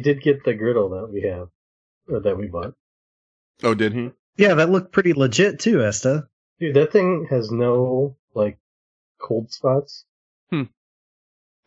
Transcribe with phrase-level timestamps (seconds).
[0.00, 1.48] he did get the griddle that we have,
[2.08, 2.72] or that we bought.
[3.62, 4.10] Oh, did he?
[4.36, 6.26] Yeah, that looked pretty legit too, Esta.
[6.58, 8.58] Dude, that thing has no like
[9.20, 10.06] cold spots.
[10.50, 10.64] Hmm.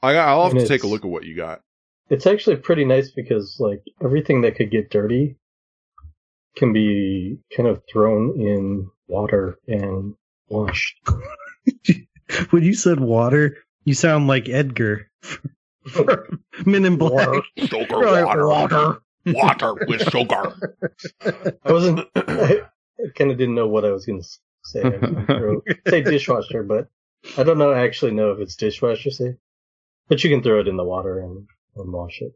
[0.01, 1.61] I, I'll have And to take a look at what you got.
[2.09, 5.37] It's actually pretty nice because like everything that could get dirty
[6.57, 10.15] can be kind of thrown in water and
[10.49, 10.99] washed.
[12.49, 15.11] when you said water, you sound like Edgar
[15.89, 17.27] from Men in Black.
[17.27, 17.41] Water.
[17.57, 18.47] Sugar Right, water.
[18.47, 19.01] water.
[19.25, 20.53] Water with sugar.
[21.65, 22.07] I wasn't.
[22.15, 22.61] I,
[23.15, 24.27] kind of didn't know what I was going to
[24.63, 24.81] say.
[24.83, 26.89] I was gonna throw- say dishwasher, but
[27.37, 27.71] I don't know.
[27.71, 29.35] I Actually, know if it's dishwasher safe.
[30.09, 32.33] But you can throw it in the water and, and wash it.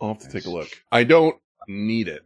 [0.00, 0.68] I'll have to take a look.
[0.90, 2.22] I don't need it.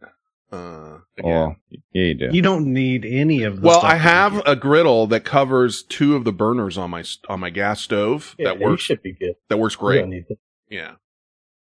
[0.53, 1.23] Uh, again.
[1.31, 1.55] Well,
[1.93, 2.29] yeah, you do.
[2.31, 6.15] You don't need any of the well, stuff I have a griddle that covers two
[6.15, 9.35] of the burners on my on my gas stove Yeah, that works should be good.
[9.49, 9.99] that works You great.
[10.01, 10.37] don't need it.
[10.69, 10.93] Yeah.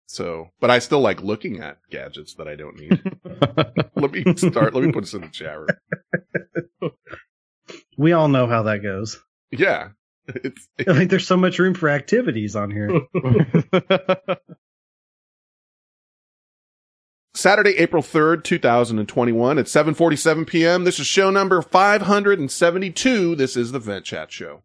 [0.06, 3.02] So, but I still like looking at gadgets that I don't need.
[3.96, 4.74] let me start.
[4.74, 6.90] Let me put this in the chat room.
[7.96, 9.18] We all know how that goes.
[9.50, 9.88] Yeah.
[10.26, 13.02] It's I think there's so much room for activities on here.
[17.36, 20.84] Saturday, April 3rd, 2021 at 7:47 p.m.
[20.84, 23.34] This is show number 572.
[23.34, 24.62] This is the Vent Chat show.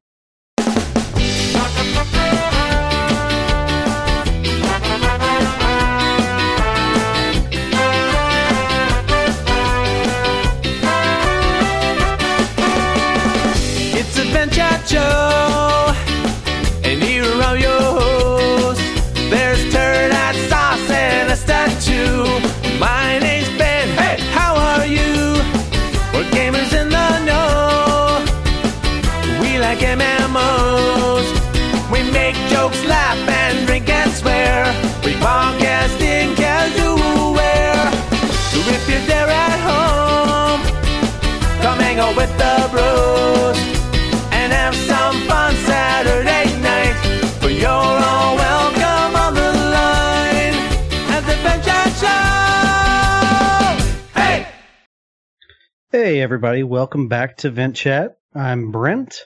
[55.92, 58.20] Hey everybody, welcome back to Vent Chat.
[58.36, 59.24] I'm Brent.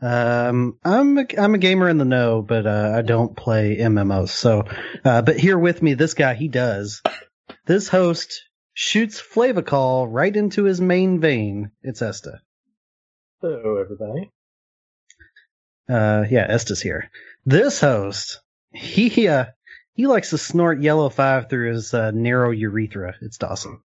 [0.00, 4.28] Um, I'm a, I'm a gamer in the know, but uh, I don't play MMOs.
[4.28, 4.62] So,
[5.04, 7.02] uh, but here with me, this guy he does.
[7.66, 8.44] This host
[8.74, 11.72] shoots Flavacol right into his main vein.
[11.82, 12.42] It's Esta.
[13.40, 14.30] Hello, everybody.
[15.88, 17.10] Uh, yeah, Esta's here.
[17.44, 18.40] This host,
[18.72, 19.46] he uh,
[19.94, 23.16] he likes to snort yellow five through his uh, narrow urethra.
[23.20, 23.80] It's Dawson.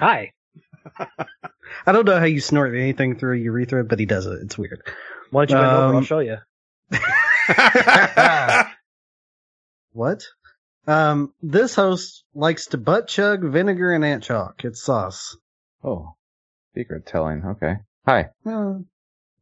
[0.00, 0.33] Hi.
[1.86, 4.40] I don't know how you snort anything through a urethra, but he does it.
[4.42, 4.80] It's weird.
[5.30, 5.92] Why don't you bend over?
[5.92, 6.38] I'll Um, show you.
[9.92, 10.24] What?
[10.86, 14.64] Um, this host likes to butt chug vinegar and ant chalk.
[14.64, 15.36] It's sauce.
[15.84, 16.16] oh,
[16.74, 17.44] secret telling.
[17.44, 17.76] Okay.
[18.06, 18.30] Hi.
[18.44, 18.84] Well,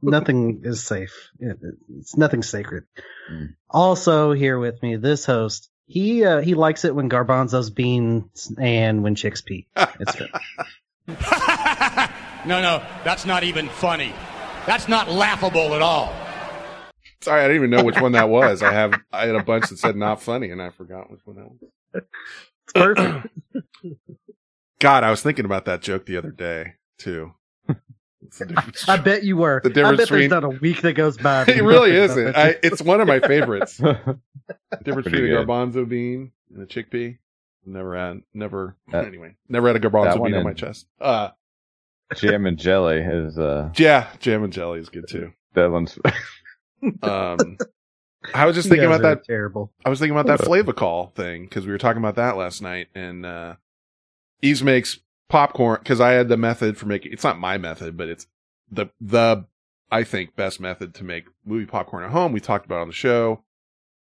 [0.03, 1.31] nothing is safe.
[1.41, 1.59] It-
[1.99, 2.85] It's nothing sacred.
[3.31, 3.55] Mm.
[3.71, 5.71] Also here with me, this host.
[5.87, 9.67] He uh, he likes it when garbanzos beans and when chicks pee.
[9.77, 10.31] It's good.
[12.47, 14.13] no, no, that's not even funny.
[14.67, 16.15] That's not laughable at all.
[17.21, 18.63] Sorry, I didn't even know which one that was.
[18.63, 21.37] I have I had a bunch that said not funny, and I forgot which one
[21.37, 22.05] that was.
[22.65, 23.29] It's perfect.
[24.81, 27.33] God, I was thinking about that joke the other day too.
[28.21, 29.61] It's I bet you were.
[29.62, 31.43] The I difference bet between- there's not a week that goes by.
[31.49, 32.37] it really isn't.
[32.37, 33.77] I, it's one of my favorites.
[34.83, 37.19] Difference Pretty between a garbanzo bean and a chickpea.
[37.65, 38.77] Never had, never.
[38.91, 40.87] That- anyway, never had a garbanzo that one bean on my chest.
[41.00, 41.31] Uh,
[42.17, 45.33] Jam and jelly is uh yeah, jam and jelly is good too.
[45.55, 45.99] that one's
[47.03, 47.59] Um,
[48.34, 49.25] I was just thinking about that.
[49.25, 49.73] Terrible.
[49.84, 52.89] I was thinking about that Flavacol thing because we were talking about that last night,
[52.95, 53.55] and uh,
[54.43, 54.99] Eves makes
[55.29, 57.12] popcorn because I had the method for making.
[57.12, 58.27] It's not my method, but it's
[58.71, 59.47] the the
[59.91, 62.33] I think best method to make movie popcorn at home.
[62.33, 63.43] We talked about it on the show,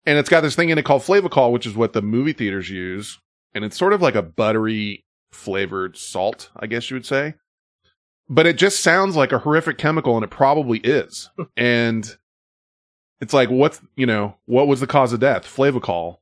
[0.07, 2.71] and it's got this thing in it called Flavacol, which is what the movie theaters
[2.71, 3.19] use,
[3.55, 7.35] and it's sort of like a buttery flavored salt, I guess you would say.
[8.29, 11.31] But it just sounds like a horrific chemical, and it probably is.
[11.57, 12.17] and
[13.21, 15.45] it's like, what's, you know, what was the cause of death?
[15.45, 16.19] Flavacol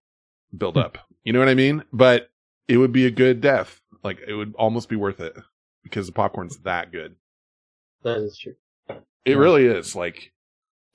[0.57, 0.97] buildup.
[0.97, 1.15] Hmm.
[1.25, 1.85] you know what I mean?
[1.93, 2.31] But
[2.69, 3.81] it would be a good death.
[4.03, 5.37] Like, it would almost be worth it
[5.83, 7.17] because the popcorn's that good.
[8.03, 8.55] That is true.
[9.25, 9.95] It really is.
[9.95, 10.33] Like,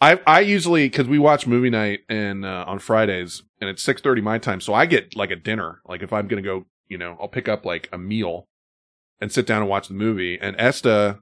[0.01, 4.01] I I usually because we watch movie night and uh, on Fridays and it's six
[4.01, 5.81] thirty my time, so I get like a dinner.
[5.88, 8.47] Like if I'm gonna go, you know, I'll pick up like a meal
[9.21, 10.38] and sit down and watch the movie.
[10.39, 11.19] And Esta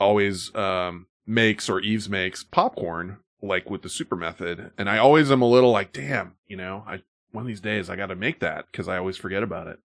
[0.00, 5.30] always um makes or Eves makes popcorn like with the super method, and I always
[5.30, 8.16] am a little like, damn, you know, I one of these days I got to
[8.16, 9.78] make that because I always forget about it.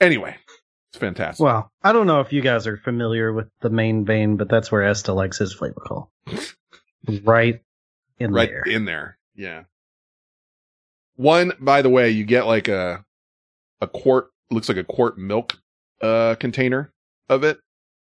[0.00, 0.36] Anyway,
[0.90, 1.42] it's fantastic.
[1.42, 4.70] Well, I don't know if you guys are familiar with the main vein, but that's
[4.70, 6.08] where Esta likes his Flavacol.
[7.24, 7.60] right
[8.18, 8.62] in right there.
[8.62, 9.18] in there.
[9.34, 9.64] Yeah.
[11.16, 13.04] One, by the way, you get like a
[13.80, 15.58] a quart looks like a quart milk
[16.00, 16.92] uh container
[17.28, 17.58] of it.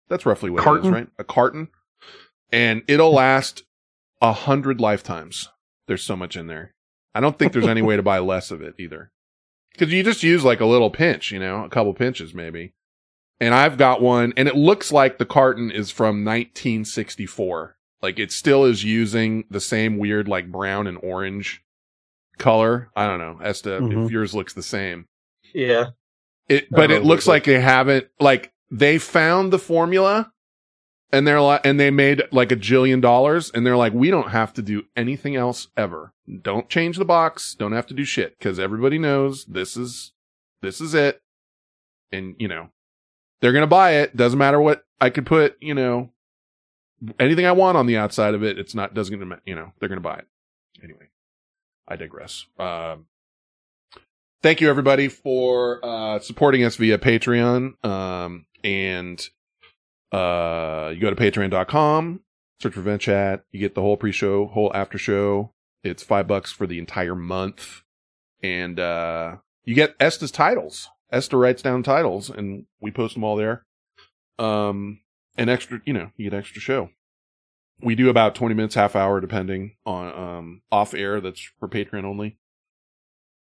[0.09, 0.87] That's roughly what it Carton?
[0.87, 1.09] is, right?
[1.19, 1.69] A carton.
[2.51, 3.65] And it'll last
[4.23, 5.49] a hundred lifetimes.
[5.87, 6.75] There's so much in there.
[7.15, 9.11] I don't think there's any way to buy less of it either.
[9.79, 12.73] Cause you just use like a little pinch, you know, a couple pinches maybe.
[13.41, 17.77] And I've got one and it looks like the carton is from 1964.
[18.03, 21.63] Like it still is using the same weird like brown and orange
[22.39, 22.91] color.
[22.95, 23.39] I don't know.
[23.43, 24.11] as to if Mhm.
[24.11, 25.07] yours looks the same.
[25.55, 25.87] Yeah.
[26.49, 30.33] It, but it looks like they haven't, like, they found the formula
[31.13, 34.31] and they're like, and they made like a jillion dollars and they're like, we don't
[34.31, 36.13] have to do anything else ever.
[36.43, 37.55] Don't change the box.
[37.55, 40.13] Don't have to do shit because everybody knows this is,
[40.63, 41.21] this is it.
[42.13, 42.71] And, you know,
[43.41, 44.17] they're going to buy it.
[44.17, 46.13] Doesn't matter what I could put, you know,
[47.19, 48.59] anything I want on the outside of it.
[48.59, 50.27] It's not, doesn't, gonna you know, they're to buy it.
[50.83, 51.09] Anyway,
[51.87, 52.47] I digress.
[52.59, 53.07] Um,
[54.43, 59.29] thank you everybody for uh supporting us via patreon um and
[60.13, 62.21] uh you go to patreon.com
[62.61, 65.53] search for vent chat you get the whole pre-show whole after show
[65.83, 67.83] it's five bucks for the entire month
[68.43, 73.37] and uh you get esta's titles esta writes down titles and we post them all
[73.37, 73.65] there
[74.39, 75.01] um
[75.39, 76.91] and extra you know you get extra show
[77.81, 82.05] we do about 20 minutes half hour depending on um off air that's for patreon
[82.05, 82.37] only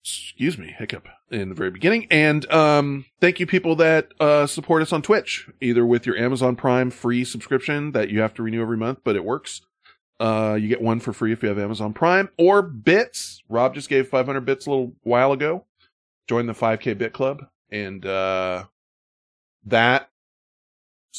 [0.08, 2.06] excuse me, hiccup in the very beginning.
[2.11, 6.56] And um, thank you people that uh, support us on Twitch, either with your Amazon
[6.56, 9.61] Prime free subscription that you have to renew every month, but it works.
[10.20, 13.43] Uh, you get one for free if you have Amazon Prime or bits.
[13.49, 15.64] Rob just gave 500 bits a little while ago.
[16.26, 18.64] Join the 5K Bit Club, and uh,
[19.64, 20.06] that's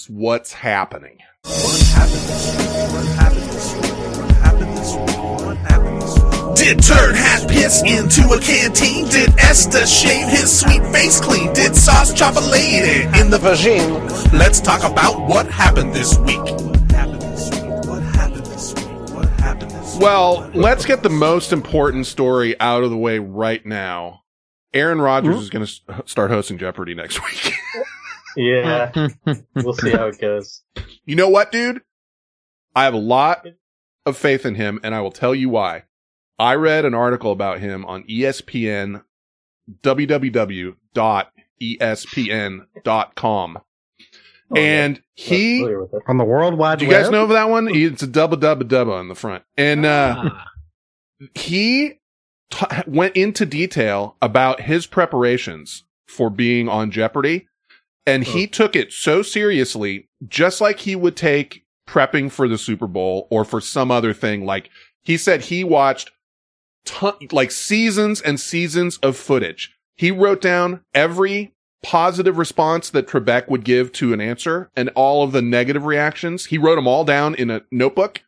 [0.08, 1.18] what's happening.
[6.56, 9.08] Did turn Hat piss into a canteen?
[9.08, 11.52] Did Esta shave his sweet face clean?
[11.54, 14.32] Did Sauce chop a lady in the vagine?
[14.34, 16.38] Let's talk about what happened this week.
[16.38, 17.86] What happened this week?
[17.86, 19.16] What happened this week?
[19.16, 20.04] What happened this week?
[20.04, 24.22] Well, let's get the most important story out of the way right now.
[24.74, 25.42] Aaron Rodgers hmm?
[25.42, 27.56] is going to start hosting Jeopardy next week.
[28.36, 28.92] Yeah.
[29.56, 30.64] we'll see how it goes.
[31.06, 31.82] You know what, dude?
[32.76, 33.46] I have a lot
[34.06, 35.84] of faith in him, and I will tell you why.
[36.38, 39.04] I read an article about him on ESPN,
[42.40, 43.58] www.espn.com.
[44.52, 46.02] Oh, and Not he, familiar with it.
[46.08, 47.04] On the World Wide do you Web.
[47.04, 47.68] guys know of that one?
[47.68, 49.44] He- It's a double double double on the front.
[49.58, 50.46] And, uh, Ah.
[51.36, 52.00] he
[52.50, 57.48] t- went into detail about his preparations for being on Jeopardy.
[58.10, 62.88] And he took it so seriously, just like he would take prepping for the Super
[62.88, 64.46] Bowl or for some other thing.
[64.46, 64.70] Like
[65.02, 66.12] he said he watched
[66.86, 69.76] ton- like seasons and seasons of footage.
[69.96, 71.54] He wrote down every
[71.84, 76.46] positive response that Trebek would give to an answer and all of the negative reactions.
[76.46, 78.22] He wrote them all down in a notebook.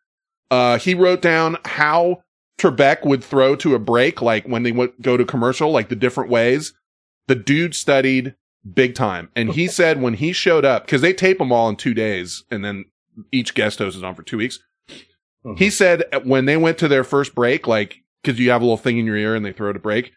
[0.50, 2.24] Uh, he wrote down how
[2.60, 5.96] Trebek would throw to a break, like when they would go to commercial, like the
[5.96, 6.74] different ways.
[7.28, 8.36] The dude studied
[8.74, 9.30] big time.
[9.36, 12.44] And he said when he showed up, cause they tape them all in two days
[12.52, 12.86] and then
[13.32, 14.60] each guest host is on for two weeks.
[15.46, 15.58] Mhm.
[15.58, 18.78] He said when they went to their first break, like, cause you have a little
[18.78, 20.12] thing in your ear and they throw it a break,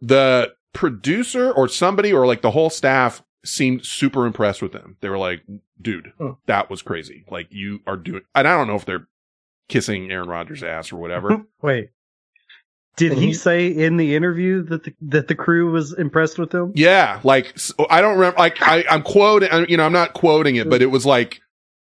[0.00, 4.96] the producer or somebody or like the whole staff seemed super impressed with them.
[5.00, 5.42] They were like,
[5.80, 6.12] dude,
[6.46, 7.24] that was crazy.
[7.30, 9.08] Like you are doing, and I don't know if they're
[9.68, 11.44] kissing Aaron Rodgers' ass or whatever.
[11.62, 11.90] Wait.
[13.00, 16.54] Did he he- say in the interview that the that the crew was impressed with
[16.54, 16.72] him?
[16.76, 17.56] Yeah, like
[17.90, 18.38] I don't remember.
[18.38, 19.48] Like I, I'm quoting.
[19.68, 21.40] You know, I'm not quoting it, but it was like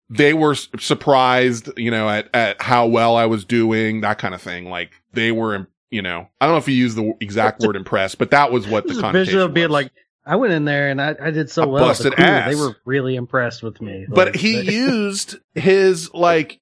[0.09, 1.69] they were surprised.
[1.77, 4.69] You know, at at how well I was doing, that kind of thing.
[4.69, 5.67] Like they were.
[5.91, 8.67] You know, I don't know if he used the exact word "impressed," but that was
[8.67, 9.83] what the Just a connotation visual of being was.
[9.83, 9.91] like,
[10.25, 11.93] I went in there and I, I did so I well.
[11.93, 12.49] The crew, ass.
[12.49, 14.05] They were really impressed with me.
[14.09, 16.59] but Like, he they- used his like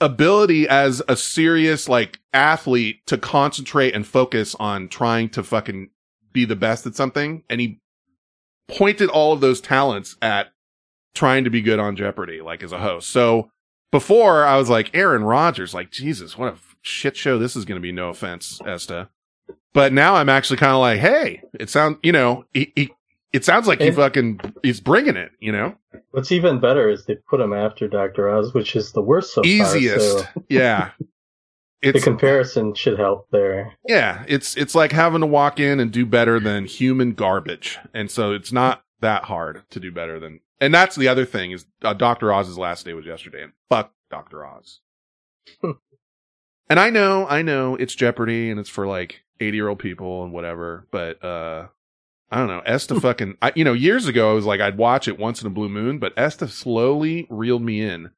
[0.00, 5.90] ability as a serious like athlete to concentrate and focus on trying to fucking
[6.32, 7.80] be the best at something and he
[8.68, 10.48] pointed all of those talents at
[11.14, 13.08] trying to be good on Jeopardy like as a host.
[13.08, 13.50] So
[13.90, 17.80] before I was like Aaron Rodgers like Jesus what a shit show this is going
[17.80, 19.08] to be no offense Esta.
[19.72, 22.90] But now I'm actually kind of like hey it sounds you know he, he
[23.36, 25.76] it sounds like he fucking he's bringing it, you know?
[26.12, 28.30] What's even better is they put him after Dr.
[28.30, 30.24] Oz, which is the worst so easiest.
[30.24, 30.32] far.
[30.34, 30.90] So yeah.
[31.82, 33.74] The comparison should help there.
[33.86, 38.10] yeah, it's it's like having to walk in and do better than human garbage, and
[38.10, 40.40] so it's not that hard to do better than.
[40.60, 43.92] And that's the other thing is uh, Doctor Oz's last day was yesterday, and fuck
[44.10, 44.80] Doctor Oz.
[45.62, 50.24] and I know, I know, it's Jeopardy, and it's for like eighty year old people
[50.24, 51.68] and whatever, but uh,
[52.30, 52.62] I don't know.
[52.66, 55.46] Esta fucking, I, you know, years ago I was like I'd watch it once in
[55.46, 58.10] a blue moon, but Esta slowly reeled me in,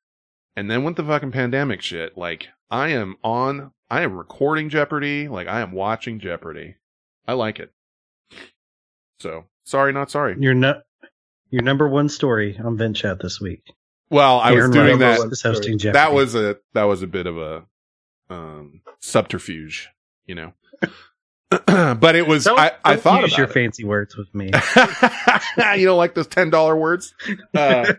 [0.57, 5.29] and then with the fucking pandemic shit, like I am on, I am recording Jeopardy,
[5.29, 6.77] like I am watching Jeopardy.
[7.27, 7.73] I like it.
[9.21, 10.37] So sorry, not sorry.
[10.39, 10.81] Your no,
[11.51, 13.63] your number one story on Vent Chat this week.
[14.11, 15.33] Well, I was Aaron doing Rodgers that.
[15.33, 15.99] is hosting Jeopardy.
[15.99, 17.65] That was a that was a bit of a
[18.31, 19.89] um subterfuge,
[20.27, 20.53] you know.
[21.67, 23.53] but it was Don't- I, I don't thought use about your it.
[23.53, 24.47] fancy words with me.
[25.77, 27.15] you don't like those ten dollar words?
[27.55, 27.93] Uh,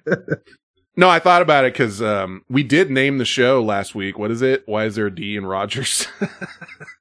[0.95, 4.19] no, I thought about it because um, we did name the show last week.
[4.19, 4.67] What is it?
[4.67, 6.07] Why is there a D in Rogers?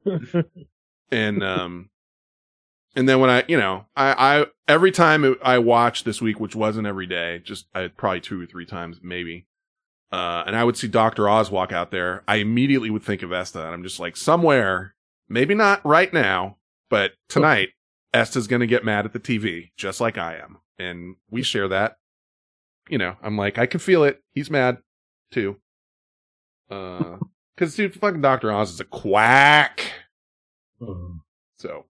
[1.11, 1.91] and um,
[2.97, 6.41] and then when I, you know, I, I every time it- I watched this week,
[6.41, 9.47] which wasn't every day, just I probably two or three times maybe.
[10.11, 12.23] Uh, and I would see Doctor Oz walk out there.
[12.27, 14.95] I immediately would think of Esta, and I'm just like, somewhere,
[15.29, 16.57] maybe not right now,
[16.91, 17.71] but tonight,
[18.15, 20.59] Esta's going to get mad at the TV, just like I am.
[20.79, 21.97] And we share that.
[22.89, 24.23] You know, I'm like, I can feel it.
[24.33, 24.79] He's mad
[25.31, 25.57] too.
[26.71, 27.17] Uh,
[27.57, 28.51] cause dude, fucking Dr.
[28.51, 29.93] Oz is a quack.
[30.81, 31.21] Mm.
[31.59, 31.85] So,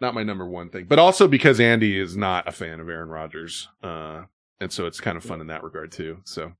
[0.00, 3.08] not my number one thing, but also because Andy is not a fan of Aaron
[3.08, 3.68] Rodgers.
[3.82, 4.24] Uh,
[4.60, 6.18] and so it's kind of fun in that regard too.
[6.24, 6.52] So,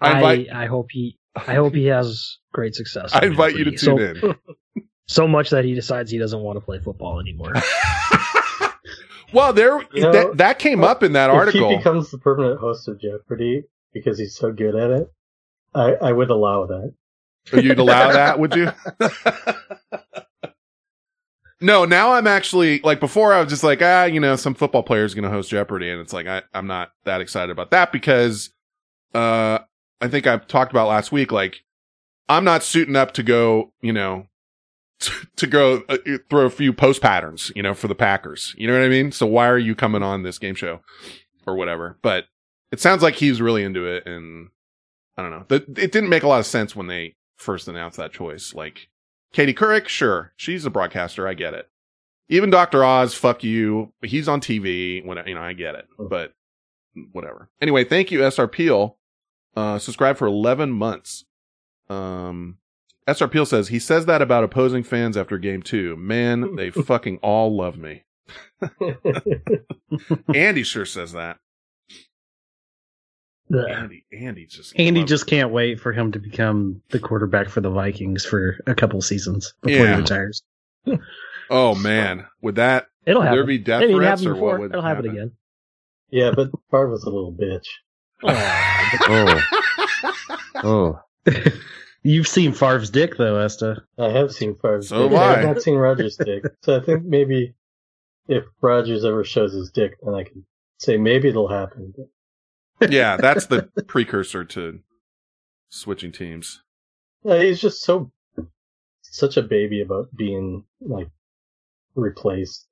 [0.00, 3.10] I I, I hope he I hope he has great success.
[3.14, 4.36] I invite you to tune so, in.
[5.08, 7.52] So much that he decides he doesn't want to play football anymore.
[9.32, 11.70] well, there, You know, that, that came up in that If article.
[11.70, 13.62] he becomes the permanent host of Jeopardy
[13.94, 15.12] because he's so good at it,
[15.72, 16.92] I, I would allow that.
[17.52, 18.72] You'd allow that, would you?
[21.60, 24.82] no, now I'm actually like before I was just like, ah, you know, some football
[24.82, 25.88] player's going to host Jeopardy.
[25.88, 28.50] And it's like, I, I'm not that excited about that because,
[29.14, 29.60] uh,
[30.00, 31.62] I think I've talked about last week, like
[32.28, 34.26] I'm not suiting up to go, you know,
[35.36, 35.98] to go uh,
[36.30, 38.54] throw a few post patterns, you know, for the Packers.
[38.56, 39.12] You know what I mean?
[39.12, 40.80] So why are you coming on this game show
[41.46, 41.98] or whatever?
[42.02, 42.24] But
[42.72, 44.06] it sounds like he's really into it.
[44.06, 44.48] And
[45.16, 45.44] I don't know.
[45.48, 48.54] The, it didn't make a lot of sense when they first announced that choice.
[48.54, 48.88] Like
[49.32, 51.28] Katie Couric, sure, she's a broadcaster.
[51.28, 51.68] I get it.
[52.28, 52.82] Even Dr.
[52.82, 53.92] Oz, fuck you.
[54.02, 55.04] He's on TV.
[55.04, 56.32] When you know, I get it, but
[57.12, 57.48] whatever.
[57.60, 58.96] Anyway, thank you, SR Peel.
[59.56, 61.24] Uh, subscribe for 11 months.
[61.88, 62.58] Um,
[63.08, 65.96] SR Peel says he says that about opposing fans after game two.
[65.96, 68.04] Man, they fucking all love me.
[70.34, 71.38] Andy sure says that.
[73.54, 73.64] Ugh.
[73.70, 77.60] Andy, Andy just Andy loves- just can't wait for him to become the quarterback for
[77.60, 79.94] the Vikings for a couple seasons before Yeah.
[79.94, 80.42] he retires.
[81.48, 83.36] Oh man, would that It'll happen.
[83.38, 84.50] there be death I mean, it threats or before.
[84.50, 85.16] what would It'll happen, happen?
[85.16, 85.32] again.
[86.10, 87.66] yeah, but Favre was a little bitch.
[88.22, 89.40] Oh,
[90.56, 91.00] oh.
[92.02, 93.82] You've seen Favre's dick though, Esta.
[93.98, 95.18] I have seen Favre's So dick.
[95.18, 95.36] have I I.
[95.38, 96.44] have not seen Rodgers' dick.
[96.62, 97.54] So I think maybe
[98.28, 100.46] if Rodgers ever shows his dick, then I can
[100.78, 101.92] say maybe it'll happen.
[102.88, 104.80] yeah, that's the precursor to
[105.68, 106.62] switching teams.
[107.24, 108.12] Yeah, he's just so
[109.02, 111.08] such a baby about being like
[111.94, 112.66] replaced.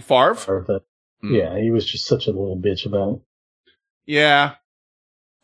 [0.00, 0.36] Favre?
[0.48, 0.82] Or that,
[1.24, 1.38] Mm.
[1.38, 3.20] Yeah, he was just such a little bitch about it.
[4.06, 4.54] Yeah.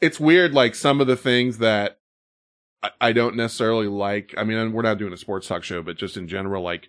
[0.00, 1.98] It's weird, like some of the things that
[2.82, 4.34] I, I don't necessarily like.
[4.36, 6.88] I mean, we're not doing a sports talk show, but just in general, like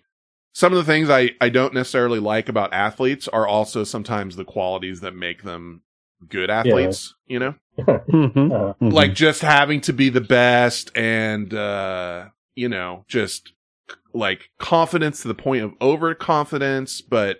[0.52, 4.44] some of the things I, I don't necessarily like about athletes are also sometimes the
[4.44, 5.82] qualities that make them
[6.28, 7.54] good athletes, you know?
[7.78, 8.52] Mhm.
[8.52, 8.92] Uh, Mhm.
[8.92, 13.52] like just having to be the best and uh you know just
[14.12, 17.38] like confidence to the point of overconfidence but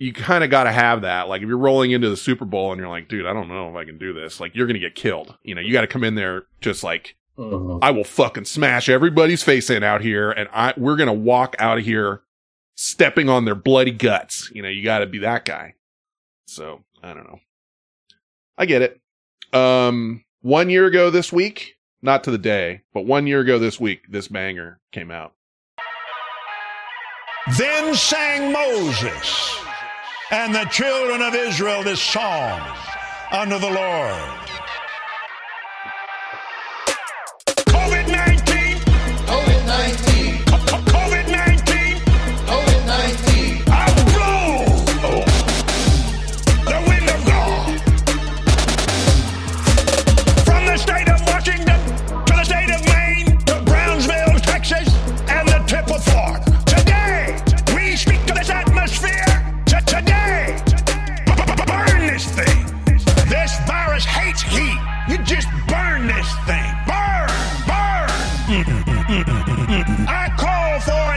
[0.00, 1.28] you kind of got to have that.
[1.28, 3.68] Like if you're rolling into the super bowl and you're like dude i don't know
[3.68, 5.36] if i can do this like you're gonna get killed.
[5.44, 7.78] You know you got to come in there just like mhm.
[7.82, 11.78] i will fucking smash everybody's face in out here and i we're gonna walk out
[11.78, 12.22] of here
[12.74, 14.50] stepping on their bloody guts.
[14.52, 15.74] You know you got to be that guy.
[16.46, 17.38] So i don't know.
[18.58, 19.00] I get it.
[19.54, 23.80] Um, one year ago this week, not to the day, but one year ago this
[23.80, 25.34] week, this banger came out.
[27.56, 29.60] Then sang Moses
[30.30, 32.60] and the children of Israel this song
[33.32, 34.49] unto the Lord.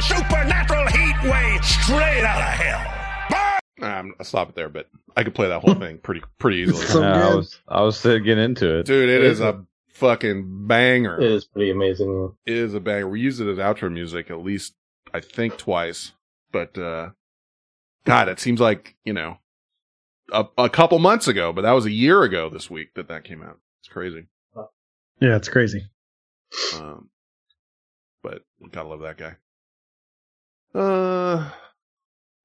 [0.07, 2.89] Supernatural heat wave straight out of hell.
[3.81, 6.85] Um, I'll stop it there, but I could play that whole thing pretty pretty easily.
[6.85, 8.85] So Yeah, I was I was getting into it.
[8.85, 11.19] Dude, it It is is a fucking banger.
[11.19, 12.33] It is pretty amazing.
[12.45, 13.07] It is a banger.
[13.07, 14.73] We used it as outro music at least,
[15.13, 16.11] I think, twice.
[16.51, 17.09] But uh
[18.05, 19.37] God, it seems like you know
[20.31, 23.23] a, a couple months ago, but that was a year ago this week that that
[23.23, 23.59] came out.
[23.81, 24.27] It's crazy.
[25.19, 25.89] Yeah, it's crazy.
[26.75, 27.09] Um,
[28.21, 28.41] but
[28.71, 29.35] gotta love that guy.
[30.73, 31.49] Uh,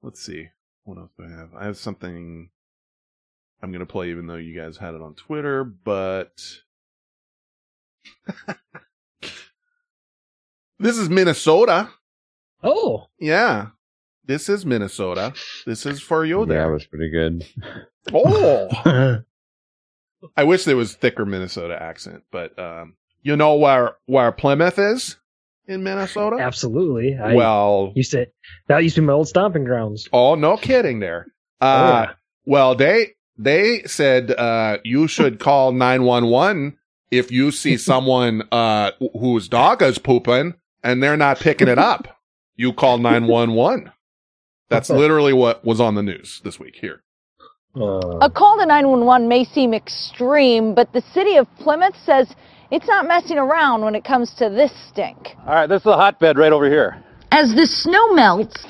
[0.03, 0.49] let's see.
[0.85, 1.51] What else do I have?
[1.55, 2.51] I have something
[3.63, 6.33] I'm gonna play, even though you guys had it on Twitter, but
[10.79, 11.91] this is Minnesota.
[12.63, 13.69] Oh, Yeah,
[14.25, 15.33] this is Minnesota.
[15.67, 16.73] This is for you yeah, it there.
[16.73, 17.47] was pretty good.
[18.13, 19.21] Oh,
[20.37, 25.17] I wish there was thicker Minnesota accent, but um, you know where where Plymouth is
[25.69, 26.37] in Minnesota.
[26.41, 27.17] absolutely.
[27.17, 28.27] I well, used to
[28.69, 30.09] that used to be my old stomping grounds.
[30.13, 31.27] oh, no kidding there.
[31.61, 32.07] Uh,
[32.47, 36.79] well, they they said uh, you should call nine one one
[37.11, 42.17] if you see someone uh, whose dog is pooping and they're not picking it up.
[42.55, 43.91] You call nine one one.
[44.69, 47.03] That's literally what was on the news this week here.
[47.75, 52.35] Uh, A call to 911 may seem extreme, but the city of Plymouth says
[52.71, 55.35] it's not messing around when it comes to this stink.
[55.47, 57.03] All right, this is a hotbed right over here.
[57.31, 58.65] As the snow melts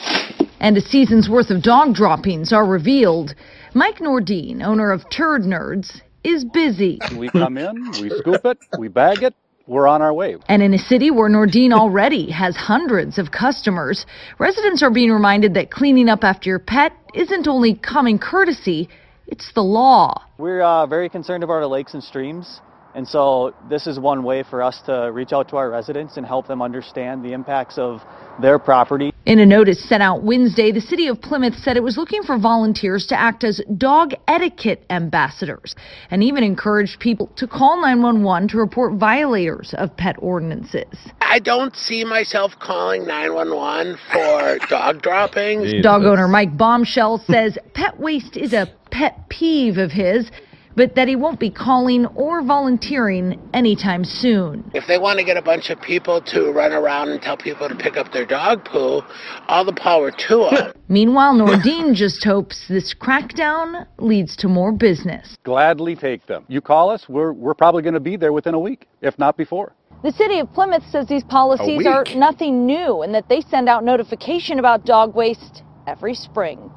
[0.60, 3.34] and a season's worth of dog droppings are revealed,
[3.74, 6.98] Mike Nordine, owner of Turd Nerds, is busy.
[7.16, 9.34] We come in, we scoop it, we bag it,
[9.66, 10.36] we're on our way.
[10.48, 14.06] And in a city where Nordine already has hundreds of customers,
[14.38, 18.88] residents are being reminded that cleaning up after your pet isn't only common courtesy,
[19.26, 20.24] it's the law.
[20.38, 22.60] We're uh, very concerned about our lakes and streams,
[22.94, 26.26] and so this is one way for us to reach out to our residents and
[26.26, 28.00] help them understand the impacts of
[28.40, 29.12] their property.
[29.26, 32.38] In a notice sent out Wednesday, the city of Plymouth said it was looking for
[32.38, 35.74] volunteers to act as dog etiquette ambassadors
[36.10, 40.86] and even encouraged people to call 911 to report violators of pet ordinances.
[41.20, 45.64] I don't see myself calling 911 for dog droppings.
[45.64, 45.82] Jesus.
[45.82, 50.30] Dog owner Mike Bombshell says pet waste is a pet peeve of his,
[50.78, 54.70] but that he won't be calling or volunteering anytime soon.
[54.74, 57.68] If they want to get a bunch of people to run around and tell people
[57.68, 59.02] to pick up their dog poo,
[59.48, 60.72] all the power to them.
[60.88, 65.36] Meanwhile, Nordine just hopes this crackdown leads to more business.
[65.42, 66.44] Gladly take them.
[66.46, 69.36] You call us, we're, we're probably going to be there within a week, if not
[69.36, 69.74] before.
[70.04, 73.82] The city of Plymouth says these policies are nothing new and that they send out
[73.82, 76.70] notification about dog waste every spring.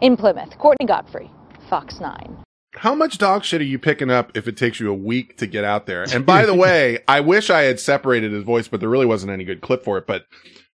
[0.00, 1.30] In Plymouth, Courtney Godfrey,
[1.68, 2.42] Fox 9.
[2.74, 5.46] How much dog shit are you picking up if it takes you a week to
[5.46, 6.04] get out there?
[6.12, 9.30] And by the way, I wish I had separated his voice, but there really wasn't
[9.32, 10.06] any good clip for it.
[10.06, 10.24] But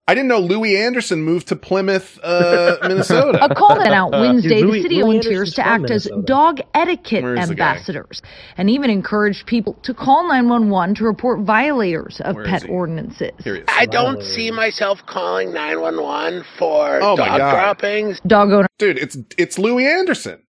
[0.08, 3.42] I didn't know Louie Anderson moved to Plymouth, uh, Minnesota.
[3.42, 4.60] A call sent out Wednesday.
[4.60, 8.22] Louis- the city Louis volunteers Anderson's to act as dog etiquette Where's ambassadors
[8.56, 12.68] and even encouraged people to call 911 to report violators of Where is pet he?
[12.70, 13.30] ordinances.
[13.38, 13.66] Here he is.
[13.68, 18.20] I don't see myself calling 911 for Oh dog droppings.
[18.26, 20.40] Dog owner Dude, it's it's Louie Anderson.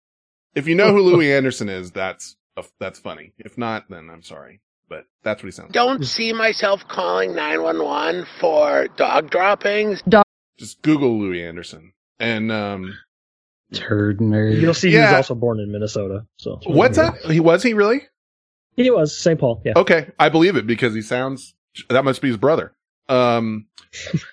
[0.55, 2.35] If you know who Louie Anderson is, that's
[2.79, 3.33] that's funny.
[3.37, 5.67] If not, then I'm sorry, but that's what he sounds.
[5.67, 5.73] like.
[5.73, 10.01] Don't see myself calling 911 for dog droppings.
[10.07, 10.25] Dog.
[10.57, 11.93] Just Google Louie Anderson.
[12.19, 12.97] And um,
[13.73, 14.61] Turd nerd.
[14.61, 16.25] You'll see he was also born in Minnesota.
[16.37, 17.17] So what's that?
[17.25, 18.01] He was he really?
[18.77, 19.39] He was St.
[19.39, 19.61] Paul.
[19.65, 19.73] Yeah.
[19.75, 21.53] Okay, I believe it because he sounds.
[21.89, 22.73] That must be his brother.
[23.09, 23.67] Um,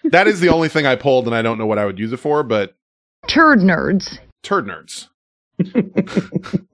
[0.05, 2.13] that is the only thing I pulled, and I don't know what I would use
[2.13, 2.77] it for, but
[3.27, 5.09] turd nerds turd nerds.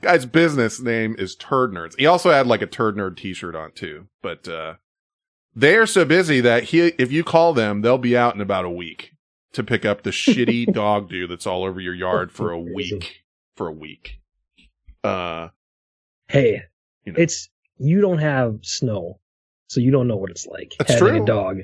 [0.00, 1.98] Guy's business name is Turd Nerds.
[1.98, 4.74] He also had like a Turd Nerd t-shirt on too, but, uh,
[5.56, 8.64] they are so busy that he, if you call them, they'll be out in about
[8.64, 9.12] a week
[9.54, 13.24] to pick up the shitty dog do that's all over your yard for a week,
[13.56, 14.20] for a week.
[15.02, 15.48] Uh,
[16.28, 16.62] Hey,
[17.04, 17.18] You know.
[17.20, 17.48] it's
[17.78, 19.18] you don't have snow,
[19.68, 21.22] so you don't know what it's like That's having true.
[21.22, 21.58] a dog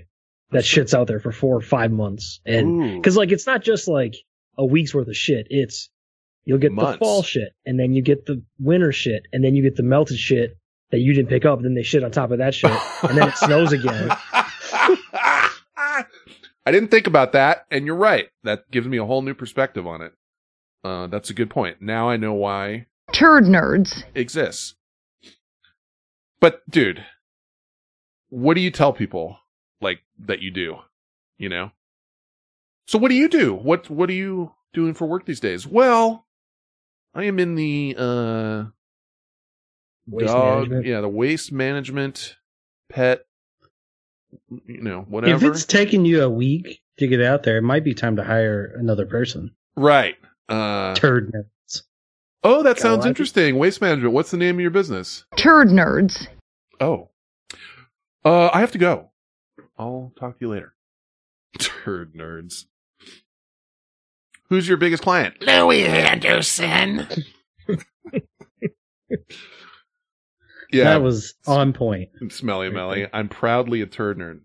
[0.50, 3.86] that shits out there for four or five months, and because like it's not just
[3.86, 4.14] like
[4.56, 5.46] a week's worth of shit.
[5.50, 5.90] It's
[6.44, 6.92] you'll get Months.
[6.92, 9.82] the fall shit, and then you get the winter shit, and then you get the
[9.82, 10.56] melted shit
[10.90, 11.62] that you didn't pick up.
[11.62, 14.10] Then they shit on top of that shit, and then it snows again.
[16.66, 18.28] I didn't think about that, and you're right.
[18.42, 20.12] That gives me a whole new perspective on it.
[20.82, 21.80] Uh, that's a good point.
[21.80, 24.74] Now I know why turd nerds exists.
[26.40, 27.04] But dude,
[28.28, 29.38] what do you tell people
[29.80, 30.76] like that you do?
[31.38, 31.70] You know?
[32.86, 33.54] So what do you do?
[33.54, 35.66] What what are you doing for work these days?
[35.66, 36.26] Well,
[37.14, 38.64] I am in the uh
[40.06, 40.86] Waste dog management.
[40.86, 42.36] yeah, the waste management
[42.90, 43.24] pet
[44.66, 45.36] you know, whatever.
[45.36, 48.24] If it's taking you a week to get out there, it might be time to
[48.24, 49.52] hire another person.
[49.76, 50.16] right.
[50.46, 51.82] Uh, Turd nerds.
[52.42, 53.08] oh, that Kinda sounds like it.
[53.10, 53.56] interesting.
[53.56, 54.12] Waste management.
[54.12, 55.24] What's the name of your business?
[55.36, 56.26] Turd nerds.
[56.80, 57.08] Oh.
[58.26, 59.10] Uh, I have to go.
[59.78, 60.74] I'll talk to you later.
[61.58, 62.66] Turd nerds.
[64.48, 65.40] Who's your biggest client?
[65.40, 67.06] Louie Anderson.
[70.74, 70.84] Yeah.
[70.84, 72.10] That was on point.
[72.30, 73.06] Smelly Melly.
[73.12, 74.40] I'm proudly a turd nerd.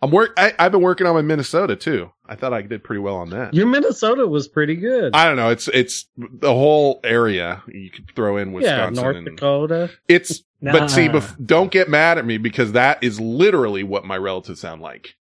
[0.00, 0.32] I'm work.
[0.36, 2.10] I, I've been working on my Minnesota too.
[2.24, 3.52] I thought I did pretty well on that.
[3.52, 5.14] Your Minnesota was pretty good.
[5.14, 5.50] I don't know.
[5.50, 7.62] It's it's the whole area.
[7.66, 9.02] You could throw in yeah, Wisconsin.
[9.02, 9.90] North and, Dakota.
[10.06, 14.16] It's but see, bef- don't get mad at me because that is literally what my
[14.16, 15.16] relatives sound like.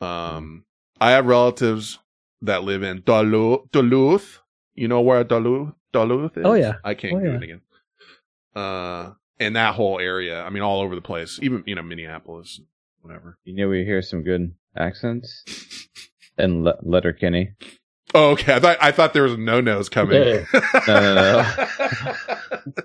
[0.00, 0.64] Um,
[1.00, 1.98] I have relatives
[2.42, 3.70] that live in Duluth.
[3.72, 4.40] Duluth.
[4.74, 6.44] You know where Duluth Duluth is?
[6.46, 6.74] Oh, yeah.
[6.84, 7.36] I can't Oh, do yeah.
[7.36, 7.60] it again.
[8.54, 10.42] Uh, and that whole area.
[10.42, 11.38] I mean, all over the place.
[11.42, 12.60] Even you know Minneapolis,
[13.00, 13.38] whatever.
[13.44, 15.44] You know, we hear some good accents.
[16.38, 17.50] And Le- Letterkenny.
[18.14, 18.54] Oh, okay.
[18.54, 20.22] I thought I thought there was no nos coming.
[20.22, 20.44] Yeah.
[20.88, 22.82] No, no, no.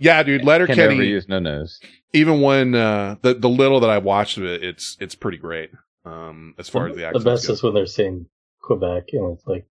[0.00, 0.44] yeah, dude.
[0.44, 0.76] Letterkenny.
[0.88, 1.80] never use no nos.
[2.12, 5.70] even when uh, the the little that I watched of it, it's it's pretty great.
[6.04, 7.52] Um, as far as the the best go.
[7.54, 8.26] is when they're saying
[8.62, 9.66] Quebec, and it's like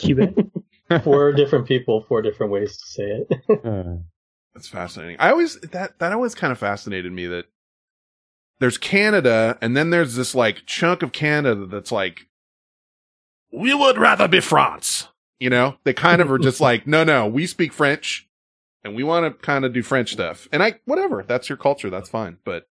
[0.00, 0.34] Quebec.
[1.04, 3.28] four different people, four different ways to say it.
[3.64, 3.98] Uh,
[4.54, 5.16] That's fascinating.
[5.18, 7.46] I always that that always kind of fascinated me that
[8.60, 12.26] there's Canada and then there's this like chunk of Canada that's like
[13.52, 15.08] we would rather be France.
[15.38, 18.28] You know, they kind of are just like, no, no, we speak French
[18.82, 20.48] and we want to kind of do French stuff.
[20.50, 21.90] And I, whatever, that's your culture.
[21.90, 22.38] That's fine.
[22.44, 22.66] But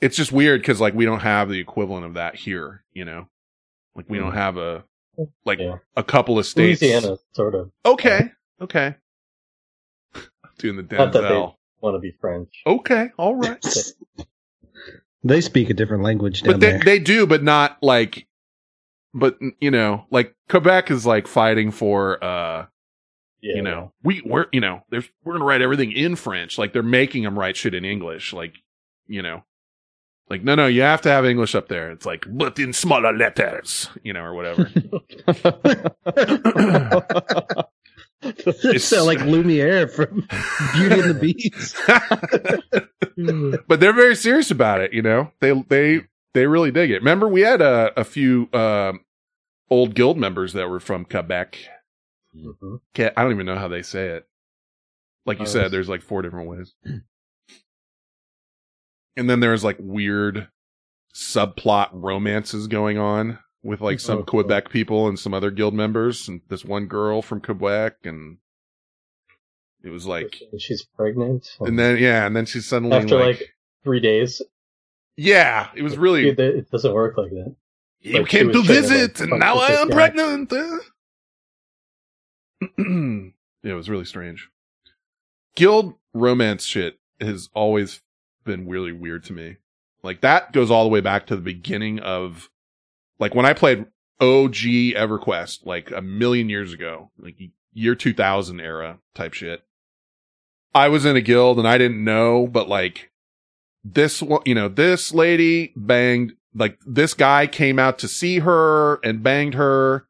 [0.00, 3.28] it's just weird because like we don't have the equivalent of that here, you know,
[3.94, 4.84] like we don't have a,
[5.44, 5.76] like Yeah.
[5.96, 6.80] a couple of states.
[6.82, 7.70] Louisiana, sort of.
[7.84, 8.30] Okay.
[8.60, 8.94] Okay.
[10.58, 11.54] Doing the Not that they Denzel.
[11.80, 12.62] want to be French.
[12.66, 13.10] Okay.
[13.16, 13.64] All right.
[15.26, 16.80] They speak a different language down but they, there.
[16.84, 18.26] they do, but not like,
[19.14, 22.66] but you know, like Quebec is like fighting for, uh,
[23.40, 26.58] Yeah, you know, we, we're, you know, there's, we're going to write everything in French.
[26.58, 28.34] Like they're making them write shit in English.
[28.34, 28.56] Like,
[29.06, 29.44] you know,
[30.30, 31.90] like, no, no, you have to have English up there.
[31.90, 34.70] It's like, but in smaller letters, you know, or whatever.
[38.26, 40.26] It sound like Lumiere from
[40.72, 41.76] Beauty and the Beast.
[43.68, 44.94] but they're very serious about it.
[44.94, 46.00] You know, they they
[46.32, 47.00] they really dig it.
[47.00, 48.94] Remember, we had a a few uh,
[49.68, 51.58] old guild members that were from Quebec.
[52.34, 52.80] Mhm.
[52.98, 54.26] I don't even know how they say it.
[55.26, 56.72] Like you Oh, said, there's like four different ways.
[59.16, 60.48] And then there's like weird
[61.14, 66.28] subplot romances going on with like some Oh, Quebec people and some other guild members
[66.28, 68.38] and this one girl from Quebec and
[69.82, 71.56] it was like she's pregnant.
[71.60, 74.40] and then yeah, and then she's suddenly after like, like, three days,
[75.16, 77.54] yeah, it was really it, it doesn't work like that.
[78.00, 79.94] You Like, came to trying to, visit, like, and now I am guy.
[79.94, 80.52] pregnant.
[80.52, 80.78] Uh.
[83.62, 84.48] yeah, it was really strange.
[85.54, 88.00] Guild romance shit has always
[88.44, 89.56] been really weird to me.
[90.02, 92.50] Like that goes all the way back to the beginning of,
[93.18, 93.86] like when I played
[94.20, 97.36] OG EverQuest, like a million years ago, like
[97.72, 99.64] year 2000 era type shit.
[100.74, 103.12] I was in a guild and I didn't know, but like
[103.84, 108.96] this one, you know, this lady banged, like this guy came out to see her
[109.04, 110.06] and banged her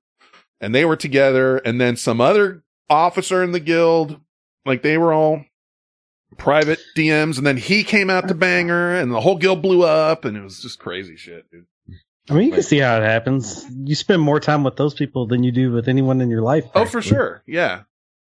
[0.60, 1.58] and they were together.
[1.58, 4.20] And then some other officer in the guild,
[4.64, 5.44] like they were all
[6.36, 7.38] private DMs.
[7.38, 10.42] And then he came out to banger, and the whole guild blew up and it
[10.42, 11.66] was just crazy shit, dude.
[12.30, 13.66] I mean, you can see how it happens.
[13.70, 16.64] You spend more time with those people than you do with anyone in your life.
[16.74, 17.42] Oh, for sure.
[17.46, 17.82] Yeah.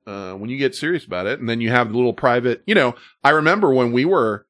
[0.07, 2.75] Uh, when you get serious about it and then you have the little private, you
[2.75, 4.47] know, I remember when we were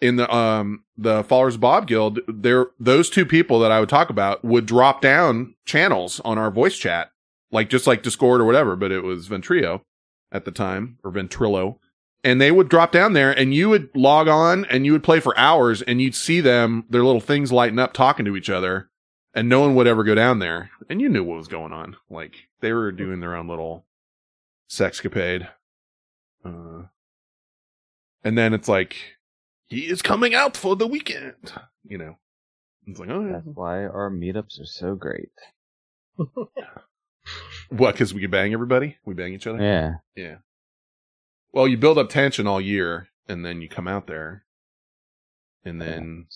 [0.00, 3.88] in the, um, the Followers of Bob Guild, there, those two people that I would
[3.88, 7.10] talk about would drop down channels on our voice chat,
[7.50, 9.80] like just like Discord or whatever, but it was Ventrio
[10.30, 11.78] at the time or Ventrilo.
[12.22, 15.20] And they would drop down there and you would log on and you would play
[15.20, 18.90] for hours and you'd see them, their little things lighting up talking to each other
[19.34, 20.70] and no one would ever go down there.
[20.88, 21.96] And you knew what was going on.
[22.10, 23.86] Like they were doing their own little
[24.68, 25.48] sexcapade.
[26.44, 26.84] Uh,
[28.22, 28.96] and then it's like,
[29.68, 31.52] he is coming out for the weekend,
[31.86, 32.18] you know.
[32.86, 33.32] It's like, oh yeah.
[33.32, 35.30] That's why our meetups are so great.
[37.68, 38.96] What, cause we can bang everybody?
[39.04, 39.62] We bang each other?
[39.62, 39.94] Yeah.
[40.16, 40.36] Yeah.
[41.52, 44.44] Well, you build up tension all year and then you come out there
[45.64, 46.26] and then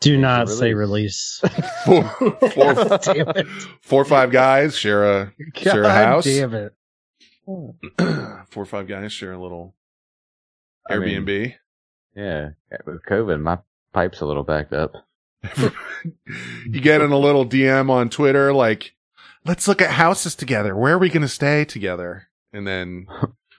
[0.00, 1.40] Do not say release.
[1.84, 3.46] four, four, Damn it.
[3.80, 6.24] four or five guys share a, share a house.
[6.24, 6.74] Damn it.
[7.46, 9.74] four or five guys share a little
[10.88, 11.54] I mean, Airbnb.
[12.14, 12.50] Yeah.
[12.86, 13.58] With COVID, my
[13.92, 14.92] pipe's a little backed up.
[15.56, 18.94] you get in a little DM on Twitter, like,
[19.44, 20.76] let's look at houses together.
[20.76, 22.28] Where are we going to stay together?
[22.52, 23.06] And then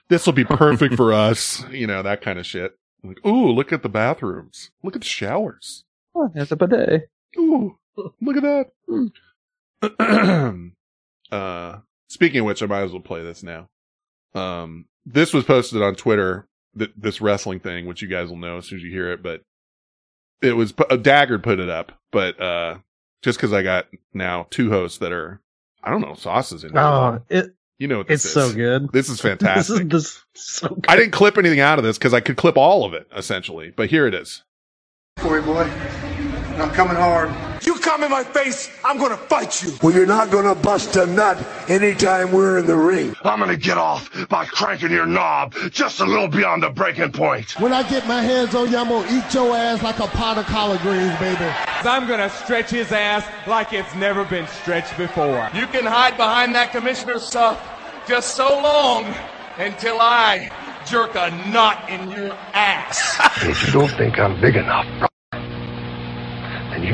[0.08, 1.64] this will be perfect for us.
[1.70, 2.76] You know, that kind of shit.
[3.02, 4.70] Like, ooh, look at the bathrooms.
[4.82, 5.84] Look at the showers.
[6.14, 7.10] Oh, there's a bidet.
[7.36, 7.78] Ooh,
[8.20, 10.70] look at that.
[11.32, 13.68] uh, speaking of which, I might as well play this now.
[14.34, 18.58] Um, this was posted on Twitter, th- this wrestling thing, which you guys will know
[18.58, 19.42] as soon as you hear it, but
[20.40, 22.78] it was, uh, Dagger put it up, but, uh,
[23.22, 25.40] just cause I got now two hosts that are,
[25.82, 26.82] I don't know, sauces in there.
[26.82, 28.50] Oh, it you know what this it's is.
[28.50, 28.92] so good.
[28.92, 29.88] This is fantastic.
[29.90, 30.84] This is this so good.
[30.88, 33.72] I didn't clip anything out of this because I could clip all of it, essentially,
[33.76, 34.42] but here it is.
[35.18, 37.30] Corey boy, I'm coming hard.
[37.64, 39.74] You come in my face, I'm gonna fight you.
[39.82, 41.36] Well, you're not gonna bust a nut
[41.68, 43.14] anytime we're in the ring.
[43.22, 47.60] I'm gonna get off by cranking your knob just a little beyond the breaking point.
[47.60, 50.38] When I get my hands on you, I'm gonna eat your ass like a pot
[50.38, 51.44] of collard greens, baby.
[51.84, 55.50] I'm gonna stretch his ass like it's never been stretched before.
[55.52, 57.62] You can hide behind that commissioner stuff
[58.08, 59.04] just so long
[59.58, 60.50] until I
[60.86, 63.18] jerk a knot in your ass.
[63.42, 65.13] If you don't think I'm big enough, then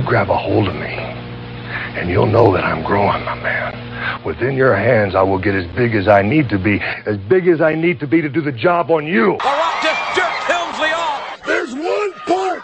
[0.01, 4.25] you grab a hold of me, and you'll know that I'm growing, my man.
[4.25, 7.49] Within your hands, I will get as big as I need to be, as big
[7.49, 9.33] as I need to be to do the job on you.
[9.33, 11.45] All right, just jerk Helmsley off.
[11.45, 12.63] There's one part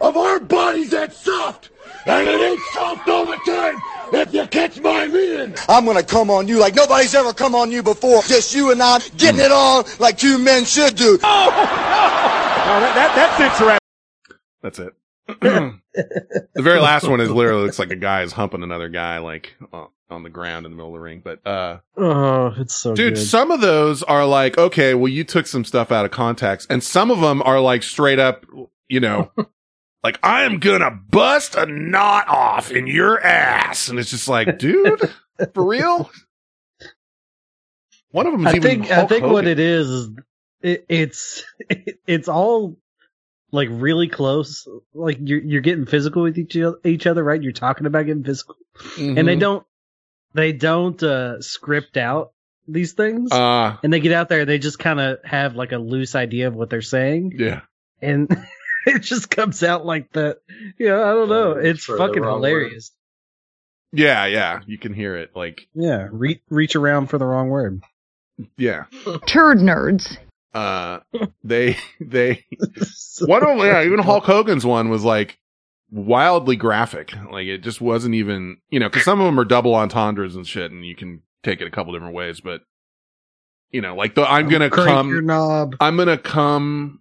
[0.00, 1.70] of our bodies that's soft,
[2.06, 3.76] and it ain't soft all the time.
[4.12, 7.72] If you catch my meaning, I'm gonna come on you like nobody's ever come on
[7.72, 8.22] you before.
[8.22, 11.18] Just you and I getting it on like two men should do.
[11.22, 11.50] Oh,
[12.66, 13.78] no, that, that, that's interesting.
[14.62, 14.99] That's it.
[15.40, 19.54] the very last one is literally looks like a guy is humping another guy like
[19.72, 21.22] uh, on the ground in the middle of the ring.
[21.24, 23.20] But uh, Oh, it's so dude, good.
[23.20, 26.82] some of those are like, okay, well, you took some stuff out of context, and
[26.82, 28.44] some of them are like straight up,
[28.88, 29.30] you know,
[30.04, 34.58] like I am gonna bust a knot off in your ass, and it's just like,
[34.58, 35.00] dude,
[35.54, 36.10] for real.
[38.12, 40.10] One of them is I even think I think what it is is
[40.62, 41.44] it, it's
[42.08, 42.76] it's all
[43.52, 44.66] like really close.
[44.94, 47.42] Like you're you're getting physical with each o- each other, right?
[47.42, 48.56] You're talking about getting physical,
[48.98, 49.40] and they Mhm.
[49.40, 49.66] don't
[50.34, 52.32] they don't uh script out
[52.68, 54.44] these things, Uh, and they get out there.
[54.44, 57.62] They just kind of have like a loose idea of what they're saying, yeah.
[58.00, 58.28] and
[58.86, 60.38] it just comes out like that.
[60.78, 61.52] Yeah, I don't know.
[61.52, 62.48] It's fucking wrong word.
[62.48, 62.92] hilarious.
[63.92, 65.32] Yeah, yeah, you can hear it.
[65.34, 67.82] Like, Yeah, re- reach around for the wrong word.
[68.56, 68.84] yeah.
[69.26, 70.16] Turd nerds.
[70.54, 71.00] Uh
[71.44, 72.44] they they
[73.20, 75.38] one of them yeah even hulk hogan's one was like
[75.90, 77.12] wildly graphic.
[77.30, 80.46] Like it just wasn't even you know because some of them are double entendres and
[80.46, 82.62] shit and you can take it a couple different ways but
[83.70, 85.74] you know like the i'm gonna Crank come your knob.
[85.80, 87.00] i'm gonna come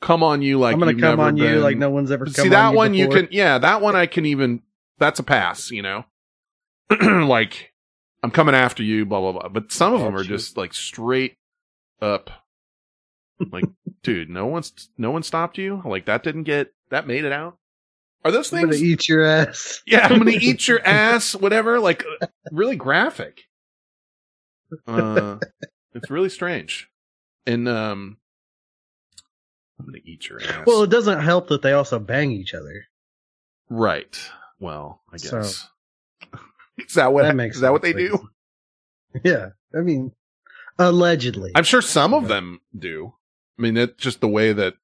[0.00, 2.48] come on you like I'm gonna come on you like no one's ever come see
[2.48, 4.62] that you one you can yeah that one i can even
[4.98, 6.04] that's a pass you know?
[7.00, 7.72] Like
[8.24, 9.48] i'm coming after you blah blah blah.
[9.48, 11.36] But some of them are just like straight
[12.00, 12.30] up.
[13.52, 13.64] Like
[14.02, 15.82] dude no one's no one stopped you?
[15.84, 17.56] Like that didn't get that made it out?
[18.24, 19.80] Are those I'm gonna things eat your ass.
[19.86, 23.42] yeah i'm gonna eat your ass whatever like uh, really graphic.
[24.86, 25.38] Uh
[25.94, 26.88] it's really strange.
[27.46, 28.16] And um
[29.78, 30.64] i'm gonna eat your ass.
[30.66, 32.84] Well, it doesn't help that they also bang each other.
[33.70, 34.18] right.
[34.60, 35.68] Well i So- guess.
[36.78, 38.28] Is that what That makes is that what they do?
[39.24, 40.12] Yeah, I mean,
[40.78, 41.50] allegedly.
[41.54, 43.12] i'm sure some of them do
[43.58, 44.74] i mean it's just the way that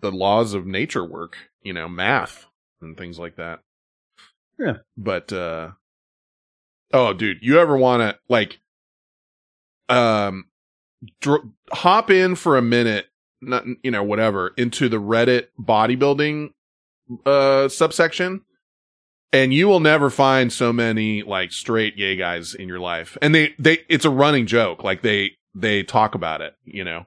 [0.00, 2.46] the laws of nature work you know math
[2.80, 3.60] and things like that
[4.58, 4.78] Yeah.
[4.96, 5.70] but uh
[6.92, 8.58] oh dude you ever want to like
[9.88, 10.46] um
[11.20, 13.06] dr- hop in for a minute
[13.42, 16.52] not you know whatever into the reddit bodybuilding
[17.26, 18.40] uh subsection
[19.32, 23.34] and you will never find so many like straight gay guys in your life and
[23.34, 27.06] they they it's a running joke like they they talk about it you know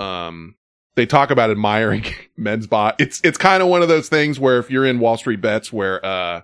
[0.00, 0.54] um
[0.94, 2.04] they talk about admiring
[2.36, 5.16] men's body it's it's kind of one of those things where if you're in wall
[5.16, 6.42] street bets where uh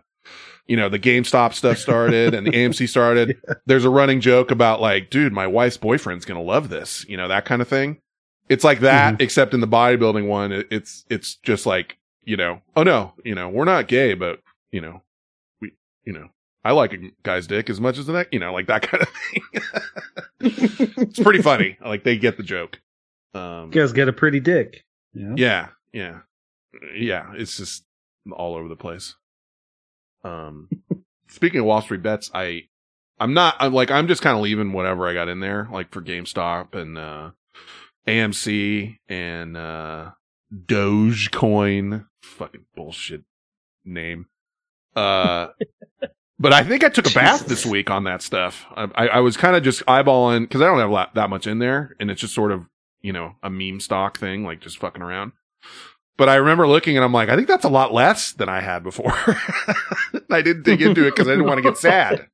[0.68, 3.40] you know the GameStop stuff started and the AMC started.
[3.66, 7.26] There's a running joke about like, dude, my wife's boyfriend's gonna love this, you know,
[7.26, 8.00] that kind of thing.
[8.48, 12.60] It's like that, except in the bodybuilding one, it, it's it's just like, you know,
[12.76, 14.40] oh no, you know, we're not gay, but
[14.72, 15.02] you know,
[15.60, 15.72] we,
[16.04, 16.28] you know,
[16.64, 19.02] I like a guy's dick as much as the next, you know, like that kind
[19.02, 19.42] of thing.
[21.08, 21.78] it's pretty funny.
[21.84, 22.80] Like they get the joke.
[23.34, 24.84] Um, You guys get a pretty dick.
[25.14, 25.34] Yeah.
[25.36, 26.18] yeah, yeah,
[26.94, 27.32] yeah.
[27.34, 27.84] It's just
[28.32, 29.14] all over the place.
[30.24, 30.68] Um,
[31.28, 32.64] speaking of Wall Street bets, I,
[33.18, 33.56] I'm not.
[33.58, 36.74] I'm like I'm just kind of leaving whatever I got in there, like for GameStop
[36.74, 37.30] and uh,
[38.06, 40.10] AMC and uh,
[40.54, 42.06] Dogecoin.
[42.22, 43.22] Fucking bullshit.
[43.84, 44.26] name.
[44.98, 45.48] Uh,
[46.38, 48.66] but I think I took a bath this week on that stuff.
[48.74, 51.58] I, I, I was kind of just eyeballing because I don't have that much in
[51.58, 52.66] there, and it's just sort of
[53.00, 55.32] you know a meme stock thing, like just fucking around.
[56.16, 58.60] But I remember looking and I'm like, I think that's a lot less than I
[58.60, 59.12] had before.
[60.30, 62.26] I didn't dig into it because I didn't want to get sad.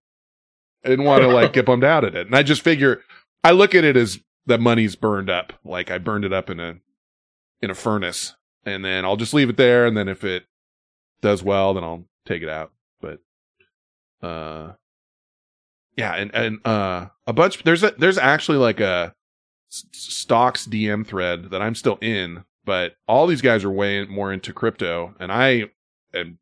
[0.82, 2.26] I didn't want to like get bummed out at it.
[2.26, 3.02] And I just figure
[3.42, 5.52] I look at it as that money's burned up.
[5.64, 6.76] Like I burned it up in a
[7.60, 8.34] in a furnace.
[8.64, 9.84] And then I'll just leave it there.
[9.84, 10.44] And then if it
[11.20, 12.72] does well, then I'll take it out.
[13.00, 13.20] But
[14.22, 14.72] uh
[15.96, 19.14] yeah, and and uh a bunch there's a there's actually like a
[19.68, 24.52] stocks DM thread that I'm still in, but all these guys are way more into
[24.52, 25.70] crypto and I
[26.14, 26.38] am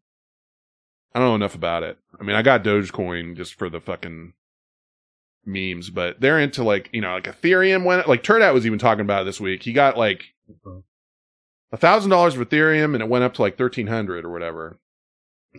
[1.14, 1.98] I don't know enough about it.
[2.18, 4.32] I mean, I got Dogecoin just for the fucking
[5.44, 9.02] memes, but they're into like, you know, like Ethereum went, like Turnout was even talking
[9.02, 9.62] about it this week.
[9.62, 10.24] He got like
[11.70, 14.78] a thousand dollars of Ethereum and it went up to like 1300 or whatever.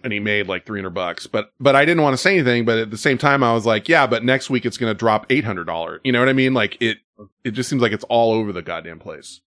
[0.03, 2.65] And he made like 300 bucks, but, but I didn't want to say anything.
[2.65, 4.97] But at the same time, I was like, yeah, but next week it's going to
[4.97, 5.99] drop $800.
[6.03, 6.53] You know what I mean?
[6.53, 6.97] Like it,
[7.43, 9.41] it just seems like it's all over the goddamn place,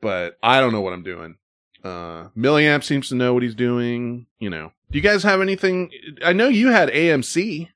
[0.00, 1.36] but I don't know what I'm doing.
[1.82, 4.26] Uh, Milliamp seems to know what he's doing.
[4.38, 5.90] You know, do you guys have anything?
[6.24, 7.68] I know you had AMC,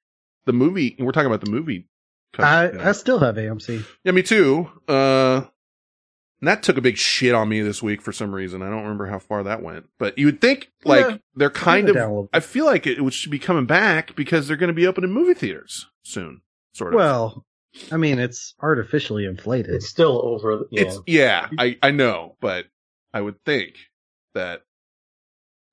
[0.45, 0.97] the movie.
[0.99, 1.89] We're talking about the movie.
[2.39, 3.85] I, I still have AMC.
[4.05, 4.71] Yeah, me too.
[4.87, 5.45] Uh,
[6.41, 8.63] and that took a big shit on me this week for some reason.
[8.63, 11.87] I don't remember how far that went, but you would think like Yeah, they're kind
[11.87, 12.29] bring it down a of.
[12.33, 15.13] I feel like it, it should be coming back because they're going to be opening
[15.13, 16.43] movie theaters soon.
[16.73, 16.99] Sort of.
[16.99, 17.47] Well,
[17.91, 19.75] I mean, it's artificially inflated.
[19.75, 20.67] It's still over.
[20.71, 20.83] Yeah.
[20.83, 22.67] It's yeah, I I know, but
[23.15, 23.75] I would think
[24.35, 24.63] that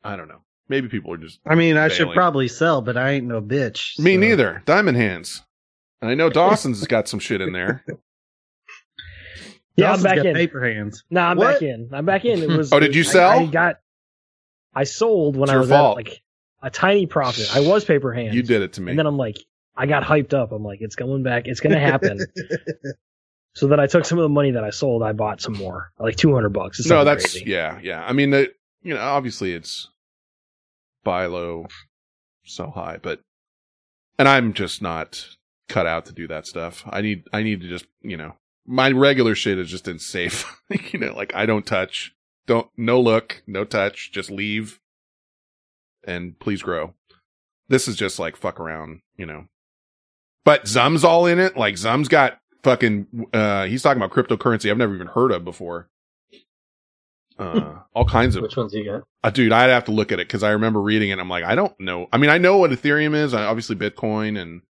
[0.04, 0.42] I don't know.
[0.70, 1.40] Maybe people are just.
[1.46, 4.00] I mean, I should probably sell, but I ain't no bitch.
[4.00, 4.64] Me so- neither.
[4.66, 5.44] Diamond hands.
[6.02, 7.86] And I know Dawson's has got some shit in there.
[9.76, 10.36] Yeah, I'm back got in.
[10.36, 11.04] Paper hands.
[11.10, 11.54] No, I'm What?
[11.54, 11.90] back in.
[11.94, 12.42] I'm back in.
[12.44, 12.72] It was.
[12.74, 13.40] Oh, did you sell?
[13.40, 13.80] I, got.
[14.74, 16.00] I sold when It's I was fault.
[16.00, 16.22] at like
[16.62, 17.56] a tiny profit.
[17.56, 18.36] I was paper hands.
[18.36, 18.92] You did it to me.
[18.92, 19.38] And then I'm like,
[19.76, 20.52] I got hyped up.
[20.52, 21.48] I'm like, it's going back.
[21.48, 22.20] It's going to happen.
[23.56, 25.04] so then I took some of the money that I sold.
[25.04, 26.80] I bought some more, like 200 bucks.
[26.80, 27.50] It's no, that's crazy.
[27.50, 28.04] yeah, yeah.
[28.06, 29.90] I mean, the you know, obviously it's
[31.04, 31.68] buy low,
[32.46, 33.20] sell high, but
[34.20, 35.28] and I'm just not
[35.70, 36.84] cut out to do that stuff.
[36.88, 40.62] I need I need to just you know my regular shit is just in safe.
[40.92, 42.14] you know, like I don't touch,
[42.48, 44.80] don't no look, no touch, just leave,
[46.06, 46.94] and please grow.
[47.68, 49.46] This is just like fuck around, you know.
[50.46, 51.56] But Zum's all in it.
[51.56, 53.28] Like Zum's got fucking.
[53.34, 55.90] uh He's talking about cryptocurrency I've never even heard of before.
[57.40, 59.04] Uh, all kinds of Which ones you got?
[59.24, 61.14] uh, dude, I'd have to look at it because I remember reading it.
[61.14, 62.08] And I'm like, I don't know.
[62.12, 64.62] I mean, I know what Ethereum is, uh, obviously Bitcoin and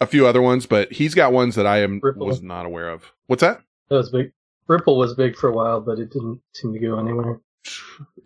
[0.00, 2.26] a few other ones, but he's got ones that I am Ripple.
[2.26, 3.12] was not aware of.
[3.26, 3.60] What's that?
[3.88, 4.32] That was big.
[4.66, 7.40] Ripple was big for a while, but it didn't seem to go anywhere.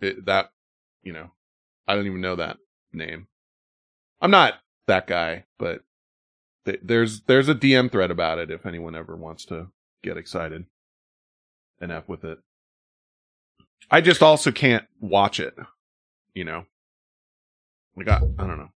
[0.01, 0.51] It, that
[1.03, 1.31] you know,
[1.87, 2.57] I don't even know that
[2.91, 3.27] name.
[4.21, 4.55] I'm not
[4.87, 5.81] that guy, but
[6.65, 9.67] th- there's there's a DM thread about it if anyone ever wants to
[10.03, 10.65] get excited
[11.79, 12.39] and f with it.
[13.89, 15.55] I just also can't watch it,
[16.33, 16.65] you know.
[17.95, 18.71] Like I, I don't know.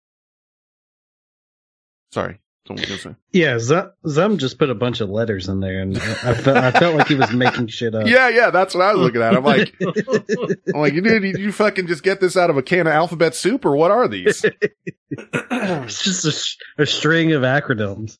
[2.13, 3.21] Sorry, someone was gonna say.
[3.33, 6.71] Yeah, Zum, Zum just put a bunch of letters in there, and I felt I
[6.71, 8.07] felt like he was making shit up.
[8.07, 9.37] Yeah, yeah, that's what I was looking at.
[9.37, 9.75] I'm like,
[10.75, 13.35] I'm like, dude, did you fucking just get this out of a can of alphabet
[13.35, 14.45] soup, or what are these?
[15.11, 18.19] it's just a, sh- a string of acronyms.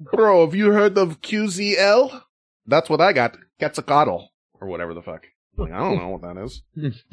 [0.00, 2.22] Bro, have you heard of QZL?
[2.66, 3.36] That's what I got.
[3.58, 4.28] Quetzalcoatl,
[4.60, 5.26] or whatever the fuck.
[5.56, 6.62] Like, I don't know what that is.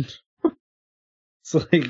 [1.44, 1.88] It's like,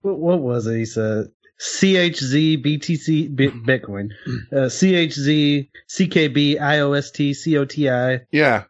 [0.00, 0.78] what, what was it?
[0.78, 1.28] He said
[1.60, 4.10] CHZ BTC Bit- Bitcoin,
[4.52, 8.24] uh, CHZ CKB IOST COTI.
[8.32, 8.64] Yeah.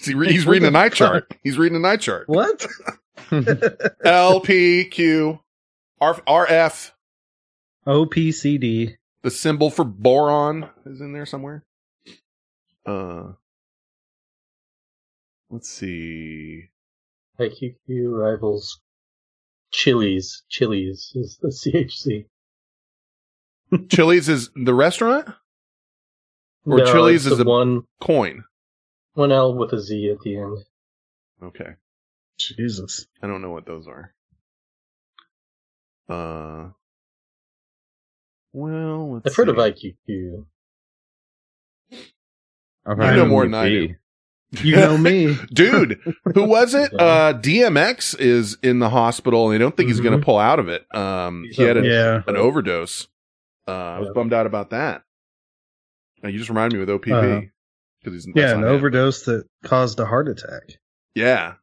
[0.00, 1.32] See, he's reading a the night chart.
[1.42, 2.28] He's reading a night chart.
[2.28, 2.66] What?
[4.04, 5.40] L, P, Q,
[6.00, 6.92] R, RF.
[7.86, 8.96] OPCD.
[9.22, 11.64] The symbol for boron is in there somewhere.
[12.86, 13.32] Uh,
[15.50, 16.70] let's see.
[17.38, 17.74] IQQ
[18.18, 18.80] rivals
[19.72, 20.42] Chili's.
[20.48, 22.26] Chili's is the CHC.
[23.88, 25.28] Chili's is the restaurant?
[26.66, 28.44] Or No, Chili's it's is the a one coin.
[29.14, 30.58] one L with a Z at the end.
[31.42, 31.74] Okay.
[32.38, 33.06] Jesus.
[33.22, 34.12] I don't know what those are.
[36.08, 36.70] Uh,
[38.52, 39.94] well, let's I've heard of see.
[40.08, 40.44] IQQ.
[42.86, 43.94] I've You heard know of more than I do.
[44.52, 45.36] You know me.
[45.52, 46.00] Dude,
[46.34, 46.92] who was it?
[47.00, 50.58] Uh, DMX is in the hospital and they don't think he's going to pull out
[50.58, 50.84] of it.
[50.94, 52.22] Um, he had a, Yeah.
[52.26, 53.06] an overdose.
[53.68, 55.02] Uh, I was bummed out about that.
[56.24, 57.38] Uh, you just reminded me with OPV.
[57.38, 57.40] Uh,
[58.04, 58.70] Cause he's, Yeah, an not it.
[58.74, 60.62] overdose that caused a heart attack.
[61.14, 61.54] Yeah.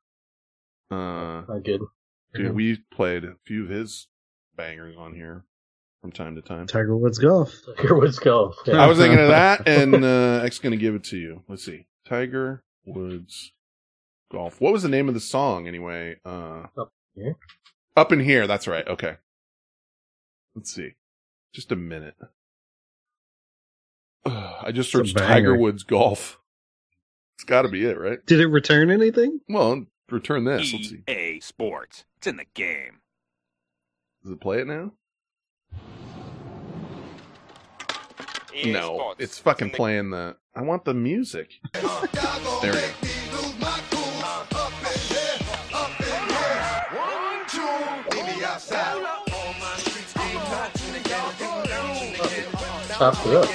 [0.91, 1.81] Uh, Not good.
[2.33, 4.07] Dude, we played a few of his
[4.55, 5.43] bangers on here
[6.01, 6.67] from time to time.
[6.67, 7.53] Tiger Woods Golf.
[7.75, 8.55] Tiger Woods Golf.
[8.71, 11.43] I was thinking of that, and uh, X gonna give it to you.
[11.47, 13.51] Let's see, Tiger Woods
[14.31, 14.59] Golf.
[14.59, 16.17] What was the name of the song anyway?
[16.25, 17.35] Uh, Up here.
[17.95, 18.47] Up in here.
[18.47, 18.87] That's right.
[18.87, 19.17] Okay.
[20.55, 20.93] Let's see.
[21.53, 22.15] Just a minute.
[24.25, 25.17] Ugh, I just It's searched.
[25.17, 26.39] Tiger Woods Golf.
[27.37, 28.25] It's got to be it, right?
[28.25, 29.41] Did it return anything?
[29.47, 30.73] Well, return this.
[30.73, 31.03] Let's see.
[31.07, 32.05] EA Sports.
[32.17, 32.99] It's in the game.
[34.23, 34.93] Does it play it now?
[38.55, 39.23] EA no, Sports.
[39.23, 40.35] it's fucking playing the.
[40.55, 41.51] I want the music.
[41.73, 41.83] There
[42.73, 42.87] we go.
[52.97, 53.45] Chopped it up.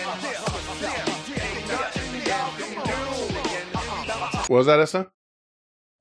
[4.48, 5.10] What was that, Esta?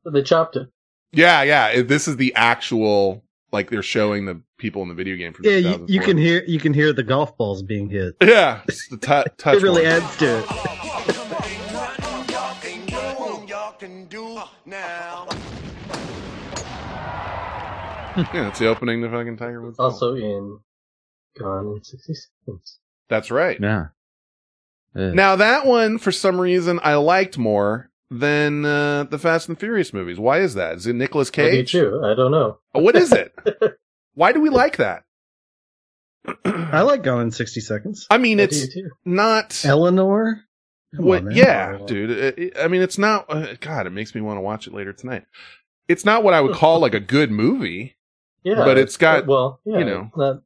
[0.06, 0.68] They chopped it.
[1.12, 1.68] Yeah, yeah.
[1.70, 3.24] it- This is the actual.
[3.52, 6.44] Like they're showing the people in the video game from Yeah, you, you can hear
[6.48, 8.16] you can hear the golf balls being hit.
[8.22, 9.58] Yeah, it's the tou- touch.
[9.58, 9.92] It really one.
[9.92, 10.46] adds to it.
[18.18, 19.78] Yeah, it's the opening to fucking Tiger Woods.
[19.78, 19.94] Golf.
[19.94, 20.60] Also in
[21.40, 22.80] Gone in 60 Seconds.
[23.10, 23.58] That's right.
[23.60, 23.88] Yeah.
[24.94, 29.94] Now that one, for some reason, I liked more than uh, the Fast and Furious
[29.94, 30.20] movies.
[30.20, 30.76] Why is that?
[30.76, 31.72] Is it Nicolas I do Cage?
[31.72, 32.02] too.
[32.04, 32.58] I don't know.
[32.74, 33.34] What is it?
[34.14, 35.04] Why do we like that?
[36.46, 38.06] I like going in 60 Seconds.
[38.10, 39.64] I mean, I it's do not.
[39.66, 40.42] Eleanor?
[40.96, 41.20] Come What?
[41.20, 41.38] on, man.
[41.38, 42.12] yeah, dude.
[42.12, 43.26] It- it- I mean, it's not.
[43.30, 45.24] Uh, God, it makes me want to watch it later tonight.
[45.88, 47.96] It's not what I would call like a good movie.
[48.44, 50.12] Yeah, But it's got, well, yeah, you know.
[50.16, 50.42] not-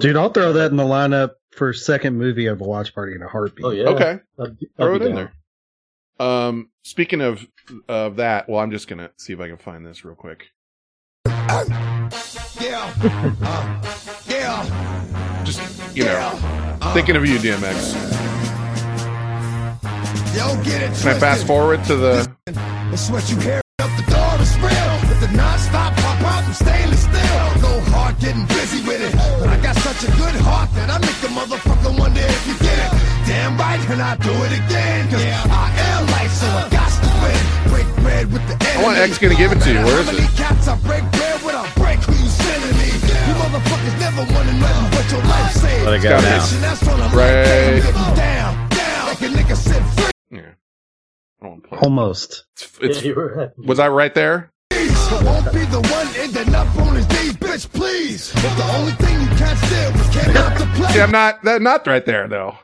[0.00, 3.22] Dude, I'll throw that in the lineup for second movie of a watch party in
[3.22, 3.64] a heartbeat.
[3.64, 3.88] Oh yeah.
[3.88, 4.20] Okay.
[4.38, 5.32] I'd be- I'd Throw it be in there.
[6.20, 7.44] Um, speaking of
[7.88, 10.50] of that, well, I'm just gonna see if I can find this real quick.
[12.60, 12.92] Yeah.
[13.42, 13.88] Uh,
[14.28, 15.44] yeah.
[15.44, 15.60] Just
[15.96, 16.30] you know,
[16.94, 17.94] thinking of you, DMX.
[20.34, 22.28] Yo, get it Can I fast forward to the?
[22.46, 24.92] That's what you hear up the door is real.
[25.08, 27.62] With the non-stop pop out and stainless steel.
[27.62, 29.12] Go hard getting busy with it.
[29.40, 32.54] But I got such a good heart that I make the motherfucker wonder if you
[32.58, 32.90] get it.
[33.26, 35.10] Damn right, and I do it again.
[35.10, 35.73] Cause I
[38.34, 38.80] with the enemy.
[38.80, 39.80] I want X gonna give it to you.
[39.86, 40.18] Where is it?
[40.36, 42.90] cats I break bread with, I break who you sending me.
[42.90, 45.84] You motherfuckers never wanted nothing but your life saved.
[45.86, 46.26] Let it go Got it.
[46.26, 46.60] now.
[46.66, 48.16] That's when I'm Right.
[48.18, 49.06] down, down.
[49.08, 50.10] Like a nigga said free.
[50.30, 50.52] Yeah.
[51.40, 51.78] I don't play.
[51.78, 52.44] Almost.
[52.56, 53.66] It's, it's, Yeah, you were right.
[53.66, 54.50] was I right there?
[54.72, 58.32] I won't be the one ending up on his knees, bitch, please.
[58.34, 60.92] If the only thing you can't steal was came out to play.
[60.92, 62.56] See, I'm not that not right there though.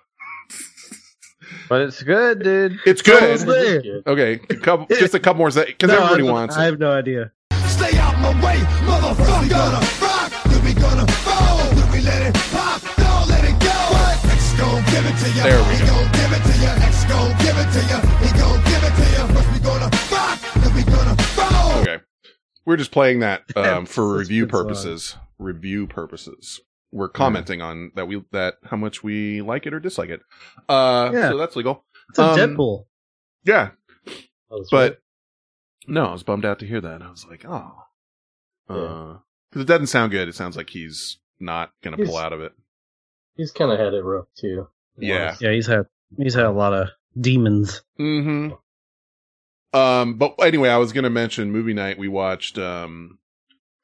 [1.69, 2.79] But it's good, dude.
[2.87, 3.85] It's Almost good.
[3.85, 4.13] there.
[4.13, 6.63] Okay, a couple, just a couple more seconds because No, everybody I don't- wants I
[6.63, 6.67] it.
[6.67, 7.33] have no idea.
[7.67, 9.43] Stay out my way, motherfucker.
[9.43, 13.59] We gonna rock, then we gonna roll, then we let it pop, don't let it
[13.61, 13.77] go.
[14.31, 15.43] X gon' give it to ya.
[15.45, 15.95] There we he go.
[15.95, 16.87] gon' give it to ya.
[16.87, 17.99] X gon' give it to ya.
[18.21, 19.27] He gon' give it to ya.
[19.33, 21.81] First we gonna rock, then we gonna roll.
[21.83, 21.99] Okay,
[22.67, 24.63] we're just playing that um, for review good song.
[24.65, 25.17] purposes.
[25.39, 26.61] Review purposes.
[26.93, 30.23] We're commenting on that we that how much we like it or dislike it.
[30.69, 31.31] Uh, Yeah.
[31.31, 31.85] so that's legal.
[32.09, 32.87] It's a Um, Deadpool.
[33.45, 33.71] Yeah,
[34.07, 34.13] That
[34.51, 35.01] was but
[35.87, 37.01] no, I was bummed out to hear that.
[37.03, 37.73] I was like, oh,
[38.67, 40.29] because it doesn't sound good.
[40.29, 42.53] It sounds like he's not gonna pull out of it.
[43.37, 44.69] He's kind of had it rough too.
[44.99, 45.37] Yeah.
[45.41, 45.87] Yeah, he's had
[46.19, 46.89] he's had a lot of
[47.19, 47.83] demons.
[47.99, 48.53] Mm-hmm.
[49.79, 51.99] Um, but anyway, I was gonna mention movie night.
[51.99, 53.19] We watched um,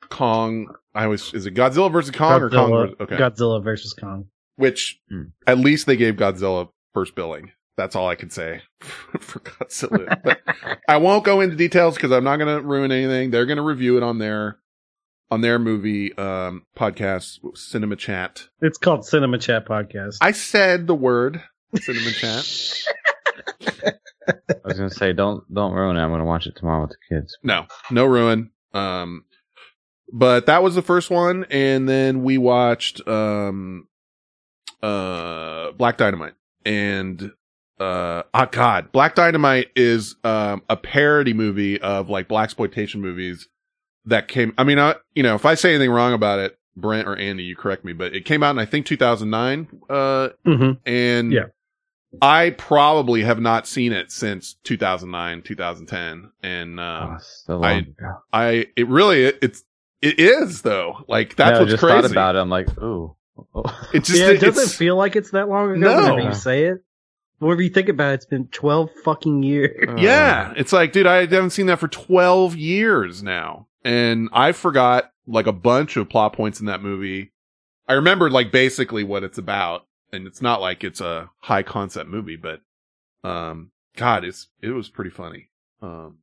[0.09, 0.75] Kong.
[0.97, 2.71] I always is it Godzilla versus Kong or Kong?
[2.71, 4.29] Godzilla, Versus, okay, Godzilla versus Kong.
[4.57, 5.23] which Hmm.
[5.47, 7.53] at least they gave Godzilla first billing.
[7.77, 10.21] That's all I can say for Godzilla.
[10.23, 10.41] But
[10.89, 13.31] I won't go into details because I'm not gonna ruin anything.
[13.31, 14.59] They're gonna review it on their
[15.31, 18.49] on their movie um podcast, Cinema Chat.
[18.63, 20.19] It's called Cinema Chat Podcast.
[20.23, 21.43] I said the word
[21.75, 22.73] Cinema Chat.
[24.49, 26.01] I was gonna say, don't don't ruin it.
[26.01, 27.37] I'm gonna watch it tomorrow with the kids.
[27.43, 28.51] No, no ruin.
[28.73, 29.25] Um,
[30.13, 33.89] but that was the first one, and then we watched um,
[34.83, 36.35] uh, Black Dynamite,
[36.65, 37.33] and
[37.79, 43.49] uh, oh god, Black Dynamite is um a parody movie of like blaxploitation movies
[44.05, 44.55] that came.
[44.57, 47.43] I mean, I, you know, if I say anything wrong about it, Brent or Andy,
[47.45, 49.69] you correct me, but it came out in I think 2009.
[49.89, 51.47] Uh, hmm and Yeah.
[52.23, 57.87] I probably have not seen it since 2009, 2010, and um, Oh, so I.
[58.33, 59.65] I, it really, it, it's,
[60.03, 61.05] it is though.
[61.09, 62.03] Like that's Yeah, I what's just crazy.
[62.03, 62.39] thought about it.
[62.41, 63.17] I'm like, ooh.
[63.93, 65.97] It just, yeah, it doesn't feel like it's that long ago No.
[66.15, 66.83] whenever you say it.
[67.39, 70.01] Whenever you think about it, it's been 12 fucking years.
[70.01, 73.67] yeah, it's like, dude, I haven't seen that for 12 years now.
[73.85, 77.33] and I forgot like a bunch of plot points in that movie.
[77.89, 82.09] I remembered like basically what it's about, and it's not like it's a high concept
[82.09, 82.61] movie, but
[83.23, 85.51] um, God, it's it was pretty funny.
[85.83, 86.19] Um,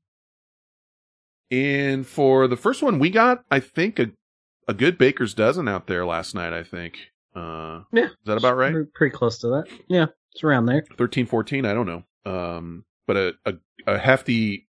[1.53, 4.11] and for the first one, we got I think a
[4.67, 6.53] a good baker's dozen out there last night.
[6.53, 6.97] I think.
[7.35, 8.05] Uh, Yeah.
[8.05, 8.73] is that about right?
[8.73, 9.65] We're pretty close to that.
[9.87, 10.83] Yeah, it's around there.
[10.97, 12.03] 13, 14, I don't know.
[12.31, 13.53] Um, but a, a,
[13.87, 14.67] a hefty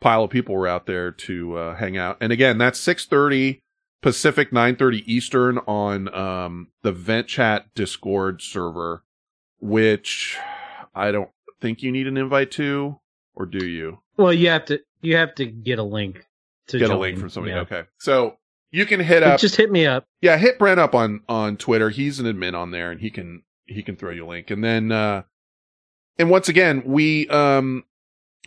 [0.00, 2.16] pile of people were out there to uh, hang out.
[2.20, 3.60] And again, that's 6:30
[4.00, 9.02] Pacific, 9:30 Eastern on um the Vent Chat Discord server,
[9.60, 10.38] which
[10.94, 11.30] I don't
[11.60, 13.00] think you need an invite to,
[13.34, 14.00] or do you?
[14.16, 16.26] Well, you have to you have to get a link
[16.68, 17.54] to Get a link from somebody.
[17.54, 17.60] Yeah.
[17.60, 17.82] Okay.
[17.98, 18.36] So
[18.70, 20.06] you can hit up Just hit me up.
[20.20, 21.90] yeah, hit Brent up on on Twitter.
[21.90, 24.50] He's an admin on there, and he can he can throw you a link.
[24.50, 25.22] And then, uh
[26.18, 27.84] and once again, we um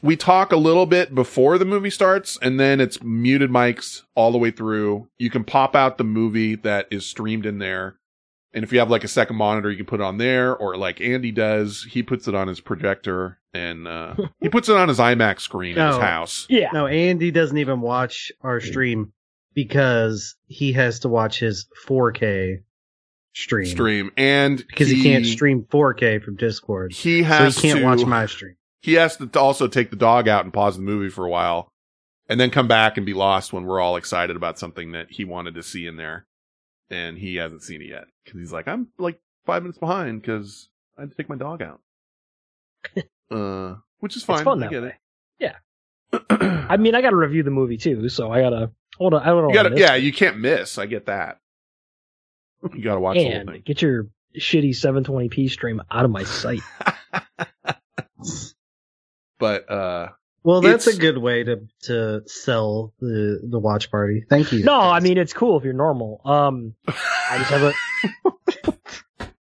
[0.02, 4.32] we talk a little bit before the movie starts, and then it's muted mics all
[4.32, 5.08] the way through.
[5.18, 7.98] You can pop out the movie that is streamed in there,
[8.54, 10.78] and if you have like a second monitor, you can put it on there, or
[10.78, 14.88] like Andy does, he puts it on his projector, and uh he puts it on
[14.88, 16.46] his IMAX screen in his house.
[16.50, 16.70] Yeah.
[16.74, 19.14] No, Andy doesn't even watch our stream
[19.54, 22.58] because he has to watch his 4K
[23.34, 23.66] stream.
[23.66, 26.94] Stream and because he, can't stream 4K from Discord.
[26.94, 28.56] He has so he can't to- watch my stream.
[28.82, 31.72] he has to also take the dog out and pause the movie for a while
[32.30, 35.26] and then come back and be lost when we're all excited about something that he
[35.26, 36.27] wanted to see in there
[36.90, 40.70] and he hasn't seen it yet because he's like i'm like five minutes behind because
[40.98, 41.82] i had to take my dog out
[43.32, 44.96] uh which is fine It's fun i get way.
[45.40, 45.56] Yeah.
[46.70, 49.22] I mean, I got to review the movie too, so I gotta hold on.
[49.22, 49.50] I don't know.
[49.50, 51.40] you gotta yeah you can't miss i get that
[52.74, 54.08] you gotta watch the whole and thing get your
[54.38, 56.62] shitty 720p stream out of my sight.
[59.40, 60.10] but uh
[60.44, 64.24] Well, that's It's- a good way to to sell the the watch party.
[64.30, 64.64] Thank you.
[64.64, 66.22] No, I mean it's cool if you're normal.
[66.24, 67.74] Um, I just have a,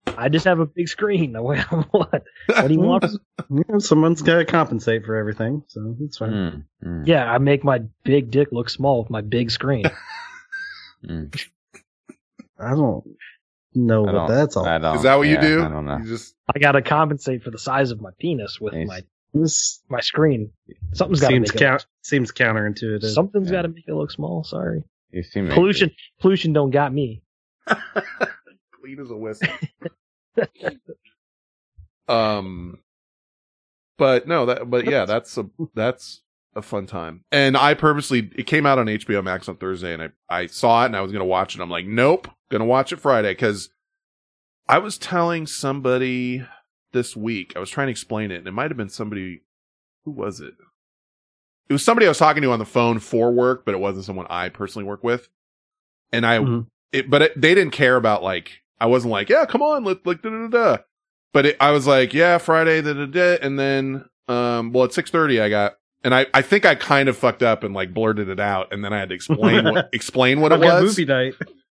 [0.18, 1.34] I just have a big screen.
[1.34, 2.24] The way I what?
[2.48, 3.06] What do you want?
[3.52, 6.66] Yeah, someone's got to compensate for everything, so it's fine.
[6.82, 7.04] Hmm.
[7.06, 9.84] Yeah, I make my big dick look small with my big screen.
[12.58, 13.04] I don't
[13.76, 14.66] know I what don't- that's all.
[14.66, 15.98] I don't- is that what you do I don't know.
[15.98, 18.88] you just I got to compensate for the size of my penis with Nice.
[18.88, 19.02] my
[19.36, 20.50] This my screen.
[20.94, 21.86] Something's got to seems make it.
[22.04, 23.02] seems counterintuitive.
[23.02, 24.46] Look, something's got to make it look small.
[24.46, 24.82] Sorry,
[25.12, 25.92] You seem pollution.
[26.22, 27.22] Pollution don't got me.
[27.68, 29.50] clean as a whistle.
[32.08, 32.80] um,
[33.98, 36.22] but no, that but yeah, that's a that's
[36.56, 37.26] a fun time.
[37.30, 40.84] And I purposely it came out on HBO Max on Thursday, and I I saw
[40.84, 41.62] it and I was gonna watch it.
[41.62, 43.70] I'm like, nope, gonna watch it Friday because
[44.68, 46.46] I was telling somebody
[46.94, 47.54] this week.
[47.56, 49.42] I was trying to explain it, and it might have been somebody.
[50.06, 50.54] Who was it?
[51.70, 54.06] It was somebody I was talking to on the phone for work, but it wasn't
[54.06, 55.30] someone I personally work with.
[56.12, 56.68] And I, Mhm.
[56.92, 60.06] it, but it, they didn't care about like I wasn't like, yeah, come on, let
[60.06, 60.76] like da da da.
[60.76, 60.78] da.
[61.34, 64.94] But it, I was like, yeah, Friday, da da da, and then um, well, at
[64.94, 65.74] six thirty, I got,
[66.04, 68.86] and I I think I kind of fucked up and like blurted it out, and
[68.86, 70.84] then I had to explain what explain what it was.
[70.84, 71.34] movie night.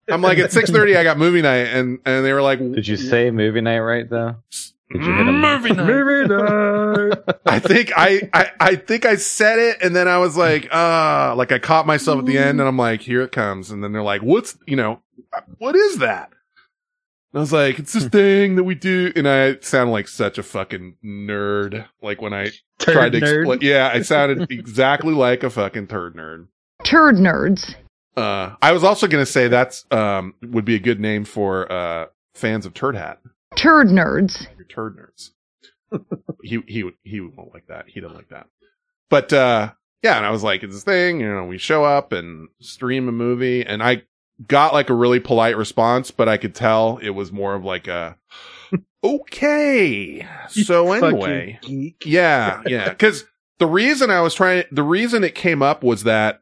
[0.09, 2.87] I'm like at six thirty, I got movie night, and and they were like, Did
[2.87, 4.37] you say movie night right though?
[4.93, 5.85] Did you hit a movie night?
[5.87, 7.17] Movie night.
[7.45, 11.33] I think I, I I think I said it and then I was like, ah,
[11.37, 13.71] like I caught myself at the end and I'm like, here it comes.
[13.71, 15.01] And then they're like, what's, you know,
[15.57, 16.31] what is that?
[17.33, 19.13] And I was like, it's this thing that we do.
[19.15, 21.85] And I sound like such a fucking nerd.
[22.01, 23.39] Like when I Turd tried to nerd.
[23.39, 26.47] explain, yeah, I sounded exactly like a fucking turd nerd.
[26.83, 27.75] Turd nerds.
[28.17, 31.71] Uh, I was also going to say that's, um, would be a good name for,
[31.71, 33.19] uh, fans of Turd Hat.
[33.55, 34.47] Turd nerds.
[34.57, 35.31] You're turd nerds.
[36.43, 37.85] he he he won't like that.
[37.87, 38.47] He doesn't like that.
[39.09, 39.71] But uh
[40.01, 43.07] yeah, and I was like, it's this thing, you know, we show up and stream
[43.07, 44.03] a movie, and I
[44.47, 47.87] got like a really polite response, but I could tell it was more of like
[47.87, 48.17] a
[49.03, 50.27] okay.
[50.49, 51.59] So anyway,
[52.03, 52.89] yeah, yeah.
[52.89, 53.25] Because
[53.59, 56.41] the reason I was trying, the reason it came up was that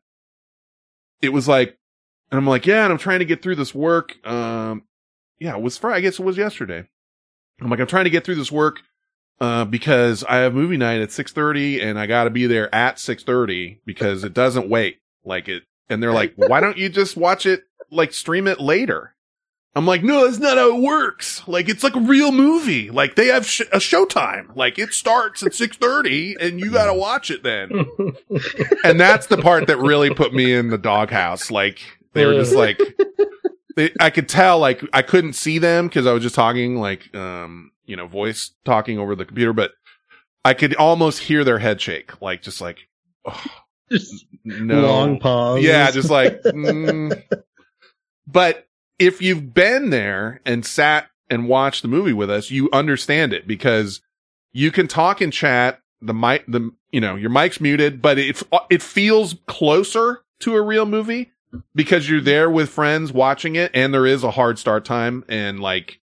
[1.22, 1.78] it was like,
[2.32, 4.26] and I'm like, yeah, and I'm trying to get through this work.
[4.26, 4.84] Um,
[5.39, 5.97] yeah, it was Friday.
[5.97, 6.88] I guess it was yesterday.
[7.62, 8.82] I'm like, I'm trying to get through this work,
[9.41, 12.97] uh, because I have movie night at 6:30 and I got to be there at
[12.97, 15.64] 6:30 because it doesn't wait like it.
[15.89, 19.16] And they're like, why don't you just watch it, like stream it later?
[19.76, 21.47] I'm like, no, that's not how it works.
[21.47, 22.89] Like, it's like a real movie.
[22.89, 24.55] Like, they have sh- a showtime.
[24.55, 27.70] Like, it starts at 6.30 and you gotta watch it then.
[28.84, 31.51] and that's the part that really put me in the doghouse.
[31.51, 31.80] Like,
[32.14, 32.80] they were just like,
[33.80, 37.16] they, I could tell, like, I couldn't see them because I was just talking, like,
[37.16, 39.72] um, you know, voice talking over the computer, but
[40.44, 42.22] I could almost hear their head shake.
[42.22, 42.80] Like, just like,
[43.26, 43.46] oh,
[44.44, 45.64] no Long pause.
[45.64, 46.42] Yeah, just like.
[46.44, 47.24] mm.
[48.28, 48.68] But
[49.00, 53.48] if you've been there and sat and watched the movie with us, you understand it
[53.48, 54.02] because
[54.52, 55.80] you can talk in chat.
[56.02, 60.62] The mic, the you know, your mic's muted, but it it feels closer to a
[60.62, 61.32] real movie
[61.74, 65.60] because you're there with friends watching it, and there is a hard start time, and
[65.60, 66.00] like,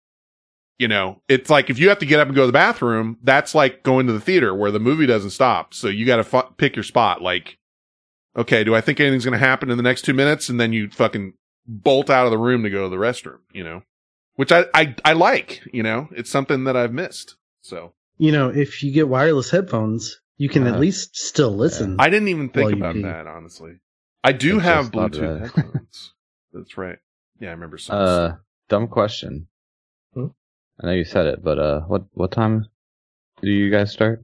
[0.78, 3.18] you know, it's like if you have to get up and go to the bathroom,
[3.24, 6.24] that's like going to the theater where the movie doesn't stop, so you got to
[6.24, 7.22] fu- pick your spot.
[7.22, 7.58] Like,
[8.36, 10.74] okay, do I think anything's going to happen in the next two minutes, and then
[10.74, 11.34] you fucking
[11.68, 13.84] bolt out of the room to go to the restroom, you know,
[14.36, 17.93] which I I I like, you know, it's something that I've missed, so.
[18.18, 21.98] You know, if you get wireless headphones, you can at Uh, least still listen.
[22.00, 23.80] I didn't even think about that, honestly.
[24.26, 25.52] I do I have just thought of Bluetooth that.
[25.56, 26.14] headphones.
[26.52, 26.98] That's right.
[27.40, 27.96] Yeah, I remember some.
[27.96, 28.32] Uh,
[28.70, 29.48] dumb question.
[30.16, 30.28] Hmm?
[30.82, 32.66] I know you said it, but uh, what what time
[33.42, 34.24] do you guys start?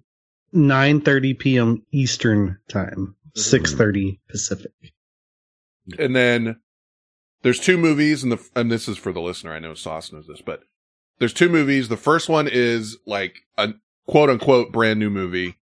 [0.55, 1.85] 9:30 p.m.
[1.91, 4.71] Eastern time, 6:30 Pacific.
[5.99, 6.59] and then
[7.43, 9.53] there's two movies, and the and this is for the listener.
[9.53, 10.63] I know Sauce knows this, but
[11.19, 11.89] there's two movies.
[11.89, 13.75] The first one is like a
[14.07, 15.57] quote unquote brand new movie,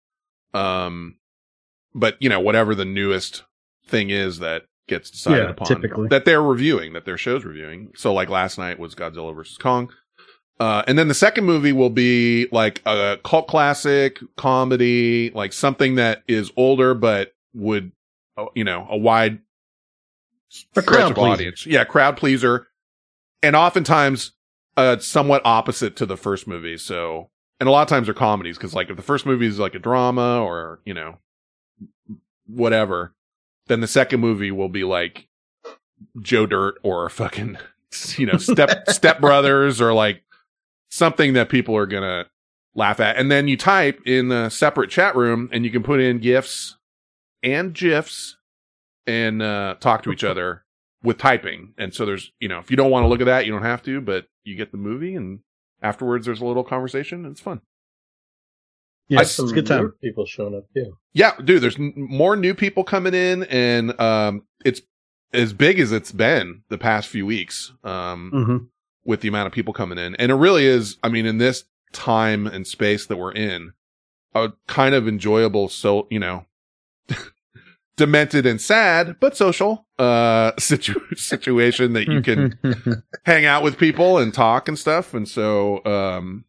[0.53, 1.19] um,
[1.93, 3.43] but you know whatever the newest
[3.87, 6.07] thing is that gets decided Yeah, upon typically.
[6.09, 7.91] that they're reviewing, that their show's reviewing.
[7.95, 9.91] So like last night was Godzilla versus Kong.
[10.59, 15.95] Uh, and then the second movie will be like a cult classic comedy, like something
[15.95, 17.91] that is older, but would,
[18.37, 19.39] uh, you know, a wide
[20.77, 21.65] A crowd of audience.
[21.65, 22.67] Yeah, crowd pleaser.
[23.43, 24.31] And oftentimes,
[24.77, 26.77] uh, somewhat opposite to the first movie.
[26.77, 27.29] So,
[27.59, 29.75] and a lot of times they're comedies because like if the first movie is like
[29.75, 31.17] a drama or, you know,
[32.47, 33.14] whatever,
[33.67, 35.27] then the second movie will be like
[36.21, 37.57] Joe Dirt or fucking,
[38.17, 40.23] you know, Step, Step Brothers or like
[40.89, 42.25] something that people are gonna
[42.73, 43.17] laugh at.
[43.17, 46.77] And then you type in the separate chat room and you can put in GIFs
[47.41, 48.37] and GIFs
[49.07, 50.63] and, uh, talk to each other
[51.03, 51.73] with typing.
[51.77, 53.63] And so there's, you know, if you don't want to look at that, you don't
[53.63, 55.39] have to, but you get the movie and
[55.81, 57.61] afterwards there's a little conversation and it's fun.
[59.07, 59.93] Yes, it's a good time.
[60.01, 60.97] People showing up too.
[61.13, 64.81] Yeah, dude, there's n- more new people coming in and, um, it's
[65.33, 67.71] as big as it's been the past few weeks.
[67.83, 68.57] Um, hmm
[69.07, 70.15] with the amount of people coming in.
[70.15, 73.73] And it really is, I mean, in this time and space that we're in,
[74.33, 76.45] a kind of enjoyable, so, you know,
[77.97, 82.57] demented and sad, but social, uh, situ- situation that you can
[83.25, 85.13] hang out with people and talk and stuff.
[85.13, 86.45] And so, um,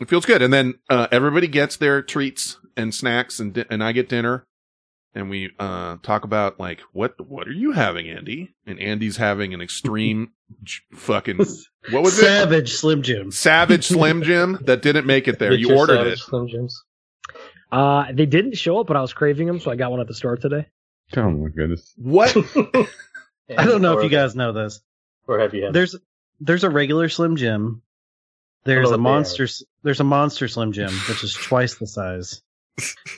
[0.00, 0.42] it feels good.
[0.42, 4.44] And then, uh, everybody gets their treats and snacks and, di- and I get dinner.
[5.14, 8.54] And we uh talk about like what what are you having, Andy?
[8.66, 10.32] And Andy's having an extreme
[10.62, 12.22] j- fucking what was it?
[12.22, 13.30] Savage Slim Jim.
[13.32, 15.50] Savage Slim Jim that didn't make it there.
[15.50, 16.18] Get You ordered Savage it.
[16.18, 16.84] Slim Jims.
[17.72, 20.06] Uh, they didn't show up, but I was craving them, so I got one at
[20.06, 20.66] the store today.
[21.16, 21.94] Oh my goodness.
[21.96, 22.36] What?
[23.56, 24.80] I don't know if you guys know this.
[25.26, 25.72] Or have you had?
[25.72, 25.96] There's
[26.38, 27.82] there's a regular Slim Jim.
[28.74, 29.44] There's a monster.
[29.44, 32.42] s- There's a monster Slim Jim, which is twice the size.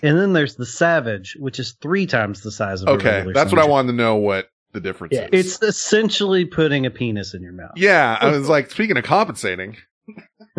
[0.02, 3.34] And then there's the Savage, which is three times the size of a Okay, regular
[3.34, 5.58] that's Slim what I wanted to know what the difference Yeah, is.
[5.58, 7.72] It's essentially putting a penis in your mouth.
[7.76, 9.76] yeah, I was like, speaking of compensating,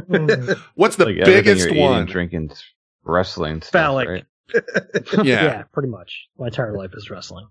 [0.08, 0.28] hmm.
[0.76, 2.06] what's the Like everything biggest you're eating, one?
[2.06, 2.52] drinking,
[3.04, 4.08] wrestling, stuff, Phallic.
[4.10, 4.26] right?
[5.24, 5.64] Yeah.
[5.74, 6.28] pretty much.
[6.38, 7.48] My entire life is wrestling.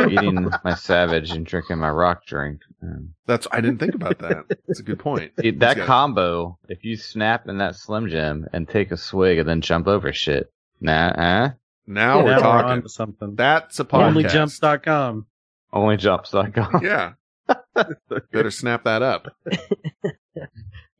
[0.00, 2.60] Eating my savage and drinking my rock drink.
[2.82, 4.44] Um, That's I didn't think about that.
[4.66, 5.32] That's a good point.
[5.38, 8.96] Dude, that These guys- combo, if you snap in that Slim Jim and take a
[8.96, 11.50] swig and then jump over shit, nah, uh,
[11.86, 12.70] Now Now we're talking.
[12.70, 13.34] on to something.
[13.36, 14.24] That's a podcast.
[14.24, 15.26] Onlyjumps.com.
[15.72, 16.82] onlyjumps.com.
[16.84, 17.12] Yeah.
[18.32, 19.28] Better snap that up.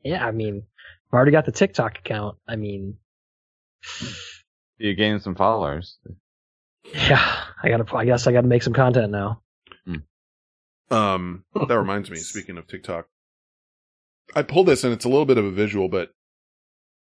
[0.03, 0.61] Yeah, I mean,
[1.09, 2.37] I've already got the TikTok account.
[2.47, 2.97] I mean,
[4.77, 5.97] You gain some followers.
[6.93, 7.95] Yeah, I gotta.
[7.95, 9.41] I guess I gotta make some content now.
[10.91, 12.17] Um, that reminds me.
[12.17, 13.07] Speaking of TikTok,
[14.35, 16.11] I pulled this and it's a little bit of a visual, but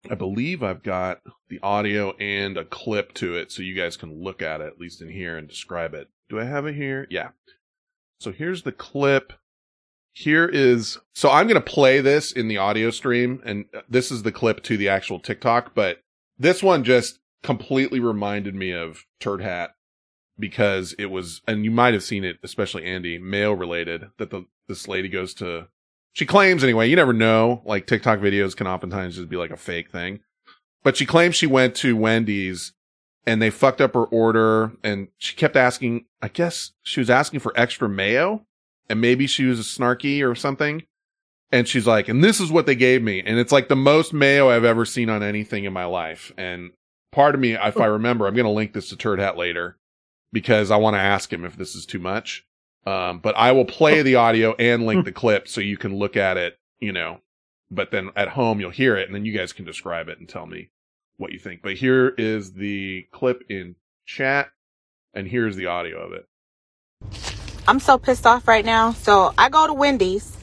[0.09, 4.23] I believe I've got the audio and a clip to it, so you guys can
[4.23, 6.07] look at it at least in here and describe it.
[6.29, 7.07] Do I have it here?
[7.09, 7.29] Yeah.
[8.19, 9.33] So here's the clip.
[10.13, 14.23] Here is so I'm going to play this in the audio stream, and this is
[14.23, 15.75] the clip to the actual TikTok.
[15.75, 16.01] But
[16.37, 19.71] this one just completely reminded me of Turd Hat
[20.37, 24.07] because it was, and you might have seen it, especially Andy, male related.
[24.17, 25.67] That the this lady goes to,
[26.13, 26.87] she claims anyway.
[26.87, 27.61] You never know.
[27.65, 30.19] Like TikTok videos can oftentimes just be like a fake thing,
[30.83, 32.73] but she claims she went to Wendy's
[33.25, 36.05] and they fucked up her order, and she kept asking.
[36.21, 38.45] I guess she was asking for extra mayo,
[38.89, 40.83] and maybe she was a snarky or something.
[41.51, 43.23] And she's like, and this is what they gave me.
[43.25, 46.31] And it's like the most mayo I've ever seen on anything in my life.
[46.37, 46.71] And
[47.11, 49.77] part of me, if I remember, I'm going to link this to Turd Hat later.
[50.31, 52.45] because I want to ask him if this is too much.
[52.85, 56.15] Um, but I will play the audio and link the clip so you can look
[56.15, 57.21] at it, you know,
[57.69, 60.29] but then at home you'll hear it and then you guys can describe it and
[60.29, 60.69] tell me
[61.17, 61.61] what you think.
[61.61, 64.49] But here is the clip in chat
[65.13, 66.25] and here's the audio of it.
[67.67, 68.93] I'm so pissed off right now.
[68.93, 70.37] So I go to Wendy's,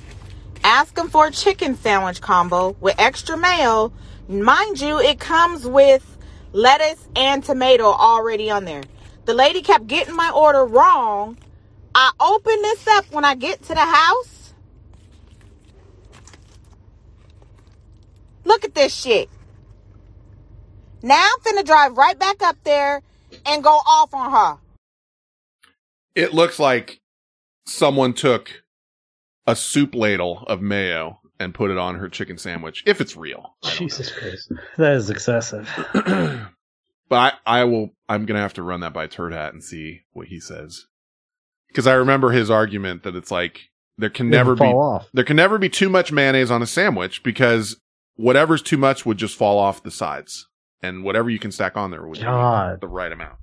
[0.63, 3.93] ask them for a chicken sandwich combo with extra mayo.
[4.29, 6.16] Mind you, it comes with
[6.53, 8.83] lettuce and tomato already on there.
[9.25, 11.37] The lady kept getting my order wrong.
[11.95, 14.55] I open this up when I get to the house.
[18.45, 19.29] Look at this shit.
[21.03, 23.03] Now I'm finna drive right back up there
[23.45, 24.59] and go off on her.
[26.15, 27.01] It looks like
[27.67, 28.63] someone took
[29.47, 33.57] a soup ladle of mayo and put it on her chicken sandwich, if it's real.
[33.65, 34.53] Jesus Christ.
[34.79, 35.69] That is excessive.
[37.09, 37.91] But I, I will.
[38.09, 40.87] I'm gonna have to run that by Turd Hat and see what he says,
[41.69, 43.61] because I remember his argument that it's like
[43.97, 45.07] there can It'll never be off.
[45.13, 47.77] there can never be too much mayonnaise on a sandwich because
[48.17, 50.49] whatever's too much would just fall off the sides,
[50.83, 52.81] and whatever you can stack on there would God.
[52.81, 53.39] be the right amount.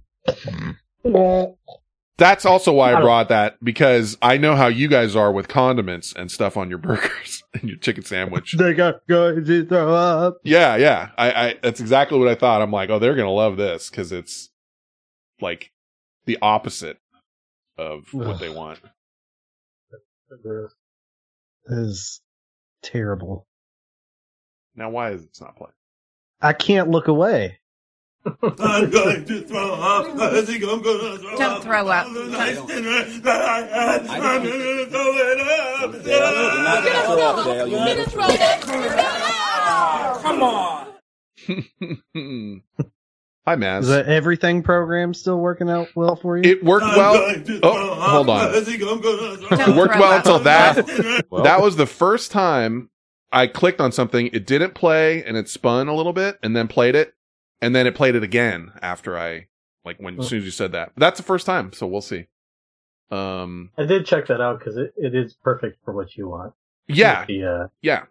[2.18, 6.14] That's also why I brought that because I know how you guys are with condiments
[6.14, 8.56] and stuff on your burgers and your chicken sandwich.
[8.58, 10.38] They got going to throw up.
[10.44, 11.10] Yeah, yeah.
[11.18, 12.62] I, I that's exactly what I thought.
[12.62, 14.50] I'm like, oh, they're gonna love this because it's
[15.42, 15.72] like
[16.26, 17.00] the opposite
[17.80, 18.80] of what they want.
[20.30, 20.70] That
[21.68, 22.22] is
[22.84, 23.48] terrible.
[24.76, 25.74] Now, why is it not playing?
[26.42, 27.60] I can't look away.
[28.26, 30.18] I'm going to throw up.
[30.20, 31.64] I think I'm going to throw Don't up.
[31.64, 32.08] throw up.
[32.14, 34.08] The nice dinner that I had.
[34.08, 35.18] I'm going to throw
[38.30, 40.22] it up.
[40.22, 40.88] Come on.
[43.46, 43.82] Hi, Maz.
[43.82, 46.50] Is that everything program still working out well for you?
[46.50, 47.14] It worked I'm well.
[47.16, 48.56] going to throw Oh, hold on.
[48.56, 51.26] I think I'm going to throw It worked well until that.
[51.30, 51.44] Well.
[51.44, 52.90] That was the first time
[53.34, 54.28] I clicked on something.
[54.28, 57.14] It didn't play, and it spun a little bit, and then played it,
[57.64, 59.48] and then it played it again after I
[59.86, 60.92] like when as soon as you said that.
[60.98, 62.28] That's the first time, so we'll see.
[63.10, 66.54] Um, I did check that out because it, it is perfect for what you want.
[66.88, 67.24] Yeah.
[67.26, 68.04] The, uh, yeah,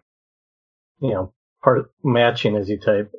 [1.01, 3.11] you know, part matching as you type.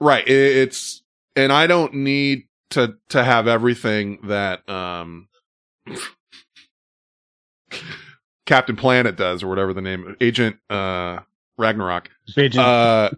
[0.00, 0.26] right.
[0.26, 1.02] It, it's
[1.36, 5.28] and I don't need to to have everything that um
[8.46, 11.20] Captain Planet does or whatever the name Agent uh
[11.58, 12.08] Ragnarok.
[12.36, 12.64] Agent.
[12.64, 13.10] Uh,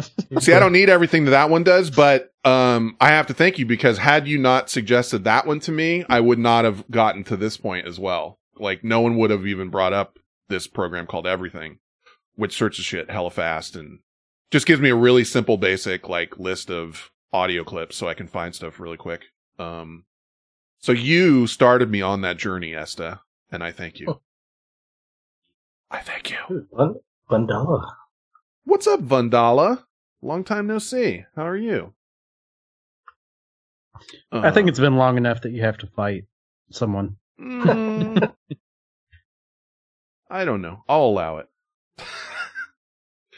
[0.40, 3.58] see, I don't need everything that that one does, but um, I have to thank
[3.58, 7.22] you because had you not suggested that one to me, I would not have gotten
[7.24, 8.38] to this point as well.
[8.56, 10.18] Like, no one would have even brought up
[10.48, 11.78] this program called Everything,
[12.34, 14.00] which searches shit hella fast and
[14.50, 18.28] just gives me a really simple, basic like list of audio clips so I can
[18.28, 19.24] find stuff really quick.
[19.58, 20.04] Um,
[20.78, 23.20] so you started me on that journey, Esta,
[23.50, 24.20] and I thank you.
[25.90, 27.00] I thank you.
[27.30, 27.94] Van- Vandala.
[28.64, 29.84] What's up, Vandala?
[30.22, 31.24] Long time no see.
[31.36, 31.92] How are you?
[34.32, 36.24] I think it's been long enough that you have to fight
[36.70, 37.16] someone.
[37.40, 38.32] Mm,
[40.30, 40.82] I don't know.
[40.88, 41.48] I'll allow it.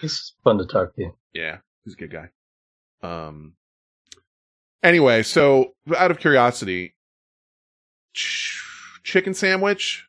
[0.02, 1.16] It's fun to talk to you.
[1.32, 2.28] Yeah, he's a good guy.
[3.02, 3.54] Um.
[4.82, 6.94] Anyway, so out of curiosity,
[8.12, 8.62] ch-
[9.04, 10.05] chicken sandwich.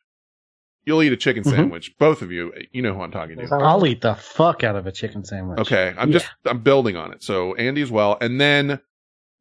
[0.88, 1.50] You'll eat a chicken Mhm.
[1.50, 2.50] sandwich, both of you.
[2.72, 3.54] You know who I'm talking to.
[3.56, 5.58] I'll eat the fuck out of a chicken sandwich.
[5.60, 7.22] Okay, I'm just I'm building on it.
[7.22, 8.80] So Andy as well, and then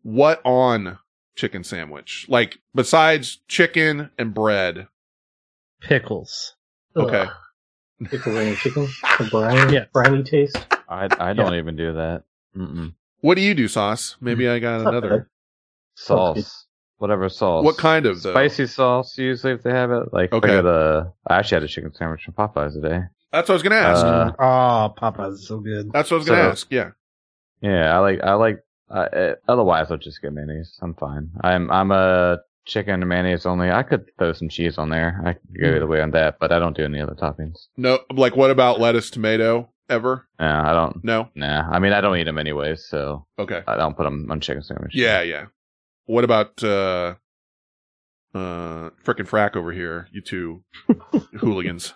[0.03, 0.99] what on
[1.37, 2.25] chicken sandwich?
[2.27, 4.87] Like besides chicken and bread.
[5.79, 6.55] pickles.
[6.97, 7.27] Okay.
[8.09, 8.87] Pickles and chicken.
[9.17, 10.57] The briny, briny taste.
[10.89, 12.23] I I don't even do that.
[12.57, 12.93] Mm-mm.
[13.21, 14.17] What do you do, sauce?
[14.19, 15.29] Maybe I got Not another.
[15.95, 16.66] Sauce,
[16.97, 17.63] whatever sauce.
[17.63, 18.31] What kind of, though?
[18.31, 19.17] spicy sauce?
[19.17, 20.49] Usually, if they have it, like Okay.
[20.57, 21.11] I got a.
[21.27, 23.01] I actually had a chicken sandwich from Popeyes today.
[23.31, 24.05] That's what I was gonna ask.
[24.05, 25.91] Uh, oh, Popeyes is so good.
[25.91, 26.67] That's what I was gonna so- ask.
[26.71, 26.89] Yeah.
[27.61, 28.59] Yeah, I like I like.
[28.89, 30.77] Uh, uh, otherwise, I'll just get mayonnaise.
[30.81, 31.29] I'm fine.
[31.41, 33.69] I'm I'm a chicken and mayonnaise only.
[33.71, 35.21] I could throw some cheese on there.
[35.25, 37.67] I could go either way on that, but I don't do any other toppings.
[37.75, 39.69] No, like what about lettuce, tomato?
[39.89, 40.27] Ever?
[40.39, 41.03] Nah, I don't.
[41.03, 41.29] No.
[41.35, 43.61] Nah, I mean I don't eat them anyways, so Okay.
[43.67, 44.93] I don't put them on chicken sandwich.
[44.93, 45.45] Yeah, yeah.
[46.07, 47.15] What about uh
[48.33, 50.07] uh frickin' frack over here?
[50.11, 50.63] You two
[51.39, 51.93] hooligans.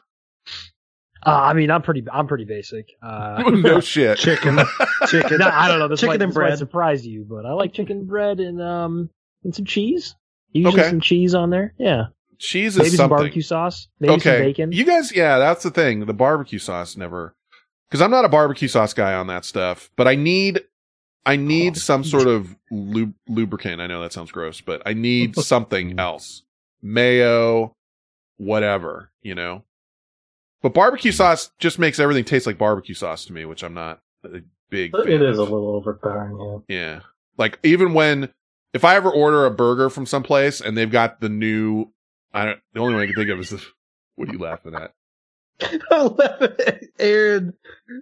[1.23, 2.87] Uh, I mean, I'm pretty, I'm pretty basic.
[3.01, 4.17] Uh, no shit.
[4.17, 4.57] Chicken,
[5.07, 5.37] chicken.
[5.37, 5.87] no, I don't know.
[5.87, 6.57] This Chicken might, and this might bread.
[6.57, 9.09] surprise you, but I like chicken bread and um
[9.43, 10.15] and some cheese.
[10.51, 10.89] Usually Okay.
[10.89, 11.73] some cheese on there.
[11.77, 12.05] Yeah.
[12.39, 13.87] Cheese is Maybe some barbecue sauce.
[13.99, 14.21] Maybe okay.
[14.37, 14.71] some bacon.
[14.71, 16.07] You guys, yeah, that's the thing.
[16.07, 17.35] The barbecue sauce never,
[17.87, 20.61] because I'm not a barbecue sauce guy on that stuff, but I need
[21.25, 21.79] I need oh.
[21.79, 23.81] some sort of lub- lubricant.
[23.81, 25.99] I know that sounds gross, but I need something mm.
[25.99, 26.43] else.
[26.81, 27.75] Mayo,
[28.37, 29.63] whatever, you know.
[30.61, 34.01] But barbecue sauce just makes everything taste like barbecue sauce to me, which I'm not
[34.23, 34.93] a big.
[34.95, 36.63] It is a little overpowering.
[36.67, 36.75] Yeah.
[36.75, 36.99] Yeah.
[37.37, 38.29] Like even when
[38.73, 41.91] if I ever order a burger from someplace and they've got the new
[42.33, 43.63] I don't the only one I can think of is the
[44.15, 44.93] what are you laughing at?
[46.99, 47.53] Aaron,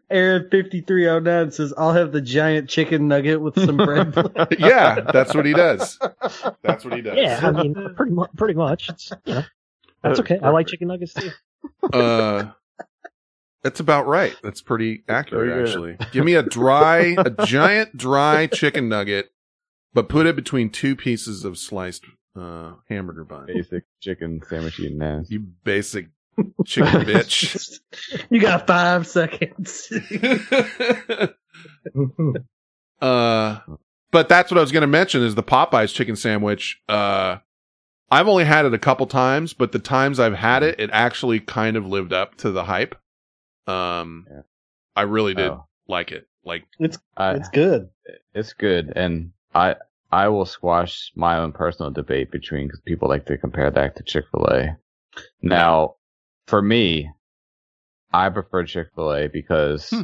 [0.09, 4.13] Aaron fifty three oh nine says, "I'll have the giant chicken nugget with some bread."
[4.59, 5.99] yeah, that's what he does.
[6.63, 7.17] That's what he does.
[7.17, 8.29] Yeah, I mean, pretty much.
[8.37, 8.89] Pretty much.
[8.89, 9.43] It's, you know,
[10.03, 10.39] that's okay.
[10.41, 11.31] I like chicken nuggets too.
[11.91, 12.51] Uh
[13.63, 14.35] that's about right.
[14.41, 15.69] That's pretty accurate Very good.
[15.69, 16.07] actually.
[16.11, 19.31] Give me a dry a giant dry chicken nugget,
[19.93, 22.05] but put it between two pieces of sliced
[22.39, 23.47] uh hamburger bun.
[23.47, 25.29] Basic chicken sandwich eating ass.
[25.29, 26.07] You basic
[26.65, 27.79] chicken bitch.
[28.29, 29.91] you got five seconds.
[33.01, 33.59] Uh,
[34.11, 36.81] but that's what I was going to mention is the Popeyes chicken sandwich.
[36.89, 37.37] Uh,
[38.11, 41.39] I've only had it a couple times, but the times I've had it, it actually
[41.39, 42.95] kind of lived up to the hype.
[43.67, 44.25] Um,
[44.95, 45.65] I really did Oh.
[45.87, 46.27] like it.
[46.43, 47.89] Like, it's I- it's good.
[48.33, 49.75] It's good, and I
[50.11, 54.03] I will squash my own personal debate between because people like to compare that to
[54.03, 54.77] Chick Fil A.
[55.41, 55.95] Now,
[56.49, 57.09] for me,
[58.11, 60.01] I prefer Chick Fil A because, hmm.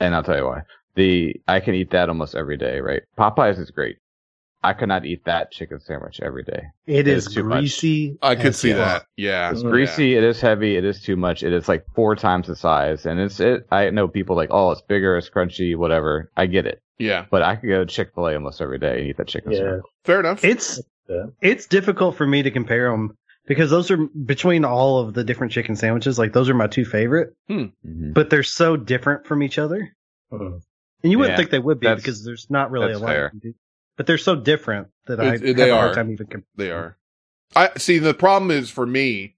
[0.00, 0.62] and I'll tell you why.
[0.94, 3.02] The I can eat that almost every day, right?
[3.18, 3.96] Popeyes is great.
[4.64, 6.62] I could not eat that chicken sandwich every day.
[6.86, 7.58] It is too much.
[7.60, 8.16] greasy.
[8.22, 8.78] I could see fuck.
[9.02, 9.06] that.
[9.16, 9.50] Yeah.
[9.50, 9.70] It's Yeah.
[9.70, 10.16] greasy.
[10.16, 10.76] It is heavy.
[10.76, 11.42] It is too much.
[11.42, 13.66] It is like four times the size, and it's it.
[13.72, 16.30] I know people like, oh, it's bigger, it's crunchy, whatever.
[16.36, 17.24] I get it, Yeah.
[17.30, 19.50] but I could go to Chick Fil A almost every day and eat that chicken
[19.52, 19.58] Yeah.
[19.58, 19.82] sandwich.
[20.04, 20.44] Fair enough.
[20.44, 21.24] It's Yeah.
[21.40, 25.52] it's difficult for me to compare them because those are between all of the different
[25.52, 26.18] chicken sandwiches.
[26.18, 27.72] Like those are my two favorite, Mhm.
[28.14, 29.94] but they're so different from each other.
[30.32, 30.60] Mhm.
[31.02, 33.08] And you wouldn't Yeah, think they would be because there's not really a that's lot.
[33.08, 33.32] fair.
[33.96, 35.94] But they're so different that I It- it- have they a hard are.
[35.94, 36.44] time even comparing.
[36.56, 36.96] They are.
[37.56, 37.98] I see.
[37.98, 39.36] The problem is for me,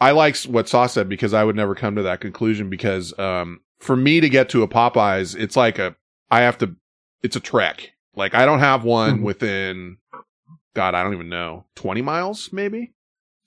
[0.00, 3.60] I like what Saw said because I would never come to that conclusion because, um,
[3.78, 5.94] for me to get to a Popeyes, it's like a,
[6.30, 6.74] I have to,
[7.22, 7.92] it's a trek.
[8.16, 9.22] Like I don't have one Mhm.
[9.22, 9.98] within,
[10.74, 12.92] God, I don't even know, 20 miles maybe.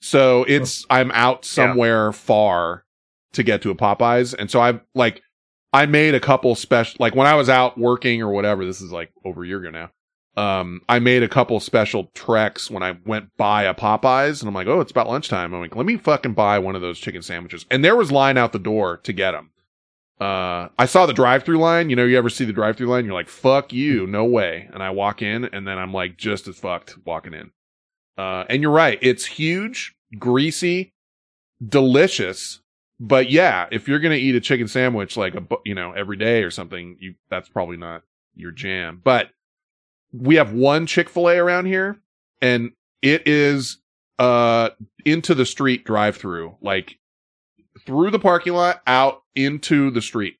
[0.02, 2.84] So it's, I'm out somewhere far
[3.32, 4.34] to get to a Popeyes.
[4.38, 5.22] And so I've like,
[5.72, 8.92] I made a couple special, like when I was out working or whatever, this is
[8.92, 9.90] like over a year ago now
[10.36, 14.54] um, I made a couple special treks when I went by a Popeyes and I'm
[14.54, 15.52] like, oh, it's about lunchtime.
[15.52, 17.66] I'm like, let me fucking buy one of those chicken sandwiches.
[17.70, 19.50] And there was line out the door to get them.
[20.20, 21.90] Uh, I saw the drive through line.
[21.90, 23.04] You know, you ever see the drive through line?
[23.04, 24.06] You're like, fuck you.
[24.06, 24.70] No way.
[24.72, 27.50] And I walk in and then I'm like, just as fucked walking in.
[28.16, 28.98] Uh, and you're right.
[29.00, 30.92] It's huge, greasy,
[31.66, 32.60] delicious.
[33.00, 36.16] But yeah, if you're going to eat a chicken sandwich like a, you know, every
[36.16, 38.02] day or something, you, that's probably not
[38.34, 39.00] your jam.
[39.02, 39.30] But
[40.12, 42.00] we have one Chick-fil-A around here
[42.42, 43.78] and it is
[44.18, 44.70] uh
[45.06, 46.98] into the street drive through like
[47.86, 50.36] through the parking lot out into the street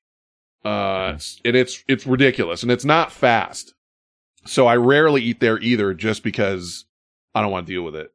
[0.64, 3.73] uh and it's it's ridiculous and it's not fast
[4.45, 6.85] so i rarely eat there either just because
[7.35, 8.11] i don't want to deal with it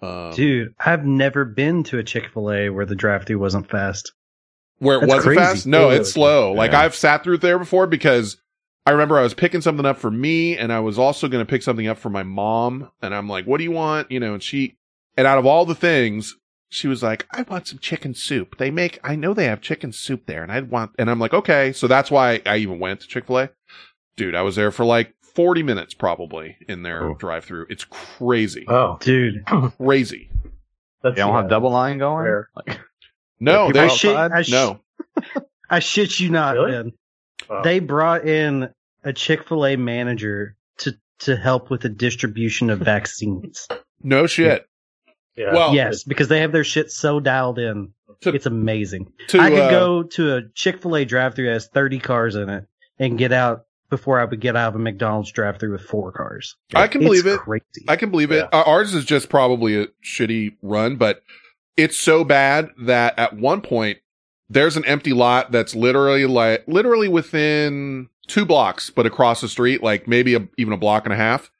[0.00, 4.12] um, Dude, I've never been to a Chick Fil A where the drive-through wasn't fast.
[4.78, 5.40] where it That's wasn't crazy.
[5.40, 8.36] fast no it's slow like i've sat through there before because
[8.84, 11.48] I remember I was picking something up for me and I was also going to
[11.48, 12.90] pick something up for my mom.
[13.00, 14.10] And I'm like, what do you want?
[14.10, 14.74] You know, and she,
[15.16, 16.34] and out of all the things,
[16.68, 18.58] she was like, I want some chicken soup.
[18.58, 21.32] They make, I know they have chicken soup there and I'd want, and I'm like,
[21.32, 21.72] okay.
[21.72, 23.50] So that's why I even went to Chick-fil-A.
[24.16, 27.14] Dude, I was there for like 40 minutes probably in their Oh.
[27.14, 27.66] drive through.
[27.70, 28.64] It's crazy.
[28.68, 29.44] Oh, Dude,
[29.78, 30.30] Crazy.
[31.02, 32.44] that's You don't have double line going?
[32.54, 32.78] Like,
[33.40, 34.14] No, they, I shit.
[34.16, 34.80] I sh- no.
[35.68, 36.70] I shit you not, Really?
[36.72, 36.92] man.
[37.50, 37.62] Wow.
[37.62, 38.68] They brought in
[39.02, 43.66] a Chick Fil A manager to to help with the distribution of vaccines.
[44.04, 44.66] No shit.
[45.36, 45.52] Yeah.
[45.54, 47.92] Well, yes, because they have their shit so dialed in.
[48.22, 49.12] To- it's amazing.
[49.28, 52.34] to, I could uh, go to a Chick Fil A drive-through that has 30 cars
[52.34, 52.66] in it
[52.98, 56.56] and get out before I would get out of a McDonald's drive-through with four cars.
[56.74, 57.38] I can It's believe it.
[57.38, 57.84] Crazy.
[57.86, 58.52] I can believe it.
[58.52, 61.22] Uh, Ours is just probably a shitty run, but
[61.76, 63.98] it's so bad that at one point
[64.48, 69.82] there's an empty lot that's literally like literally within two blocks, but across the street,
[69.82, 71.50] like maybe a, even a block and a half.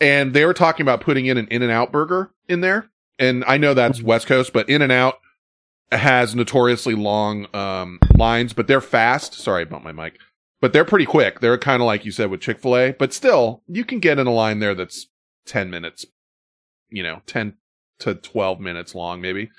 [0.00, 2.90] And they were talking about putting in an In and Out burger in there.
[3.18, 5.20] And I know that's West Coast, but In and Out
[5.92, 9.34] has notoriously long um, lines, but they're fast.
[9.34, 10.18] Sorry about my mic,
[10.64, 11.40] but they're pretty quick.
[11.40, 14.18] They're kind of like you said with Chick Fil A, but still, you can get
[14.18, 15.08] in a line there that's
[15.44, 16.06] ten minutes,
[16.88, 17.58] you know, ten
[17.98, 19.50] to twelve minutes long, maybe.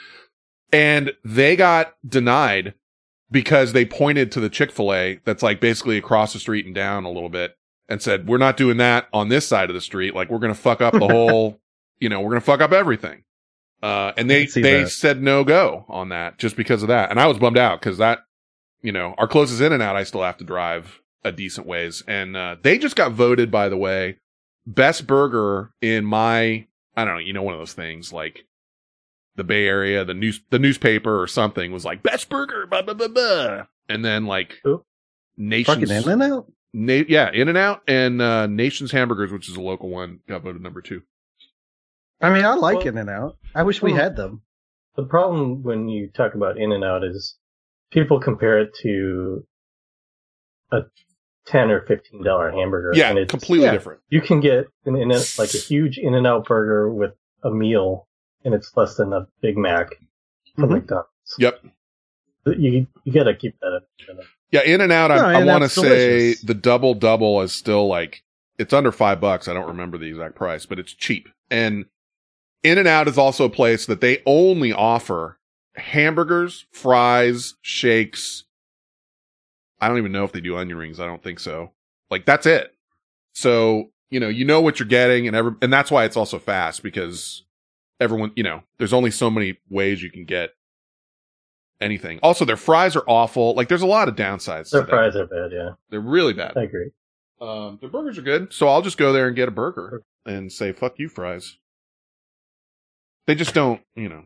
[0.74, 2.74] And they got denied
[3.30, 6.74] because they pointed to the Chick fil A that's like basically across the street and
[6.74, 7.56] down a little bit
[7.88, 10.16] and said, we're not doing that on this side of the street.
[10.16, 11.60] Like we're going to fuck up the whole,
[12.00, 13.26] you know, we're going to fuck up everything.
[13.84, 14.90] Uh, and they, they that.
[14.90, 17.12] said no go on that just because of that.
[17.12, 18.25] And I was bummed out because that,
[18.86, 22.04] you know, our closest in and out, I still have to drive a decent ways.
[22.08, 24.18] And, uh, they just got voted, by the way,
[24.68, 28.46] best burger in my, I don't know, you know, one of those things like
[29.36, 32.94] the Bay Area, the news, the newspaper or something was like best burger, blah, blah,
[32.94, 33.64] blah, blah.
[33.90, 34.62] And then like
[35.36, 36.52] nations, Fucking in and out.
[36.74, 40.44] Na- yeah, In and Out and uh, Nations Hamburgers, which is a local one, got
[40.44, 41.02] voted number two.
[42.22, 43.38] I mean, I like Well- In and Out.
[43.54, 44.42] I wish we Well- had them.
[44.96, 47.38] The problem when you talk about In and Out is
[47.96, 49.44] people compare it to
[50.72, 50.82] a
[51.48, 52.92] ten or fifteen dollar hamburger.
[52.94, 54.02] Yeah, and it's completely different.
[54.10, 58.08] You can get an in like a huge In and Out burger with a meal,
[58.44, 59.88] and it's less than a Big Mac
[60.56, 60.74] from Mhm.
[60.74, 61.10] McDonald's.
[61.40, 61.66] Yep.
[62.46, 64.20] You you got to keep that in.
[64.52, 65.10] Yeah, In and Out.
[65.10, 68.22] I, No, I want to say the double double is still like
[68.60, 69.48] it's under five bucks.
[69.48, 71.28] I don't remember the exact price, but it's cheap.
[71.50, 71.86] And
[72.64, 75.40] In and Out is also a place that they only offer
[75.78, 78.44] hamburgers, fries, shakes.
[79.80, 81.00] I don't even know if they do onion rings.
[81.00, 81.72] I don't think so.
[82.10, 82.74] Like that's it.
[83.34, 86.40] So you know you know what you're getting, and every and that's why it's also
[86.40, 87.44] fast because
[88.00, 90.52] everyone you know there's only so many ways you can get
[91.82, 92.20] anything.
[92.24, 93.54] Also, their fries are awful.
[93.54, 94.70] Like there's a lot of downsides.
[94.70, 95.52] Their fries are bad.
[95.52, 96.54] Yeah, They're really bad.
[96.56, 96.92] I agree.
[97.42, 100.52] Um, their burgers are good, so I'll just go there and get a burger and
[100.52, 101.58] say "fuck you, fries."
[103.28, 104.26] They just don't, you know,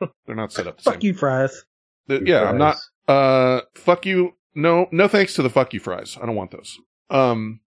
[0.26, 1.02] they're not set up the Fuck same.
[1.02, 1.64] you, fries.
[2.06, 2.76] The- yeah, I'm not.
[3.08, 4.34] Uh, fuck you.
[4.54, 6.16] No, no thanks to the fuck you fries.
[6.20, 6.78] I don't want those.
[7.10, 7.60] Um,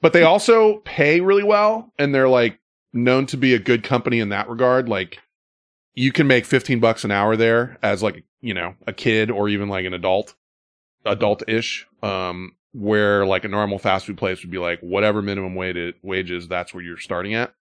[0.00, 2.58] but they also pay really well, and they're like
[2.92, 4.88] known to be a good company in that regard.
[4.88, 5.18] Like,
[5.94, 9.48] you can make 15 bucks an hour there as like you know a kid or
[9.48, 10.34] even like an adult,
[11.04, 11.86] adult-ish.
[12.02, 16.46] Um, where like a normal fast food place would be like whatever minimum wage wages,
[16.46, 17.54] that's where you're starting at,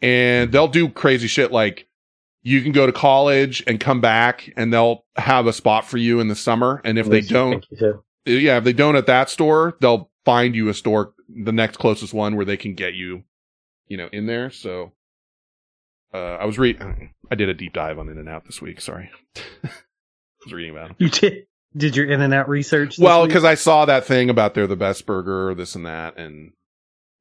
[0.00, 1.88] and they'll do crazy shit like
[2.44, 6.20] you can go to college and come back and they'll have a spot for you
[6.20, 6.80] in the summer.
[6.84, 8.42] And if they don't, think you did.
[8.42, 12.12] yeah, if they don't at that store, they'll find you a store, the next closest
[12.12, 13.24] one where they can get you,
[13.88, 14.50] you know, in there.
[14.50, 14.92] So,
[16.12, 18.80] uh, I was reading, I did a deep dive on In and Out this week.
[18.80, 19.10] Sorry.
[19.64, 19.70] I
[20.44, 20.96] was reading about them.
[20.98, 22.96] You did did your In and Out research?
[22.96, 26.18] this Well, because I saw that thing about they're the best burger, this and that,
[26.18, 26.52] and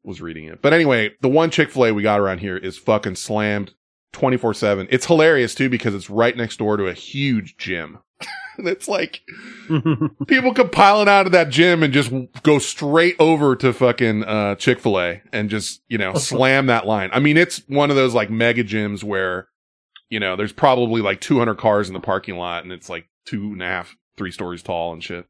[0.04, 0.62] was reading it.
[0.62, 3.74] But anyway, the one Chick fil A we got around here is fucking slammed
[4.14, 4.88] 24 7.
[4.90, 8.00] It's hilarious too because it's right next door to a huge gym.
[8.60, 9.22] it's like
[10.28, 12.12] people come piling out of that gym and just
[12.44, 16.88] go straight over to fucking uh, Chick fil A and just, you know, slam that
[16.88, 17.10] line.
[17.12, 19.48] I mean, it's one of those like mega gyms where,
[20.10, 23.52] you know, there's probably like 200 cars in the parking lot and it's like two
[23.54, 25.26] and a half, three stories tall and shit.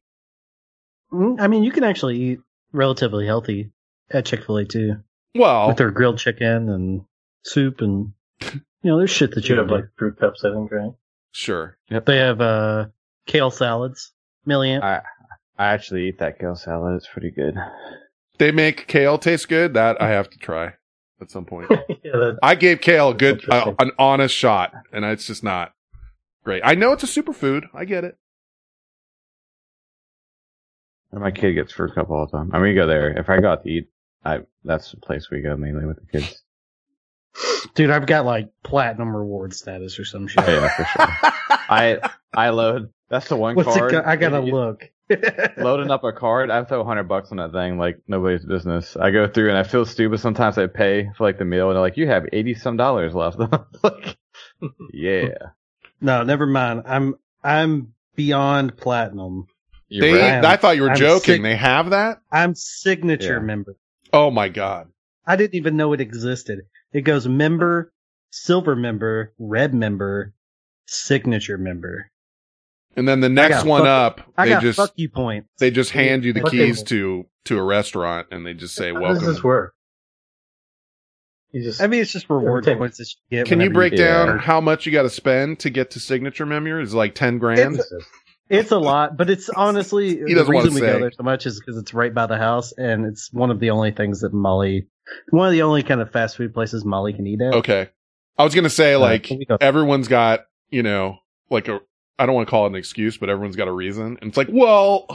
[1.11, 2.39] Mm, I mean, you can actually eat
[2.73, 3.71] relatively healthy
[4.11, 4.95] at Chick Fil A too.
[5.35, 7.05] Well, with their grilled chicken and
[7.43, 8.13] soup and
[8.53, 9.75] you know, there's shit that you You have do.
[9.75, 10.91] like fruit cups, I think, right?
[11.31, 11.77] Sure.
[11.89, 12.87] They have uh,
[13.25, 14.11] kale salads.
[14.45, 14.83] Million.
[14.83, 15.01] I
[15.57, 16.95] I actually eat that kale salad.
[16.95, 17.55] It's pretty good.
[18.39, 19.73] They make kale taste good.
[19.75, 20.73] That I have to try
[21.21, 21.71] at some point.
[22.03, 25.73] yeah, I gave kale a good, uh, an honest shot, and it's just not
[26.43, 26.61] great.
[26.65, 27.67] I know it's a superfood.
[27.73, 28.17] I get it.
[31.11, 32.49] And my kid gets fruit cup all the time.
[32.53, 33.17] I mean, we go there.
[33.17, 33.89] If I go out to eat,
[34.25, 36.41] I that's the place we go mainly with the kids.
[37.75, 40.43] Dude, I've got like platinum reward status or some shit.
[40.47, 41.07] Oh, yeah, for sure.
[41.69, 41.99] I
[42.33, 42.91] I load.
[43.09, 43.91] That's the one What's it card.
[43.91, 44.89] go- I gotta You- look.
[45.57, 46.49] loading up a card.
[46.49, 48.95] I throw hundred bucks on that thing like nobody's business.
[48.95, 50.19] I go through and I feel stupid.
[50.19, 53.13] Sometimes I pay for like the meal and they're like, "You have eighty some dollars
[53.13, 53.37] left."
[53.83, 54.17] like,
[54.93, 55.27] yeah.
[56.01, 56.83] No, never mind.
[56.85, 59.47] I'm I'm beyond platinum.
[59.91, 60.43] They, right.
[60.43, 61.35] I thought you were I'm joking.
[61.35, 62.19] sig- they have that.
[62.31, 63.39] I'm signature Yeah.
[63.45, 63.75] member.
[64.11, 64.87] Oh my god.
[65.25, 66.61] I didn't even know it existed.
[66.93, 67.91] It goes member,
[68.31, 70.33] silver member, red member,
[70.87, 72.09] signature member.
[72.95, 73.87] And then the next one fuck-
[74.19, 75.49] up, I they just fuck you points.
[75.59, 76.85] they just hand you the keys you.
[76.85, 79.23] to to a restaurant, and they just say How welcome.
[79.25, 79.73] does this work?
[81.51, 83.47] You just I mean, it's just reward points that you get.
[83.47, 84.25] Can you break Yeah.
[84.25, 86.79] down how much you got to spend to get to signature member?
[86.79, 87.75] Is it like ten grand?
[87.75, 87.93] It's,
[88.49, 90.93] it's a lot, but it's honestly the doesn't wanna reason we say.
[90.93, 93.59] go there so much is because it's right by the house, and it's one of
[93.59, 94.87] the only things that Molly,
[95.29, 97.53] one of the only kind of fast food places Molly can eat at.
[97.55, 97.89] Okay.
[98.37, 101.17] I was gonna say Uh, like we go- everyone's got you know
[101.49, 101.79] like a
[102.19, 104.37] I don't want to call it an excuse, but everyone's got a reason, and it's
[104.37, 105.07] like well,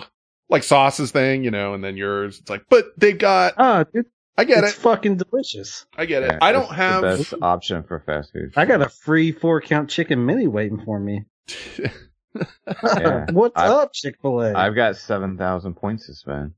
[0.49, 2.39] like sauces thing, you know, and then yours.
[2.41, 3.55] It's like, but they got.
[3.57, 4.81] Ah, dude, I get it's it.
[4.81, 5.87] fucking delicious.
[5.97, 6.33] I get it.
[6.33, 7.03] Yeah, I don't have.
[7.03, 8.53] the best option for fast food.
[8.57, 11.25] I got a free four count chicken mini waiting for me.
[11.77, 13.27] Yeah.
[13.33, 14.53] What's I've- up, Chick Fil A?
[14.55, 16.53] I've got seven thousand points to spend.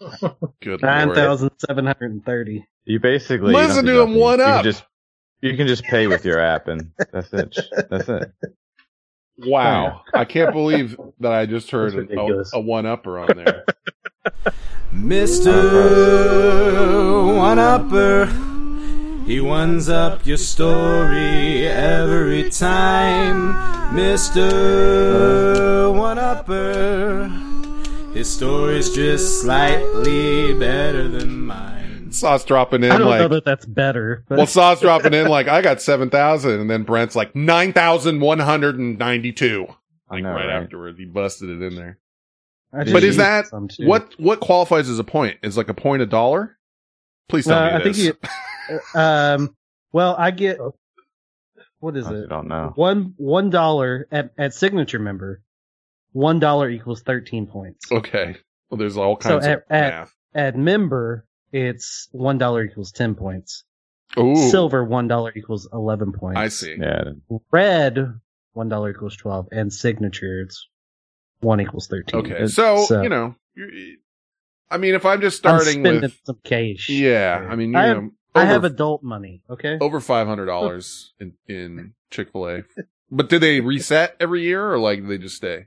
[0.62, 1.16] Good Nine lord.
[1.16, 2.64] thousand seven hundred and thirty.
[2.84, 4.20] You basically you don't Listen have to do him nothing.
[4.20, 4.62] one you up.
[4.62, 4.84] Can just,
[5.40, 7.58] you can just pay with your app, and that's it.
[7.90, 8.32] That's it.
[9.38, 10.00] Wow.
[10.14, 13.66] I can't believe that I just heard a, a one upper on there.
[14.94, 15.52] Mr.
[17.36, 18.24] One Upper,
[19.26, 23.52] he ones up your story every time.
[23.94, 25.94] Mr.
[25.94, 27.28] One Upper,
[28.16, 32.10] his story's just slightly better than mine.
[32.12, 34.24] Sauce dropping in I don't like know that that's better.
[34.28, 37.72] But Well, Sauce dropping in like I got seven thousand, and then Brent's like nine
[37.74, 39.66] thousand one hundred and ninety-two.
[40.10, 40.62] Like know, right, right?
[40.62, 41.98] afterwards, he busted it in there.
[42.72, 43.46] But is that
[43.80, 44.14] what?
[44.18, 45.38] What qualifies as a point?
[45.42, 46.56] Is like a point a dollar?
[47.28, 48.12] Please tell Uh, me I think this.
[48.94, 49.00] you.
[49.00, 49.54] Um.
[49.92, 50.58] Well, I get.
[51.80, 52.24] What is I it?
[52.26, 52.72] I don't know.
[52.76, 55.42] One one dollar at at signature member.
[56.16, 57.92] One dollar equals thirteen points.
[57.92, 58.36] okay.
[58.70, 60.14] Well, there's all So kinds at of at, math.
[60.34, 63.64] at member, it's one dollar equals ten points.
[64.18, 66.38] Ooh, Silver one dollar equals eleven points.
[66.38, 66.74] I see.
[66.80, 67.04] Yeah.
[67.50, 67.98] Red
[68.54, 70.66] one dollar equals twelve, and signature it's
[71.40, 72.20] one equals thirteen.
[72.20, 73.68] Okay, It's- so, you know, you're,
[74.70, 76.88] I mean, if I'm just I'm starting spending with, some cash.
[76.88, 79.42] yeah, I mean, you I have, know, I have adult money.
[79.50, 79.76] Okay.
[79.82, 82.62] over five hundred dollars in in Chick Fil A.
[83.10, 85.66] But do they reset every year, or like do they just stay?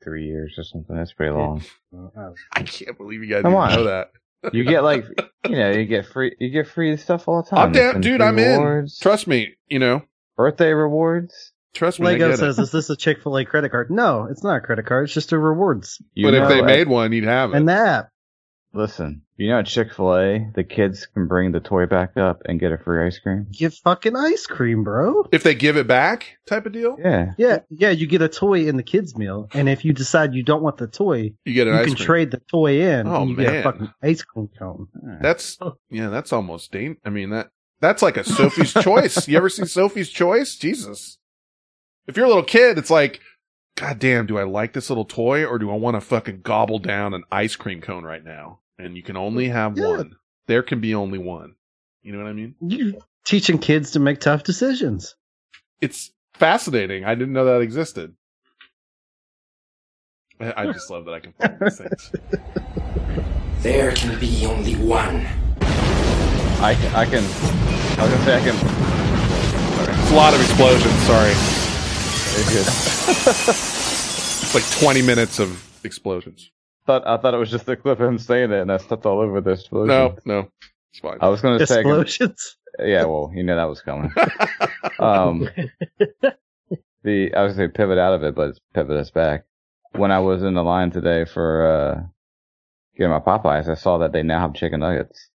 [0.00, 0.96] Like three years or something.
[0.96, 1.62] That's pretty long.
[2.52, 3.72] I can't believe you guys Come didn't on.
[3.74, 4.08] know that.
[4.54, 5.04] You get like,
[5.50, 7.58] you know, you get free, you get free stuff all the time.
[7.58, 8.22] I'm down, dude.
[8.22, 8.58] I'm in.
[8.58, 9.54] rewards, Trust me.
[9.68, 10.02] You know,
[10.34, 11.52] Birthday rewards.
[11.74, 12.06] trust me.
[12.06, 12.62] Lego says, it.
[12.62, 15.04] "Is this a Chick Fil A credit card?" No, it's not a credit card.
[15.04, 17.56] It's just a rewards You but if they at- made one, you'd have it.
[17.58, 18.08] and the app.
[18.72, 22.42] Listen, you know, at Chick Fil A, the kids can bring the toy back up
[22.44, 23.46] and get a free ice cream.
[23.50, 25.26] Get fucking ice cream, bro.
[25.32, 27.32] if they give it back, type of deal, Yeah.
[27.38, 27.90] Yeah, yeah.
[27.90, 30.76] You get a toy in the kids meal, and if you decide you don't want
[30.78, 32.06] the toy, you get an you ice can cream.
[32.06, 34.88] trade the toy in, Oh, and you get a fucking ice cream cone.
[35.20, 35.58] That's
[35.90, 36.96] yeah, that's almost dang.
[37.04, 37.48] I mean that
[37.80, 39.26] that's like a Sophie's Choice.
[39.26, 40.56] You ever see Sophie's Choice?
[40.56, 41.16] Jesus.
[42.06, 43.20] If you're a little kid, it's like,
[43.76, 46.78] God damn, do I like this little toy or do I want to fucking gobble
[46.78, 48.60] down an ice cream cone right now?
[48.78, 49.88] And you can only have Yeah.
[49.96, 50.12] one.
[50.46, 51.54] There can be only one.
[52.02, 52.54] You know what I mean?
[52.60, 55.14] You teaching kids to make tough decisions.
[55.80, 57.04] It's fascinating.
[57.04, 58.14] I didn't know that existed.
[60.40, 62.12] I I just love that I can find these things.
[63.62, 65.16] There can be only one.
[66.62, 68.56] I, ca- I can, I was gonna say I can,
[70.00, 70.94] It's a lot of explosions.
[71.02, 71.32] Sorry,
[72.32, 73.94] it's
[74.54, 76.50] like 20 minutes of explosions.
[76.86, 79.06] thought, I thought it was just a clip of him saying it and I stepped
[79.06, 79.88] all over the explosion.
[79.88, 80.48] No, no,
[80.90, 81.18] it's fine.
[81.20, 82.56] I was gonna say, I Explosions.
[82.78, 84.12] yeah, well, you know that was coming.
[84.98, 85.48] um,
[87.02, 89.44] the, I was gonna pivot out of it, but it's pivot us back.
[89.92, 92.02] When I was in the line today for, uh,
[92.96, 95.30] getting my Popeyes, I saw that they now have chicken nuggets.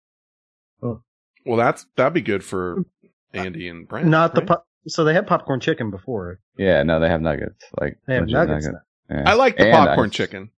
[0.82, 2.84] Well, that's that'd be good for
[3.32, 4.06] Andy and Brent.
[4.08, 4.48] Not the right?
[4.48, 4.66] pop.
[4.88, 6.40] So they had popcorn chicken before.
[6.56, 7.64] Yeah, no, they have nuggets.
[7.80, 8.68] Like, They have legit nuggets.
[9.10, 9.22] Yeah.
[9.26, 10.14] I like the And popcorn ice.
[10.14, 10.50] chicken.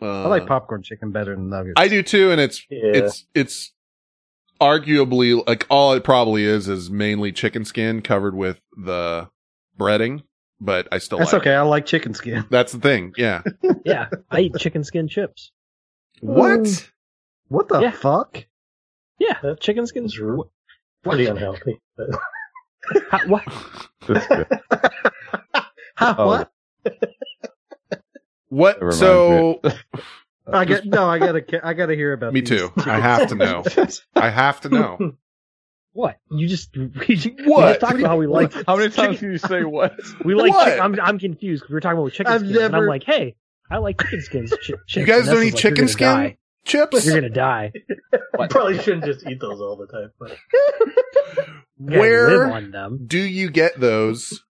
[0.00, 1.74] Uh, I like popcorn chicken better than nuggets.
[1.76, 2.80] I do too, and it's Yeah.
[2.94, 3.72] it's it's
[4.60, 9.28] arguably like all it probably is is mainly chicken skin covered with the
[9.78, 10.22] breading,
[10.60, 11.52] but I still That's like okay.
[11.52, 11.56] It.
[11.56, 12.44] I like chicken skin.
[12.50, 13.12] That's the thing.
[13.16, 13.42] Yeah.
[13.84, 15.50] Yeah, I eat chicken skin chips.
[16.20, 16.88] what?
[17.48, 17.90] What the Yeah.
[17.90, 18.44] fuck?
[19.18, 20.04] Yeah, chicken skin.
[20.04, 20.18] It's
[21.02, 21.80] pretty unhealthy.
[22.92, 23.44] But How, what?
[24.08, 24.46] That's good.
[25.96, 26.26] Huh, Oh.
[26.28, 26.52] What?
[28.48, 28.94] What?
[28.94, 29.60] So
[30.52, 31.06] I get no.
[31.08, 31.66] I gotta.
[31.66, 32.32] I gotta hear about.
[32.32, 32.72] me these too.
[32.78, 33.62] I have to know.
[34.14, 35.12] I have to know.
[35.94, 36.16] What?
[36.30, 37.68] You just we just, we What?
[37.68, 38.50] just talked about how we like.
[38.66, 39.92] How many times chicken- can you say what?
[40.24, 40.50] We like.
[40.52, 40.64] What?
[40.64, 43.04] Chicken, I'm I'm confused because we were talking about chicken I've skins, and I'm like,
[43.04, 43.36] hey,
[43.70, 44.54] I like chicken skins.
[44.62, 46.38] Ch- You guys And don't eat like, chicken You're skin die.
[46.64, 47.04] Chips?
[47.06, 47.72] You're gonna die.
[48.12, 50.10] you probably shouldn't just eat those all the time.
[50.18, 50.36] But
[51.78, 53.04] You gotta Where on them?
[53.06, 54.42] do you get those?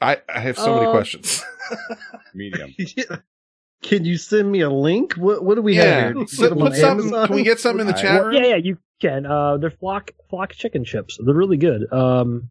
[0.00, 1.42] I I have so many Uh, questions.
[2.34, 2.74] Medium.
[3.82, 5.14] Can you send me a link?
[5.14, 6.26] What What do we yeah, have here?
[6.26, 7.10] So- Get them on put some.
[7.26, 8.34] Can we get some in the I- chat room?
[8.34, 9.26] yeah, yeah, you can.
[9.26, 11.18] Uh, they're flock flock chicken chips.
[11.22, 11.90] They're really good.
[11.92, 12.50] Um,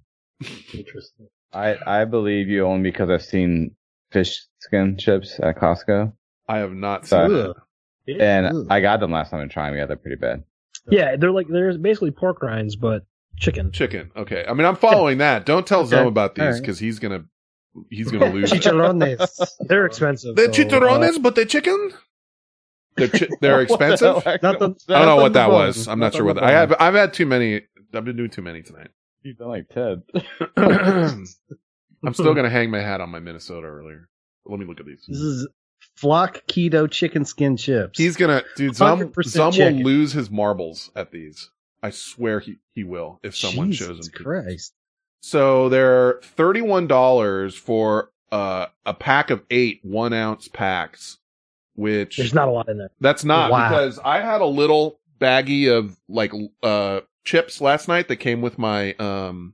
[0.73, 1.27] interesting.
[1.53, 3.75] I, I believe you only because I've seen
[4.11, 6.13] fish skin chips at Costco.
[6.47, 7.61] I have not So- seen Ugh.
[8.07, 8.21] That.
[8.21, 8.67] And Ugh.
[8.69, 9.79] I got them last time and trying them.
[9.79, 10.43] Yeah, they're pretty bad.
[10.89, 13.03] yeah, they're like they're basically pork rinds, but
[13.37, 13.71] chicken.
[13.71, 14.11] Chicken.
[14.15, 14.45] Okay.
[14.47, 15.45] I mean, I'm following that.
[15.45, 15.89] Don't tell Okay.
[15.89, 16.61] Zum about these All right.
[16.61, 17.25] because he's gonna
[17.89, 18.51] he's gonna lose.
[18.51, 18.61] it.
[18.61, 19.57] Chicharrones.
[19.67, 20.35] They're expensive.
[20.35, 21.91] The so, chicharrones, uh, but the chicken.
[22.97, 24.23] They're chi- they're What the expensive.
[24.23, 24.33] hell?
[24.33, 25.55] I Not the, don't know what that bone.
[25.67, 25.87] was.
[25.87, 26.73] I'm not, sure what that, I have.
[26.79, 27.61] I've had too many.
[27.93, 28.89] I've been doing too many tonight.
[29.23, 30.03] You've done like Ted.
[30.57, 34.07] I'm still gonna hang my hat on my Minnesota earlier.
[34.45, 35.03] Let me look at these.
[35.07, 35.47] This is
[35.95, 37.97] flock keto chicken skin chips.
[37.99, 38.75] He's gonna, dude.
[38.75, 41.49] Zum, 100% Zum will lose his marbles at these.
[41.83, 44.13] I swear he he will if someone Jesus shows him.
[44.13, 44.23] to.
[44.23, 44.73] Christ.
[45.21, 51.17] So they're thirty one dollars for uh, a pack of eight one ounce packs,
[51.75, 52.91] which There's not a lot in there.
[53.01, 53.69] That's not Wow.
[53.69, 56.31] because I had a little baggie of like
[56.63, 59.53] uh chips last night that came with my um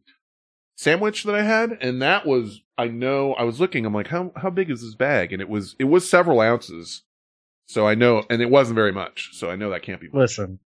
[0.76, 3.85] sandwich that I had, and that was I know I was looking.
[3.85, 5.31] I'm like, how how big is this bag?
[5.31, 7.03] And it was it was several ounces.
[7.67, 9.29] So I know, and it wasn't very much.
[9.33, 10.09] So I know that can't be.
[10.11, 10.59] Listen,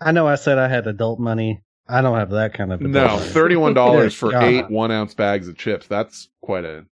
[0.00, 1.62] I know I said I had adult money.
[1.88, 4.44] I don't have that kind of adult No, thirty one dollars for God.
[4.44, 5.86] eight one ounce bags of chips.
[5.86, 6.84] That's quite a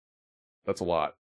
[0.66, 1.16] that's a lot.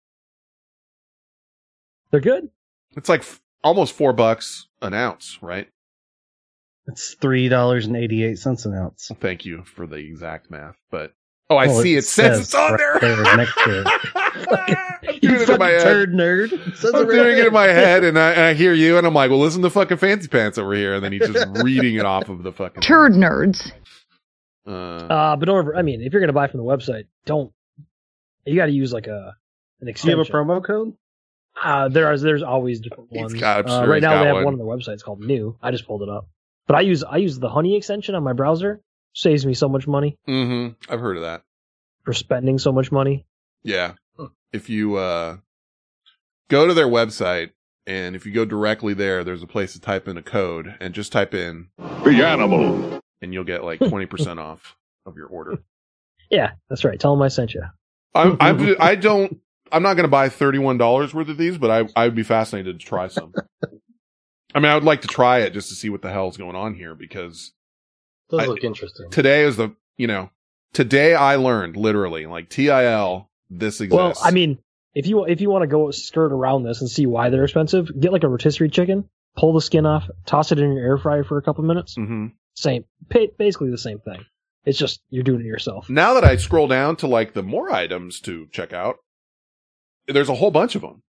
[2.11, 2.49] They're good.
[2.95, 5.67] It's like f- almost four bucks an ounce, right?
[6.87, 9.11] It's three dollars and eighty eight cents an ounce.
[9.19, 11.13] Thank you for the exact math, but
[11.49, 11.95] oh, I Well, see.
[11.95, 13.15] It, says, it's on right there.
[13.15, 13.87] there next to it.
[14.15, 15.83] I'm You doing it in my fucking head.
[15.83, 16.51] turd nerd.
[16.53, 19.05] It I'm right doing it in my head, and I, and I hear you, and
[19.07, 21.95] I'm like, well, listen to fucking fancy pants over here, and then he's just reading
[21.95, 22.81] it off of the fucking.
[22.81, 23.71] Turd nerds.
[24.65, 25.75] Uh, Uh, but don't ever.
[25.75, 27.51] I mean, if you're gonna buy from the website, don't.
[28.45, 29.35] You got to use like a
[29.81, 30.93] an Do you have a promo code?
[31.61, 33.33] Uh, there are there's always different ones.
[33.33, 34.43] got- I'm uh, sure right now got they have one.
[34.45, 34.93] one on the website.
[34.93, 35.57] It's called New.
[35.61, 36.27] I just pulled it up,
[36.67, 38.81] but I use I use the Honey extension on my browser.
[39.17, 41.41] Saves me so much money hmm I've heard of that.
[42.03, 43.25] for spending so much money.
[43.63, 43.93] Yeah.
[44.53, 45.37] If you uh
[46.49, 47.49] go to their website,
[47.87, 50.93] and if you go directly there, there's a place to type in a code, and
[50.93, 51.69] just type in
[52.03, 53.01] The animal.
[53.21, 54.75] and you'll get like twenty percent off
[55.07, 55.57] of your order.
[56.29, 56.99] Yeah, that's right.
[56.99, 57.63] Tell them I sent you.
[58.13, 59.39] I'm, I'm I don't
[59.71, 62.15] I'm not going to buy thirty one dollars worth of these, but I I would
[62.15, 63.33] be fascinated to try some.
[64.55, 66.55] I mean, I would like to try it just to see what the hell's going
[66.55, 67.51] on here because
[68.29, 69.09] Does I- look interesting.
[69.09, 70.29] today is the you know
[70.73, 73.93] today I learned literally like TIL this exists.
[73.95, 74.57] Well, I mean,
[74.93, 77.87] if you if you want to go skirt around this and see why they're expensive,
[77.99, 81.23] get like a rotisserie chicken, pull the skin off, toss it in your air fryer
[81.23, 81.95] for a couple minutes.
[81.97, 82.33] Mhm.
[82.55, 82.83] Same,
[83.37, 84.25] basically the same thing.
[84.65, 85.89] It's just you're doing it yourself.
[85.89, 88.97] now that I scroll down to like the more items to check out,
[90.07, 91.03] there's a whole bunch of them.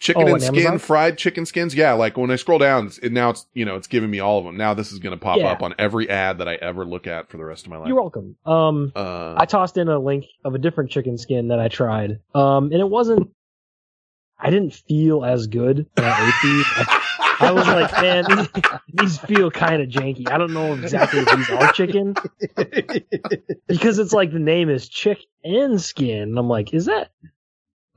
[0.00, 0.78] Chicken Oh, and skin, Amazon?
[0.78, 1.74] fried chicken skins.
[1.74, 4.20] Yeah, like when I scroll down, it's- it, now it's you know it's giving me
[4.20, 4.56] all of them.
[4.56, 5.52] Now this is going to pop Yeah.
[5.52, 7.88] up on every ad that I ever look at for the rest of my life.
[7.88, 8.36] You're welcome.
[8.46, 12.20] Um, Uh, I tossed in a link of a different chicken skin that I tried.
[12.34, 13.30] Um, and it wasn't.
[14.38, 16.66] I didn't feel as good when I ate these.
[16.76, 17.02] I,
[17.40, 18.48] I was like, man, these,
[18.92, 20.30] these feel kind of janky.
[20.30, 22.14] I don't know exactly if these are chicken
[23.66, 26.22] because it's like the name is chick and skin.
[26.22, 27.10] And I'm like, is that?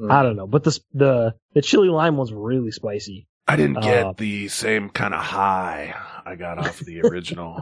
[0.09, 3.27] I don't know, but the the the chili lime was really spicy.
[3.47, 5.95] I didn't get Uh, the same kind of high
[6.25, 7.59] I got off the original.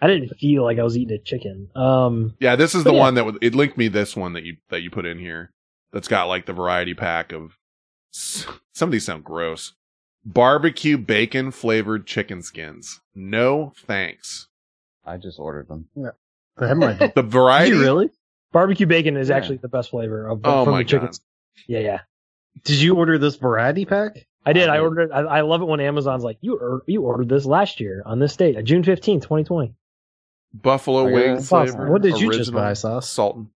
[0.00, 1.68] I didn't feel like I was eating a chicken.
[1.76, 2.98] Um, yeah, this is the yeah.
[2.98, 5.52] one that w- it linked me this one that you that you put in here.
[5.92, 7.52] That's got like the variety pack of
[8.12, 9.74] s- some of these sound gross.
[10.24, 13.00] Barbecue bacon flavored chicken skins.
[13.14, 14.48] No thanks.
[15.06, 15.86] I just ordered them.
[16.56, 17.70] That might be- The variety.
[17.70, 18.10] You really?
[18.52, 19.36] Barbecue bacon is Yeah.
[19.36, 21.06] actually the best flavor of Oh from my the chicken.
[21.06, 21.18] God.
[21.66, 22.00] Yeah, yeah.
[22.64, 24.26] Did you order this variety pack?
[24.46, 24.68] I did.
[24.68, 25.12] I I ordered.
[25.12, 28.18] I, I love it when Amazon's like, "You or, you ordered this last year on
[28.18, 29.74] this date, uh, June fifteenth, twenty twenty.
[30.54, 31.90] Buffalo I got wing flavor.
[31.90, 33.08] What did you just buy, Sauce?
[33.08, 33.50] Sultan.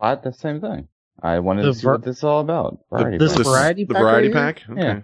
[0.00, 0.86] I had the same thing.
[1.20, 2.78] I wanted The to see ver- what this is all about.
[2.90, 3.44] The, Variety this pack.
[3.44, 4.70] variety the pack variety right pack.
[4.70, 4.80] Okay.
[4.80, 5.00] Yeah.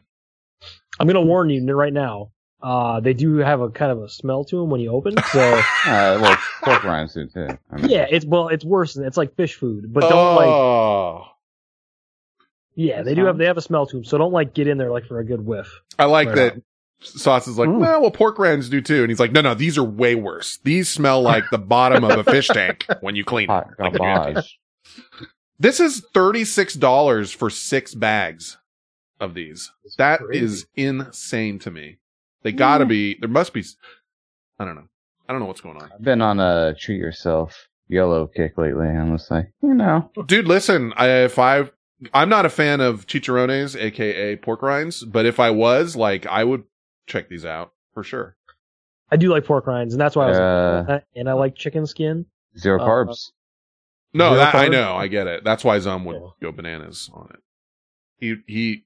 [1.00, 2.30] I'm gonna warn you right now.
[2.64, 5.14] Uh, they do have a kind of a smell to them when you open.
[5.32, 5.40] So
[5.86, 7.48] Uh, well, pork rinds do too.
[7.70, 8.94] I mean, yeah, it's well, it's worse.
[8.94, 10.46] than It's like fish food, but don't like.
[10.46, 11.26] oh,
[12.74, 14.04] Yeah, they do have they have a smell to them.
[14.04, 15.68] So don't like get in there like for a good whiff.
[15.98, 16.62] I like Right that.
[17.00, 17.80] Sauce is like, Mm.
[17.80, 20.58] well, well, pork rinds do too, and he's like, no, no, these are way worse.
[20.64, 23.92] These smell like the bottom of a fish tank when you clean hot them.
[23.92, 24.58] Like, garbage.
[25.60, 28.58] This is thirty six dollars for six bags
[29.20, 29.70] of these.
[29.84, 30.44] That's That crazy.
[30.44, 31.98] is insane to me.
[32.44, 33.16] They gotta be.
[33.18, 33.64] There must be.
[34.58, 34.88] I don't know.
[35.28, 38.86] I don't know what's going on, I've been on a treat yourself yellow kick lately.
[38.86, 40.46] I'm just like, you know, dude.
[40.46, 41.70] Listen, I, if I,
[42.12, 46.44] I'm not a fan of chicharrones, aka pork rinds, but if I was, like, I
[46.44, 46.64] would
[47.06, 48.36] check these out for sure.
[49.10, 50.38] I do like pork rinds, and that's why I was.
[50.38, 52.26] Uh, like, and I like chicken skin.
[52.58, 53.30] zero Uh, carbs.
[54.12, 55.42] No, Zero that I know, I get it.
[55.42, 56.28] That's why Zum would Yeah.
[56.42, 57.40] go bananas on it.
[58.18, 58.83] He he.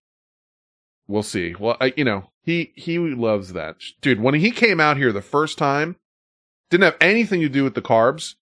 [1.08, 1.54] We'll see.
[1.58, 4.20] Well, I, you know, he he loves that, dude.
[4.20, 5.96] When he came out here the first time,
[6.70, 8.34] didn't have anything to do with the carbs,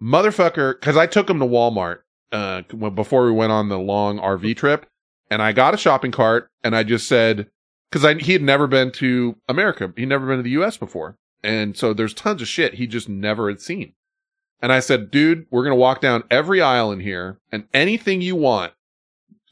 [0.00, 0.78] motherfucker.
[0.78, 1.98] Because I took him to Walmart
[2.30, 4.86] uh before we went on the long RV trip,
[5.30, 7.50] and I got a shopping cart, and I just said
[7.90, 10.76] because I he had never been to America, he'd never been to the U.S.
[10.76, 13.94] before, and so there's tons of shit he just never had seen.
[14.62, 18.22] And I said, dude, we're going to walk down every aisle in here and anything
[18.22, 18.72] you want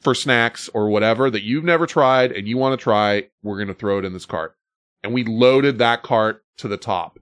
[0.05, 3.67] for snacks or whatever that you've never tried and you want to try, we're going
[3.67, 4.55] to throw it in this cart.
[5.03, 7.19] And we loaded that cart to the top.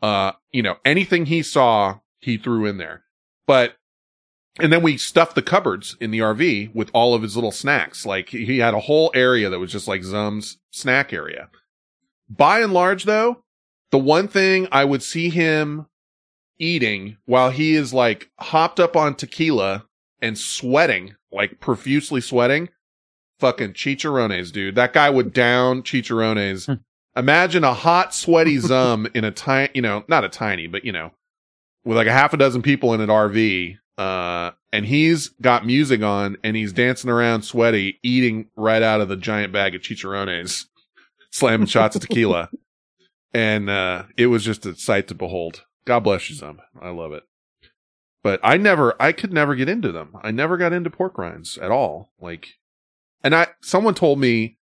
[0.00, 3.04] Uh, you know, anything he saw, he threw in there.
[3.46, 3.76] But,
[4.58, 8.06] and then we stuffed the cupboards in the RV with all of his little snacks.
[8.06, 11.50] Like he had a whole area that was just like Zum's snack area.
[12.30, 13.44] By and large though,
[13.90, 15.86] the one thing I would see him
[16.58, 19.84] eating while he is like hopped up on tequila
[20.22, 22.68] and sweating, like profusely sweating,
[23.40, 24.74] fucking chicharrones, dude.
[24.74, 26.78] That guy would down chicharrones.
[27.16, 30.92] Imagine a hot, sweaty Zum in a tiny, you know, not a tiny, but you
[30.92, 31.12] know,
[31.84, 33.76] with like a half a dozen people in an RV.
[33.98, 39.08] Uh, and he's got music on and he's dancing around sweaty, eating right out of
[39.08, 40.66] the giant bag of chicharrones,
[41.30, 42.48] slamming shots of tequila.
[43.34, 45.64] And, uh, it was just a sight to behold.
[45.86, 46.60] God bless you, Zum.
[46.78, 47.22] I love it.
[48.22, 50.16] But I never, I could never get into them.
[50.22, 52.12] I never got into pork rinds at all.
[52.20, 52.48] Like,
[53.24, 54.58] and I, someone told me,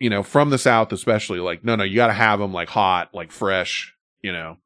[0.00, 3.10] you know, from the South especially, like, no, no, you gotta have them like hot,
[3.14, 4.56] like fresh, you know,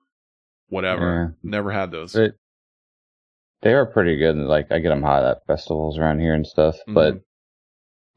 [0.68, 1.36] whatever.
[1.42, 2.12] Never had those.
[2.12, 2.30] They,
[3.62, 4.36] they are pretty good.
[4.36, 6.94] Like I get them hot at festivals around here and stuff, Mm-hmm.
[6.94, 7.20] but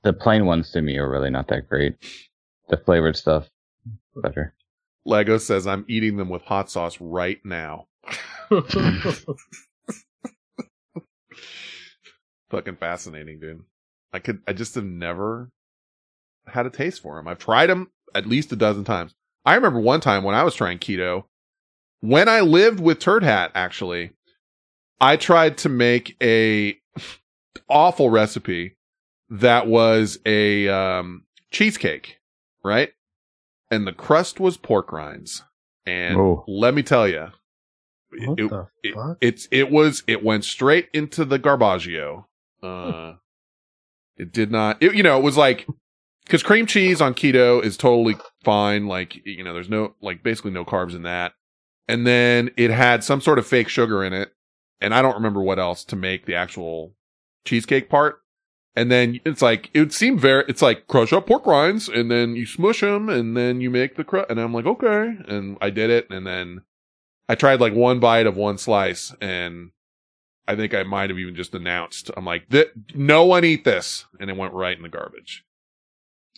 [0.04, 1.96] the plain ones to me are really not that great.
[2.70, 3.50] The flavored stuff
[4.16, 4.54] better.
[5.06, 7.88] Lego says I'm eating them with hot sauce right now.
[12.50, 13.64] Fucking fascinating, dude.
[14.12, 15.50] I could, I just have never
[16.48, 17.28] had a taste for them.
[17.28, 19.14] I've tried them at least a dozen times.
[19.46, 21.24] I remember one time when I was trying keto,
[22.02, 24.12] when I lived with Turd Hat, actually,
[25.02, 26.78] I tried to make a
[27.70, 28.78] awful recipe
[29.30, 32.20] that was a um, cheesecake,
[32.64, 32.92] right?
[33.72, 35.44] And the crust was pork rinds.
[35.86, 36.44] And Oh.
[36.48, 37.30] let me tell you,
[38.26, 39.18] What it, the it- fuck?
[39.22, 42.26] it's it was it went straight into the garbaggio.
[42.62, 43.16] Uh,
[44.18, 44.82] it did not.
[44.82, 45.68] It, you know, it was like
[46.26, 48.88] because cream cheese on keto is totally fine.
[48.88, 51.34] Like you know, there's no like basically no carbs in that.
[51.88, 54.32] And then it had some sort of fake sugar in it,
[54.80, 56.94] and I don't remember what else to make the actual
[57.46, 58.20] cheesecake part.
[58.76, 60.46] And then it's like it would seem very.
[60.48, 63.98] It's like crush up pork rinds, and then you smush them, and then you make
[63.98, 64.32] the crust.
[64.32, 66.62] And I'm like, okay, and I did it, and then
[67.34, 69.72] I tried like one bite of one slice, and
[70.48, 74.06] I think I might have even just announced, I'm like, "Th- no one eat this,
[74.20, 75.44] and it went right in the garbage.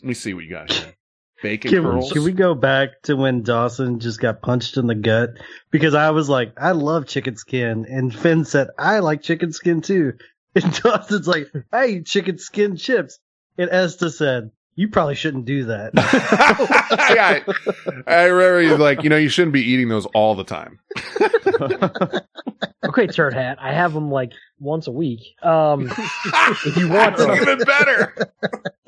[0.01, 0.93] Let me see what you got here.
[1.43, 2.13] Bacon Can, curls.
[2.13, 5.31] can we go back to when Dawson just got punched in the gut?
[5.69, 7.85] Because I was like, I love chicken skin.
[7.89, 10.13] And Finn said, I like chicken skin too.
[10.55, 13.19] And Dawson's like, I eat chicken skin chips.
[13.57, 15.91] And Esther said, You probably shouldn't do that.
[15.95, 17.43] I,
[18.07, 20.79] I remember he's like, you know, you shouldn't be eating those all the time.
[22.87, 23.57] Okay, turd hat.
[23.59, 25.19] I have them like once a week.
[25.41, 28.13] Um, if you want That's even better.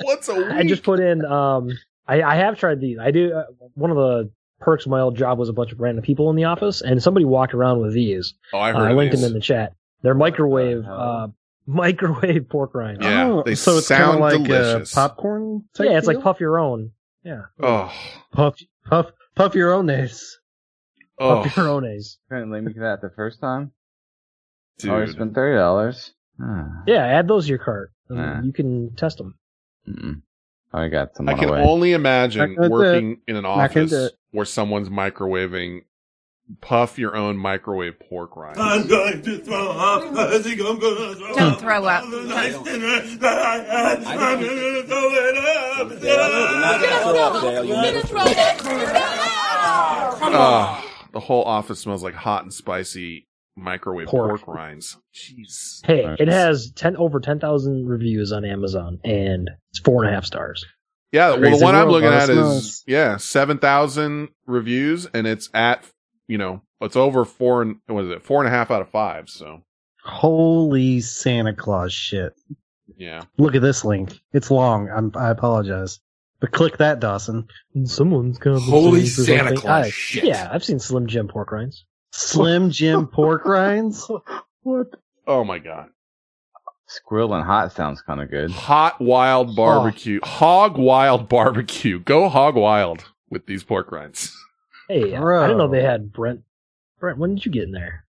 [0.04, 0.46] What's a week?
[0.50, 1.26] I just put in.
[1.26, 1.72] Um,
[2.08, 3.00] I, I have tried these.
[3.00, 3.34] I do.
[3.34, 6.30] Uh, one of the perks of my old job was a bunch of random people
[6.30, 8.34] in the office, and somebody walked around with these.
[8.54, 9.22] Oh, I Uh, I linked these.
[9.22, 9.74] them in the chat.
[10.04, 11.30] They're microwave, uh,
[11.68, 13.04] microwave pork rinds.
[13.04, 14.94] Yeah, Oh, they so it's kinda sound like, uh, delicious.
[14.94, 15.66] popcorn?
[15.76, 16.92] type Yeah, it's like puff your own.
[17.24, 17.94] Yeah, oh,
[18.32, 20.40] Puff, puff, puff your own ace.
[21.20, 22.18] oh, puff your own ace.
[22.30, 23.72] Couldn't link me to that the first time.
[24.80, 24.92] dude.
[24.92, 26.14] Already spent thirty dollars.
[26.88, 27.92] Yeah, add those to your cart.
[28.10, 28.42] and Yeah.
[28.44, 29.36] You can test them.
[29.90, 30.22] Mm-mm.
[30.74, 31.62] I got some I can the way.
[31.64, 35.82] only imagine Not gonna do working in an office where someone's microwaving
[36.62, 38.60] puff your own microwave pork rinds.
[38.60, 40.16] I'm going to throw up.
[40.18, 41.60] I think I'm going to throw Don't up.
[41.60, 42.10] throw up.
[42.10, 44.04] The nice dinner that I had.
[44.06, 45.88] I'm going to throw it up.
[50.30, 50.84] Ah,
[51.14, 54.56] the whole office smells like hot and spicy microwave pork, Pork.
[54.58, 54.98] rinds.
[55.14, 55.86] Jeez.
[55.86, 60.16] Hey, it has ten over ten thousand reviews on Amazon, and it's four and a
[60.16, 60.66] half stars.
[61.12, 65.50] Yeah, well, the Crazy one I'm looking at is yeah, seven thousand reviews, and it's
[65.54, 65.84] at
[66.28, 68.90] you know it's over four and what is it four and a half out of
[68.90, 69.30] five.
[69.30, 69.64] So
[70.04, 72.34] Holy Santa Claus shit.
[72.98, 74.20] yeah, Look at this link.
[74.34, 74.90] It's long.
[74.90, 76.00] I'm, I apologize.
[76.40, 77.48] But click that, Dawson.
[77.86, 78.62] Someone's coming.
[78.62, 79.56] Holy Santa.
[79.56, 80.24] Claus I- shit.
[80.26, 81.84] Yeah, I've seen Slim Jim pork rinds.
[82.14, 84.10] Slim Jim pork rinds?
[84.62, 84.88] What?
[85.26, 85.88] oh my god,
[86.88, 88.50] Squirrel and hot sounds kind of good.
[88.52, 92.00] hot wild barbecue, hog wild barbecue.
[92.00, 94.32] Go hog wild with these pork rinds,
[94.88, 95.42] Hey, I Bro.
[95.48, 96.42] didn't know they had Brent.
[97.00, 98.06] Brent, when did you get in there?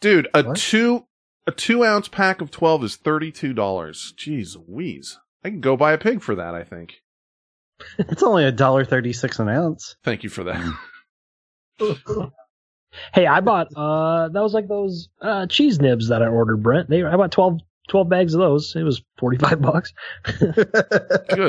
[0.00, 0.28] dude.
[0.34, 0.56] A What?
[0.56, 1.06] two
[1.46, 4.14] a two ounce pack of twelve is thirty two dollars.
[4.16, 5.18] Jeez, wheeze!
[5.44, 6.54] I can go buy a pig for that.
[6.54, 7.02] I think.
[7.98, 9.96] It's only a dollar thirty six an ounce.
[10.04, 10.72] Thank you for that.
[13.14, 16.90] Hey, I bought uh that was like those uh cheese nibs that I ordered, Brent.
[16.90, 18.74] They I bought 12, 12 bags of those.
[18.74, 19.92] It was forty five bucks.
[20.24, 20.58] Good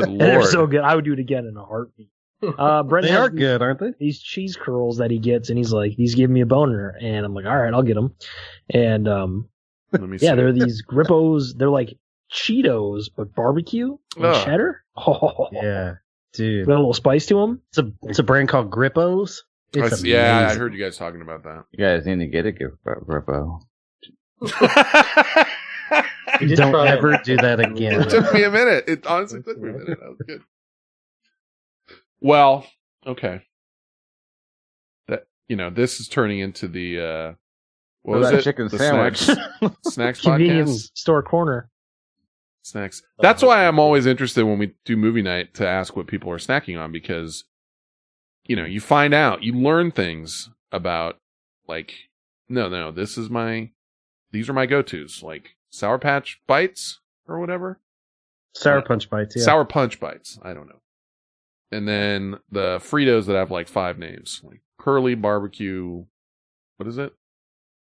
[0.08, 0.82] And they're so good.
[0.82, 2.10] I would do it again in a heartbeat.
[2.42, 3.94] Uh, Brent They has are these- good, aren't they?
[4.00, 7.26] These cheese curls that he gets, and he's like, he's giving me a boner, and
[7.26, 8.16] I'm like, all right, I'll get them.
[8.70, 9.50] And um,
[9.92, 10.36] Let me yeah, see.
[10.38, 11.58] they're these Grippos.
[11.58, 11.98] They're like
[12.32, 14.46] Cheetos, but barbecue and Ugh.
[14.46, 14.84] cheddar.
[14.98, 15.94] Oh, Yeah,
[16.34, 16.68] dude.
[16.68, 17.62] Got a little spice to them.
[17.70, 19.38] It's a it's a brand called Grippos.
[19.74, 21.64] It's s- yeah, I heard you guys talking about that.
[21.72, 23.62] You guys need to get a gift Grippo.
[24.42, 24.50] We
[26.56, 26.98] Don't try it.
[26.98, 28.02] ever do that again.
[28.02, 28.86] It took me a minute.
[28.88, 30.00] It honestly took me a minute.
[30.00, 30.42] That was good.
[32.22, 32.66] Well,
[33.06, 33.42] okay.
[35.08, 37.34] That you know, this is turning into the uh
[38.04, 38.44] what What was it?
[38.44, 39.18] chicken the sandwich?
[39.18, 40.98] Snacks, snacks Convenience podcast.
[40.98, 41.70] store corner.
[42.64, 43.02] Snacks.
[43.20, 46.38] That's why I'm always interested when we do movie night to ask what people are
[46.38, 47.44] snacking on because
[48.48, 51.18] you know, you find out, you learn things about
[51.68, 51.94] like
[52.50, 53.70] no, no, this is my
[54.32, 57.80] these are my go-tos, like Sour Patch Bites or whatever.
[58.56, 59.36] Sour Punch Bites.
[59.36, 59.44] Yeah.
[59.44, 60.38] Sour Punch Bites.
[60.44, 60.82] I don't know.
[61.72, 66.06] And then the Fritos that have like five names, like curly barbecue.
[66.78, 67.14] What is it?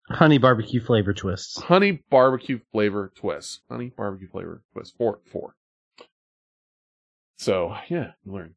[0.09, 1.61] honey barbecue flavor twists.
[1.63, 3.61] Honey barbecue flavor twist.
[3.69, 4.95] Honey barbecue flavor twist.
[4.97, 5.55] Four, four.
[7.37, 8.55] So yeah, learn.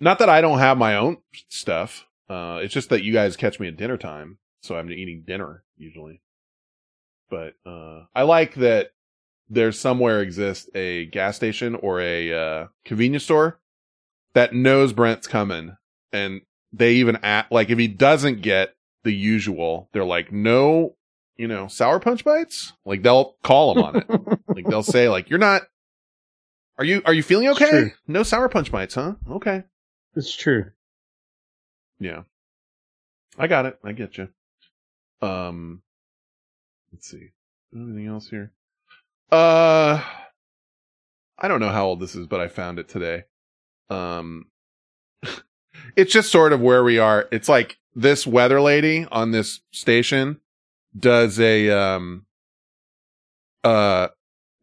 [0.00, 2.06] Not that I don't have my own stuff.
[2.28, 5.62] Uh, it's just that you guys catch me at dinner time, so I'm eating dinner
[5.76, 6.20] usually.
[7.30, 8.88] But uh, I like that
[9.48, 13.60] there's somewhere exists a gas station or a uh, convenience store
[14.34, 15.76] that knows Brent's coming,
[16.12, 16.42] and
[16.72, 18.74] they even act like if he doesn't get
[19.04, 20.96] the usual, they're like, no,
[21.36, 22.72] you know, sour punch bites.
[22.84, 24.38] Like they'll call him on it.
[24.48, 25.62] like they'll say, like, you're not.
[26.76, 27.92] Are you are you feeling okay?
[28.08, 29.14] No sour punch bites, huh?
[29.30, 29.62] Okay.
[30.16, 30.70] It's true.
[31.98, 32.22] Yeah.
[33.38, 33.78] I got it.
[33.84, 34.28] I get you.
[35.22, 35.82] Um,
[36.92, 37.30] let's see.
[37.74, 38.52] Anything else here?
[39.30, 40.02] Uh,
[41.38, 43.24] I don't know how old this is, but I found it today.
[43.90, 44.46] Um,
[45.96, 47.28] it's just sort of where we are.
[47.32, 50.40] It's like this weather lady on this station
[50.98, 52.26] does a, um,
[53.62, 54.08] uh,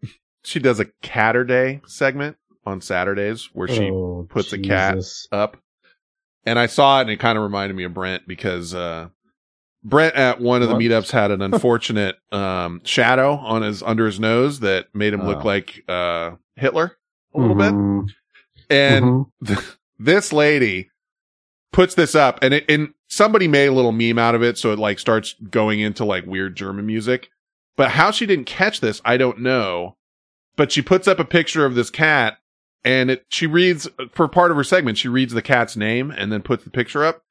[0.44, 4.98] she does a catter day segment on Saturdays where she Oh, puts a cat
[5.32, 5.58] up.
[6.46, 9.10] And I saw it and it kind of reminded me of Brent because, uh,
[9.84, 10.84] Brent at one of the What?
[10.84, 15.40] meetups had an unfortunate, um, shadow on his, under his nose that made him look
[15.44, 15.48] Oh.
[15.48, 16.98] like, uh, Hitler
[17.34, 18.14] a little bit.
[18.72, 19.54] And mm-hmm.
[20.00, 20.90] this lady
[21.72, 24.58] puts this up and it, and somebody made a little meme out of it.
[24.58, 27.30] So it like starts going into like weird German music,
[27.76, 29.98] but how she didn't catch this, I don't know.
[30.56, 32.38] But she puts up a picture of this cat
[32.84, 36.32] and it, she reads for part of her segment, she reads the cat's name and
[36.32, 37.24] then puts the picture up.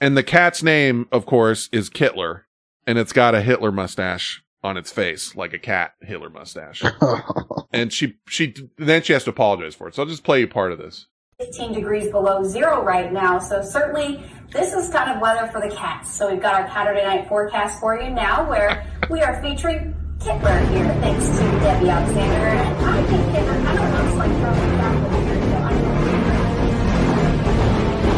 [0.00, 2.42] And the cat's name, of course, is Kittler
[2.86, 6.82] and it's got a Hitler mustache on its face, like a cat Hitler mustache.
[7.72, 9.94] and she, she, then she has to apologize for it.
[9.94, 11.06] So I'll just play you part of this.
[11.40, 13.38] 15 degrees below zero right now.
[13.38, 16.14] So certainly this is kind of weather for the cats.
[16.14, 20.70] So we've got our Saturday night forecast for you now where we are featuring Kittler
[20.70, 22.46] here thanks to Debbie Alexander.
[22.46, 25.12] And I think Kittler kind of looks like throwing back.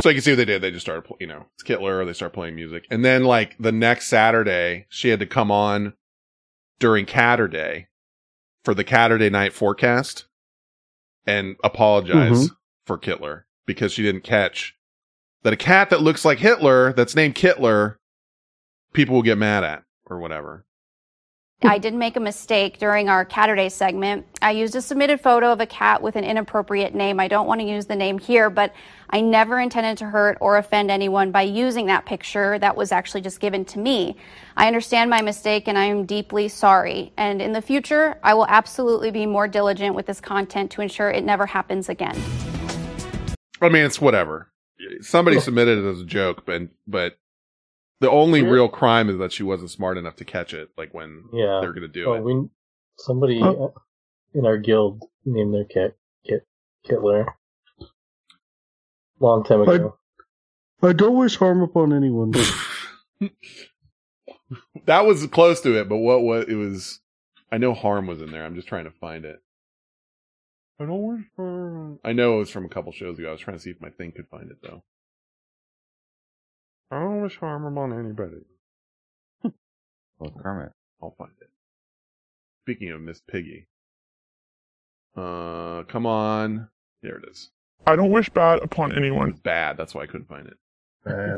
[0.03, 0.61] So you can see what they did.
[0.61, 2.05] They just started, you know, it's Kittler.
[2.05, 5.95] They start playing music, and then like the next Saturday, she had to come on
[6.78, 7.86] during Catterday
[8.64, 10.26] for the Catterday night forecast
[11.26, 12.56] and apologize Mhm.
[12.86, 14.76] for Kittler because she didn't catch
[15.42, 17.96] that a cat that looks like Hitler that's named Kittler,
[18.92, 20.64] people will get mad at or whatever.
[21.66, 24.27] I did make a mistake during our Catterday segment.
[24.43, 27.19] I used a submitted photo of a cat with an inappropriate name.
[27.19, 28.74] I don't want to use the name here, but
[29.09, 33.23] I never intended to hurt or offend anyone by using that picture that was actually
[33.23, 34.19] just given to me.
[34.59, 37.15] I understand my mistake and I am deeply sorry.
[37.16, 41.11] And in the future, I will absolutely be more diligent with this content to ensure
[41.11, 42.20] it never happens again.
[43.62, 44.51] I mean, it's whatever.
[45.01, 47.16] Somebody submitted it as a joke, but but
[48.05, 50.70] the only real crime is that she wasn't smart enough to catch it.
[50.76, 51.59] Like when Yeah.
[51.60, 52.22] they're gonna do Well, it.
[52.22, 52.48] we
[52.98, 53.66] somebody Oh.
[53.74, 53.81] uh,
[54.39, 55.94] in our guild named their cat
[56.26, 56.47] Kit
[56.86, 57.26] Kittler.
[59.20, 59.97] Long time ago.
[60.82, 62.32] I don't wish harm upon anyone.
[64.86, 67.01] That was close to it, but what was it was?
[67.51, 68.44] I know harm was in there.
[68.44, 69.40] I'm just trying to find it.
[70.78, 72.01] I don't wish harm.
[72.05, 73.28] I know it was from a couple shows ago.
[73.28, 74.82] I was trying to see if my thing could find it though.
[76.95, 78.45] I don't wish harm upon anybody.
[80.21, 80.71] Well, Kermit.
[81.03, 81.51] I'll find it.
[82.62, 83.66] Speaking of Miss Piggy,
[85.16, 86.69] uh, come on,
[87.03, 87.51] there it is.
[87.85, 89.33] I don't wish bad upon anyone.
[89.43, 89.77] Bad.
[89.77, 90.57] That's why I couldn't find it.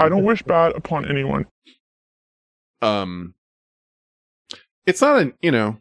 [0.00, 1.46] I don't wish bad upon anyone.
[2.82, 3.34] um,
[4.84, 5.78] it's not an you know,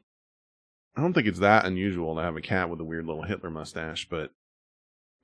[0.96, 3.50] I don't think it's that unusual to have a cat with a weird little Hitler
[3.50, 4.32] mustache, but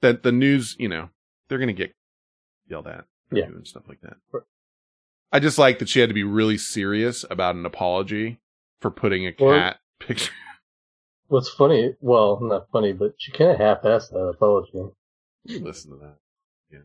[0.01, 1.09] that the news, you know,
[1.47, 1.93] they're gonna get
[2.67, 3.47] yelled at, for Yeah.
[3.47, 4.17] doing stuff like that.
[5.31, 8.39] I just like that she had to be really serious about an apology
[8.81, 10.31] for putting a Well- cat picture.
[11.27, 11.95] What's funny?
[12.01, 14.71] Well, not funny, but she kind of half-assed that apology.
[15.45, 16.17] Listen to that.
[16.69, 16.79] Yeah.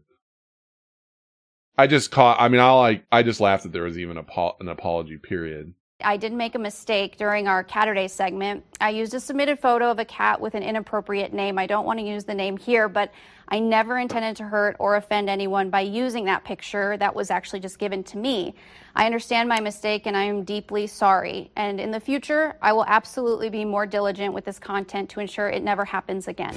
[1.77, 2.41] I just caught.
[2.41, 3.05] I mean, I like.
[3.11, 4.25] I just laughed that there was even a
[4.61, 5.75] an apology period.
[6.03, 8.65] I did make a mistake during our Catterday segment.
[8.81, 11.59] I used a submitted photo of a cat with an inappropriate name.
[11.59, 13.11] I don't want to use the name here, but
[13.49, 17.61] I never intended to hurt or offend anyone by using that picture that was actually
[17.61, 18.55] just given to me.
[18.95, 21.51] I understand my mistake and I am deeply sorry.
[21.57, 25.49] And in the future, I will absolutely be more diligent with this content to ensure
[25.49, 26.55] it never happens again.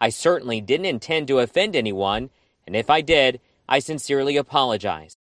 [0.00, 2.30] I certainly didn't intend to offend anyone,
[2.66, 3.38] and if I did,
[3.68, 5.16] I sincerely apologize.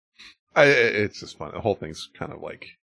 [0.55, 1.51] I, it's just fun.
[1.53, 2.77] The whole thing's kind of like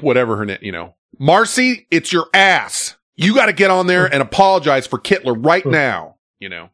[0.00, 0.58] whatever her name.
[0.60, 2.96] You know, Marcy, it's your ass.
[3.16, 6.16] You got to get on there and apologize for Kittler right now.
[6.40, 6.70] You know,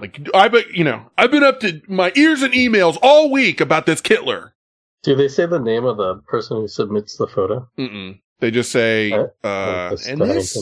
[0.00, 3.60] like I bet you know I've been up to my ears in emails all week
[3.60, 4.52] about this Kittler.
[5.02, 7.68] Do they say the name of the person who submits the photo?
[7.78, 8.20] Mm-mm.
[8.40, 10.58] They just say, uh, that's and this,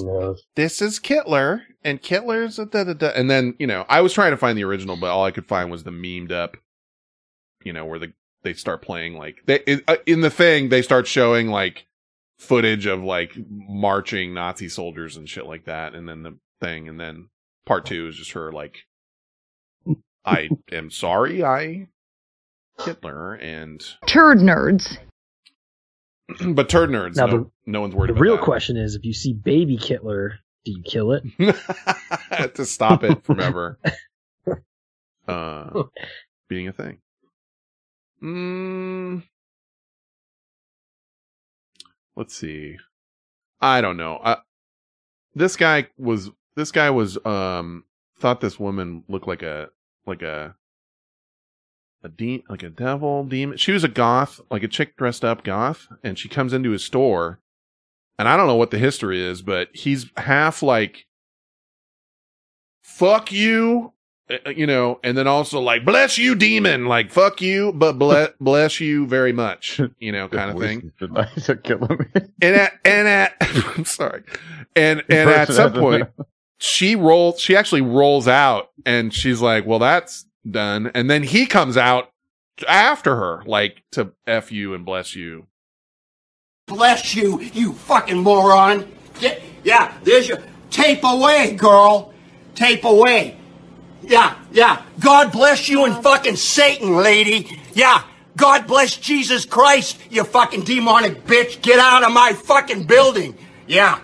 [0.54, 3.08] this is Kittler, and Kittler's a da da da.
[3.08, 5.46] And then, you know, I was trying to find the original, but all I could
[5.46, 6.56] find was the memed up,
[7.64, 8.12] you know, where the,
[8.42, 11.86] they start playing like, they, in, uh, in the thing, they start showing like
[12.38, 15.94] footage of like marching Nazi soldiers and shit like that.
[15.94, 17.28] And then the thing, and then
[17.64, 18.84] part two is just her like,
[20.24, 21.88] I am sorry, I,
[22.84, 24.98] Hitler, and, Turd nerds.
[26.54, 28.44] but turd nerds, Now no, the- no one's worried about The real that.
[28.44, 30.32] question is, if you see baby Kittler,
[30.64, 31.24] do you kill it?
[32.54, 33.78] to stop it from ever
[35.28, 35.82] uh,
[36.48, 36.98] being a thing.
[38.22, 39.24] Mm,
[42.16, 42.76] let's see.
[43.60, 44.20] I don't know.
[44.22, 44.36] I,
[45.34, 47.84] this guy was this guy was um
[48.18, 49.68] thought this woman looked like a
[50.06, 50.54] like a
[52.02, 53.56] a de- like a devil demon.
[53.56, 56.84] She was a goth, like a chick dressed up goth, and she comes into his
[56.84, 57.40] store,
[58.18, 61.06] and I don't know what the history is, but he's half like
[62.82, 63.92] fuck you,
[64.30, 68.30] uh, you know, and then also like bless you, demon, like fuck you, but bless
[68.40, 70.92] bless you very much, you know, kind of thing.
[72.42, 73.36] And at and at
[73.76, 74.24] I'm sorry,
[74.76, 76.08] and and at some point
[76.58, 77.40] she rolls.
[77.40, 82.10] She actually rolls out, and she's like, "Well, that's done." And then he comes out
[82.68, 85.46] after her, like to f you and bless you.
[86.66, 88.90] Bless you, you fucking moron.
[89.20, 90.38] Get, yeah, there's your
[90.70, 92.12] tape away, girl.
[92.54, 93.36] Tape away.
[94.02, 94.82] Yeah, yeah.
[95.00, 97.60] God bless you and fucking Satan, lady.
[97.72, 98.04] Yeah.
[98.36, 101.60] God bless Jesus Christ, you fucking demonic bitch.
[101.60, 103.36] Get out of my fucking building.
[103.66, 103.98] Yeah.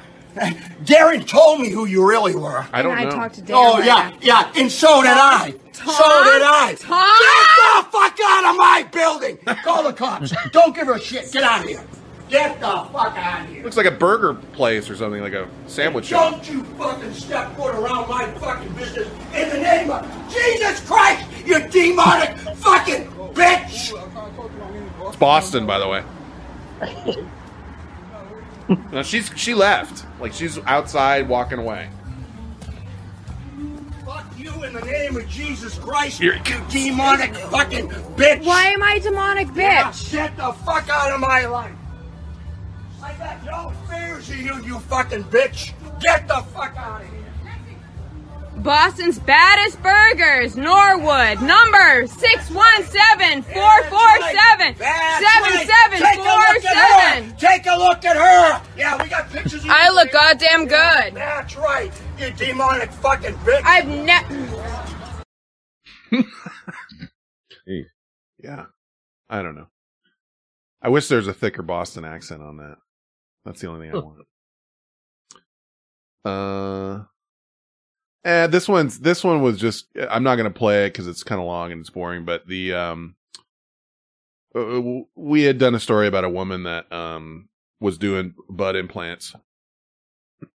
[0.85, 2.67] Darren told me who you really were.
[2.73, 3.11] I don't And I know.
[3.11, 4.53] talked to Darren Oh, yeah, yeah.
[4.57, 5.51] And so did I.
[5.73, 5.95] Tom?
[5.95, 6.75] So did I.
[6.79, 7.19] Tom?
[7.19, 7.49] Get
[7.85, 9.37] the fuck out of my building.
[9.65, 10.33] Call the cops.
[10.53, 11.31] Don't give her a shit.
[11.33, 11.85] Get out of here.
[12.29, 13.65] Get the fuck out of here.
[13.65, 16.33] Looks like a burger place or something, like a sandwich shop.
[16.33, 21.27] Don't you fucking step foot around my fucking business in the name of Jesus Christ,
[21.47, 23.93] you demonic fucking bitch!
[25.07, 26.05] It's Boston, by the way.
[28.93, 30.05] no, she's she left.
[30.21, 31.89] Like she's outside walking away.
[34.05, 38.45] Fuck you in the name of Jesus Christ, Here you demonic fucking bitch!
[38.45, 40.11] Why am I demonic Yeah, bitch?
[40.11, 41.73] get the fuck out of my life!
[43.03, 45.73] I got no fears of you, you fucking bitch!
[46.01, 47.18] Get the fuck out of here!
[48.63, 54.81] Boston's baddest burgers, Norwood, number 617 447 Take
[56.19, 57.31] a look at 7747.
[57.31, 57.37] her.
[57.39, 58.63] Take a look at her.
[58.77, 59.73] Yeah, we got pictures of you.
[59.75, 61.15] I look goddamn good.
[61.15, 61.93] That's right.
[62.19, 63.63] You demonic fucking bitch.
[63.65, 64.35] I've never.
[68.41, 68.67] Yeah.
[69.29, 69.67] I don't know.
[70.81, 72.77] I wish there's a thicker Boston accent on that.
[73.45, 74.27] That's the only thing I want.
[76.25, 77.05] Uh,
[78.29, 79.87] eh, this one's this one was just.
[80.11, 82.25] I'm not gonna play it because it's kind of long and it's boring.
[82.25, 83.17] But the um,
[84.55, 84.81] uh,
[85.15, 87.49] we had done a story about a woman that um
[87.81, 89.35] was doing butt implants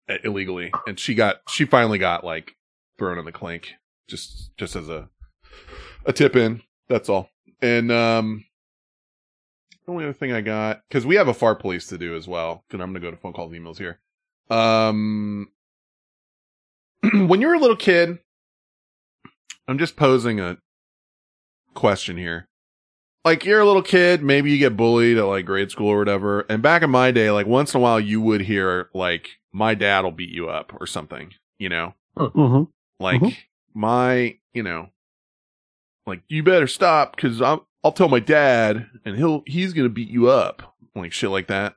[0.09, 2.57] uh, illegally, and she got she finally got like
[2.99, 3.73] thrown in the clink
[4.09, 5.09] just just as a
[6.05, 6.63] a tip in.
[6.89, 7.31] That's all.
[7.61, 8.45] And um,
[9.87, 12.29] the only other thing I got because we have a far police to do as
[12.29, 12.65] well.
[12.69, 14.01] Because I'm gonna go to phone calls, emails here.
[14.51, 15.49] Um,
[17.27, 18.19] when you're a little kid,
[19.69, 20.59] I'm just posing a
[21.75, 22.47] question here.
[23.25, 26.41] Like you're a little kid, maybe you get bullied at like grade school or whatever.
[26.49, 29.75] And back in my day, like once in a while you would hear like my
[29.75, 31.95] dad will beat you up or something, you know?
[32.17, 32.65] Mm-hmm.
[32.99, 33.37] Like Mhm.
[33.75, 34.89] my, you know,
[36.05, 39.93] like you better stop cuz I'll I'll tell my dad and he'll he's going to
[39.95, 40.75] beat you up.
[40.97, 41.77] Like shit like that.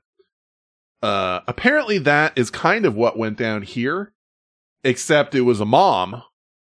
[1.04, 4.14] Uh apparently that is kind of what went down here
[4.86, 6.24] except it was a mom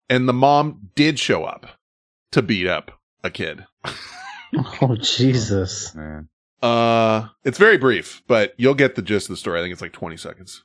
[0.09, 1.67] and the mom did show up
[2.33, 2.93] to beat up
[3.23, 3.67] a kid.
[4.81, 5.95] Oh Jesus!
[6.63, 9.59] Uh, it's very brief, but you'll get the gist of the story.
[9.59, 10.63] I think it's like 20 seconds.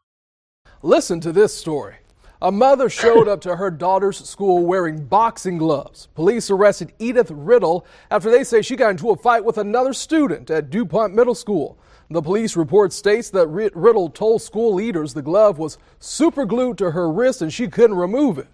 [0.84, 1.96] Listen to this story.
[2.44, 6.08] A mother showed up to her daughter's school wearing boxing gloves.
[6.14, 10.50] Police arrested Edith Riddle after they say she got into a fight with another student
[10.50, 11.78] at DuPont Middle School.
[12.12, 16.92] The police report states that Riddle told school leaders the glove was super glued to
[16.92, 18.48] her wrist and she couldn't remove it.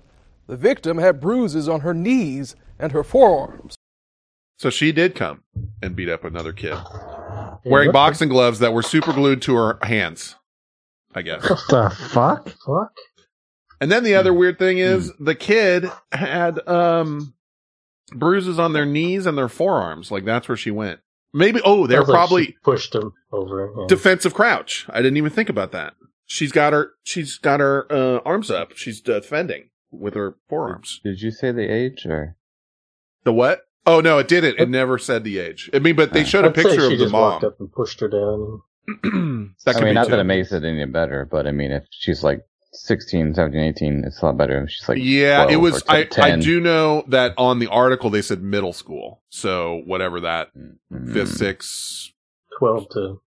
[0.45, 3.75] The victim had bruises on her knees and her forearms.
[4.59, 5.43] So she did come
[5.81, 6.77] and beat up another kid
[7.65, 10.35] wearing boxing gloves that were super glued to her hands,
[11.15, 11.49] I guess.
[11.49, 12.49] What the fuck?
[12.63, 12.95] Fuck.
[13.81, 17.33] And then the other weird thing is the kid had, um,
[18.11, 20.11] bruises on their knees and their forearms.
[20.11, 20.99] Like that's where she went.
[21.33, 23.71] Maybe, oh, they're Sounds like probably she pushed him over.
[23.77, 23.85] yeah.
[23.87, 24.85] defensive crouch.
[24.89, 25.93] I didn't even think about that.
[26.25, 28.75] She's got her, she's got her, uh, arms up.
[28.75, 30.99] She's defending with her forearms.
[31.03, 32.35] Did you say the age or?
[33.23, 33.61] The what?
[33.85, 34.59] Oh no, it didn't.
[34.59, 35.69] It never said the age.
[35.73, 37.51] I mean, but they showed a I'd say picture she of the just walked mom.
[37.51, 38.61] up and pushed her down.
[39.65, 40.11] That I mean, not too.
[40.11, 42.41] that it makes it any better, but I mean, if she's like
[42.73, 45.81] 16, 17, 18, it's a lot better she's like yeah, it was.
[45.83, 46.23] or I 10.
[46.23, 49.21] I do know that on the article they said middle school.
[49.29, 51.13] So whatever that Mm-hmm.
[51.13, 52.11] fifth, sixth.
[52.59, 53.21] 12 to,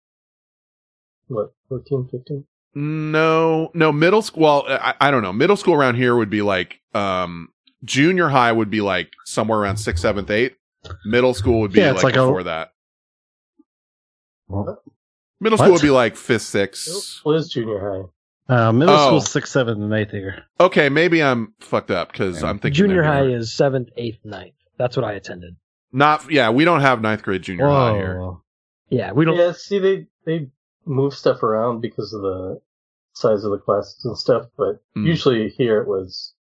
[1.28, 2.44] what, 14, 15?
[2.74, 4.42] No, no middle school.
[4.42, 5.32] Well, I, I don't know.
[5.32, 7.48] Middle school around here would be like um
[7.84, 10.56] junior high would be like somewhere around sixth, seventh, eighth.
[11.04, 12.72] Middle school would be Yeah, like, it's like a- before that.
[14.46, 14.82] What?
[15.40, 17.20] Middle school would be like fifth, sixth.
[17.24, 18.08] What is junior high?
[18.48, 19.06] Uh, middle Oh.
[19.06, 20.44] school sixth, seventh, and eighth year.
[20.58, 24.54] Okay, maybe I'm fucked up because I'm thinking Junior high doing- is seventh, eighth, ninth.
[24.78, 25.56] That's what I attended.
[25.92, 28.32] Not yeah, we don't have ninth grade junior high here.
[28.90, 29.36] Yeah, we don't.
[29.36, 30.48] Yeah, see, they, they
[30.86, 32.60] move stuff around because of the
[33.12, 35.04] size of the classes and stuff, but Mm.
[35.06, 36.32] usually here it was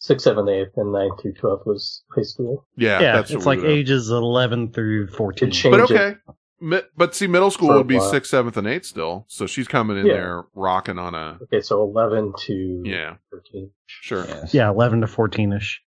[0.00, 2.66] 6, 7, 8, and 9 through 12 was high school.
[2.76, 5.50] Yeah, yeah, that's it's what like we ages eleven through fourteen.
[5.70, 6.16] But okay.
[6.28, 8.10] Mi- But see, middle school would be while.
[8.10, 9.24] sixth, seventh, and eighth still.
[9.28, 10.12] So she's coming in Yeah.
[10.14, 13.70] there rocking on a Okay, so 11 to yeah, 13.
[13.86, 14.26] sure.
[14.52, 15.82] Yeah, eleven to fourteen ish.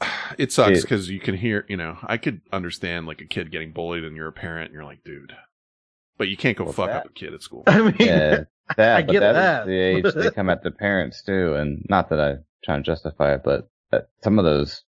[0.38, 3.72] It sucks because you can hear, you know, I could understand like a kid getting
[3.72, 5.32] bullied and you're a parent and you're like, dude,
[6.18, 7.64] but you can't go fuck up a kid at school.
[7.66, 8.44] I mean, Yeah,
[8.76, 9.66] that, I but get that is that.
[9.66, 13.34] the age they come at the parents too, and not that I try to justify
[13.34, 14.82] it, but that some of those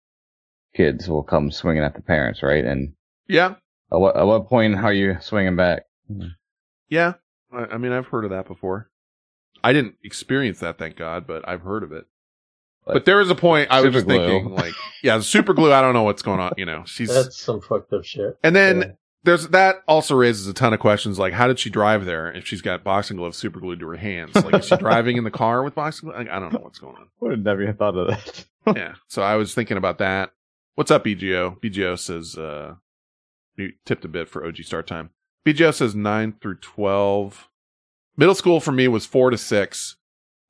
[0.76, 2.64] kids will come swinging at the parents, right?
[2.64, 2.92] And
[3.28, 3.54] Yeah,
[3.92, 5.82] at what, at what point are you swinging back?
[6.88, 7.14] yeah.
[7.52, 8.90] I, I mean, I've heard of that before.
[9.62, 12.06] I didn't experience that, thank God, but I've heard of it.
[12.86, 14.16] But, there is a point I was just glue.
[14.16, 14.72] thinking, like,
[15.02, 15.72] yeah, super glue.
[15.72, 16.52] I don't know what's going on.
[16.56, 18.36] You know, she's That's some fucked up shit.
[18.42, 18.86] And then Yeah.
[19.22, 22.46] there's that also raises a ton of questions like how did she drive there if
[22.46, 24.34] she's got boxing gloves super glued to her hands?
[24.34, 26.24] Like is she driving in the car with boxing gloves?
[26.26, 27.08] Like, I don't know what's going on.
[27.20, 28.46] Would have never thought of that.
[28.74, 28.94] yeah.
[29.08, 30.30] So I was thinking about that.
[30.74, 31.60] What's up, BGO?
[31.60, 32.76] BGO says uh you
[33.84, 35.10] tipped a bit for OG start time.
[35.46, 37.48] BGO says nine through twelve.
[38.16, 39.96] Middle school for me was four to six.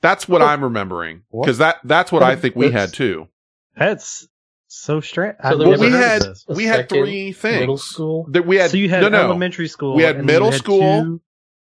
[0.02, 1.22] That's what I'm remembering.
[1.30, 3.28] Because that that's what I think we had too.
[3.76, 4.26] That's
[4.66, 5.36] so strange.
[5.42, 7.60] So Well, we had we had three things.
[7.60, 8.26] middle school?
[8.30, 9.20] That we had So you had no, no.
[9.24, 9.94] elementary school.
[9.94, 11.02] We had middle had school.
[11.02, 11.20] two-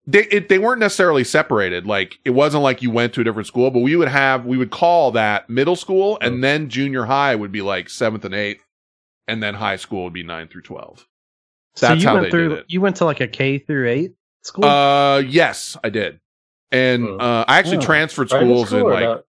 [0.05, 1.85] They it, they weren't necessarily separated.
[1.87, 4.57] Like it wasn't like you went to a different school, but we would have we
[4.57, 8.63] would call that middle school, and then junior high would be like seventh and eighth,
[9.27, 11.07] and then high school would be nine through twelve.
[11.77, 12.63] So That's you how went they through.
[12.67, 14.65] You went to like a K through eight school.
[14.65, 16.19] Uh, yes, I did,
[16.71, 17.81] and uh, I actually Oh.
[17.81, 19.23] transferred schools school in like not?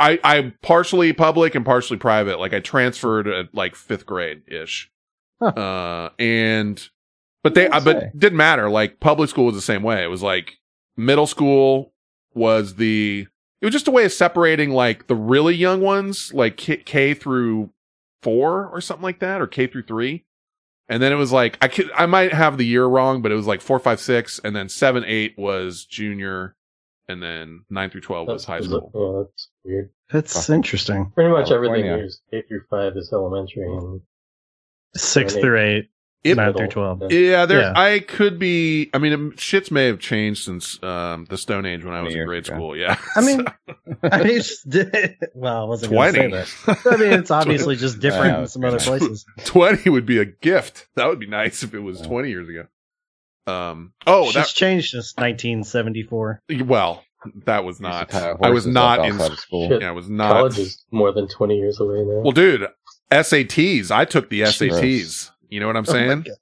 [0.00, 2.38] I I partially public and partially private.
[2.40, 4.90] Like I transferred at like fifth grade ish,
[5.42, 6.88] uh, and
[7.42, 8.70] but they uh, but didn't matter.
[8.70, 10.02] Like public school was the same way.
[10.02, 10.54] It was like
[10.96, 11.92] middle school
[12.34, 13.26] was the
[13.60, 17.12] it was just a way of separating like the really young ones, like K, K
[17.12, 17.70] through
[18.22, 20.24] four or something like that, or K through three.
[20.92, 23.34] And then it was like I could I might have the year wrong, but it
[23.34, 26.54] was like four, five, six, and then seven, eight was junior,
[27.08, 28.90] and then nine through twelve was high school.
[28.92, 29.90] Yeah, oh, that's weird.
[30.10, 31.10] That's interesting.
[31.14, 34.02] Pretty much everything is K through 5 is elementary and
[34.94, 35.88] Six through eight.
[36.24, 37.02] It- nine through twelve.
[37.10, 37.60] Yeah, there.
[37.60, 37.72] Yeah.
[37.74, 38.90] I could be.
[38.94, 42.14] I mean, um, shits may have changed since um, the Stone Age when I was
[42.14, 42.76] in grade school.
[42.76, 43.44] Yeah, I mean,
[44.04, 44.64] I mean, it's,
[45.34, 46.82] well, I wasn't going to say 20.
[46.84, 46.92] that.
[46.92, 49.26] I mean, it's obviously just different in some other places.
[49.44, 50.86] Twenty would be a gift.
[50.94, 52.66] That would be nice if it was twenty years ago.
[53.52, 53.92] Um.
[54.06, 54.46] Oh, She's that.
[54.46, 56.42] changed since 1974.
[56.64, 57.02] Well,
[57.46, 58.14] that was not.
[58.14, 59.68] I was not in school.
[59.68, 60.32] Shit, Yeah, I was not.
[60.34, 62.20] College is more than 20 years away now.
[62.20, 62.68] Well, dude,
[63.10, 63.90] SATs.
[63.90, 65.31] I took the SATs.
[65.52, 65.54] Gross.
[65.54, 66.22] You know what I'm Oh saying?
[66.22, 66.36] God.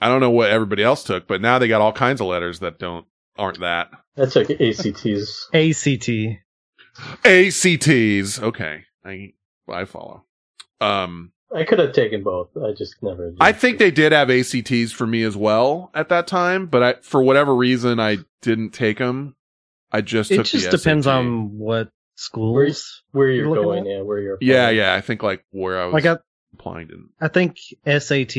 [0.00, 2.60] I don't know what everybody else took, but now they got all kinds of letters
[2.60, 3.06] that don't
[3.38, 3.90] aren't that.
[4.18, 5.48] I took ACTs.
[5.54, 6.10] ACT.
[7.24, 8.38] ACTs.
[8.42, 9.32] Okay, I
[9.68, 10.24] I follow.
[10.80, 12.48] Um, I could have taken both.
[12.56, 13.32] I just never.
[13.40, 16.94] I think they did have ACTs for me as well at that time, but I
[17.02, 19.34] for whatever reason I didn't take them.
[19.92, 21.14] I just It took just the depends SAT.
[21.14, 23.02] on what where, schools.
[23.12, 23.86] where you're, looking going.
[23.86, 23.86] at?
[23.86, 24.38] Yeah, where you're.
[24.40, 24.76] Yeah, applying.
[24.78, 24.94] yeah.
[24.94, 26.18] I think like where I was Like I,
[26.58, 27.10] applying didn't.
[27.20, 27.56] I think
[27.86, 28.36] SAT,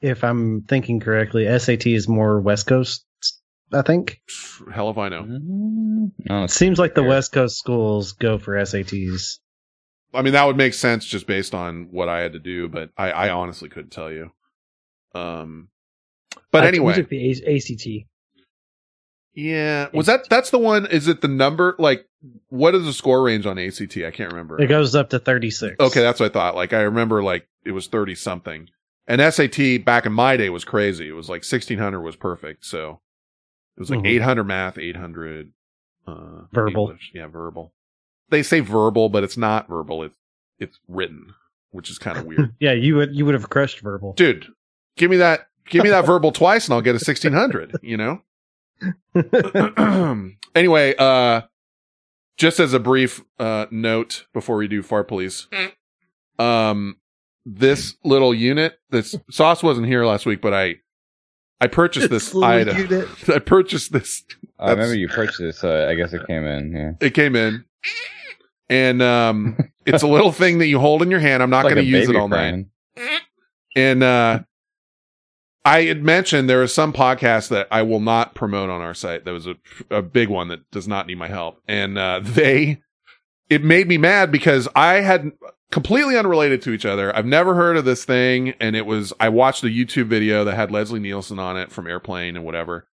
[0.00, 3.04] if I'm thinking correctly, SAT is more West Coast.
[3.72, 4.20] I think
[4.72, 5.26] Hell if I know.
[5.28, 9.38] No, it seems like the West Coast schools go for SATs.
[10.14, 12.90] I mean, that would make sense just based on what I had to do, but
[12.96, 14.30] I, I honestly couldn't tell you.
[15.14, 15.68] Um,
[16.50, 18.06] but I- anyway, we took the A- ACT.
[19.42, 20.86] Yeah, was that that's the one?
[20.86, 21.76] Is it the number?
[21.78, 22.06] Like,
[22.48, 23.96] what is the score range on ACT?
[23.98, 24.60] I can't remember.
[24.60, 25.76] It goes up to 36.
[25.78, 26.56] Okay, that's what I thought.
[26.56, 28.68] Like, I remember like it was thirty something,
[29.06, 31.08] and SAT back in my day was crazy.
[31.08, 32.64] It was like sixteen hundred was perfect.
[32.64, 33.00] So
[33.76, 34.08] it was like Mhm.
[34.08, 35.52] eight hundred math, eight hundred
[36.06, 36.86] uh, Verbal.
[36.88, 37.12] English.
[37.14, 37.72] Yeah, verbal.
[38.30, 40.02] They say verbal, but it's not verbal.
[40.02, 40.16] It's
[40.58, 41.34] it's written,
[41.70, 42.54] which is kind of weird.
[42.60, 44.14] Yeah, you would you would have crushed verbal.
[44.14, 44.46] dude
[44.96, 48.20] give me that give me that verbal twice and i'll get a 1600 you know
[50.54, 51.42] anyway uh
[52.36, 55.46] just as a brief uh note before we do far police
[56.38, 56.96] um
[57.44, 60.76] this little unit this sauce wasn't here last week but i
[61.60, 63.08] i purchased this item unit.
[63.28, 64.24] i purchased this
[64.60, 66.72] I remember you purchased it, so I guess it came in.
[66.72, 66.92] Yeah.
[67.06, 67.64] it came in
[68.68, 69.56] and um
[69.86, 71.90] it's a little thing that you hold in your hand i'm not Like going to
[71.92, 72.66] a use it baby all night.
[73.76, 74.40] And uh
[75.64, 79.24] I had mentioned there is some podcast that I will not promote on our site.
[79.24, 79.56] That was a,
[79.90, 81.60] a big one that does not need my help.
[81.66, 82.82] And uh they
[83.50, 85.32] it made me mad because I had
[85.70, 87.14] completely unrelated to each other.
[87.14, 90.54] I've never heard of this thing and it was I watched a YouTube video that
[90.56, 92.88] had Leslie Nielsen on it from Airplane and whatever.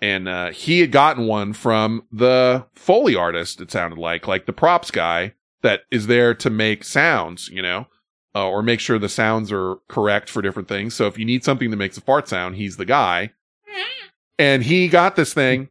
[0.00, 4.52] And uh he had gotten one from the Foley artist it sounded like, like the
[4.52, 7.86] props guy that is there to make sounds, you know
[8.38, 10.94] uh, or make sure the sounds are correct for different things.
[10.94, 13.32] So if you need something that makes a fart sound, he's the guy.
[14.38, 15.68] And he got this thing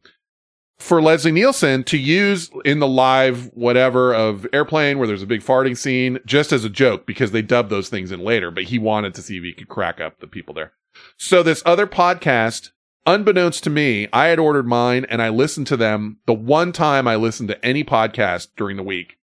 [0.78, 5.42] for Leslie Nielsen to use in the live whatever of Airplane where there's a big
[5.42, 8.78] farting scene just as a joke because they dubbed those things in later, but he
[8.78, 10.74] wanted to see if he could crack up the people there.
[11.16, 12.72] So this other podcast,
[13.06, 17.08] unbeknownst to me, I had ordered mine and I listened to them the one time
[17.08, 19.17] I listened to any podcast during the week.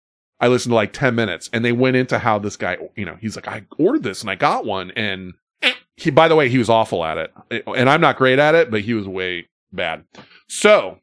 [0.42, 3.16] I listened to like 10 minutes and they went into how this guy, you know,
[3.22, 4.90] he's like, I ordered this and I got one.
[4.96, 5.36] And
[5.96, 7.64] he, by the way, he was awful at it.
[7.68, 10.04] And I'm not great at it, but he was way bad.
[10.48, 10.98] So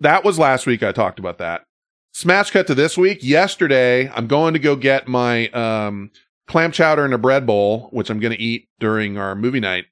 [0.00, 0.84] that was last week.
[0.84, 1.64] I talked about that.
[2.12, 3.18] Smash cut to this week.
[3.22, 6.12] Yesterday, I'm going to go get my, um,
[6.46, 9.86] clam chowder in a bread bowl, which I'm going to eat during our movie night.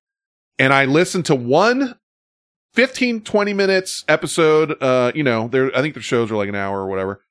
[0.57, 1.99] And I listened to one
[2.75, 4.81] 15, 20 minutes episode.
[4.81, 7.23] Uh, you know, there, I think the shows are like an hour or whatever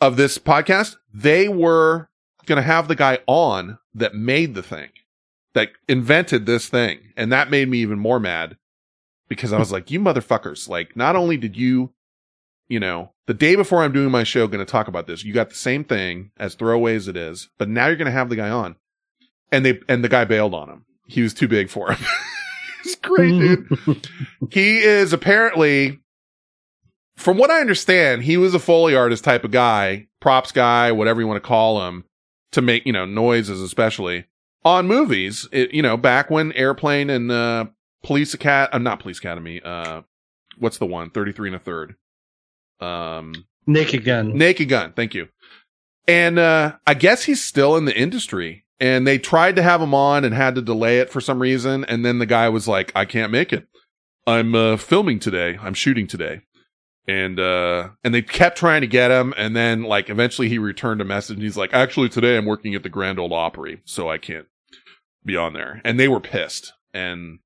[0.00, 2.08] of this podcast, they were
[2.46, 4.90] going to have the guy on that made the thing,
[5.54, 7.12] that invented this thing.
[7.16, 8.56] And that made me even more mad
[9.28, 11.92] because I was like, you motherfuckers, like, not only did you,
[12.68, 15.32] you know, the day before I'm doing my show, going to talk about this, you
[15.32, 18.36] got the same thing as throwaways it is, but now you're going to have the
[18.36, 18.76] guy on.
[19.52, 20.84] And they, and the guy bailed on him.
[21.06, 22.04] He was too big for him.
[22.84, 24.08] it's great, dude.
[24.50, 25.98] he is apparently
[27.20, 31.20] from what I understand, he was a Foley artist type of guy, props guy, whatever
[31.20, 32.04] you want to call him,
[32.52, 34.24] to make, you know, noises, especially
[34.64, 35.46] on movies.
[35.52, 37.66] It, you know, back when Airplane and, uh,
[38.02, 40.02] Police Academy, uh, not Police Academy, uh,
[40.58, 41.10] what's the one?
[41.10, 41.94] 33 and a third.
[42.80, 43.34] Um,
[43.66, 44.36] Naked Gun.
[44.36, 44.94] Naked Gun.
[44.94, 45.28] Thank you.
[46.08, 49.92] And, uh, I guess he's still in the industry and they tried to have him
[49.92, 51.84] on and had to delay it for some reason.
[51.84, 53.68] And then the guy was like, I can't make it.
[54.26, 55.58] I'm, uh, filming today.
[55.60, 56.40] I'm shooting today
[57.08, 61.00] and uh and they kept trying to get him and then like eventually he returned
[61.00, 64.10] a message and he's like actually today i'm working at the grand old opry so
[64.10, 64.46] i can't
[65.24, 67.38] be on there and they were pissed and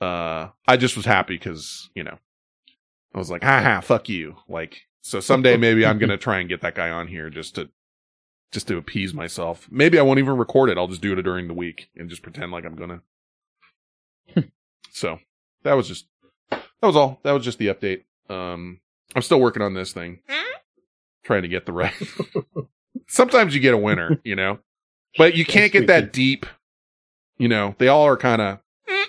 [0.00, 2.18] uh i just was happy because you know
[3.14, 6.62] i was like haha fuck you like so someday maybe i'm gonna try and get
[6.62, 7.68] that guy on here just to
[8.54, 9.68] just to appease myself.
[9.70, 10.78] Maybe I won't even record it.
[10.78, 13.02] I'll just do it during the week and just pretend like I'm gonna.
[14.90, 15.18] so
[15.64, 16.06] that was just
[16.50, 17.18] that was all.
[17.24, 18.04] That was just the update.
[18.30, 18.80] Um,
[19.14, 20.58] I'm still working on this thing, hmm?
[21.24, 21.94] trying to get the right.
[23.08, 24.58] Sometimes you get a winner, you know,
[25.16, 26.46] but you can't get that deep.
[27.38, 28.58] You know, they all are kind of,
[28.88, 29.02] hmm?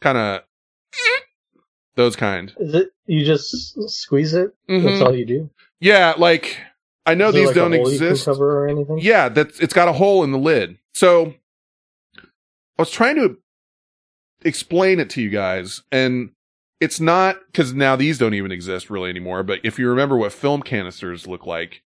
[0.00, 0.42] kind of
[0.94, 1.20] hmm?
[1.94, 2.52] those kind.
[2.58, 4.54] Is it you just squeeze it?
[4.68, 4.82] Mhm.
[4.82, 5.02] That's mm-hmm.
[5.02, 5.50] all you do.
[5.80, 6.58] Yeah, like
[7.06, 8.24] I know Is these like, don't hole you can exist.
[8.24, 8.98] cover or anything?
[8.98, 10.78] Yeah, that's it's got a hole in the lid.
[10.94, 11.34] So
[12.18, 13.38] I was trying to
[14.42, 16.30] explain it to you guys, and
[16.80, 19.42] it's not because now these don't even exist really anymore.
[19.42, 21.82] But if you remember what film canisters look like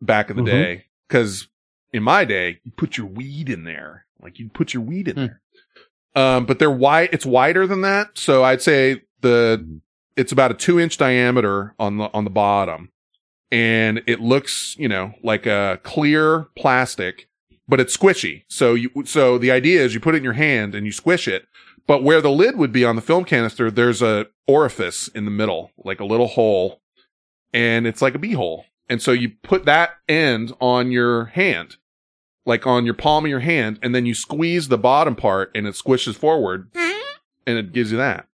[0.00, 0.46] back in the Mhm.
[0.46, 1.48] day, because
[1.92, 5.16] in my day you put your weed in there, like you put your weed in
[5.16, 5.40] there.
[6.16, 7.08] Um, but they're wide.
[7.12, 9.80] It's wider than that, so I'd say the
[10.16, 12.90] it's about a two inch diameter on the on the bottom,
[13.50, 17.28] and it looks you know like a clear plastic,
[17.66, 18.44] but it's squishy.
[18.48, 21.26] So you so the idea is you put it in your hand and you squish
[21.26, 21.46] it,
[21.86, 25.30] but where the lid would be on the film canister, there's a orifice in the
[25.30, 26.80] middle, like a little hole,
[27.52, 28.64] and it's like a beehole.
[28.88, 31.76] And so you put that end on your hand,
[32.44, 35.66] like on your palm of your hand, and then you squeeze the bottom part and
[35.66, 36.70] it squishes forward
[37.46, 38.28] and it gives you that.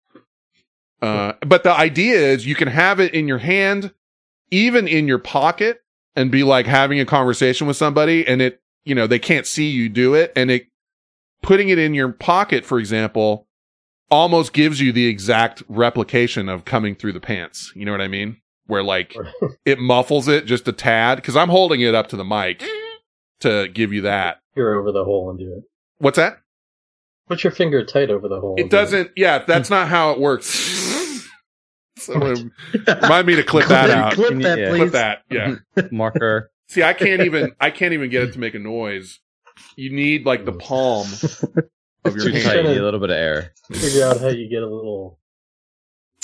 [1.03, 3.93] Uh, but the idea is you can have it in your hand,
[4.51, 5.83] even in your pocket
[6.15, 9.69] and be like having a conversation with somebody and it, you know, they can't see
[9.69, 10.69] you do it and it,
[11.43, 13.47] putting it in your pocket, for example,
[14.11, 17.73] almost gives you the exact replication of coming through the pants.
[17.75, 18.39] You know what I mean?
[18.67, 19.15] Where like
[19.65, 22.65] it muffles it just a tad because I'm holding it up to the mic
[23.41, 24.39] to give you that.
[24.55, 25.65] You're over the hole and do it.
[25.99, 26.39] What's that?
[27.29, 28.55] Put your finger tight over the hole.
[28.57, 29.11] It and do doesn't.
[29.17, 30.47] Yeah, that's not how it works.
[31.99, 32.53] so, um,
[32.87, 34.13] remind me to clip that out.
[34.15, 34.69] Clip that, Yeah.
[34.71, 34.79] please.
[34.79, 35.23] Clip that.
[35.31, 35.57] Yeah.
[35.91, 36.51] Marker.
[36.69, 37.53] See, I can't even.
[37.61, 39.21] I can't even get it to make a noise.
[39.77, 41.07] You need like the palm
[42.05, 42.45] of your hand.
[42.45, 42.57] tight.
[42.57, 43.53] You need a little bit of air.
[43.73, 45.19] Figure out how you get a little.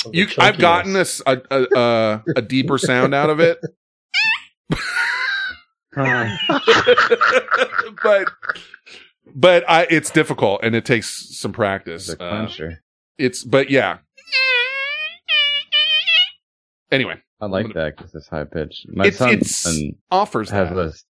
[0.06, 3.58] of You, I've gotten this a, a, a, a deeper sound out of it,
[8.02, 8.28] but
[9.34, 12.06] but I it's difficult and it takes some practice.
[12.08, 12.78] The Uh, clencher.
[13.18, 13.98] it's but yeah.
[16.90, 18.86] Anyway, I like that because it's high pitched.
[18.90, 20.74] My It's- son it's and offers has that.
[20.74, 21.04] this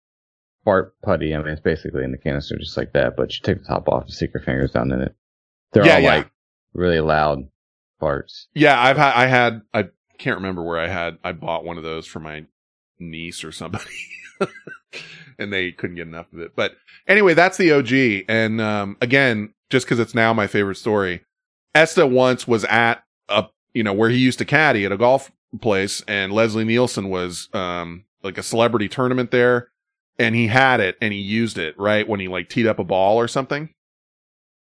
[0.64, 1.34] fart putty.
[1.34, 3.88] I mean, it's basically in the canister just like that, but you take the top
[3.88, 5.14] off and stick your fingers down in it.
[5.72, 6.16] They're Yeah, all yeah.
[6.16, 6.30] like
[6.74, 7.48] really loud
[8.00, 8.46] farts.
[8.54, 11.82] Yeah, I've had I had I can't remember where I had I bought one of
[11.84, 12.44] those for my
[12.98, 13.84] niece or somebody.
[15.38, 16.54] and they couldn't get enough of it.
[16.54, 16.76] But
[17.08, 18.24] anyway, that's the OG.
[18.28, 21.22] And um again, just because it's now my favorite story,
[21.74, 25.32] Esta once was at a you know, where he used to caddy at a golf
[25.60, 29.68] place and Leslie Nielsen was um like a celebrity tournament there
[30.22, 32.08] and he had it and he used it, right?
[32.08, 33.68] When he like teed up a ball or something.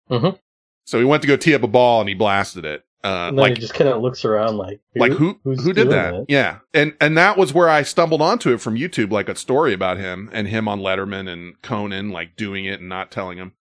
[0.09, 0.37] Mhm.
[0.85, 2.83] So he went to go tee up a ball and he blasted it.
[3.03, 6.13] Uh, And like he just kind of looks around like, like who who did that?
[6.15, 6.25] it?
[6.27, 9.73] Yeah, and and that was where I stumbled onto it from YouTube, like a story
[9.73, 13.53] about him and him on Letterman and Conan, like doing it and not telling him,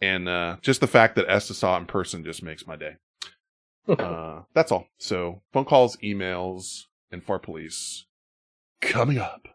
[0.00, 2.94] and uh, just the fact that Esta saw it in person just makes my day.
[3.88, 4.86] uh, that's all.
[4.98, 8.06] So phone calls, emails, and far police
[8.80, 9.48] coming up.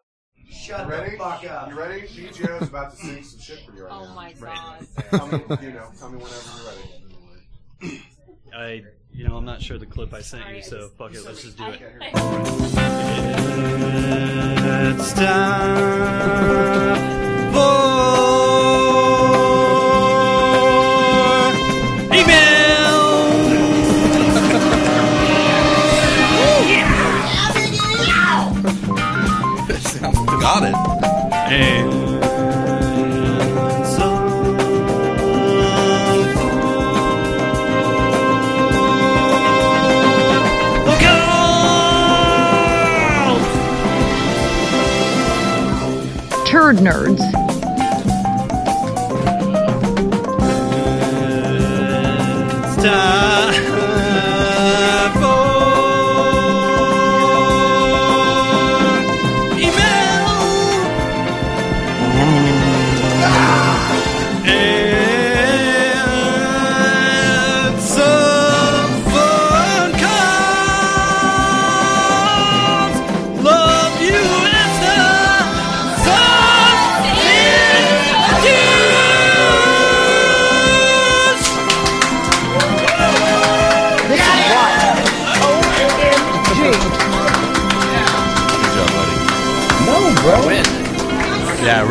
[0.52, 1.12] Shut ready?
[1.12, 1.70] the fuck up.
[1.70, 2.02] You ready?
[2.02, 4.14] BGO's about to sing some shit for you right Oh now.
[4.16, 4.86] my god.
[5.10, 6.50] Tell me, you know, tell me whenever
[7.82, 8.02] you're ready.
[8.54, 8.84] I,
[9.14, 11.58] you know, I'm not sure the clip I sent you, so fuck it, let's just
[11.58, 11.82] do it.
[14.94, 15.84] It's time
[17.54, 17.91] for
[30.42, 30.76] Got it.
[31.52, 32.02] And
[46.48, 47.41] Turd nerds.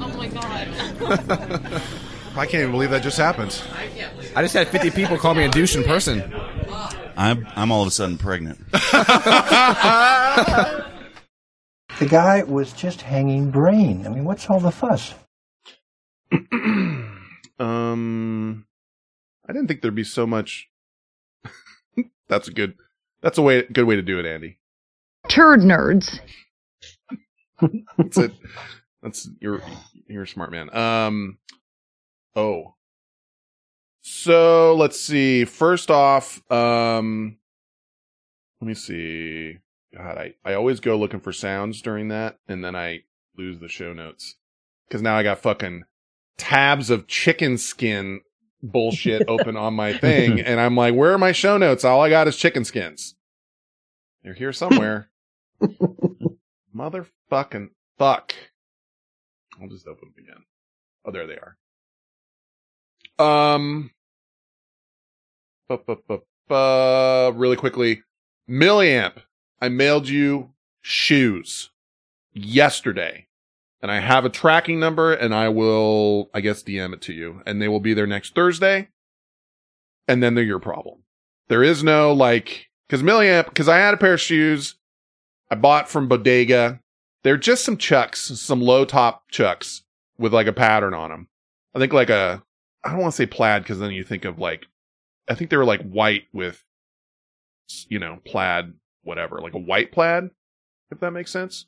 [0.00, 0.68] oh my god.
[2.36, 3.62] I can't even believe that just happened.
[4.36, 6.34] I just had 50 people call me a douche in person.
[7.16, 8.58] I'm I'm all of a sudden pregnant.
[11.98, 14.06] The guy was just hanging brain.
[14.06, 15.14] I mean, what's all the fuss?
[17.58, 18.66] Um,
[19.48, 20.68] I didn't think there'd be so much.
[22.28, 22.74] that's a good.
[23.20, 23.62] That's a way.
[23.62, 24.58] Good way to do it, Andy.
[25.28, 26.18] Turd nerds.
[27.96, 28.32] That's it.
[29.02, 29.62] That's you're
[30.08, 30.74] you're a smart man.
[30.76, 31.38] Um.
[32.34, 32.74] Oh.
[34.02, 35.44] So let's see.
[35.44, 37.38] First off, um,
[38.60, 39.58] let me see.
[39.96, 43.00] God, I I always go looking for sounds during that, and then I
[43.36, 44.36] lose the show notes
[44.88, 45.84] because now I got fucking
[46.36, 48.20] tabs of chicken skin
[48.62, 51.84] bullshit open on my thing, and I'm like, where are my show notes?
[51.84, 53.14] All I got is chicken skins.
[54.22, 55.10] They're here somewhere.
[56.74, 57.68] Motherfucking
[57.98, 58.34] fuck.
[59.60, 60.42] I'll just open them again.
[61.04, 61.56] Oh, there they are.
[63.54, 63.90] Um,
[65.68, 68.02] bu- bu- bu- really quickly,
[68.50, 69.18] Milliamp.
[69.60, 70.50] I mailed you
[70.82, 71.70] shoes
[72.32, 73.26] yesterday
[73.80, 77.42] and I have a tracking number and I will, I guess, DM it to you
[77.46, 78.88] and they will be there next Thursday.
[80.06, 81.02] And then they're your problem.
[81.48, 84.76] There is no like, cause Milliamp, cause I had a pair of shoes
[85.50, 86.80] I bought from Bodega.
[87.22, 89.82] They're just some chucks, some low top chucks
[90.18, 91.28] with like a pattern on them.
[91.74, 92.42] I think like a,
[92.84, 94.66] I don't want to say plaid because then you think of like,
[95.28, 96.62] I think they were like white with,
[97.88, 98.74] you know, plaid,
[99.04, 100.30] whatever, like a white plaid,
[100.90, 101.66] if that makes sense.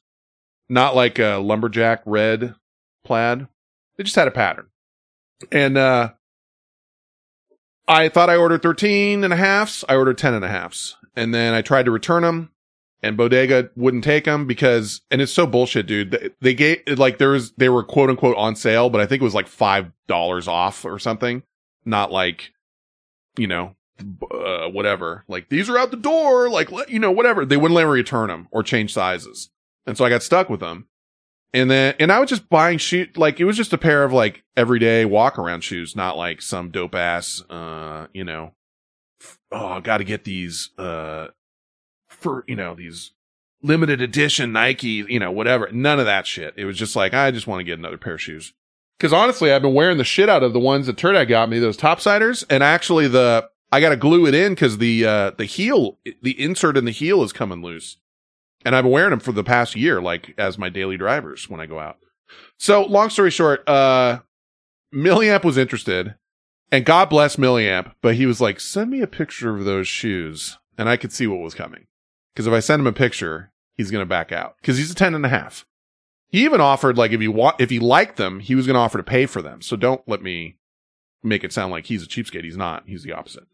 [0.69, 2.55] Not like a lumberjack red
[3.05, 3.47] plaid.
[3.97, 4.67] They just had a pattern.
[5.53, 6.13] And, uh,
[7.89, 9.85] I thought I ordered 13 and a halfs.
[9.89, 10.97] I ordered 10 and a halfs.
[11.15, 12.51] And then I tried to return them
[13.03, 16.11] and Bodega wouldn't take them because, and it's so bullshit, dude.
[16.11, 19.21] They, they gave, like, there was, they were quote unquote on sale, but I think
[19.21, 21.43] it was like $5 off or something.
[21.85, 22.53] Not like,
[23.37, 23.76] you know,
[24.31, 25.25] uh, whatever.
[25.29, 26.49] Like, these are out the door.
[26.51, 27.45] Like, let, you know, whatever.
[27.45, 29.51] They wouldn't let me return them or change sizes.
[29.87, 30.89] And so I got stuck with them.
[31.53, 34.13] And then, and I was just buying shoe, like, it was just a pair of
[34.13, 38.53] like everyday walk around shoes, not like some dope ass, uh, you know,
[39.53, 41.29] oh, I got to get these, uh,
[42.09, 43.13] for, you know, these
[43.63, 45.71] limited edition Nike, you know, whatever.
[45.73, 46.53] None of that shit.
[46.57, 48.53] It was just like, I just want to get another pair of shoes.
[48.99, 51.59] Cause honestly, I've been wearing the shit out of the ones that Turdak got me,
[51.59, 52.45] those topsiders.
[52.51, 56.41] And actually the, I got to glue it in cause the, uh, the heel, the
[56.41, 57.97] insert in the heel is coming loose.
[58.65, 61.61] And I've been wearing them for the past year, like as my daily drivers when
[61.61, 61.99] I go out.
[62.59, 64.21] So long story short, uh,
[64.95, 66.15] Milliamp was interested
[66.73, 70.59] and God bless Milliamp, but he was like, send me a picture of those shoes.
[70.79, 71.87] And I could see what was coming.
[72.35, 74.95] Cause if I send him a picture, he's going to back out cause he's a
[74.95, 75.65] 10 and a half.
[76.29, 78.81] He even offered like if he want, if he liked them, he was going to
[78.81, 79.63] offer to pay for them.
[79.63, 80.57] So don't let me
[81.23, 82.45] make it sound like he's a cheapskate.
[82.45, 82.85] He's not.
[82.87, 83.47] He's the opposite.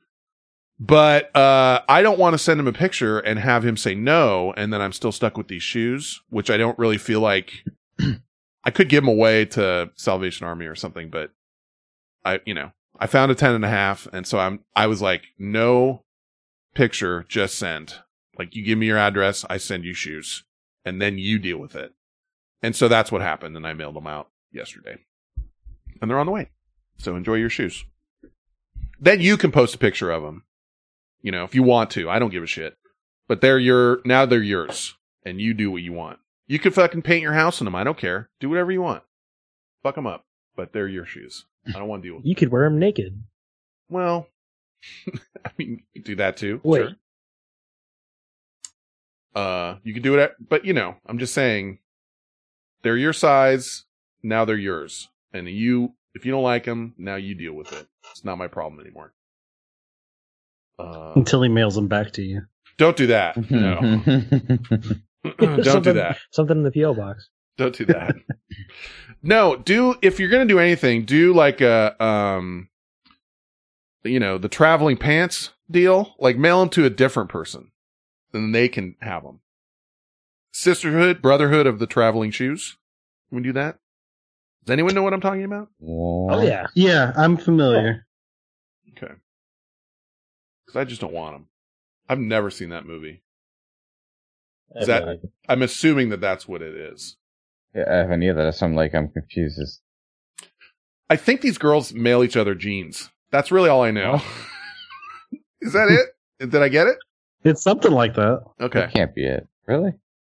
[0.84, 4.52] But uh, I don't want to send him a picture and have him say no,
[4.56, 7.52] and then I'm still stuck with these shoes, which I don't really feel like
[8.64, 11.08] I could give them away to Salvation Army or something.
[11.08, 11.30] But
[12.24, 15.00] I, you know, I found a ten and a half, and so I'm I was
[15.00, 16.02] like, no
[16.74, 17.94] picture, just send.
[18.36, 20.42] Like you give me your address, I send you shoes,
[20.84, 21.92] and then you deal with it.
[22.60, 24.96] And so that's what happened, and I mailed them out yesterday,
[26.00, 26.50] and they're on the way.
[26.98, 27.84] So enjoy your shoes.
[28.98, 30.42] Then you can post a picture of them
[31.22, 32.10] you know, if you want to.
[32.10, 32.76] I don't give a shit.
[33.28, 34.94] But they're your now they're yours,
[35.24, 36.18] and you do what you want.
[36.46, 37.74] You could fucking paint your house in them.
[37.74, 38.28] I don't care.
[38.40, 39.02] Do whatever you want.
[39.82, 40.26] Fuck them up.
[40.54, 41.46] But they're your shoes.
[41.66, 42.26] I don't want to deal with.
[42.26, 43.22] You could wear them naked.
[43.88, 44.26] Well,
[45.44, 46.60] I mean, you could do that too.
[46.62, 46.80] Wait.
[46.80, 46.96] Sure.
[49.34, 51.78] Uh, you could do it, at, but you know, I'm just saying,
[52.82, 53.84] they're your size.
[54.22, 57.88] Now they're yours, and you, if you don't like them, now you deal with it.
[58.10, 59.14] It's not my problem anymore.
[60.82, 62.42] Uh, Until he mails them back to you.
[62.78, 63.36] don't do that.
[63.50, 63.80] No.
[65.38, 66.18] don't do Something- that.
[66.32, 67.28] Something in the PO box.
[67.58, 68.16] Don't do that.
[69.22, 72.68] no, do if you're gonna do anything, do like a um,
[74.04, 76.14] you know, the traveling pants deal.
[76.18, 77.70] Like mail them to a different person,
[78.32, 79.40] Then they can have them.
[80.52, 82.76] Sisterhood, brotherhood of the traveling shoes.
[83.28, 83.78] Can we do that?
[84.64, 85.68] Does anyone know what I'm talking about?
[85.82, 88.06] Oh yeah, yeah, I'm familiar.
[90.72, 90.80] Okay.
[90.80, 91.46] Because I just don't want them.
[92.08, 93.22] I've never seen that movie.
[94.76, 95.06] Is I've that?
[95.06, 95.16] not.
[95.48, 97.16] I'm assuming that that's what it is.
[97.74, 98.50] Yeah, I haven't either.
[98.52, 99.58] So I'm like, I'm confused.
[99.60, 99.80] It's,
[101.08, 103.10] I think these girls mail each other jeans.
[103.30, 104.20] That's really all I know.
[105.60, 106.50] Is that it?
[106.50, 106.98] Did I get it?
[107.44, 108.40] It's something like that.
[108.60, 108.80] Okay.
[108.80, 109.46] That can't be it.
[109.66, 109.92] Really?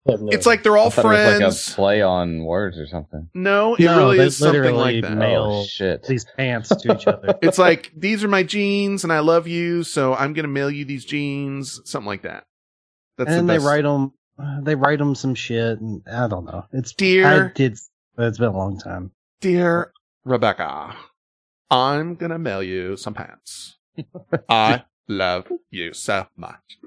[0.07, 1.71] It's like they're all I thought it was like friends.
[1.71, 3.29] a play on words or something.
[3.33, 5.17] No, it No, really is something literally like that.
[5.17, 6.03] mail Oh, shit.
[6.03, 7.37] these pants to each other.
[7.41, 10.85] it's like these are my jeans and I love you, so I'm gonna mail you
[10.85, 12.45] these jeans, something like that.
[13.17, 14.13] That's and the they write them.
[14.63, 16.65] They write them some shit, and I don't know.
[16.71, 17.77] It's Dear- I did,
[18.17, 19.11] it's been a long time.
[19.41, 19.91] Dear
[20.25, 20.95] Rebecca,
[21.71, 23.77] I'm gonna mail you some pants.
[24.49, 26.77] I love you so much.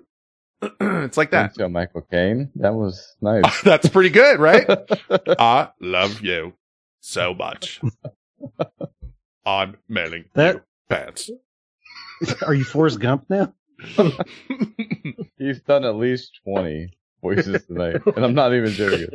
[0.80, 1.54] it's like that.
[1.54, 2.50] So Michael Caine.
[2.56, 3.62] That was nice.
[3.62, 4.66] That's pretty good, right?
[5.38, 6.54] I love you
[7.00, 7.80] so much.
[9.46, 11.30] I'm mailing That- you pants.
[12.46, 13.54] Are you Forrest Gump now?
[15.38, 16.90] He's done at least twenty
[17.22, 19.06] voices tonight, and I'm not even doing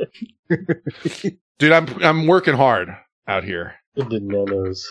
[0.48, 1.38] it.
[1.58, 2.88] Dude, I'm I'm working hard
[3.28, 3.74] out here.
[3.94, 4.84] It did no nos.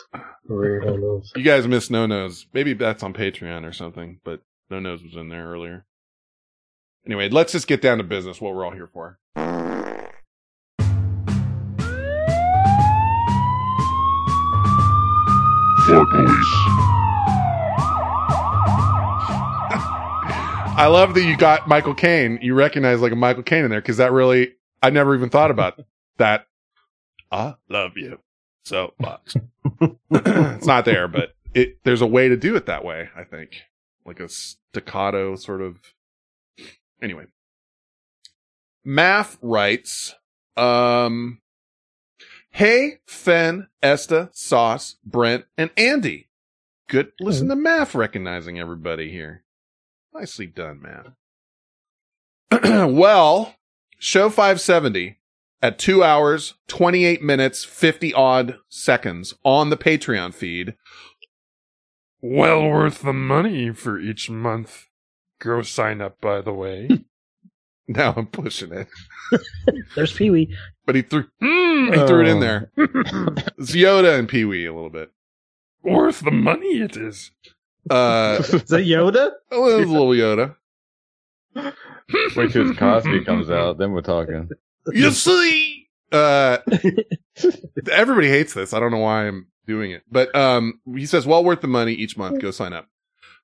[0.48, 1.32] No nos.
[1.36, 2.48] You guys missed No Nos.
[2.54, 5.86] Maybe that's on Patreon or something, but No Nos was in there earlier.
[7.06, 9.20] Anyway, let's just get down to business, what we're all here for.
[15.86, 16.56] For police.
[20.78, 22.40] I love that you got Michael Caine.
[22.42, 25.52] You recognize like a Michael Caine in there because that really, I never even thought
[25.52, 25.80] about
[26.18, 26.48] that.
[27.32, 28.20] I love you
[28.64, 29.36] so much.
[30.10, 33.62] it's not there, but it, there's a way to do it that way, I think.
[34.06, 35.78] Like a staccato sort of.
[37.02, 37.26] Anyway.
[38.84, 40.16] Math writes,
[40.56, 41.42] um,
[42.52, 46.30] Hey, Fen, Esta, Sauce, Brent, and Andy.
[46.88, 47.12] Good.
[47.20, 49.44] Listen to Math recognizing everybody here.
[50.14, 51.16] Nicely done, man.
[52.96, 53.56] well,
[54.00, 55.18] show 570
[55.62, 60.76] at two hours, 28 minutes, 50 odd seconds on the Patreon feed.
[62.22, 64.86] Well worth the money for each month.
[65.40, 66.90] Go sign up, by the way.
[67.88, 68.88] Now I'm pushing it.
[69.96, 70.56] There's Pee Wee.
[70.88, 72.72] But he threw, he threw it in there.
[72.78, 75.12] It's Yoda and Pee Wee a little bit.
[75.84, 77.30] worth the money it is.
[77.88, 79.34] Uh, Is that Yoda?
[79.52, 80.56] a little, little Yoda.
[82.36, 84.50] Wait till his Cosby comes out, then we're talking.
[84.92, 86.58] You see, uh,
[87.92, 88.74] everybody hates this.
[88.74, 91.94] I don't know why I'm doing it, but um, he says, "Well worth the money
[91.94, 92.42] each month.
[92.42, 92.88] Go sign up."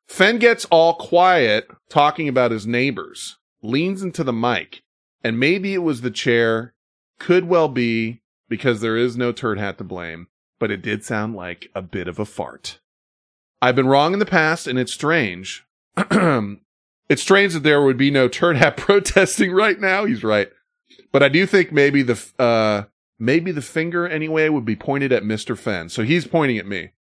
[0.08, 4.82] Fen gets all quiet talking about his neighbors, leans into the mic,
[5.24, 6.74] and maybe it was the chair.
[7.20, 10.28] Could well be because there is no turd hat to blame,
[10.60, 12.80] but it did sound like a bit of a fart.
[13.62, 15.66] I've been wrong in the past, and it's strange.
[15.98, 20.06] it's strange that there would be no turd hat protesting right now.
[20.06, 20.50] He's right.
[21.12, 22.84] But I do think maybe the uh
[23.20, 25.58] maybe the finger anyway would be pointed at Mr.
[25.58, 25.90] Fen.
[25.90, 26.92] So he's pointing at me.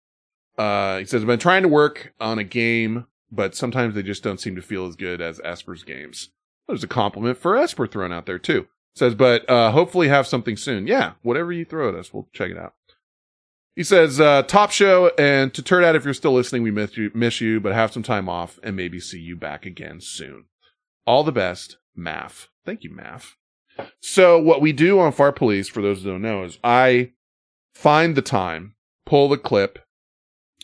[0.60, 4.22] Uh he says I've been trying to work on a game, but sometimes they just
[4.22, 6.30] don't seem to feel as good as Esper's games.
[6.68, 8.66] There's a compliment for Esper thrown out there too.
[8.94, 10.86] Says, but uh hopefully have something soon.
[10.86, 12.74] Yeah, whatever you throw at us, we'll check it out.
[13.76, 16.96] He says, uh, top show and to turn out if you're still listening, we miss
[16.98, 20.46] you, miss you, but have some time off and maybe see you back again soon.
[21.06, 22.48] All the best, Math.
[22.66, 23.36] Thank you, Math.
[24.00, 27.12] So what we do on Far Police, for those who don't know, is I
[27.74, 28.74] find the time,
[29.06, 29.78] pull the clip.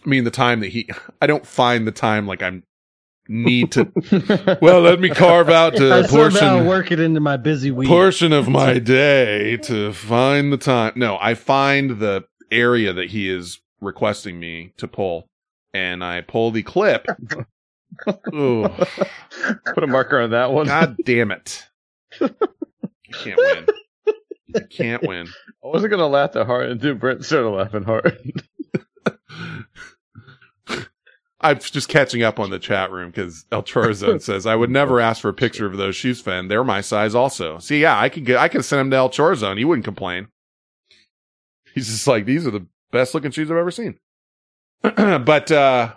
[0.07, 0.89] I mean, the time that he,
[1.21, 2.63] I don't find the time like I'm
[3.29, 7.37] need to, well, let me carve out I a somehow portion, work it into my
[7.37, 7.89] busy week.
[7.89, 10.93] portion of my day to find the time.
[10.95, 15.29] No, I find the area that he is requesting me to pull
[15.75, 17.07] and I pull the clip.
[18.33, 18.69] Ooh.
[19.75, 20.67] Put a marker on that one.
[20.67, 21.67] God damn it.
[22.21, 22.29] You
[23.13, 23.67] can't win.
[24.47, 25.27] You can't win.
[25.65, 28.43] I wasn't gonna laugh that hard, and dude, Brent started laughing hard.
[31.41, 35.01] I'm just catching up on the chat room because El Chorzone says I would never
[35.01, 36.49] ask for a picture of those shoes, Fen.
[36.49, 37.59] They're my size also.
[37.59, 39.59] See, yeah, I could get, I could send him to El Chorzone.
[39.59, 40.29] He wouldn't complain.
[41.75, 43.99] He's just like, these are the best looking shoes I've ever seen.
[44.83, 45.95] but, uh,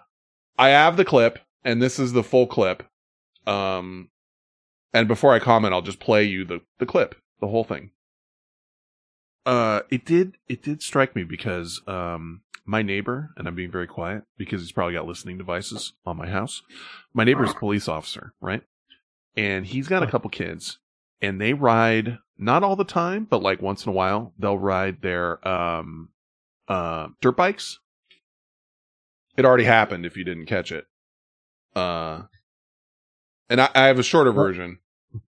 [0.57, 2.83] I have the clip and this is the full clip.
[3.47, 4.09] Um,
[4.93, 7.91] and before I comment, I'll just play you the, the clip, the whole thing.
[9.45, 13.87] Uh, it did, it did strike me because, um, my neighbor, and I'm being very
[13.87, 16.61] quiet because he's probably got listening devices on my house.
[17.15, 18.61] My neighbor's a police officer, right?
[19.35, 20.77] And he's got a couple kids
[21.19, 25.01] and they ride not all the time, but like once in a while, they'll ride
[25.01, 26.09] their, um,
[26.67, 27.79] uh, dirt bikes.
[29.35, 30.85] It already happened if you didn't catch it.
[31.75, 32.23] Uh,
[33.49, 34.77] and I, I have a shorter version.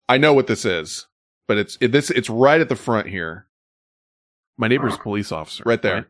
[0.10, 1.08] I know what this is,
[1.48, 3.48] but it's, it, this, it's right at the front here.
[4.58, 6.10] My neighbor's a police officer right there.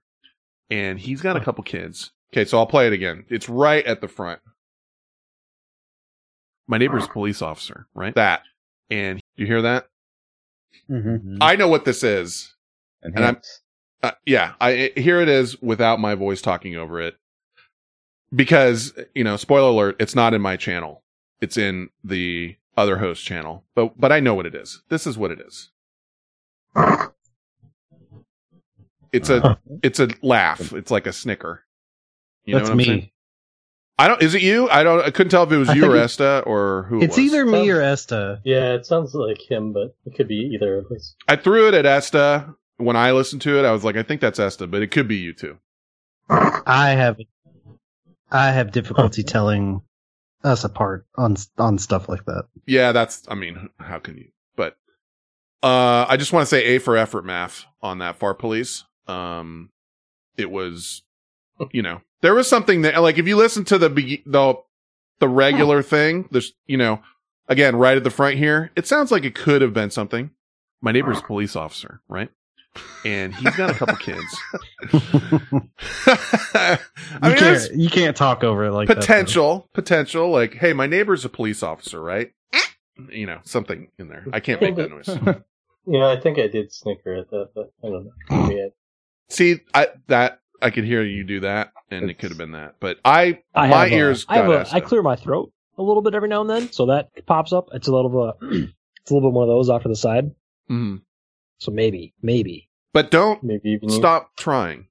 [0.70, 2.12] And he's got a couple kids.
[2.32, 3.26] Okay, so I'll play it again.
[3.30, 4.40] It's right at the front.
[6.68, 8.14] My neighbor's a police officer, right?
[8.14, 8.44] That.
[8.92, 9.88] And you hear that?
[10.90, 11.38] Mm-hmm.
[11.42, 12.54] I know what this is.
[13.02, 13.42] And I'm,
[14.04, 17.16] uh, yeah, I, here it is without my voice talking over it.
[18.36, 21.02] Because, you know, spoiler alert, it's not in my channel.
[21.42, 23.64] It's in the other host channel.
[23.74, 24.84] But, but I know what it is.
[24.90, 25.72] This is what it is.
[29.12, 30.74] It's a, it's a laugh.
[30.74, 31.64] It's like a snicker.
[32.46, 32.86] You That's know what I'm me.
[32.86, 33.10] saying?
[33.98, 34.70] I don't, is it you?
[34.70, 37.06] I don't, I couldn't tell if it was I you or Esta or who it
[37.06, 37.26] It's was.
[37.26, 38.40] either me or Esta.
[38.46, 41.16] Yeah, it sounds like him, but it could be either of us.
[41.28, 42.56] I threw it at Esta.
[42.78, 45.10] When I listened to it, I was like, I think that's Esta, but it could
[45.10, 45.58] be you too.
[46.30, 47.18] I have,
[48.32, 49.82] I have difficulty telling
[50.46, 52.46] us apart on on stuff like that.
[52.66, 54.30] Yeah, that's, I mean, how can you?
[54.56, 54.78] But,
[55.62, 58.86] uh, I just want to say A for effort, math on that far police.
[59.10, 59.70] Um,
[60.38, 61.02] it was,
[61.72, 64.56] you know, there was something that, like, if you listen to the, be- the,
[65.20, 67.02] the regular thing, there's, you know,
[67.48, 70.32] again, right at the front here, it sounds like it could have been something.
[70.82, 72.30] My neighbor's a police officer, right?
[73.04, 74.24] And he's got a couple kids.
[76.06, 76.80] I
[77.24, 80.74] You mean, there's can't you can't talk over it like that, potential, potential, like, hey,
[80.74, 82.32] my neighbor's a police officer, right?
[83.10, 84.26] You know, something in there.
[84.32, 85.10] I can't make that noise.
[85.92, 88.70] Yeah, I think I did snicker at that, but I don't know.
[89.30, 92.38] Maybe I- See, I that I could hear you do that, and it could have
[92.38, 92.76] been that.
[92.80, 94.76] But I, I my have a- ears I have got a, Esta.
[94.76, 97.70] I clear my throat a little bit every now and then, so that pops up.
[97.74, 98.50] It's a little bit,
[99.02, 100.32] it's a little bit one of those off to the side.
[100.70, 101.02] Mhm.
[101.60, 102.70] So maybe, maybe.
[102.94, 104.88] But don't maybe even stop trying.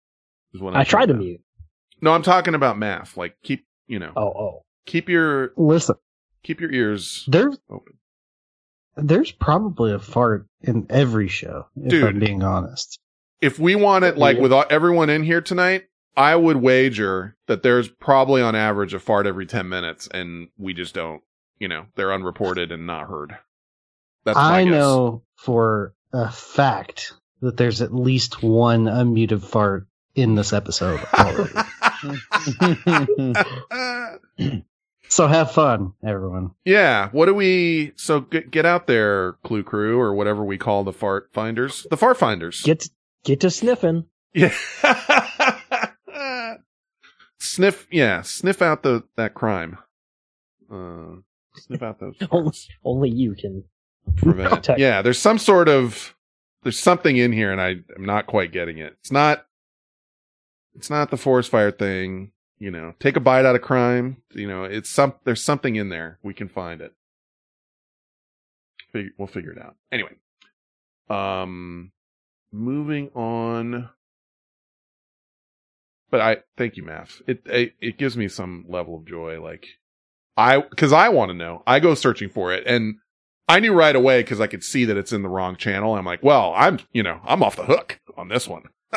[0.55, 1.41] Is what I'm I tried to talking mute.
[2.01, 3.17] No, I'm talking about math.
[3.17, 4.65] Like keep, you know, Oh, oh.
[4.87, 5.97] keep your Listen,
[6.43, 7.95] keep your ears there's open.
[8.97, 11.67] there's probably a fart in every show.
[11.77, 12.05] If Dude.
[12.05, 12.99] I'm being honest.
[13.41, 15.85] If we want it like with all, everyone in here tonight,
[16.17, 20.75] I would wager that there's probably on average a fart every 10 minutes, and we
[20.75, 21.23] just don't.
[21.59, 23.37] You know, they're unreported and not heard.
[24.25, 24.73] That's I guess.
[24.73, 31.53] know for a fact that there's at least one unmuted fart in this episode already.
[35.09, 36.53] so have fun, everyone.
[36.65, 37.09] Yeah.
[37.11, 37.93] What do we?
[37.97, 41.87] So get, get out there, Clue Crew, or whatever we call the fart finders.
[41.91, 42.63] The fart finders.
[42.63, 42.89] Get
[43.25, 44.07] get to sniffing.
[44.35, 44.55] Yeah.
[47.39, 47.87] sniff.
[47.91, 48.23] Yeah.
[48.23, 49.79] Sniff out the that crime.
[50.71, 51.17] Uh,
[51.57, 52.15] sniff out those.
[52.31, 52.53] Only,
[52.85, 53.65] only you can
[54.17, 54.51] prevent.
[54.51, 54.81] protect.
[54.81, 55.03] Yeah.
[55.03, 56.15] There's some sort of.
[56.65, 58.95] There's something in here, and I am not quite getting it.
[59.01, 59.47] It's not.
[60.75, 62.33] It's not the forest fire thing.
[62.59, 64.19] You know, take a bite out of crime.
[64.33, 65.15] You know, it's some.
[65.25, 66.19] There's something in there.
[66.23, 66.93] We can find it.
[68.93, 69.77] Fig- we'll figure it out.
[69.93, 70.11] Anyway.
[71.09, 71.93] Um,
[72.53, 73.91] moving on.
[76.11, 77.21] But I thank you, Math.
[77.27, 79.43] It, it it gives me some level of joy.
[79.43, 79.67] Like
[80.37, 81.63] I, because I want to know.
[81.67, 82.97] I go searching for it, and
[83.49, 85.95] I knew right away because I could see that it's in the wrong channel.
[85.97, 88.63] I'm like, well, I'm you know I'm off the hook on this one.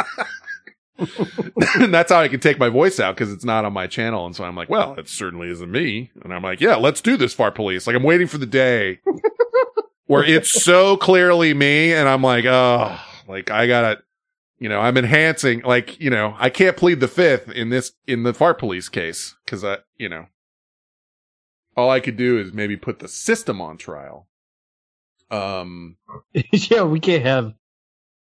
[1.75, 4.25] and that's how I can take my voice out because it's not on my channel.
[4.25, 6.11] And so I'm like, well, it certainly isn't me.
[6.23, 7.87] And I'm like, yeah, let's do this, fart police.
[7.87, 8.99] Like I'm waiting for the day
[10.05, 12.99] where it's so clearly me, and I'm like, oh,
[13.31, 14.03] like I gotta,
[14.59, 15.61] you know, I'm enhancing.
[15.61, 19.35] Like, you know, I can't plead the fifth in this in the fart police case
[19.45, 20.27] because I, you know,
[21.75, 24.27] all I could do is maybe put the system on trial.
[25.31, 25.97] Um,
[26.33, 27.53] yeah, we can't have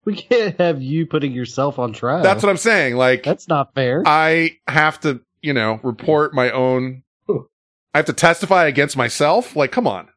[0.04, 2.22] we can't have you putting yourself on trial.
[2.22, 2.96] that's what I'm saying.
[2.96, 4.02] Like, That's not fair.
[4.06, 7.02] I have to, you know, report my own.
[7.28, 9.54] I have to testify against myself.
[9.54, 10.08] Like, come on.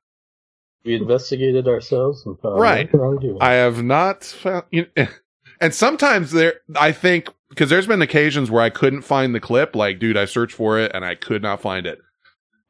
[0.83, 2.93] We investigated ourselves and found right.
[2.93, 3.37] wrongdoing.
[3.41, 4.87] I have not found, you
[5.61, 9.75] and sometimes there, I think, because there's been occasions where I couldn't find the clip.
[9.75, 11.99] Like, dude, I searched for it and I could not find it.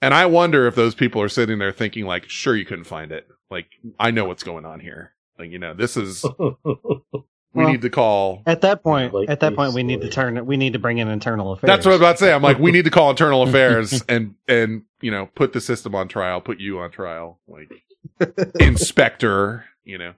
[0.02, 3.12] And I wonder if those people are sitting there thinking, like, sure, you couldn't find
[3.12, 3.28] it.
[3.52, 3.68] Like,
[4.00, 5.14] I know what's going on here.
[5.38, 6.56] Like, you know, this is, we
[7.54, 8.42] Well, need to call.
[8.46, 10.44] At that point, Like at that these point, we need to turn.
[10.46, 11.68] We need to bring in internal affairs.
[11.68, 12.34] That's what i'm about to say.
[12.34, 15.94] I'm like, we need to call internal affairs and, and, you know, put the system
[15.96, 17.40] on trial, put you on trial.
[17.48, 17.72] Like,
[18.60, 20.14] inspector, you know.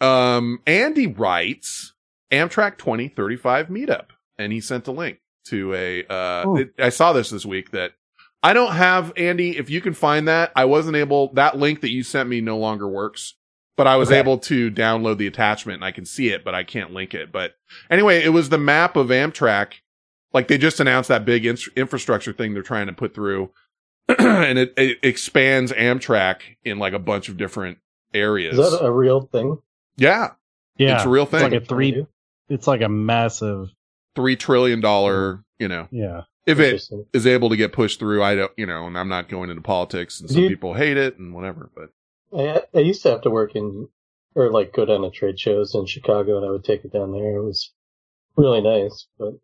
[0.00, 1.92] Um, Andy writes
[2.30, 4.06] Amtrak 2035 meetup,
[4.38, 5.18] and he sent a link
[5.48, 6.04] to a.
[6.06, 7.92] Uh, it- I saw this this week that
[8.42, 9.56] I don't have Andy.
[9.58, 11.32] If you can find that, I wasn't able.
[11.34, 13.34] That link that you sent me no longer works,
[13.76, 14.18] but I was Okay.
[14.18, 17.30] able to download the attachment and I can see it, but I can't link it.
[17.30, 17.54] But
[17.90, 19.74] anyway, it was the map of Amtrak.
[20.32, 23.50] Like they just announced that big in- infrastructure thing they're trying to put through.
[24.18, 27.78] and it, it expands Amtrak in like a bunch of different
[28.14, 28.58] areas.
[28.58, 29.58] Is that a real thing?
[29.96, 30.30] yeah.
[30.76, 31.42] Yeah, it's a real thing.
[31.42, 32.06] It's like a three.
[32.48, 33.68] It's like a massive.
[34.16, 35.88] three trillion dollar, you know.
[35.90, 36.22] Yeah.
[36.46, 36.82] If it
[37.12, 39.60] is able to get pushed through, I don't, you know, and I'm not going into
[39.60, 40.50] politics, and some Dude.
[40.50, 41.70] people hate it and whatever.
[41.76, 41.90] But
[42.36, 43.88] I, I used to have to work in,
[44.34, 47.12] or like go down to trade shows in Chicago, and I would take it down
[47.12, 47.36] there.
[47.36, 47.70] It was
[48.36, 49.34] really nice, but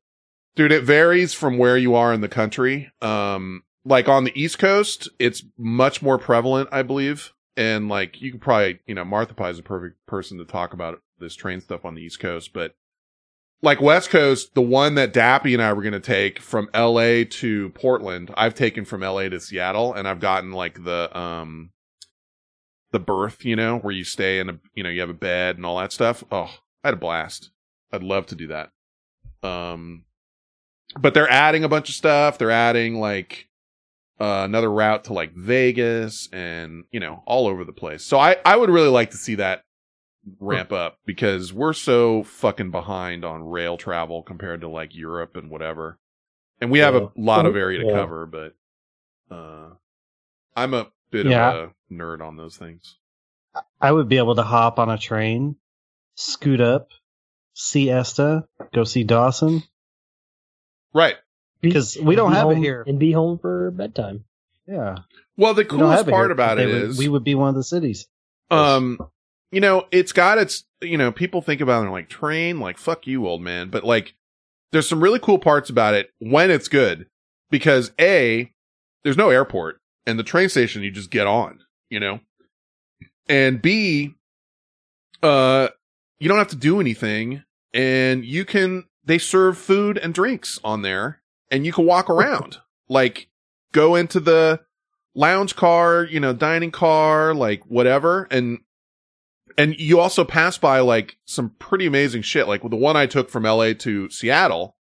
[0.54, 2.90] dude, it varies from where you are in the country.
[3.02, 7.32] Um, like on the East Coast, it's much more prevalent, I believe.
[7.56, 10.72] And like you could probably, you know, Martha Pie is a perfect person to talk
[10.72, 12.74] about this train stuff on the East Coast, but
[13.62, 17.22] like West Coast, the one that Dappy and I were going to take from LA
[17.30, 21.70] to Portland, I've taken from LA to Seattle and I've gotten like the, um,
[22.90, 25.56] the berth, you know, where you stay in a, you know, you have a bed
[25.56, 26.22] and all that stuff.
[26.30, 26.50] Oh,
[26.84, 27.50] I had a blast.
[27.92, 28.72] I'd love to do that.
[29.42, 30.04] Um,
[30.98, 32.36] but they're adding a bunch of stuff.
[32.36, 33.45] They're adding like,
[34.18, 38.04] uh, another route to like Vegas and, you know, all over the place.
[38.04, 39.62] So I, I would really like to see that
[40.40, 45.50] ramp up because we're so fucking behind on rail travel compared to like Europe and
[45.50, 45.98] whatever.
[46.60, 48.54] And we have a lot of area to cover, but,
[49.30, 49.74] uh,
[50.56, 51.52] I'm a bit Yeah.
[51.52, 52.96] of a nerd on those things.
[53.80, 55.56] I would be able to hop on a train,
[56.14, 56.88] scoot up,
[57.52, 59.62] see Esta, go see Dawson.
[60.94, 61.16] Right.
[61.60, 62.84] Because we don't Be have it here.
[62.86, 64.24] and be home for bedtime.
[64.68, 64.96] Yeah.
[65.36, 67.24] Well, the We don't coolest have it part about but it would- is we would
[67.24, 68.06] be one of the cities.
[68.50, 68.98] Um,
[69.50, 72.78] you know, it's got its, you know, people think about it and like, train, like,
[72.78, 73.70] fuck you, old man.
[73.70, 74.14] But like,
[74.72, 77.06] there's some really cool parts about it when it's good.
[77.50, 78.52] Because A,
[79.04, 81.60] there's no airport and the train station you just get on,
[81.90, 82.20] you know?
[83.28, 84.14] And B,
[85.22, 85.68] uh,
[86.18, 87.42] you don't have to do anything
[87.72, 91.20] and you can, they serve food and drinks on there
[91.50, 92.58] and you can walk around.
[92.88, 93.28] like,
[93.72, 94.60] go into the,
[95.16, 98.28] lounge car, you know, dining car, like whatever.
[98.30, 98.58] And,
[99.58, 102.46] and you also pass by like some pretty amazing shit.
[102.46, 104.76] Like the one I took from LA to Seattle.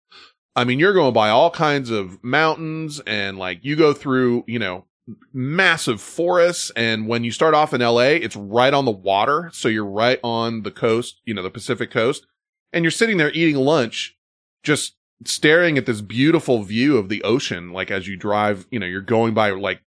[0.55, 4.59] I mean, you're going by all kinds of mountains and like you go through, you
[4.59, 4.85] know,
[5.33, 6.71] massive forests.
[6.75, 9.49] And when you start off in LA, it's right on the water.
[9.53, 12.25] So you're right on the coast, you know, the Pacific coast.
[12.73, 14.15] And you're sitting there eating lunch,
[14.63, 14.95] just
[15.25, 17.71] staring at this beautiful view of the ocean.
[17.71, 19.81] Like as you drive, you know, you're going by like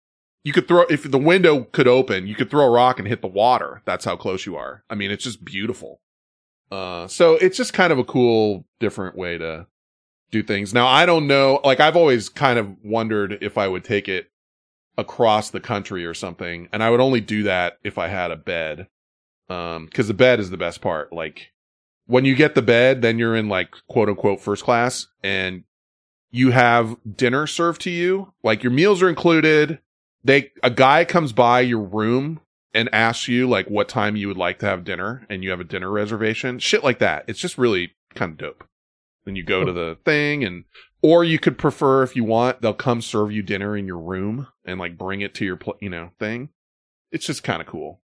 [0.44, 3.22] you could throw if the window could open, you could throw a rock and hit
[3.22, 3.82] the water.
[3.86, 4.84] That's how close you are.
[4.90, 6.02] I mean, it's just beautiful.
[6.72, 9.68] Uh, so it's just kind of a cool, different way to
[10.32, 10.74] do things.
[10.74, 11.60] Now, I don't know.
[11.64, 14.32] Like, I've always kind of wondered if I would take it
[14.98, 18.38] across the country or something, and I would only do that if I had a
[18.38, 18.88] bed.
[19.50, 21.12] Um, because the bed is the best part.
[21.12, 21.51] Like,
[22.12, 25.64] when you get the bed, then you're in like quote unquote first class, and
[26.30, 28.34] you have dinner served to you.
[28.44, 29.80] Like, your meals are included.
[30.24, 32.42] They a guy comes by your room
[32.74, 35.62] and asks you like what time you would like to have dinner and you have
[35.62, 36.60] a dinner reservation.
[36.60, 37.24] Shit like that.
[37.28, 38.66] It's just really kind of dope.
[39.26, 40.66] Then you go to the thing and
[41.02, 44.48] or you could prefer if you want they'll come serve you dinner in your room
[44.64, 46.50] and like bring it to your pl- you know thing.
[47.12, 48.02] It's just kind of cool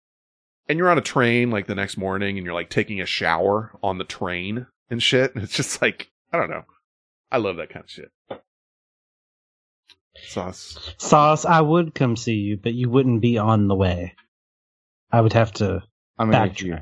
[0.67, 3.71] and you're on a train like the next morning and you're like taking a shower
[3.83, 6.63] on the train and shit and it's just like i don't know
[7.31, 8.11] i love that kind of shit
[10.27, 14.15] sauce Sauce, I would come see you, but you wouldn't be on the way.
[15.11, 15.81] I would have to.
[16.17, 16.61] I mean, if backtrack.
[16.61, 16.77] you,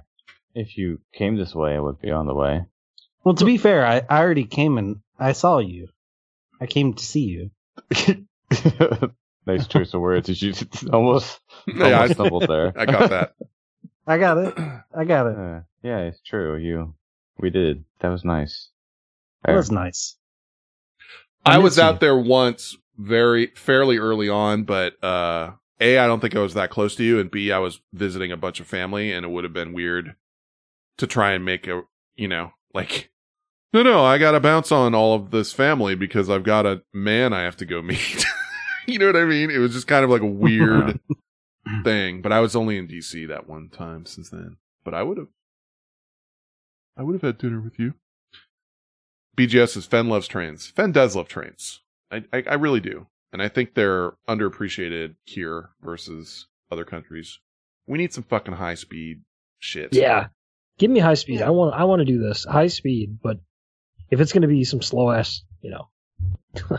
[0.54, 2.66] if you came this way, I would be on the way.
[3.24, 5.88] Well, to be fair, I, I already came and I saw you.
[6.60, 7.52] I came to see you.
[9.48, 10.42] nice choice of words.
[10.42, 10.54] You
[10.94, 12.74] almost, Yeah, I- stumbled there.
[12.76, 13.34] I got that.
[14.12, 14.54] I got it.
[14.96, 15.38] I got it.
[15.38, 16.58] Uh, yeah, it's true.
[16.58, 16.94] You,
[17.40, 17.86] we did.
[18.02, 18.70] That was nice.
[19.46, 20.18] That was nice.
[21.46, 21.84] I, I was miss you.
[21.84, 26.54] out there once very fairly early on, but uh A, I don't think I was
[26.56, 29.30] that close to you, and B, I was visiting a bunch of family and it
[29.30, 30.16] would have been weird
[30.98, 31.82] to try and make a
[32.16, 33.10] you know, like
[33.74, 37.32] no no, I gotta bounce on all of this family because I've got a man
[37.32, 38.26] I have to go meet.
[38.88, 39.50] you know what I mean?
[39.50, 41.00] It was just kind of like a weird
[41.84, 42.22] thing.
[42.22, 44.58] But I was only in DC that one time since then.
[44.84, 45.28] But I would have
[46.98, 47.94] I would have had dinner with you.
[49.38, 50.68] BGS says Fen loves trains.
[50.68, 51.82] Fen does love trains.
[52.12, 53.08] I, I, I really do.
[53.32, 57.40] And I think they're underappreciated here versus other countries.
[57.88, 59.22] We need some fucking high speed
[59.60, 59.94] shit.
[59.94, 60.28] Yeah,
[60.78, 61.42] give me high speed.
[61.42, 63.38] I want I want to do this high speed, but
[64.10, 65.88] if it's going to be some slow ass, you know,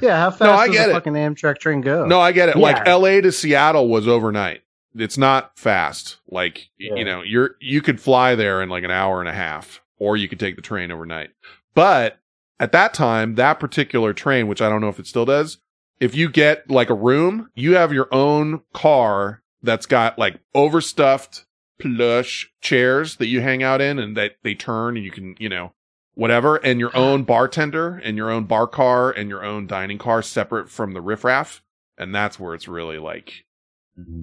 [0.03, 0.95] Yeah, how fast No, I does get a it.
[0.95, 2.05] fucking Amtrak train go?
[2.05, 2.57] No, I get it.
[2.57, 4.61] Like LA to Seattle was overnight.
[4.95, 6.19] It's not fast.
[6.29, 6.95] Like, Yeah.
[6.97, 10.17] you know, you're, you could fly there in like an hour and a half, or
[10.17, 11.31] you could take the train overnight.
[11.75, 12.19] But
[12.61, 15.59] at that time, that particular train, which I don't know if it still does,
[16.01, 21.47] if you get like a room, you have your own car that's got like overstuffed
[21.81, 25.49] plush chairs that you hang out in and that they turn and you can, you
[25.49, 25.73] know,
[26.15, 27.27] whatever, and your own uh-huh.
[27.27, 31.63] bartender and your own bar car and your own dining car separate from the riffraff.
[31.99, 33.45] And that's where it's really like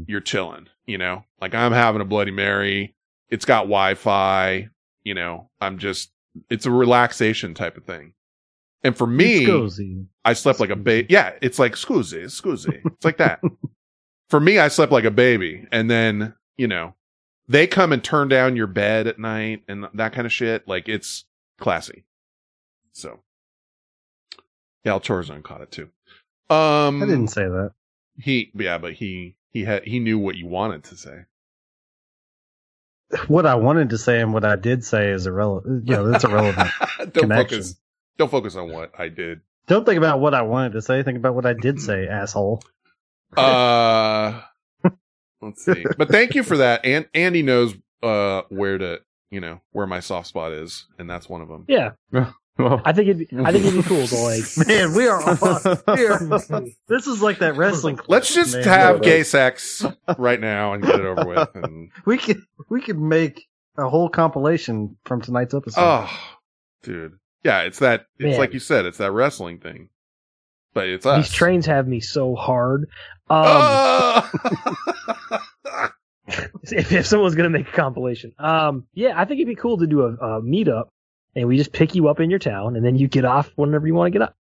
[0.08, 1.24] you're chilling, you know?
[1.42, 2.96] Like I'm having a Bloody Mary.
[3.30, 4.70] It's got Wi Fi,
[5.04, 6.12] you know, I'm just,
[6.50, 8.14] it's a relaxation type of thing.
[8.84, 10.06] And for me, cozy.
[10.24, 11.08] I slept like a baby.
[11.10, 12.82] Yeah, it's like scusi, scusi.
[12.86, 13.42] It's like that.
[14.30, 15.68] for me, I slept like a baby.
[15.72, 16.96] And then, you know,
[17.48, 20.68] they come and turn down your bed at night and that kind of shit.
[20.68, 21.26] Like it's
[21.60, 22.06] classy.
[22.94, 23.20] So,
[24.86, 25.90] yeah, El Chorzon caught it too.
[26.50, 27.72] Um, I didn't say that.
[28.18, 31.26] He, yeah, but he, he had, he knew what you wanted to say.
[33.28, 35.88] What I wanted to say and what I did say is irrelevant.
[35.88, 36.70] You know, it's irrelevant.
[36.98, 37.60] don't connection.
[37.60, 37.76] focus,
[38.18, 39.42] don't focus on what I did.
[39.68, 41.02] Don't think about what I wanted to say.
[41.02, 42.62] Think about what I did say, asshole.
[43.36, 44.42] Uh,
[45.42, 45.86] let's see.
[45.98, 46.86] But thank you for that.
[46.86, 49.02] And Andy knows uh where to,
[49.32, 51.66] you know, where my soft spot is, and that's one of them.
[51.68, 51.92] Yeah.
[52.60, 54.44] I think it'd be, I think it'd be cool to like.
[54.68, 55.38] Man, we are on
[55.98, 56.18] here.
[56.88, 57.96] This is like that wrestling.
[57.98, 58.64] clip, Let's just man.
[58.66, 59.86] have gay sex
[60.18, 61.50] right now and get it over with.
[61.56, 63.46] And We could we could make
[63.78, 65.80] a whole compilation from tonight's episode.
[65.82, 66.20] oh,
[66.84, 67.14] dude,
[67.44, 68.06] yeah, it's that.
[68.18, 68.38] It's Man.
[68.40, 69.90] like you said, it's that wrestling thing.
[70.74, 71.28] But it's us.
[71.30, 72.90] These trains have me so hard.
[73.30, 74.30] Um, Oh!
[76.72, 79.88] if, if someone's gonna make a compilation, um, yeah, I think it'd be cool to
[79.88, 80.90] do a, a meetup,
[81.36, 83.88] and we just pick you up in your town, and then you get off whenever
[83.88, 84.36] you want to get up.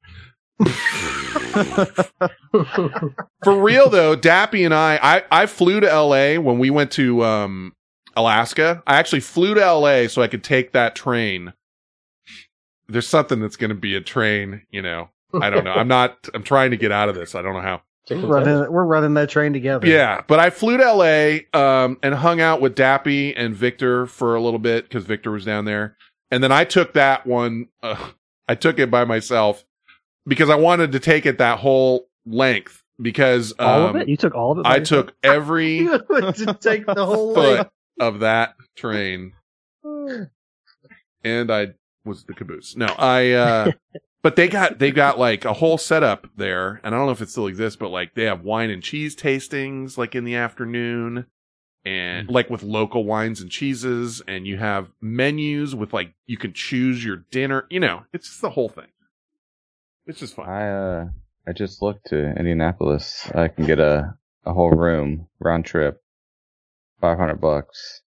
[3.44, 7.24] For real though, Dappy and I, I, I flew to LA when we went to
[7.24, 7.74] um,
[8.16, 8.82] Alaska.
[8.88, 11.54] I actually flew to LA so I could take that train.
[12.88, 15.10] There's something that's going to be a train, you know.
[15.42, 15.74] I don't know.
[15.74, 16.30] I'm not.
[16.34, 17.36] I'm trying to get out of this.
[17.36, 17.82] I don't know how.
[18.10, 19.88] we're, running, we're running that train together.
[19.88, 24.36] Yeah, but I flew to LA um, and hung out with Dappy and Victor for
[24.36, 25.98] a little bit because Victor was down there,
[26.36, 27.70] and then I took that one.
[27.82, 28.10] Uh,
[28.48, 29.64] I took it by myself
[30.28, 34.10] because I wanted to take it that whole length because um, All of it?
[34.10, 34.64] You took all of it?
[34.64, 35.06] by I yourself?
[35.08, 37.70] took every to take the whole foot length.
[38.00, 39.34] of that train,
[41.24, 42.76] and I was the caboose.
[42.76, 43.32] No, I.
[43.32, 43.72] uh
[44.24, 47.22] But they got they got like a whole setup there, and I don't know if
[47.22, 51.28] it still exists, but like they have wine and cheese tastings like in the afternoon,
[51.86, 56.54] and like with local wines and cheeses, and you have menus with like you can
[56.54, 57.66] choose your dinner.
[57.70, 58.88] You know, it's just the whole thing.
[60.08, 60.50] It's just fun.
[60.50, 61.06] I uh
[61.48, 63.30] I just looked to Indianapolis.
[63.34, 66.02] I can get a a whole room round trip,
[67.02, 68.02] five hundred bucks.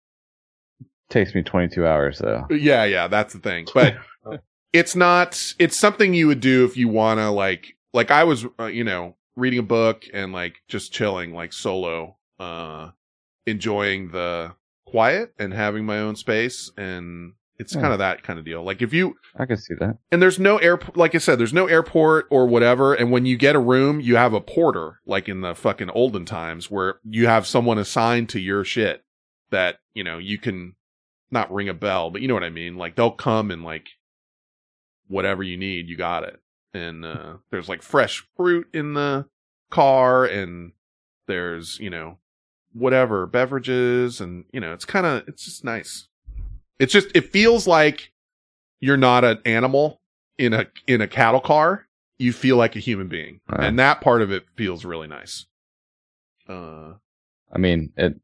[1.08, 2.46] Takes me twenty two hours though.
[2.50, 3.66] Yeah, yeah, that's the thing.
[3.74, 3.96] But
[4.74, 8.44] it's not, it's something you would do if you want to like, like I was,
[8.58, 12.90] uh, you know, reading a book and like just chilling, like solo, uh,
[13.46, 14.54] enjoying the
[14.86, 16.70] quiet and having my own space.
[16.76, 17.80] And it's Yeah.
[17.82, 18.62] kind of that kind of deal.
[18.64, 19.98] Like if you, I can see that.
[20.10, 22.94] and there's no air, like I said, there's no airport or whatever.
[22.94, 26.24] And when you get a room, you have a porter, like in the fucking olden
[26.24, 29.04] times where you have someone assigned to your shit
[29.50, 30.74] that, you know, you can
[31.30, 32.76] not ring a bell, but you know what I mean?
[32.76, 33.88] Like they'll come and like
[35.08, 36.40] whatever you need, you got it.
[36.72, 39.26] And, uh, there's like fresh fruit in the
[39.70, 40.72] car and
[41.28, 42.18] there's, you know,
[42.74, 46.08] whatever beverages and, you know, it's kind of, it's just nice.
[46.78, 48.12] It's just, it feels like
[48.80, 50.00] you're not an animal
[50.36, 51.86] in a, in a cattle car.
[52.18, 53.40] You feel like a human being.
[53.48, 53.64] Right.
[53.64, 55.46] And that part of it feels really nice.
[56.48, 56.94] Uh,
[57.52, 58.20] I mean, it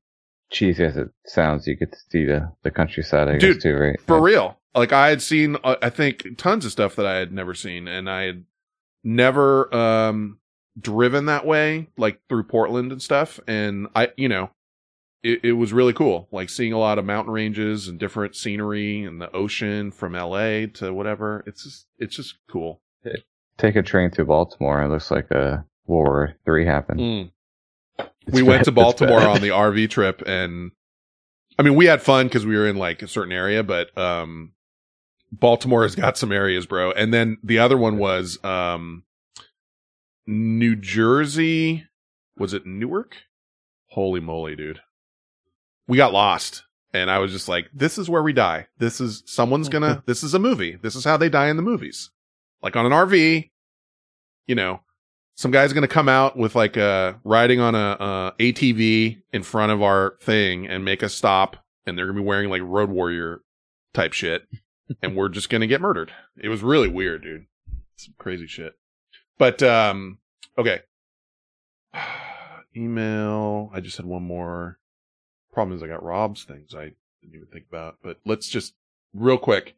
[0.50, 3.76] cheesy as it sounds, you get to see the, the countryside, I Dude, guess, too,
[3.76, 4.00] right?
[4.00, 4.58] For real.
[4.74, 7.86] Like I had seen, uh, I think tons of stuff that I had never seen
[7.86, 8.44] and I had
[9.04, 10.39] never, um,
[10.78, 13.40] driven that way, like through Portland and stuff.
[13.46, 14.50] And I, you know,
[15.22, 16.28] it, it was really cool.
[16.30, 20.66] Like seeing a lot of mountain ranges and different scenery and the ocean from LA
[20.74, 21.42] to whatever.
[21.46, 22.80] It's just, it's just cool.
[23.58, 24.82] Take a train through Baltimore.
[24.82, 27.00] It looks like a World War Three happened.
[27.00, 27.30] Mm.
[28.32, 30.70] We went to Baltimore on the RV trip and
[31.58, 34.52] I mean, we had fun because we were in like a certain area, but, um,
[35.30, 36.90] Baltimore has got some areas, bro.
[36.92, 39.04] And then the other one was, um,
[40.26, 41.86] New Jersey.
[42.36, 43.16] Was it Newark?
[43.88, 44.80] Holy moly, dude.
[45.86, 46.64] We got lost.
[46.92, 48.66] And I was just like, this is where we die.
[48.78, 50.76] This is, someone's gonna, this is a movie.
[50.76, 52.10] This is how they die in the movies.
[52.62, 53.50] Like on an RV,
[54.46, 54.80] you know,
[55.36, 59.72] some guy's gonna come out with like a riding on a, uh ATV in front
[59.72, 61.56] of our thing and make us stop,
[61.86, 63.40] and they're gonna be wearing like Road Warrior
[63.94, 64.42] type shit,
[65.02, 66.12] and we're just gonna get murdered.
[66.36, 67.46] It was really weird, dude.
[67.96, 68.74] Some crazy shit.
[69.40, 70.18] But um,
[70.58, 70.82] okay.
[72.76, 73.70] Email.
[73.72, 74.78] I just had one more.
[75.50, 76.92] Problem is, I got Rob's things I
[77.22, 77.96] didn't even think about.
[78.02, 78.74] But let's just
[79.14, 79.76] real quick.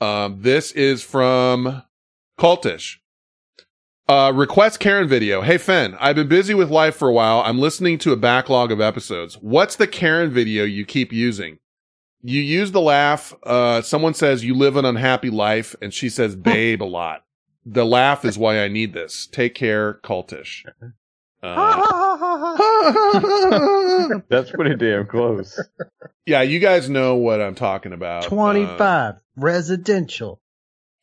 [0.00, 1.82] Um, this is from
[2.38, 2.96] Cultish.
[4.08, 5.42] Uh, request Karen video.
[5.42, 7.40] Hey Fen, I've been busy with life for a while.
[7.40, 9.34] I'm listening to a backlog of episodes.
[9.34, 11.58] What's the Karen video you keep using?
[12.22, 13.34] You use the laugh.
[13.42, 17.23] Uh, someone says you live an unhappy life and she says babe a lot.
[17.66, 19.26] The laugh is why I need this.
[19.26, 20.64] Take care, Cultish.
[21.42, 22.58] Uh,
[24.28, 25.58] That's pretty damn close.
[26.26, 28.26] yeah, you guys know what I'm talking about.
[28.26, 30.40] Uh, 25 residential.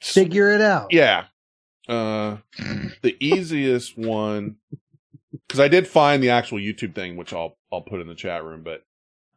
[0.02, 0.92] Figure it out.
[0.94, 1.26] Yeah.
[1.88, 2.38] Uh,
[3.02, 4.56] the easiest one,
[5.48, 8.44] because I did find the actual YouTube thing, which I'll I'll put in the chat
[8.44, 8.64] room.
[8.64, 8.84] But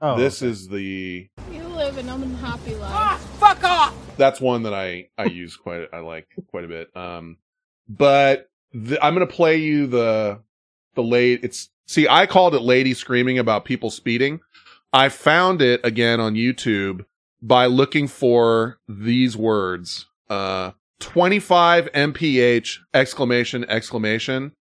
[0.00, 1.60] Oh, this is the You
[1.94, 3.20] live an unhappy life.
[3.38, 3.94] Fuck off!
[4.16, 6.96] that's one that I I use quite I like quite a bit.
[6.96, 7.36] Um,
[7.88, 10.40] but the, I'm gonna play you the
[10.94, 11.40] the late.
[11.42, 14.40] It's see I called it lady screaming about people speeding.
[14.92, 17.04] I found it again on YouTube
[17.42, 20.06] by looking for these words.
[20.30, 24.52] Uh, 25 mph exclamation exclamation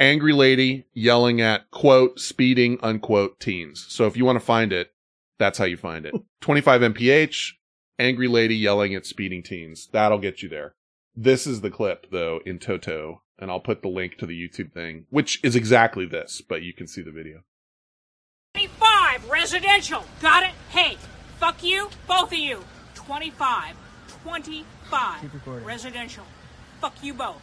[0.00, 3.86] angry lady yelling at quote speeding unquote teens.
[3.88, 4.93] So if you want to find it,
[5.38, 6.14] that's how you find it.
[6.40, 7.52] 25 mph
[7.98, 9.88] angry lady yelling at speeding teens.
[9.92, 10.74] That'll get you there.
[11.14, 14.72] This is the clip though in Toto, and I'll put the link to the YouTube
[14.72, 17.42] thing, which is exactly this, but you can see the video.
[18.54, 20.04] 25 residential.
[20.20, 20.52] Got it?
[20.70, 20.96] Hey,
[21.38, 22.64] fuck you, both of you.
[22.94, 23.74] 25.
[24.24, 25.64] 25 Keep recording.
[25.66, 26.24] residential.
[26.80, 27.42] Fuck you both.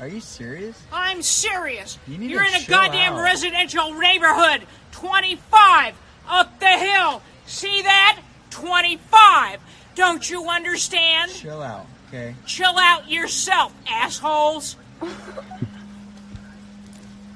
[0.00, 0.80] Are you serious?
[0.92, 1.98] I'm serious.
[2.08, 3.22] You need You're to in a goddamn out.
[3.22, 4.66] residential neighborhood.
[4.92, 5.94] 25
[6.28, 7.22] up the hill.
[7.46, 8.20] See that?
[8.50, 9.60] 25.
[9.94, 11.30] Don't you understand?
[11.32, 12.34] Chill out, okay?
[12.44, 14.76] Chill out yourself, assholes.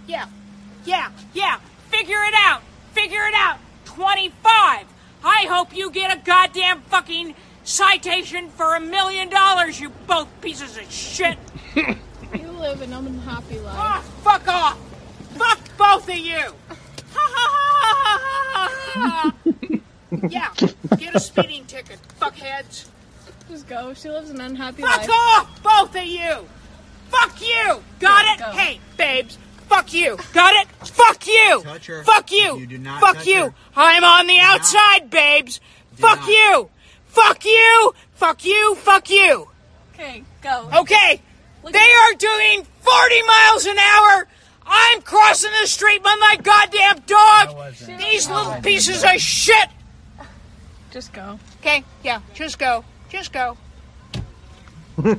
[0.07, 0.27] yeah,
[0.85, 1.59] yeah, yeah.
[1.89, 2.63] Figure it out.
[2.93, 3.59] Figure it out.
[3.87, 4.87] 25.
[5.23, 7.35] I hope you get a goddamn fucking
[7.65, 11.39] citation for a million dollars, you both pieces of shit.
[12.33, 13.75] You live an unhappy life.
[13.77, 14.79] Ah, fuck off.
[15.35, 16.55] Fuck both of you.
[20.29, 20.53] yeah,
[20.99, 22.89] get a speeding ticket, fuckheads.
[23.49, 23.95] Just go.
[23.95, 25.11] She lives an unhappy Fuck life.
[25.11, 26.47] off, both of you!
[27.09, 27.83] Fuck you!
[27.99, 28.39] Got it?
[28.39, 28.51] Go.
[28.53, 29.39] Hey, babes.
[29.69, 30.17] Fuck you.
[30.33, 30.69] Got it?
[30.87, 31.63] Fuck you!
[31.63, 32.05] Touch her.
[32.05, 32.59] Fuck you!
[32.59, 33.43] You do not Fuck touch you!
[33.47, 33.55] her.
[33.77, 35.61] I'm on the outside, babes!
[35.95, 36.29] Fuck not.
[36.29, 36.71] you!
[37.07, 37.95] Fuck you!
[38.15, 38.75] Fuck you!
[38.77, 39.49] Fuck you!
[39.95, 40.69] Okay, go.
[40.81, 41.21] Okay,
[41.65, 44.29] they are doing 40 miles an hour.
[44.73, 47.75] I'm crossing the street with my goddamn dog.
[47.99, 49.69] These little pieces of shit.
[50.93, 51.39] Just go.
[51.61, 52.85] Okay, yeah, just go.
[53.09, 53.57] Just go.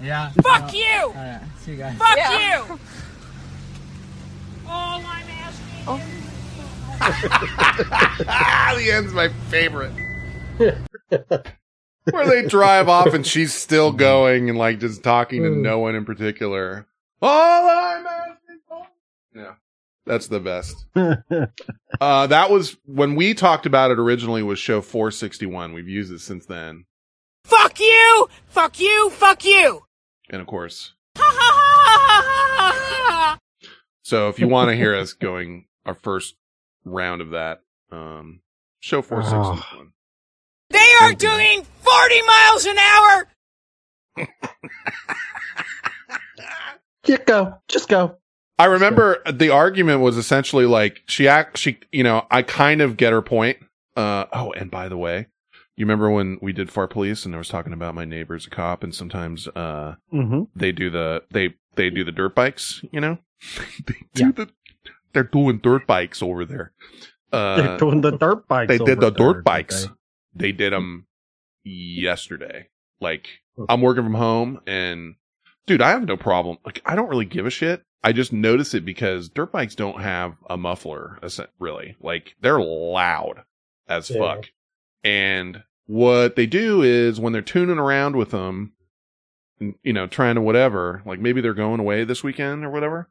[0.00, 0.30] Yeah.
[0.42, 0.78] Fuck no.
[0.78, 1.02] you!
[1.08, 1.98] Alright, see you guys.
[1.98, 2.38] Fuck Yeah.
[2.38, 2.78] you!
[4.68, 6.00] All I'm asking Oh.
[8.76, 9.92] the end's my favorite.
[10.58, 15.62] Where they drive off and she's still going and like just talking to mm.
[15.62, 16.86] no one in particular.
[17.20, 18.41] All I'm asking for.
[19.34, 19.54] Yeah.
[20.06, 20.86] That's the best.
[22.00, 25.72] Uh, that was when we talked about it originally was show 461.
[25.72, 26.86] We've used it since then.
[27.44, 28.28] Fuck you!
[28.48, 29.10] Fuck you!
[29.10, 29.84] Fuck you!
[30.30, 32.72] And of course, Ha ha ha ha
[33.08, 33.38] ha
[34.02, 36.34] so if you want to hear us going our first
[36.84, 37.60] round of that,
[37.92, 38.40] um,
[38.80, 39.92] show 461.
[40.70, 43.28] They are doing 40 miles an hour!
[47.04, 47.54] Just go.
[47.68, 48.16] Just go.
[48.62, 52.96] I remember the argument was essentially like she act she you know I kind of
[52.96, 53.58] get her point.
[53.96, 55.26] Uh oh, and by the way,
[55.76, 58.50] you remember when we did Far Police and I was talking about my neighbor's a
[58.50, 60.42] cop and sometimes uh Mm-hmm.
[60.54, 63.18] they do the they they do the dirt bikes, you know?
[63.86, 64.48] they do the
[65.12, 66.72] they're doing dirt bikes over there.
[67.32, 68.68] Uh They're doing the dirt bikes.
[68.68, 69.84] they did the there, dirt bikes.
[69.86, 69.92] okay.
[70.34, 71.06] They did them
[71.64, 72.68] yesterday.
[73.00, 73.26] Like
[73.68, 75.16] I'm working from home and
[75.66, 76.58] dude, I have no problem.
[76.64, 77.82] Like I don't really give a shit.
[78.04, 81.18] I just notice it because dirt bikes don't have a muffler
[81.58, 81.96] really.
[82.00, 83.44] Like they're loud
[83.88, 84.18] as Yeah.
[84.18, 84.50] fuck.
[85.04, 88.72] And what they do is when they're tuning around with them,
[89.82, 93.08] you know, trying to whatever, like maybe they're going away this weekend or whatever,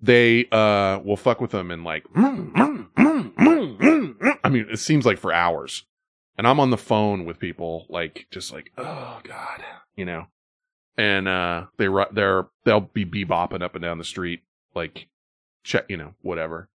[0.00, 5.06] they uh will fuck with them and like mm, mm, mm, I mean, it seems
[5.06, 5.84] like for hours.
[6.36, 9.64] And I'm on the phone with people like just like, oh god,
[9.96, 10.26] you know.
[10.96, 14.42] And uh they they're they'll be bebopping up and down the street
[14.74, 15.08] like
[15.64, 16.68] check, you know, whatever.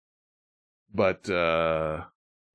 [0.93, 2.03] But uh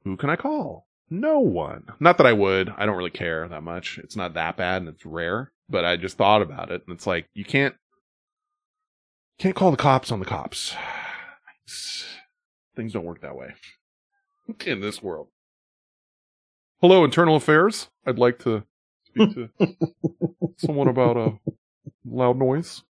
[0.05, 0.87] who can I call?
[1.09, 1.85] No one.
[2.01, 2.73] Not that I would.
[2.77, 3.99] I don't really care that much.
[3.99, 7.07] It's not that bad and it's rare, but I just thought about it and it's
[7.07, 7.75] like you can't
[9.39, 10.73] can't call the cops on the cops.
[11.65, 12.05] It's-
[12.77, 13.55] things don't work that way.
[14.67, 15.29] in this world.
[16.81, 17.89] Hello, internal affairs.
[18.07, 18.65] I'd like to
[19.15, 19.49] speak to
[20.59, 21.33] someone about a
[22.05, 22.83] loud noise.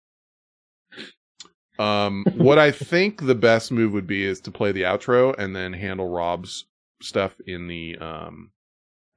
[1.79, 5.55] Um, what I think the best move would be is to play the outro and
[5.55, 6.65] then handle Rob's
[7.01, 8.51] stuff in the um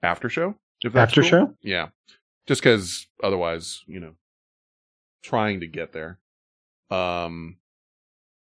[0.03, 0.55] after show.
[0.83, 1.31] If that's After cool.
[1.31, 1.55] show?
[1.63, 1.89] yeah.
[2.47, 4.15] Just because otherwise, you know,
[5.23, 6.19] trying to get there.
[6.91, 7.57] Um,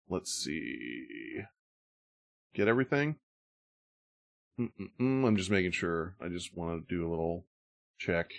[0.09, 1.41] let's see.
[2.53, 3.15] Get everything.
[4.59, 5.27] Mm-mm-mm.
[5.27, 6.15] I'm just making sure.
[6.19, 7.45] I just want to do a little
[7.97, 8.31] check.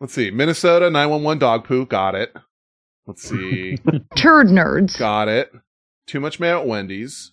[0.00, 0.30] Let's see.
[0.30, 1.84] Minnesota 911 dog poo.
[1.86, 2.34] Got it.
[3.06, 3.76] Let's see.
[4.16, 4.98] Turd nerds.
[4.98, 5.52] Got it.
[6.06, 7.32] Too much mayo at Wendy's.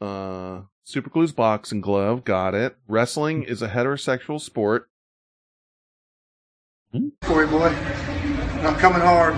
[0.00, 2.24] Uh, Super Glue's boxing glove.
[2.24, 2.76] Got it.
[2.88, 4.88] Wrestling is a heterosexual sport.
[6.92, 9.34] Boy, boy, I'm coming hard.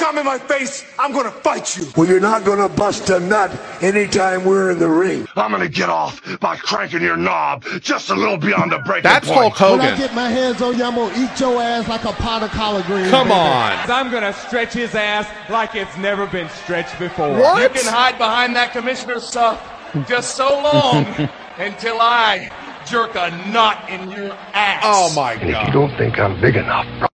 [0.00, 1.86] You come in my face, I'm gonna fight you.
[1.94, 3.50] Well, you're not gonna bust a nut
[3.82, 5.28] anytime we're in the ring.
[5.36, 9.28] I'm gonna get off by cranking your knob just a little beyond the breaking That's
[9.28, 9.52] point.
[9.52, 12.12] Hulk When I get my hands on you, I'm gonna eat your ass like a
[12.12, 13.10] pot of collard greens.
[13.10, 13.40] Come baby.
[13.40, 13.90] on.
[13.90, 17.38] I'm gonna stretch his ass like it's never been stretched before.
[17.38, 17.62] What?
[17.62, 19.62] You can hide behind that commissioner stuff
[20.08, 21.04] just so long
[21.58, 22.50] until I
[22.86, 24.82] jerk a knot in your ass.
[24.82, 25.42] Oh my god.
[25.42, 27.10] And if you don't think I'm big enough,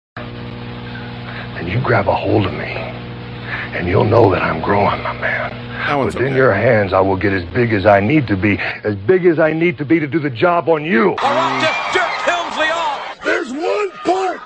[1.65, 5.51] then you grab a hold of me, and you'll know that I'm growing, my man.
[5.87, 6.37] That one's Within okay.
[6.37, 9.39] your hands, I will get as big as I need to be, as big as
[9.39, 11.11] I need to be to do the job on you.
[11.11, 13.25] All right, just jerk Helmsley off.
[13.25, 14.41] There's one part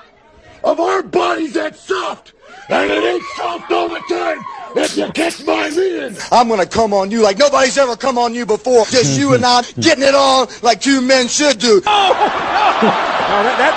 [0.63, 2.33] of our bodies that's soft,
[2.69, 4.39] and it ain't soft all the time.
[4.75, 6.15] If you catch my meaning.
[6.31, 8.85] I'm gonna come on you like nobody's ever come on you before.
[8.85, 11.81] Just you and I getting it on like two men should do.
[11.85, 12.13] oh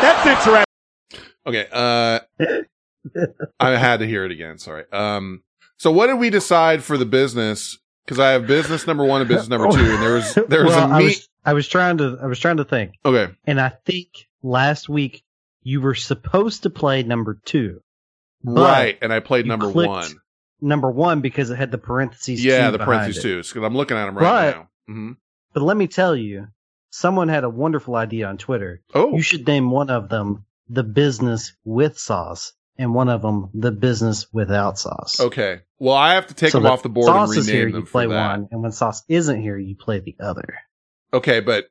[0.02, 0.64] That's interesting.
[1.46, 1.66] Okay.
[1.72, 2.20] Uh,
[3.60, 4.58] I had to hear it again.
[4.58, 4.84] Sorry.
[4.92, 5.42] Um,
[5.76, 7.78] so what did we decide for the business?
[8.04, 10.74] Because I have business number one and business number two, and there was there was
[10.74, 11.04] well, a I meet.
[11.04, 13.32] was, I was trying to I was trying to think, Okay.
[13.46, 14.08] and I think
[14.42, 15.22] last week
[15.62, 17.80] you were supposed to play number two,
[18.44, 18.98] Right.
[19.00, 20.10] And I played number one.
[20.60, 22.44] Number one because it had the parentheses.
[22.44, 23.36] Yeah, the parentheses two.
[23.38, 24.68] Because I'm looking at them right But- now.
[24.86, 25.12] hmm
[25.54, 26.48] But let me tell you,
[26.90, 28.80] someone had a wonderful idea on Twitter.
[28.94, 29.14] Oh.
[29.14, 32.52] You should name one of them the business with sauce
[32.82, 35.20] and one of them the business without sauce.
[35.20, 35.60] Okay.
[35.78, 37.68] Well, I have to take So them off the board and sauce rename is here,
[37.68, 40.58] you play one, and when sauce isn't here, you play the other.
[41.14, 41.68] Okay, but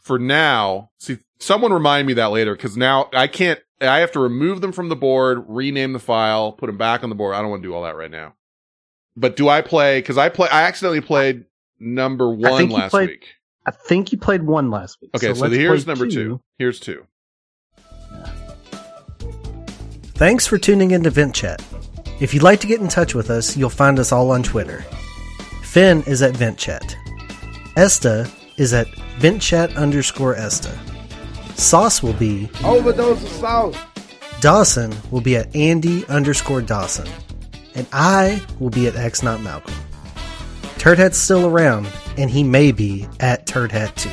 [0.00, 3.60] for now, see, someone remind me that later because now I can't.
[3.80, 7.08] I have to remove them from the board, rename the file, put them back on
[7.08, 7.34] the board.
[7.34, 8.34] I don't want to do all that right now.
[9.16, 9.98] But do I play?
[9.98, 10.48] Because I play.
[10.48, 11.44] I accidentally played
[11.80, 13.34] number one last played- week.
[13.66, 15.12] I think you played one last week.
[15.16, 16.40] Okay, so, let's here's number two.
[16.58, 17.06] Here's two.
[20.14, 21.60] Thanks for tuning in to Vent Chat.
[22.20, 24.82] If you'd like to get in touch with us, you'll find us all on Twitter.
[25.62, 26.96] Fen is at Vent Chat.
[27.76, 28.86] Esta is at
[29.18, 30.72] VentChat underscore Esta.
[31.56, 33.76] Sauce will be Overdose of sauce.
[34.40, 37.08] Dawson will be at Andy underscore Dawson.
[37.74, 39.74] And I will be at X Not Malcolm.
[40.78, 44.10] Turdhat's still around, and he may be at Turdhat too.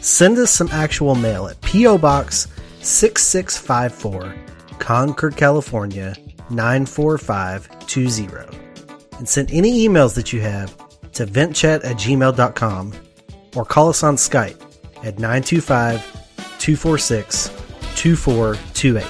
[0.00, 1.98] Send us some actual mail at P.O.
[1.98, 2.46] Box
[2.82, 4.43] 6654,
[4.84, 6.14] Concord, California
[6.50, 8.58] 94520.
[9.16, 10.76] And send any emails that you have
[11.12, 12.92] to ventchat at gmail.com
[13.56, 14.60] or call us on Skype
[15.02, 16.02] at 925
[16.58, 17.48] 246
[17.96, 19.06] 2428.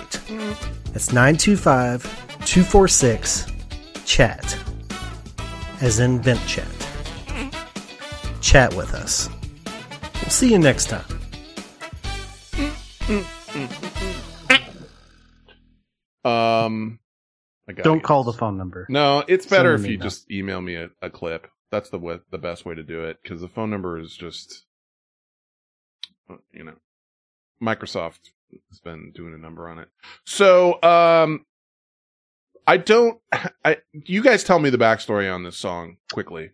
[0.93, 2.05] That's 925
[2.45, 3.47] 246
[4.05, 4.57] chat,
[5.81, 6.69] as in vent chat.
[8.41, 9.29] Chat with us.
[10.23, 11.03] We'll see you next time.
[16.25, 16.99] Um,
[17.69, 18.87] I Don't call the phone number.
[18.89, 20.03] No, it's Send better if you email.
[20.05, 21.49] just email me a, a clip.
[21.71, 24.65] That's the way, the best way to do it because the phone number is just,
[26.31, 26.75] uh, you know,
[27.63, 28.31] Microsoft
[28.71, 29.89] has been doing a number on it.
[30.25, 31.45] So, um,
[32.67, 33.19] I don't.
[33.65, 36.51] I you guys tell me the backstory on this song quickly.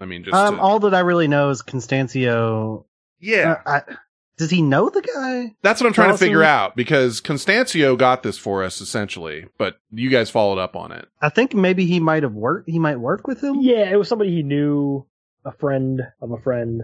[0.00, 2.84] I mean, just Um, to- all that I really know is Constancio.
[3.18, 3.60] Yeah.
[3.66, 3.96] Uh, I,
[4.38, 5.54] does he know the guy?
[5.62, 9.76] that's what I'm trying to figure out because Constancio got this for us essentially, but
[9.90, 11.06] you guys followed up on it.
[11.20, 12.70] I think maybe he might have worked.
[12.70, 13.56] He might work with him.
[13.60, 15.06] Yeah, it was somebody he knew,
[15.44, 16.82] a friend of a friend.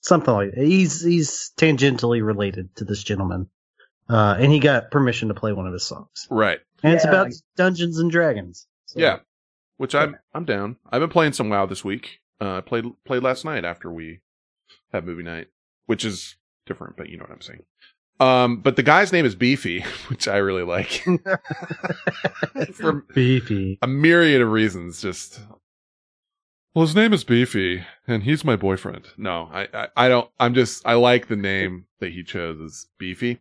[0.00, 0.64] Something like that.
[0.64, 3.48] He's he's tangentially related to this gentleman,
[4.08, 6.26] uh, and he got permission to play one of his songs.
[6.28, 6.58] Right.
[6.82, 8.66] And it's about like- Dungeons and Dragons.
[8.86, 9.18] So- Yeah,
[9.76, 10.76] which I'm I'm down.
[10.90, 12.18] I've been playing some WoW this week.
[12.40, 14.20] Uh, I played played last night after we
[14.92, 15.46] had movie night,
[15.86, 16.36] which is
[16.66, 17.60] different, but you know what I'm saying.
[18.20, 21.04] Um, but the guy's name is Beefy, which I really like.
[22.74, 23.78] For Beefy.
[23.82, 25.00] a myriad of reasons.
[25.02, 25.40] Just
[26.74, 29.06] well, his name is Beefy, and he's my boyfriend.
[29.16, 30.30] No, I, I, I don't.
[30.38, 30.86] I'm just.
[30.86, 33.40] I like the name that he chose as Beefy,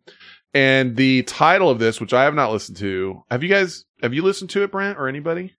[0.54, 3.24] and the title of this, which I have not listened to.
[3.30, 3.86] Have you guys?
[4.02, 5.54] Have you listened to it, Brent, or anybody?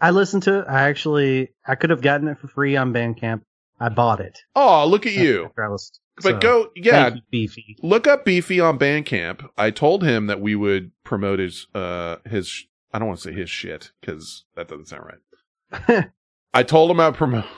[0.00, 0.66] I listened to it.
[0.68, 3.42] I actually, I could have gotten it for free on Bandcamp.
[3.80, 4.38] I bought it.
[4.54, 5.50] Oh, look at you!
[5.58, 7.76] I was- But so, go, yeah, you, Beefy.
[7.82, 9.48] look up Beefy on Bandcamp.
[9.58, 12.64] I told him that we would promote his, uh, his.
[12.92, 16.06] I don't want to say his shit because that doesn't sound right.
[16.54, 17.44] I told him I'd promote.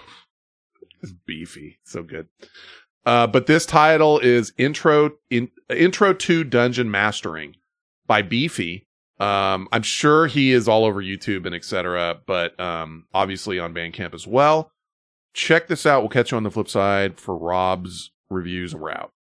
[1.01, 2.27] It's beefy, so good.
[3.07, 7.55] Uh, but this title is intro in intro to dungeon mastering
[8.09, 8.89] by Beefy.
[9.21, 12.19] Um, I'm sure he is all over YouTube and etc.
[12.27, 14.73] But um, obviously on Bandcamp as well.
[15.35, 16.03] Check this out.
[16.03, 19.13] We'll catch you on the flip side for Rob's reviews we're out.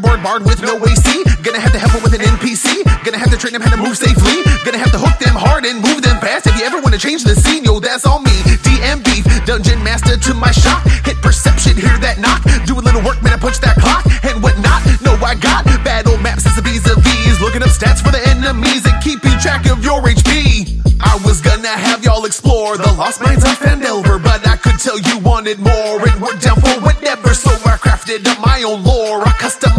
[0.00, 1.22] Board barred with no AC.
[1.42, 2.82] Gonna have to help him with an NPC.
[3.04, 4.42] Gonna have to train him how to move safely.
[4.64, 6.46] Gonna have to hook them hard and move them fast.
[6.46, 8.34] If you ever wanna change the scene, yo, that's on me.
[8.66, 10.82] DM beef, dungeon master to my shot.
[11.04, 12.42] Hit perception, hear that knock.
[12.66, 14.82] Do a little work, man, I punch that clock and whatnot.
[15.02, 17.40] No, I got battle maps as a vis-a-vis.
[17.40, 20.80] Looking up stats for the enemies and keeping track of your HP.
[21.00, 24.98] I was gonna have y'all explore the lost mines of Phandelver, but I could tell
[24.98, 27.34] you wanted more and we're down for whatever.
[27.34, 29.73] So I crafted up my own lore, a customized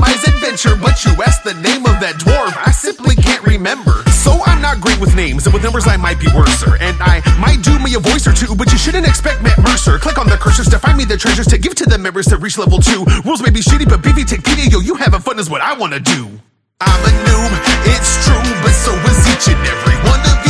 [0.56, 3.92] But you asked the name of that dwarf, I simply can't remember.
[4.24, 6.80] So I'm not great with names, and with numbers I might be worser.
[6.80, 10.00] And I might do me a voice or two, but you shouldn't expect Matt Mercer.
[10.00, 12.38] Click on the cursors to find me the treasures to give to the members to
[12.38, 13.04] reach level two.
[13.28, 15.76] Rules may be shitty, but BB take pity, yo, you having fun is what I
[15.76, 16.32] wanna do.
[16.80, 17.52] I'm a noob,
[17.92, 20.45] it's true, but so is each and every one of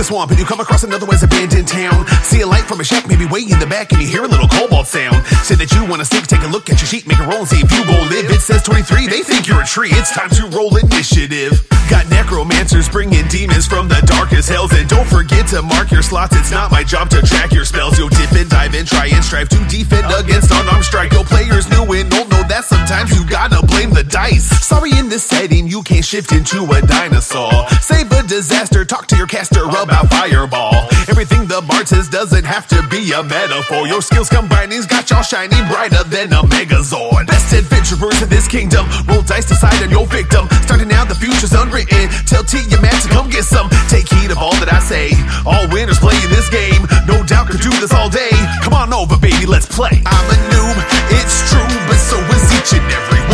[0.00, 2.84] the swamp and you come across another otherwise abandoned town, see a light from a
[2.84, 5.24] shack, maybe way in the back, and you hear a little kobold sound.
[5.44, 7.48] Say that you wanna sneak, take a look at your sheet, make a roll and
[7.48, 8.28] see if you go live.
[8.32, 9.92] It says 23, they think you're a tree.
[9.92, 11.64] It's time to roll initiative.
[11.88, 16.36] Got necromancers bringing demons from the darkest hells, and don't forget to mark your slots.
[16.36, 17.98] It's not my job to track your spells.
[17.98, 21.12] You'll dip and dive and try and strive to defend against unarmed strike.
[21.12, 24.48] Your players new and old know that sometimes you gotta blame the dice.
[24.64, 27.68] Sorry, in this setting you can't shift into a dinosaur.
[27.80, 30.86] Save a disaster, talk to your caster about fireball.
[31.10, 33.86] Everything the bard says doesn't have to be a metaphor.
[33.90, 37.26] Your skills combining's got y'all shining brighter than a megazord.
[37.26, 40.46] Best adventurers in this kingdom, roll dice, decide on your victim.
[40.62, 42.08] Starting now, the future's unwritten.
[42.30, 43.68] Tell T your man to come get some.
[43.90, 45.10] Take heed of all that I say.
[45.44, 46.86] All winners playing this game.
[47.10, 48.30] No doubt could do this all day.
[48.62, 49.98] Come on over, baby, let's play.
[50.06, 50.76] I'm a noob,
[51.18, 53.29] it's true, but so is each and every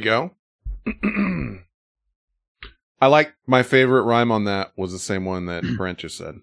[0.00, 0.30] we go.
[3.02, 6.40] I like my favorite rhyme on that was the same one that Brent just said.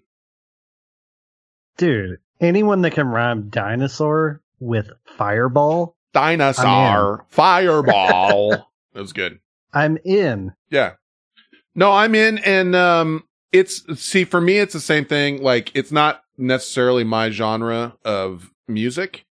[1.76, 8.70] Dude, anyone that can rhyme dinosaur with fireball, Dinosaur, fireball.
[8.92, 9.38] that was good.
[9.72, 10.54] I'm in.
[10.70, 10.94] Yeah.
[11.74, 15.92] No, I'm in and um it's see for me it's the same thing like it's
[15.92, 19.26] not necessarily my genre of music,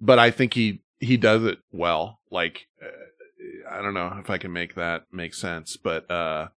[0.00, 2.20] but I think he he does it well.
[2.30, 2.86] Like uh,
[3.78, 6.48] I don't know if I can make that make sense, but uh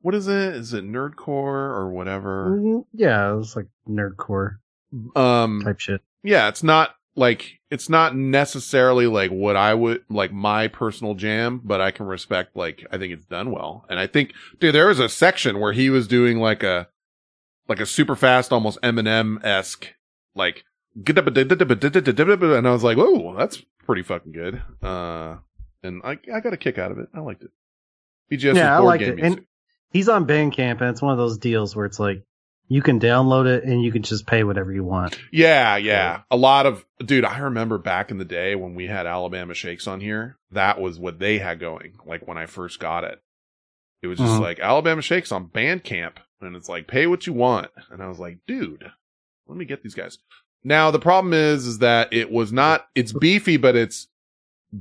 [0.00, 0.54] what is it?
[0.54, 1.26] Is it nerdcore
[1.74, 2.56] or whatever?
[2.60, 2.84] Mhm.
[2.92, 4.58] Yeah, it was like nerdcore
[5.16, 6.02] Um, type shit.
[6.22, 11.60] yeah, it's not like it's not necessarily like what I would like my personal jam,
[11.64, 13.84] but I can respect like I think it's done well.
[13.90, 16.88] And I think dude, there was a section where he was doing like a
[17.68, 19.94] like a super fast, almost Eminem esque
[20.34, 20.64] like
[20.96, 24.62] and I was like, whoa, that's pretty fucking good.
[24.82, 25.36] Uh,
[25.82, 27.08] and I I got a kick out of it.
[27.14, 27.50] I liked it.
[28.30, 29.16] BGS yeah, I board like game it.
[29.16, 29.38] music.
[29.38, 29.46] And
[29.92, 32.22] he's on Bandcamp, and it's one of those deals where it's like
[32.70, 35.18] you can download it and you can just pay whatever you want.
[35.32, 36.20] Yeah, yeah.
[36.30, 39.86] A lot of dude, I remember back in the day when we had Alabama Shakes
[39.86, 41.94] on here, that was what they had going.
[42.04, 43.20] Like when I first got it.
[44.02, 44.40] It was just Mhm.
[44.40, 47.68] like Alabama Shakes on Bandcamp and it's like pay what you want.
[47.90, 48.92] And I was like, dude,
[49.48, 50.18] let me get these guys.
[50.62, 54.06] Now the problem is is that it was not it's beefy, but it's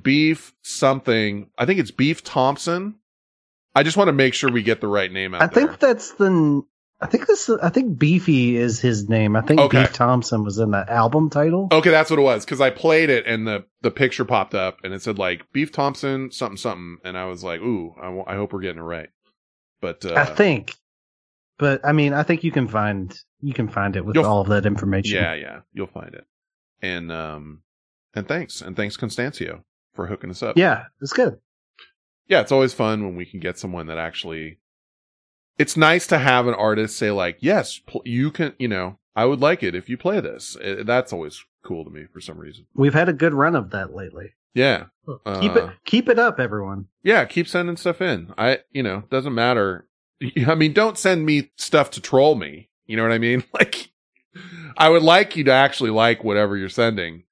[0.02, 1.50] beef something.
[1.58, 2.96] I think it's Beef Thompson.
[3.76, 5.48] I just want to make sure we get the right name out there.
[5.50, 5.68] I there.
[5.68, 6.64] think that's the.
[7.00, 7.48] I think this.
[7.62, 9.36] I think Beefy is his name.
[9.36, 9.84] I think Okay.
[9.84, 11.68] Beef Thompson was in the album title.
[11.72, 14.80] Okay, that's what it was because I played it and the the picture popped up
[14.84, 18.36] and it said like Beef Thompson something something and I was like, ooh, I I
[18.36, 19.10] hope we're getting it right.
[19.80, 20.74] But uh, I think,
[21.60, 24.48] but I mean, I think you can find you can find it with all of
[24.48, 25.18] that information.
[25.18, 26.26] yeah, yeah, you'll find it.
[26.82, 27.62] And um,
[28.16, 29.62] and thanks and thanks Constancio
[29.98, 30.58] for hooking us up.
[30.58, 31.38] yeah, it's good.
[32.30, 34.60] yeah, it's always fun when we can get someone that actually.
[35.58, 38.54] It's nice to have an artist say like, yes, pl- you can.
[38.60, 40.56] You know, I would like it if you play this.
[40.56, 42.68] Uh, that's always cool to me for some reason.
[42.76, 44.34] We've had a good run of that lately.
[44.54, 44.86] Yeah.
[45.42, 46.88] keep Uh, it keep it up, everyone.
[47.04, 48.34] Yeah, keep sending stuff in.
[48.38, 49.88] I, you know, doesn't matter.
[50.48, 52.70] I mean, don't send me stuff to troll me.
[52.86, 53.44] You know what I mean?
[53.54, 53.90] Like,
[54.78, 57.24] I would like you to actually like whatever you're sending.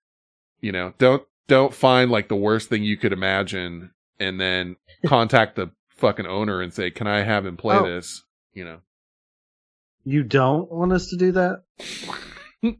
[0.62, 4.76] You know, don't, don't find like the worst thing you could imagine and then
[5.06, 7.86] contact the fucking owner and say, can I have him play Oh.
[7.86, 8.24] this?
[8.54, 8.78] You know,
[10.06, 11.64] You don't want us to do that?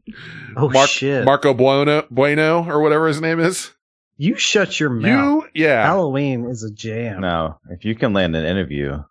[0.56, 1.24] oh Mark, shit!
[1.24, 3.70] Marco Bueno, Bueno or whatever his name is.
[4.16, 5.44] you shut your mouth.
[5.54, 5.84] You, yeah.
[5.84, 7.20] Halloween is a jam.
[7.20, 9.02] No, if you can land an interview,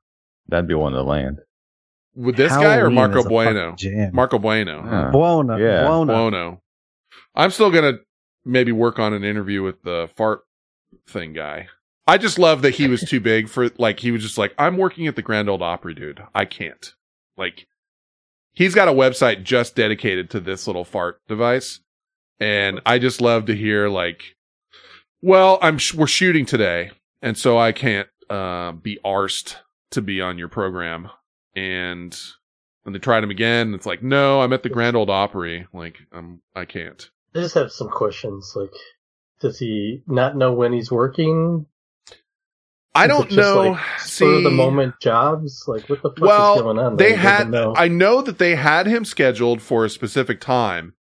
[0.47, 1.39] that'd be one to land.
[2.15, 3.71] With this guy or Marco is a Bueno?
[3.71, 4.11] fucking jam.
[4.13, 4.83] Marco Bueno.
[4.83, 5.11] Yeah.
[5.11, 5.85] Buona, Yeah.
[5.87, 6.13] Buona.
[6.13, 6.61] Bono.
[7.35, 7.99] I'm still gonna
[8.45, 10.41] maybe work on an interview with the fart
[11.07, 11.67] thing guy.
[12.07, 14.77] I just love that he was too big for like he was just like I'm
[14.77, 16.23] working at the Grand Ole Opry, dude.
[16.33, 16.93] I can't.
[17.37, 17.67] Like
[18.53, 21.79] he's got a website just dedicated to this little fart device,
[22.39, 24.35] and I just love to hear like,
[25.21, 26.91] well, I'm sh- we're shooting today,
[27.21, 29.55] and so I can't uh, be arsed
[29.91, 31.09] to be on your program,
[31.55, 32.17] and
[32.85, 33.67] and they tried him again.
[33.67, 35.67] And it's like, no, I'm at the Grand Ole Opry.
[35.73, 37.09] Like, I'm I can't.
[37.35, 38.53] I just have some questions.
[38.55, 38.73] Like,
[39.41, 41.65] does he not know when he's working?
[42.95, 43.71] I don't just, know.
[43.71, 45.65] Like, of the moment jobs.
[45.67, 46.95] Like, what the fuck is well, going on?
[46.95, 47.13] they?
[47.13, 47.49] Had.
[47.49, 47.73] know.
[47.75, 50.93] I know that they had him scheduled for a specific time,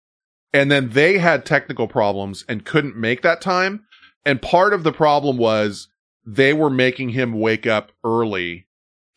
[0.54, 3.84] and then they had technical problems and couldn't make that time.
[4.24, 5.88] And part of the problem was
[6.24, 8.66] they were making him wake up early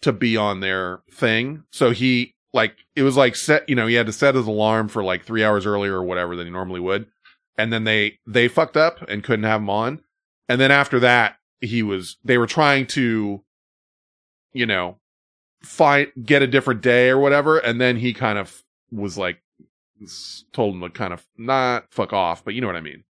[0.02, 1.64] to be on their thing.
[1.72, 3.68] So he like it was like set.
[3.70, 6.36] You know, he had to set his alarm for like three hours earlier or whatever
[6.36, 7.08] than he normally would.
[7.58, 10.02] And then they they fucked up and couldn't have him on.
[10.48, 13.44] And then after that, he was they were trying to,
[14.54, 14.98] you know,
[15.62, 17.58] find get a different day or whatever.
[17.58, 19.42] And then he kind of was like
[20.54, 23.04] told him to kind of not fuck off, but you know what I mean.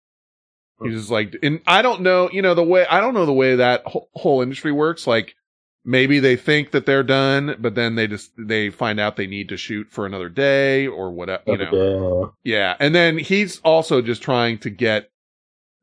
[0.81, 3.25] He was just like, and I don't know, you know, the way I don't know
[3.25, 5.05] the way that whole, whole industry works.
[5.07, 5.35] Like
[5.85, 9.49] maybe they think that they're done, but then they just they find out they need
[9.49, 12.33] to shoot for another day or whatever, you know.
[12.43, 15.09] Yeah, and then he's also just trying to get.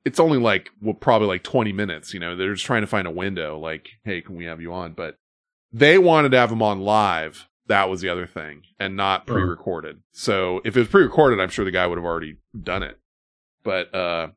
[0.05, 2.15] It's only like well, probably like twenty minutes.
[2.15, 3.59] You know, they're just trying to find a window.
[3.59, 4.93] Like, hey, can we have you on?
[4.93, 5.17] But
[5.73, 7.47] they wanted to have him on live.
[7.67, 9.33] That was the other thing, and not Mhm.
[9.35, 10.01] pre-recorded.
[10.13, 12.99] So if it was pre-recorded, I'm sure the guy would have already done it.
[13.63, 14.29] But uh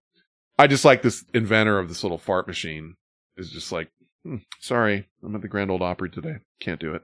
[0.60, 2.96] I just like this inventor of this little fart machine
[3.38, 3.90] is just like,
[4.24, 6.38] hmm, sorry, I'm at the Grand Ole Opry today.
[6.60, 7.04] Can't do it.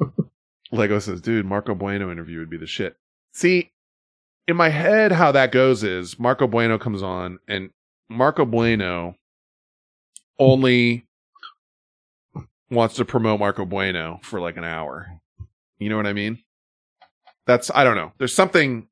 [0.72, 2.96] Lego says, dude, Marco Bueno interview would be the shit.
[3.32, 3.70] See,
[4.46, 7.70] in my head, how that goes is Marco Bueno comes on and
[8.08, 9.14] Marco Bueno
[10.38, 11.04] only
[12.70, 15.20] wants to promote Marco Bueno for like an hour.
[15.78, 16.42] You know what I mean?
[17.46, 18.12] That's, I don't know.
[18.18, 18.88] There's something.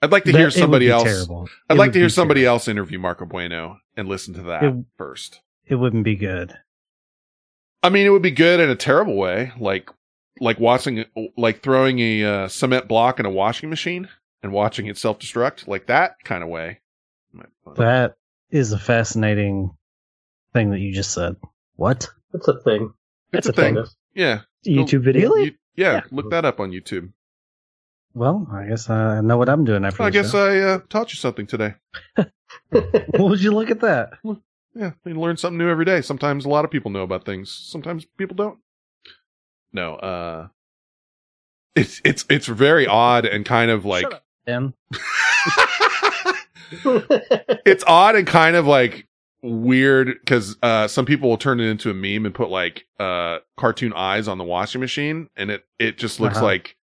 [0.00, 1.02] I'd like to That- hear it somebody else.
[1.04, 1.48] terrible.
[1.68, 4.62] I'd It like to hear be somebody else interview Marco Bueno and listen to that
[4.64, 5.40] It- first.
[5.66, 6.56] It wouldn't be good.
[7.82, 9.90] I mean, it would be good in a terrible way, like
[10.40, 11.04] like watching,
[11.36, 14.08] like throwing a uh, cement block in a washing machine
[14.40, 16.80] and watching it self destruct, like that kind of way.
[17.76, 18.14] That
[18.50, 19.76] is a fascinating
[20.52, 21.36] thing that you just said.
[21.74, 22.08] What?
[22.32, 22.92] It's a thing.
[23.32, 23.74] It's, It's a a thing.
[23.74, 23.84] thing.
[24.14, 24.40] Yeah.
[24.64, 25.34] YouTube video.
[25.34, 27.12] You- yeah, look that up on YouTube.
[28.14, 30.46] Well, I guess I know what I'm doing after I guess show.
[30.46, 31.74] I uh, taught you something today.
[32.70, 34.10] What would you look at that?
[34.74, 36.00] Yeah, you learn something new every day.
[36.00, 37.50] Sometimes a lot of people know about things.
[37.50, 38.58] Sometimes people don't.
[39.72, 40.48] No, uh
[41.74, 44.06] it's it's it's very odd and kind of like
[44.46, 44.72] Ben.
[47.66, 49.06] it's odd and kind of like
[49.42, 53.38] weird because uh some people will turn it into a meme and put like uh
[53.56, 56.46] cartoon eyes on the washing machine and it it just looks Uh-huh.
[56.46, 56.76] like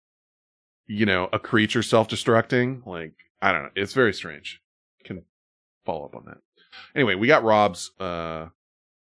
[0.88, 4.62] you know a creature self-destructing like i don't know it's very strange
[5.04, 5.24] can
[5.86, 6.38] follow up on that
[6.96, 8.48] anyway we got rob's uh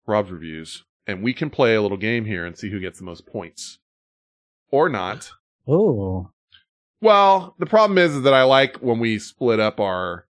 [0.06, 3.04] rob's reviews and we can play a little game here and see who gets the
[3.04, 3.78] most points
[4.70, 5.32] or not
[5.66, 6.30] Oh,
[7.00, 10.26] well, the problem is, is that I like when we split up our,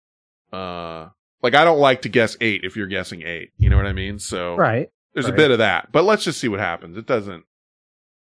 [0.52, 1.08] uh,
[1.42, 3.50] like I don't like to guess eight if you're guessing eight.
[3.56, 4.18] You know what I mean?
[4.18, 4.90] So right.
[5.14, 6.96] there's a bit of that, but let's just see what happens.
[6.96, 7.44] It doesn't,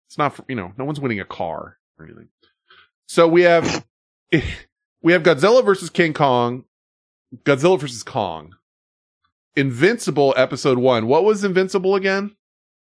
[0.06, 2.28] it's not, for, you know, no one's winning a car or anything.
[3.07, 3.85] So we have,
[5.02, 6.65] we have Godzilla versus King Kong,
[7.44, 8.55] Godzilla versus Kong,
[9.55, 11.07] Invincible episode one.
[11.07, 12.36] What was Invincible again?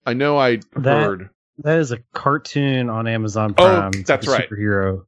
[0.06, 1.30] I know I That- heard.
[1.64, 3.92] That is a cartoon on Amazon Oh, Prime.
[3.94, 4.50] It's that's right.
[4.50, 5.06] Superhero.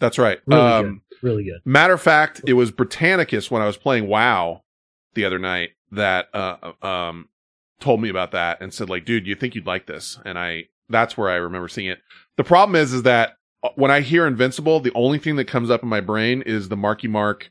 [0.00, 0.40] That's right.
[0.46, 1.22] Really um, good.
[1.22, 1.60] Really good.
[1.64, 4.62] Matter of fact, it was Britannicus when I was playing WoW
[5.14, 7.28] the other night that uh um
[7.80, 10.18] told me about that and said like, dude, you think you'd like this?
[10.24, 12.00] And I that's where I remember seeing it.
[12.38, 13.36] The problem is is that
[13.76, 16.76] when I hear Invincible, the only thing that comes up in my brain is the
[16.76, 17.50] Marky Mark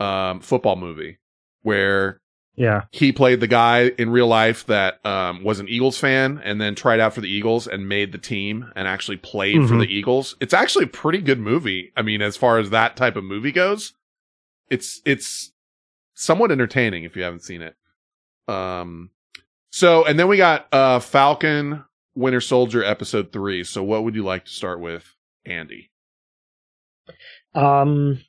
[0.00, 1.18] um football movie
[1.62, 2.20] where
[2.56, 2.82] Yeah.
[2.90, 6.74] he played the guy in real life that um, was an Eagles fan and then
[6.74, 9.80] tried out for the Eagles and made the team and actually played for Mhm.
[9.80, 10.36] the Eagles.
[10.40, 11.92] It's actually a pretty good movie.
[11.96, 13.94] I mean, as far as that type of movie goes,
[14.68, 15.52] it's it's
[16.14, 17.76] somewhat entertaining if you haven't seen it.
[18.46, 19.10] Um,
[19.70, 21.84] so and then we got uh, Falcon
[22.14, 23.64] Winter Soldier episode three.
[23.64, 25.14] So what would you like to start with,
[25.46, 25.90] Andy?
[27.54, 28.20] Um,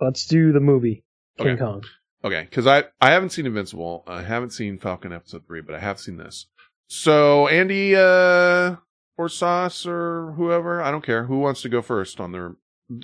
[0.00, 1.04] let's do the movie
[1.38, 1.60] King Okay.
[1.60, 1.84] Kong.
[2.24, 4.04] Okay, because I I haven't seen Invincible.
[4.06, 6.46] I haven't seen Falcon episode three, but I have seen this.
[6.86, 8.76] So Andy uh
[9.16, 12.56] or Sauce or whoever, I don't care who wants to go first on their.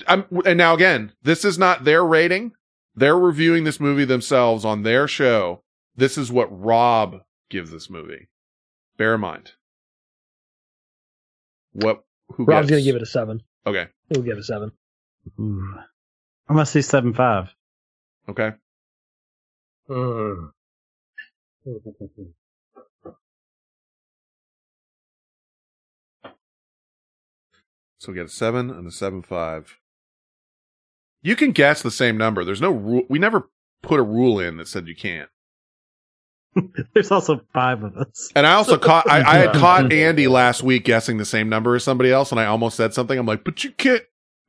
[0.06, 2.52] I'm, and now again, this is not their rating.
[2.94, 5.62] They're reviewing this movie themselves on their show.
[5.96, 8.28] This is what Rob gives this movie.
[8.96, 9.52] Bear in mind.
[11.72, 12.04] What?
[12.34, 12.44] Who?
[12.44, 13.42] Rob's gets- gonna give it a seven.
[13.66, 13.88] Okay.
[14.08, 14.72] He'll give it a seven.
[15.38, 15.74] Ooh.
[16.48, 17.54] I'm gonna say seven five.
[18.28, 18.52] Okay.
[19.86, 20.46] Hmm.
[27.98, 29.76] So we get a seven and a seven five.
[31.22, 32.44] You can guess the same number.
[32.44, 33.02] There's no rule.
[33.08, 33.50] We never
[33.82, 35.28] put a rule in that said you can't.
[36.94, 38.30] There's also five of us.
[38.34, 39.08] And I also caught.
[39.08, 42.40] I, I had caught Andy last week guessing the same number as somebody else, and
[42.40, 43.18] I almost said something.
[43.18, 44.02] I'm like, "But you can't,"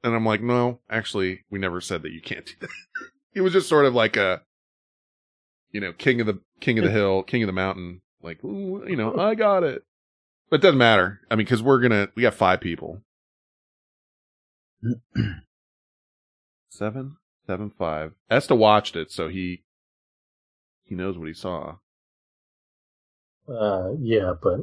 [0.04, 2.70] and I'm like, "No, actually, we never said that you can't do that."
[3.34, 4.42] he was just sort of like a,
[5.72, 8.02] you know, king of the king of the hill, king of the mountain.
[8.24, 9.84] Like, "Ooh, you know, I got it.
[10.50, 11.22] But it doesn't matter.
[11.30, 13.02] I mean, because we're gonna we got five people.
[16.70, 18.14] Seven, seven, five.
[18.30, 19.64] Esta watched it, so he
[20.84, 21.76] he knows what he saw.
[23.52, 24.58] Uh, yeah, but I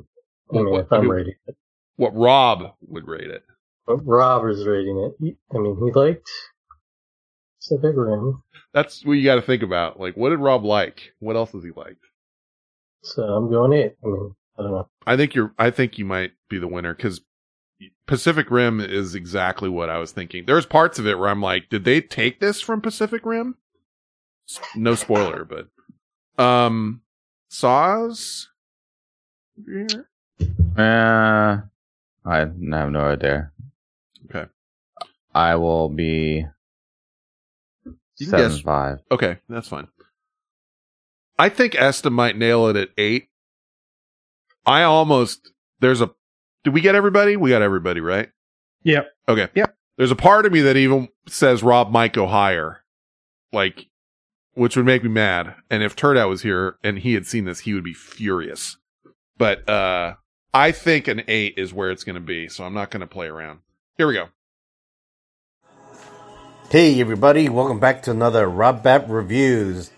[0.46, 1.56] What- mean, what- if I'm rating it,
[1.96, 3.44] What Rob would rate it.
[3.86, 5.14] but Rob is rating it.
[5.20, 6.28] He- I mean, he liked
[7.60, 8.42] Pacific Rim,
[8.72, 9.98] That's what you got to think about.
[9.98, 11.12] Like, what did Rob like?
[11.18, 12.04] What else has he liked?
[13.02, 13.94] so I'm going eight.
[14.04, 14.88] I mean, I don't know.
[15.06, 15.54] I think you're.
[15.58, 17.20] I think you might be the winner because
[18.06, 20.44] Pacific Rim is exactly what I was thinking.
[20.46, 23.56] There's parts of it where I'm like, did they take this from Pacific Rim?
[24.74, 25.68] No spoiler, but
[26.42, 27.02] um,
[27.48, 28.48] Sauce.
[29.66, 30.08] Here?
[30.76, 31.62] Uh,
[32.28, 33.50] I have no idea.
[34.28, 34.46] Okay.
[35.34, 36.44] I will be
[37.84, 38.98] You can seven guess- five.
[39.10, 39.88] Okay, that's fine.
[41.38, 43.28] I think Esta might nail it at eight.
[44.66, 46.10] I almost there's a.
[46.64, 47.36] Did we get everybody?
[47.36, 48.30] We got everybody, right?
[48.82, 49.08] Yep.
[49.28, 49.48] Okay.
[49.54, 49.76] Yep.
[49.96, 52.78] There's a part of me that even says Rob might go higher,
[53.52, 53.86] like,
[54.54, 55.54] which would make me mad.
[55.70, 58.76] And if Turdout was here and he had seen this, he would be furious.
[59.38, 60.14] But uh
[60.52, 63.06] I think an eight is where it's going to be, so I'm not going to
[63.06, 63.60] play around.
[63.96, 64.28] Here we go.
[66.70, 69.92] Hey everybody, welcome back to another Rob Bap Reviews.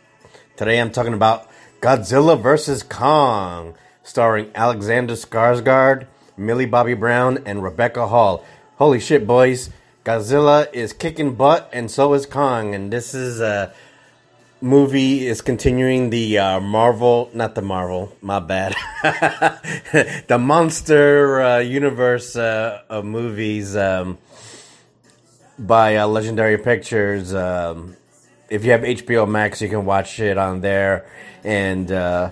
[0.56, 1.48] Today I'm talking about
[1.80, 2.82] Godzilla vs.
[2.82, 8.44] Kong, starring Alexander Skarsgård, Millie Bobby Brown, and Rebecca Hall.
[8.76, 9.70] Holy shit, boys.
[10.04, 13.72] Godzilla is kicking butt and so is Kong, and this is uh
[14.60, 18.74] movie is continuing the uh, Marvel, not the Marvel, my bad,
[20.28, 24.18] the Monster uh, Universe uh, of movies um,
[25.58, 27.34] by uh, Legendary Pictures.
[27.34, 27.96] Um,
[28.48, 31.06] if you have HBO Max, you can watch it on there.
[31.44, 32.30] And uh,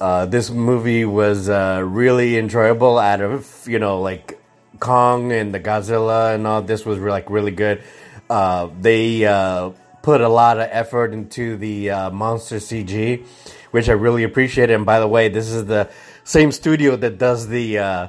[0.00, 2.98] uh, this movie was uh, really enjoyable.
[2.98, 4.38] Out of you know, like
[4.78, 7.82] Kong and the Godzilla and all this was like really good.
[8.30, 9.70] Uh, they uh,
[10.08, 13.26] put a lot of effort into the uh, monster CG,
[13.72, 14.70] which I really appreciate.
[14.70, 15.90] And by the way, this is the
[16.24, 18.08] same studio that does the uh,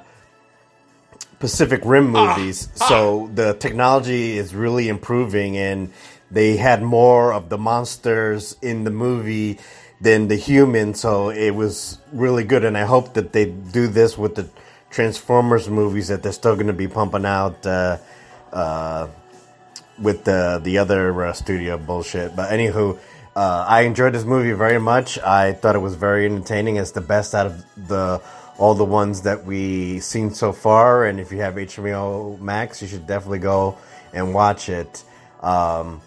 [1.39, 5.91] Pacific Rim movies, so the technology is really improving, and
[6.31, 9.59] they had more of the monsters in the movie
[9.99, 12.63] than the human, so it was really good.
[12.63, 14.47] And I hope that they do this with the
[14.89, 17.97] Transformers movies that they're still going to be pumping out uh,
[18.53, 19.07] uh,
[20.01, 22.35] with the the other uh, studio bullshit.
[22.35, 22.97] But anywho,
[23.35, 25.19] uh, I enjoyed this movie very much.
[25.19, 26.77] I thought it was very entertaining.
[26.77, 28.21] It's the best out of the
[28.57, 31.05] all the ones that we seen so far.
[31.05, 33.77] And if you have HBO Max, you should definitely go
[34.13, 35.03] and watch it.
[35.41, 36.01] Um,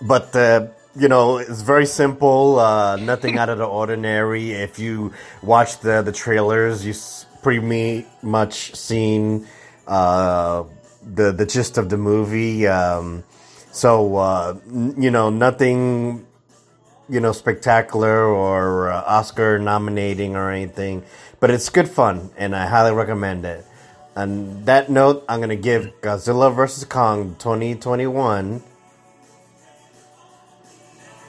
[0.00, 2.58] but uh, you know, it's very simple.
[2.58, 4.52] Uh, nothing out of the ordinary.
[4.52, 5.12] If you
[5.42, 6.94] watch the the trailers, you
[7.42, 9.46] pretty much seen
[9.86, 10.64] uh,
[11.06, 12.66] the the gist of the movie.
[12.66, 13.24] Um,
[13.72, 16.26] so uh, n- you know, nothing
[17.08, 21.04] you know spectacular or uh, Oscar nominating or anything,
[21.40, 23.64] but it's good fun, and I highly recommend it.
[24.16, 28.62] On that note, I'm gonna give Godzilla vs Kong 2021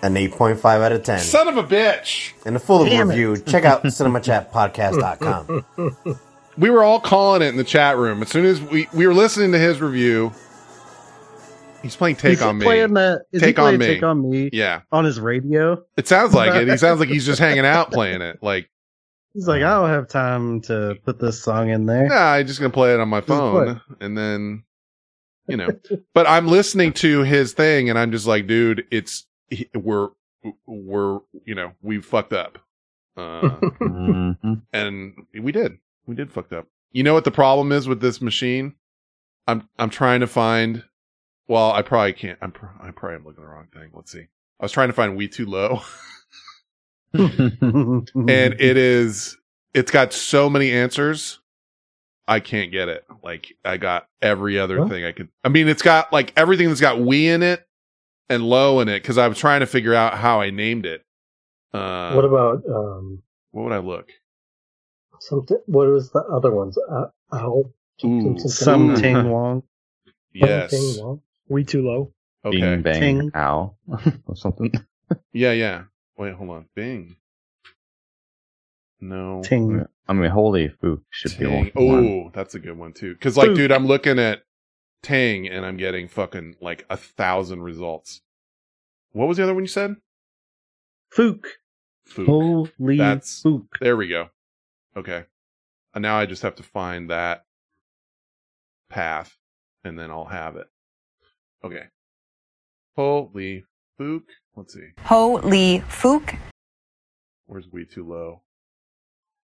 [0.03, 1.19] an 8.5 out of 10.
[1.19, 2.33] Son of a bitch.
[2.45, 3.14] And a full Damn it.
[3.14, 5.65] review, check out cinemachatpodcast.com.
[6.58, 8.22] We were all calling it in the chat room.
[8.22, 10.32] As soon as we, we were listening to his review,
[11.84, 12.66] he's playing Take Is he on Me.
[12.66, 13.86] Playing that, is Take he playing on Me.
[13.88, 14.50] Take on Me?
[14.52, 14.82] Yeah.
[14.92, 15.84] On his radio?
[15.98, 16.68] It sounds like it.
[16.68, 18.42] He sounds like he's just hanging out playing it.
[18.42, 18.69] Like,
[19.34, 22.08] He's like, I don't have time to put this song in there.
[22.08, 23.80] nah, I'm just going to play it on my phone.
[24.02, 24.64] And then,
[25.48, 25.68] you know,
[26.16, 29.27] but I'm listening to his thing and I'm just like, dude, it's,
[29.76, 30.10] we're,
[30.66, 32.58] we're, you know, we fucked up.
[33.16, 33.58] Uh,
[34.74, 35.77] and we did.
[36.08, 36.68] We did fucked up.
[36.92, 38.76] You know what the problem is with this machine?
[39.48, 40.84] I'm I'm trying to find.
[41.48, 42.40] Well, I probably can't.
[42.42, 43.92] I'm pr- I probably am looking at the wrong thing.
[43.94, 44.27] Let's see.
[44.60, 45.82] I was trying to find We Too Low,
[47.14, 49.38] and it is.
[49.74, 51.40] It's got so many answers.
[52.27, 53.06] I can't get it.
[53.24, 55.30] Like I got every other thing I could.
[55.44, 57.66] I mean, it's got like everything that's got we in it
[58.30, 61.06] and low in it because I was trying to figure out how I named it.
[61.74, 63.22] Uh, what about um
[63.52, 64.10] what would I look?
[65.19, 65.57] Something?
[65.65, 66.77] What was the other ones?
[66.89, 67.71] Uh, owl.
[68.05, 68.37] Ooh.
[68.39, 69.63] Some Ting Wong.
[70.33, 70.71] Yes.
[70.71, 71.21] Ting Wong.
[71.49, 72.13] We too low.
[72.45, 72.59] Okay.
[72.59, 73.31] Bing bang Ting.
[73.35, 73.75] ow
[74.25, 74.71] or something.
[75.33, 75.83] Yeah, yeah.
[76.17, 76.65] Wait, hold on.
[76.75, 77.15] Bing.
[78.99, 79.41] No.
[79.43, 79.85] Ting.
[80.07, 81.71] I mean, holy fook should be Tang.
[81.73, 82.07] one.
[82.07, 83.15] Oh, that's a good one too.
[83.19, 83.55] Cause like, Fook.
[83.55, 84.43] dude, I'm looking at
[85.03, 88.21] Tang and I'm getting fucking like a thousand results.
[89.11, 89.95] What was the other one you said?
[91.15, 91.45] Fook.
[92.09, 92.25] Fook.
[92.25, 93.67] Holy That's- Fook.
[93.81, 94.29] There we go.
[94.98, 95.26] Okay.
[95.93, 97.45] And now I just have to find that
[98.90, 99.35] path
[99.84, 100.67] and then I'll have it.
[101.64, 101.84] Okay.
[102.95, 103.64] Holy
[104.00, 104.24] Fook.
[104.56, 104.90] Let's see.
[105.01, 106.38] Holy Fook.
[107.45, 108.42] Where's we too low?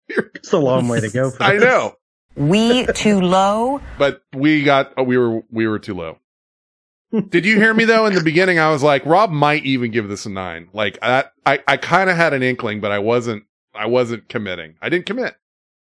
[0.10, 1.64] It's a long way to go for I this.
[1.64, 1.96] know.
[2.36, 3.82] We too low.
[3.98, 6.20] but we got oh, we were we were too low.
[7.30, 8.06] Did you hear me though?
[8.06, 10.70] In the beginning, I was like, Rob might even give this a nine.
[10.72, 13.46] Like that, I I kind of had an inkling, but I wasn't
[13.78, 14.76] I wasn't committing.
[14.82, 15.36] I didn't commit.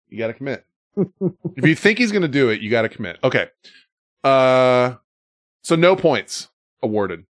[0.09, 0.65] You got to commit.
[0.97, 3.17] if you think he's going to do it, you got to commit.
[3.23, 3.47] Okay.
[4.23, 4.95] Uh,
[5.63, 6.49] so no points
[6.81, 7.25] awarded.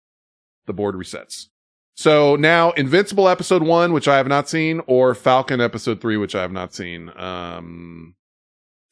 [0.66, 1.46] The board resets.
[1.94, 6.34] So now Invincible episode one, which I have not seen, or Falcon episode three, which
[6.34, 7.10] I have not seen.
[7.16, 8.14] Um,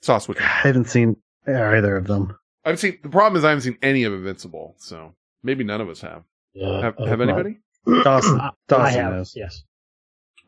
[0.02, 0.38] Sauce, which?
[0.40, 2.36] I haven't seen either of them.
[2.64, 2.98] I haven't seen.
[3.02, 6.24] The problem is I haven't seen any of Invincible, so maybe none of us have.
[6.52, 7.58] Yeah, Have, have have anybody?
[8.02, 8.40] Dawson.
[8.70, 9.12] I have.
[9.12, 9.32] knows.
[9.34, 9.62] Yes.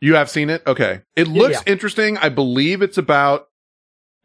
[0.01, 0.63] You have seen it?
[0.67, 1.03] Okay.
[1.15, 1.73] It looks yeah.
[1.73, 2.17] interesting.
[2.19, 3.49] I believe it's about,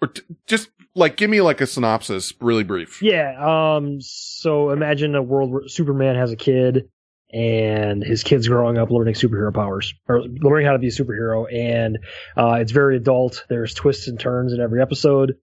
[0.01, 3.01] or t- just like give me like a synopsis, really brief.
[3.01, 3.35] Yeah.
[3.39, 3.99] Um.
[4.01, 6.89] So imagine a world where Superman has a kid,
[7.33, 11.45] and his kid's growing up learning superhero powers or learning how to be a superhero,
[11.53, 11.97] and
[12.37, 13.45] uh, it's very adult.
[13.49, 15.35] There's twists and turns in every episode.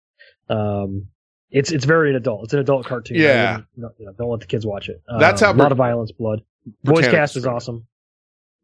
[0.49, 1.09] Um.
[1.55, 2.45] It's it's very an adult.
[2.45, 3.19] It's an adult cartoon.
[3.19, 3.61] Yeah.
[3.77, 5.03] no, don't let the kids watch it.
[5.19, 6.41] That's Um, how a lot of violence, blood.
[6.83, 7.83] Voice cast is described.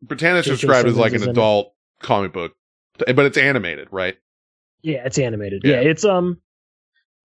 [0.02, 0.56] Britannic's J.K.
[0.56, 1.32] described as like an Simmons is in it.
[1.32, 2.52] adult comic book,
[2.98, 4.16] but it's animated, right?
[4.82, 5.62] Yeah, it's animated.
[5.64, 5.80] Yeah.
[5.80, 5.88] Yeah.
[5.90, 6.40] it's um,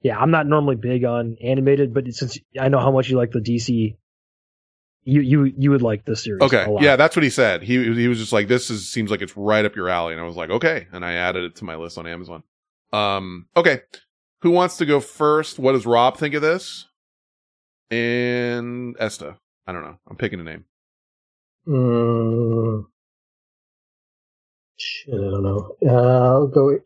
[0.01, 0.17] yeah.
[0.17, 3.39] I'm not normally big on animated, but since I know how much you like the
[3.39, 3.95] DC
[5.05, 6.41] You you you would like this series.
[6.41, 6.81] Okay, a lot.
[6.81, 7.61] yeah, that's what he said.
[7.61, 10.21] He he was just like, "This is seems like it's right up your alley," and
[10.21, 12.41] I was like, "Okay," and I added it to my list on Amazon.
[12.91, 13.81] Um, okay,
[14.41, 15.59] who wants to go first?
[15.59, 16.87] What does Rob think of this?
[17.91, 19.37] And Esta,
[19.67, 19.97] I don't know.
[20.09, 20.65] I'm picking a name.
[21.67, 22.85] Mm,
[24.77, 25.75] shit, I don't know.
[25.85, 26.77] Uh, I'll go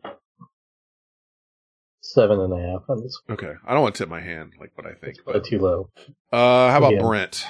[2.00, 3.20] seven and a half on this.
[3.28, 5.16] Okay, I don't want to tip my hand like what I think.
[5.26, 5.90] But too low.
[6.32, 7.00] Uh, how about Yeah.
[7.00, 7.44] Brent?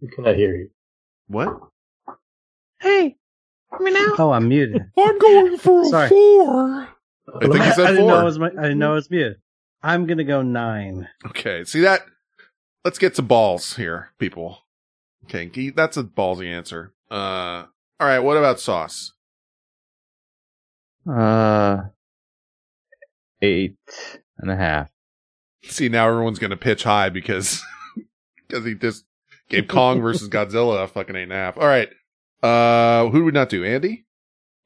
[0.00, 0.70] We cannot hear you.
[1.28, 1.58] What?
[2.80, 3.16] Hey,
[3.80, 4.14] me now.
[4.18, 4.82] Oh, I'm muted.
[4.98, 6.08] I'm going for a Sorry.
[6.08, 6.88] four.
[7.34, 8.20] I think he said I didn't know four.
[8.22, 8.38] it was.
[8.38, 9.36] My, I didn't know it was muted.
[9.82, 11.08] I'm gonna go nine.
[11.26, 12.02] Okay, see that?
[12.84, 14.58] Let's get some balls here, people.
[15.24, 16.94] Okay, that's a ballsy answer.
[17.10, 17.64] Uh,
[18.00, 18.20] all right.
[18.20, 19.12] What about Sauce?
[21.10, 21.82] Uh,
[23.42, 23.76] eight
[24.38, 24.90] and a half.
[25.64, 27.62] See, now everyone's gonna pitch high because
[28.48, 29.04] because he just
[29.48, 31.58] gave Kong versus Godzilla a fucking eight and a half.
[31.58, 31.88] All right.
[32.42, 33.64] Uh, who would not do?
[33.64, 34.06] Andy?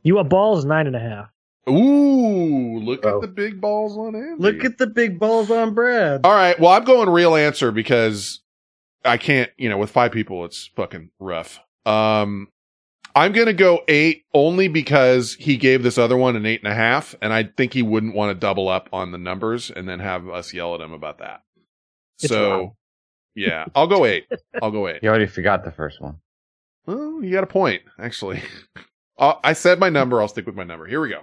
[0.02, 1.31] You want balls nine and a half.
[1.68, 4.42] Ooh, look at the big balls on Andy.
[4.42, 6.22] Look at the big balls on Brad.
[6.24, 6.58] All right.
[6.58, 8.40] Well, I'm going real answer because
[9.04, 11.60] I can't, you know, with five people, it's fucking rough.
[11.86, 12.48] Um,
[13.14, 16.72] I'm going to go eight only because he gave this other one an eight and
[16.72, 17.14] a half.
[17.22, 20.28] And I think he wouldn't want to double up on the numbers and then have
[20.28, 21.42] us yell at him about that.
[22.18, 22.72] It's so wrong.
[23.36, 24.26] yeah, I'll go eight.
[24.60, 24.98] I'll go eight.
[25.02, 26.16] You already forgot the first one.
[26.86, 28.42] Well, you got a point, actually.
[29.18, 30.20] Uh, I said my number.
[30.20, 30.86] I'll stick with my number.
[30.86, 31.20] Here we go.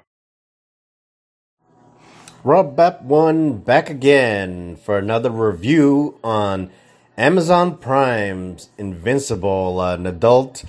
[2.41, 6.71] Rob Bap one back again for another review on
[7.17, 10.63] Amazon Prime's Invincible, an adult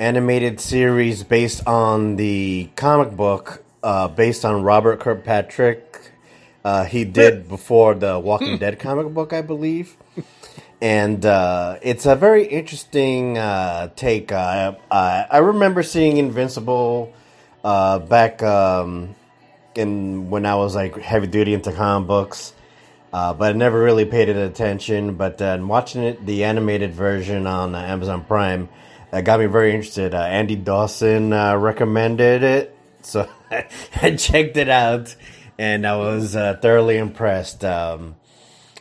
[0.00, 6.10] animated series based on the comic book uh, based on Robert Kirkpatrick.
[6.64, 9.96] Uh, he did before the Walking Dead comic book, I believe.
[10.80, 14.32] And uh, it's a very interesting uh, take.
[14.32, 17.14] Uh, I, I remember seeing Invincible
[17.62, 19.14] uh, back um,
[19.78, 22.52] in when I was like heavy duty into comic books,
[23.12, 25.14] uh, but I never really paid it attention.
[25.14, 28.68] But uh, watching it, the animated version on uh, Amazon Prime,
[29.12, 30.14] uh, got me very interested.
[30.14, 35.14] Uh, Andy Dawson uh, recommended it, so I checked it out,
[35.58, 37.64] and I was uh, thoroughly impressed.
[37.64, 38.16] Um,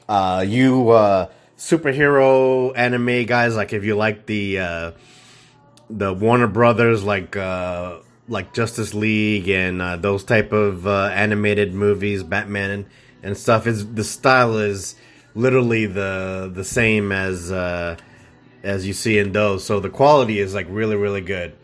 [0.10, 0.86] you
[1.58, 4.94] superhero anime guys, like if you like the
[5.90, 11.74] the Warner Brothers, like uh, like Justice League and uh, those type of uh, animated
[11.74, 12.86] movies, Batman and,
[13.24, 14.96] and stuff, is the style is
[15.36, 17.98] literally the the same as uh,
[18.64, 19.64] as you see in those.
[19.64, 21.56] So the quality is like really really good.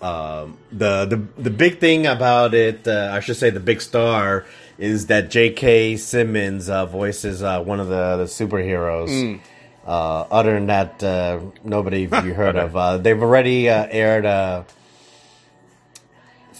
[0.00, 4.44] Um, the the the big thing about it, uh, I should say, the big star
[4.78, 5.96] is that J.K.
[5.96, 9.08] Simmons uh, voices uh, one of the, the superheroes.
[9.08, 9.40] Mm.
[9.86, 12.76] Uh, other than that, uh, nobody you heard of.
[12.76, 14.64] Uh, they've already uh, aired uh,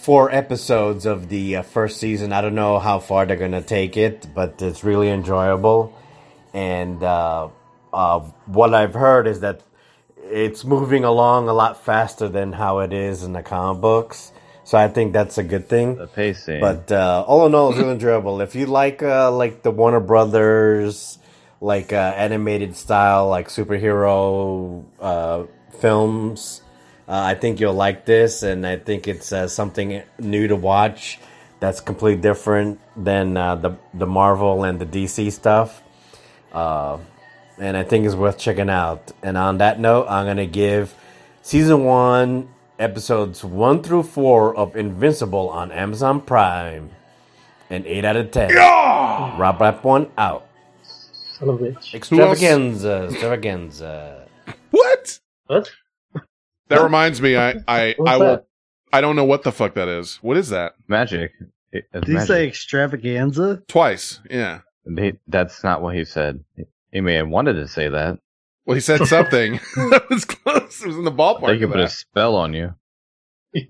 [0.07, 2.31] four episodes of the uh, first season.
[2.31, 5.93] I don't know how far they're gonna take it, but it's really enjoyable.
[6.53, 7.49] And uh,
[7.91, 9.63] uh, what I've heard is that
[10.23, 14.31] it's moving along a lot faster than how it is in the comic books.
[14.63, 15.97] So I think that's a good thing.
[15.97, 16.61] The pacing.
[16.61, 18.39] But uh, all in all, it's really enjoyable.
[18.39, 21.19] If you like uh, like the Warner Brothers
[21.59, 25.43] like uh, animated style, like superhero uh,
[25.81, 26.61] films,
[27.07, 31.19] I think you'll like this, and I think it's uh, something new to watch.
[31.59, 35.81] That's completely different than uh, the the Marvel and the DC stuff,
[36.51, 36.97] uh,
[37.57, 39.11] and I think it's worth checking out.
[39.23, 40.93] And on that note, I'm gonna give
[41.41, 46.91] season one episodes one through four of Invincible on Amazon Prime
[47.69, 48.53] an eight out of ten.
[48.55, 50.47] Rob Rap one out.
[50.83, 51.93] Son of a bitch.
[51.93, 54.27] Extravaganza, extravaganza.
[54.71, 55.19] What?
[55.47, 55.71] What?
[56.69, 57.37] That reminds me.
[57.37, 58.25] I I What's I will.
[58.25, 58.45] that?
[58.93, 60.17] I don't know what the fuck that is.
[60.21, 60.73] What is that?
[60.87, 61.31] Magic.
[61.71, 62.27] It- it's Did he magic.
[62.27, 63.61] say extravaganza?
[63.67, 64.19] Twice.
[64.29, 64.61] Yeah.
[64.97, 66.43] He- that's not what he said.
[66.91, 68.19] He may have wanted to say that.
[68.65, 69.53] Well, he said something.
[69.75, 70.81] that was close.
[70.81, 71.47] It was in the ballpark.
[71.47, 71.91] They could of put a that.
[71.91, 72.73] spell on you.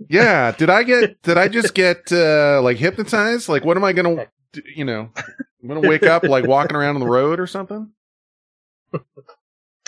[0.10, 0.52] Yeah.
[0.52, 1.22] Did I get?
[1.22, 3.48] Did I just get uh like hypnotized?
[3.50, 4.28] Like, what am I gonna?
[4.76, 5.10] You know,
[5.62, 7.92] I'm gonna wake up like walking around on the road or something.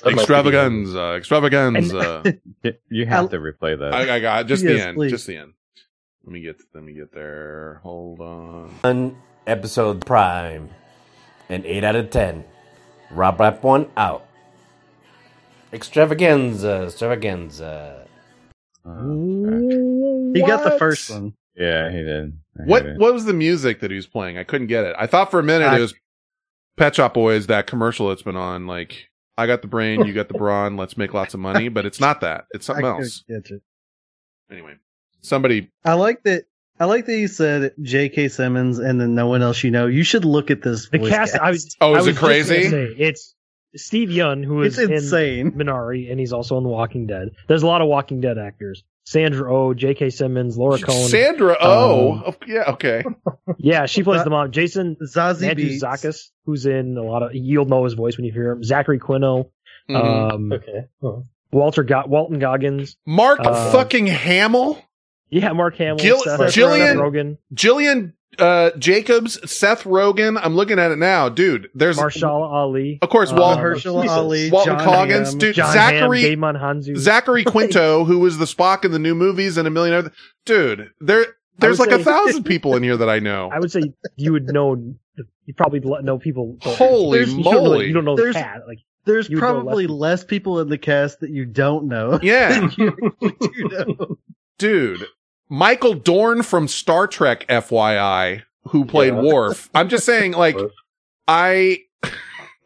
[0.03, 2.23] That Extravaganza, extravaganza.
[2.63, 3.93] You- You have to replay that.
[3.93, 4.95] I, I got just the end.
[4.95, 5.11] please.
[5.11, 5.53] Just the end.
[6.25, 6.57] Let me get.
[6.73, 7.79] Let me get there.
[7.83, 8.69] Hold on.
[8.81, 10.69] One episode Prime
[11.49, 12.43] an eight out of ten.
[13.11, 14.25] Rob Rap one out.
[15.73, 18.07] Extravaganza, extravaganza.
[18.85, 21.33] He got the first one.
[21.55, 22.33] yeah, he did.
[22.59, 22.97] I What hate.
[22.97, 24.37] What was the music that he was playing?
[24.37, 24.95] I couldn't get it.
[24.97, 25.93] I thought for a minute I- it was
[26.77, 29.09] Pet Shop Boys, that commercial that's been on, like,
[29.40, 32.00] I got the brain, you got the brawn, let's make lots of money, but it's
[32.00, 32.45] not that.
[32.51, 33.24] It's something I else.
[33.27, 33.61] get it.
[34.51, 34.76] Anyway,
[35.22, 36.43] somebody, I like that.
[36.80, 38.30] I like that you said J.K.
[38.30, 39.88] Simmons and then no one else you know.
[39.88, 40.90] You should look at this.
[40.90, 41.35] The voice cast.
[41.35, 41.76] I was.
[41.82, 42.69] Oh, I is was it crazy?
[42.69, 43.35] say, it's
[43.76, 45.48] Steve Yeun, who is It's insane.
[45.48, 47.30] in Minari, and he's also in The Walking Dead.
[47.48, 48.84] There's a lot of Walking Dead actors.
[49.09, 50.11] Sandra Oh, J.K.
[50.11, 51.07] Simmons, Laura Cohen.
[51.09, 53.03] Sandra Oh, Um, oh, yeah, okay.
[53.57, 54.51] yeah, she plays the mom.
[54.51, 55.81] Jason Zazie Andrew Beetz.
[55.81, 57.33] Zakis, who's in a lot of.
[57.33, 58.63] You'll know his voice when you hear him.
[58.63, 59.51] Zachary Quinto.
[59.89, 60.31] Mhm.
[60.33, 60.85] Um, Okay.
[61.01, 61.23] Oh.
[61.51, 62.97] Walter Go- Walton Goggins.
[63.07, 64.77] Mark Uh, fucking Hamill,
[65.31, 65.97] Yeah, Mark Hamill.
[65.97, 67.38] Gil- Seth, Gillian- Seth Rogen.
[67.51, 70.40] Gillian uh, Jacobs, Seth Rogen.
[70.41, 71.69] I'm looking at it now, dude.
[71.74, 72.99] There's Marshall Ali.
[73.01, 75.38] Of course, uh, Walt, Mahershala Ali, Walton Jon Goggins, Hamm.
[75.40, 75.56] dude.
[75.56, 76.98] Jon Zachary, Hamm, Damon Hanzu.
[76.98, 80.11] Zachary Quinto, who was the Spock in the new movies and a million other.
[80.45, 81.25] Dude, there,
[81.58, 83.49] there's would like a thousand people in here that I know.
[83.53, 83.82] I would say
[84.16, 84.93] you would know.
[85.45, 86.58] You probably know people.
[86.61, 87.88] Holy you don't know- moly.
[87.88, 88.61] You don't know There's- the cat.
[88.67, 92.19] Like There's You would know probably less people in the cast that you don't know.
[92.24, 92.59] Yeah.
[92.59, 94.17] than you do know.
[94.59, 95.06] Dude,
[95.49, 99.21] Michael Dorn from Star Trek, FYI, who played Yeah.
[99.21, 99.69] Worf.
[99.73, 100.57] I'm just saying, like,
[101.27, 101.79] I.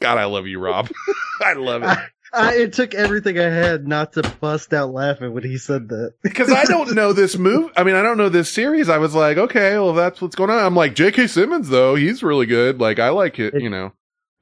[0.00, 0.90] God, I love you, Rob.
[1.40, 1.98] I love it.
[2.34, 6.14] I, it took everything I had not to bust out laughing when he said that.
[6.22, 7.70] Because I don't know this move.
[7.76, 8.88] I mean, I don't know this series.
[8.88, 10.58] I was like, okay, well, that's what's going on.
[10.58, 11.26] I'm like, J.K.
[11.26, 12.80] Simmons, though, he's really good.
[12.80, 13.92] Like, I like it, you know.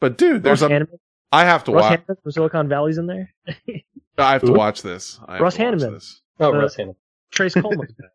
[0.01, 0.75] But dude, there's Ross a.
[0.75, 0.99] Hanneman.
[1.33, 2.01] I have to Ross watch.
[2.01, 3.33] Hanneman from Silicon Valley's in there.
[4.19, 5.19] I have to watch this.
[5.27, 5.91] I have Ross to Hanneman.
[5.93, 6.21] this.
[6.39, 6.97] Oh, Uh, Russ Hannon.
[7.31, 8.11] Trace Coleman's back.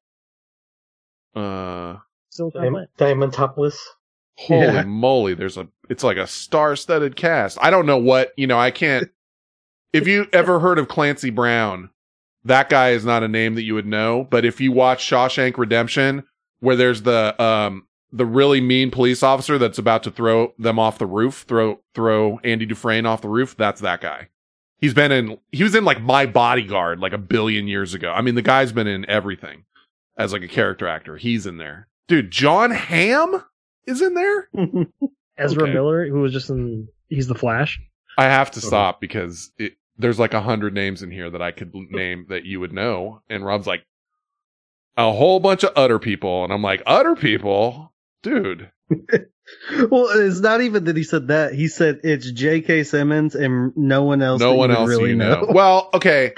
[1.44, 1.98] Uh,
[2.30, 3.14] Silicon Diamond, Valley.
[3.14, 3.78] Diamantopoulos.
[4.38, 4.84] holy Yeah.
[4.88, 5.34] moly!
[5.34, 5.68] There's a.
[5.90, 7.58] It's like a star-studded cast.
[7.62, 8.60] I don't know what you know.
[8.60, 9.10] I can't.
[9.94, 11.90] if you ever heard of Clancy Brown,
[12.44, 14.28] that guy is not a name that you would know.
[14.30, 16.24] But if you watch Shawshank Redemption,
[16.60, 20.98] where there's the um the really mean police officer that's about to throw them off
[20.98, 24.30] the roof, throw throw Andy Dufresne off the roof, that's that guy.
[24.86, 28.12] He's been in he was in like My Bodyguard like a billion years ago.
[28.12, 29.66] I mean, the guy's been in everything
[30.16, 31.18] as like a character actor.
[31.18, 31.88] He's in there.
[32.08, 33.44] Dude, Jon Hamm
[33.88, 34.48] is in there?
[35.40, 35.74] Ezra Okay.
[35.74, 36.88] Miller, who was just in.
[37.10, 37.82] He's the Flash.
[38.20, 41.50] I have to stop because it, there's like a hundred names in here that I
[41.50, 43.24] could name that you would know.
[43.28, 43.88] And Rob's like,
[44.98, 46.44] a whole bunch of utter people.
[46.44, 47.92] And I'm like, utter people?
[48.22, 48.70] Dude.
[49.90, 51.54] well, it's not even that he said that.
[51.54, 52.84] He said it's J.K.
[52.84, 54.40] Simmons and no one else.
[54.40, 55.46] no one else really you know.
[55.50, 56.34] Well, okay.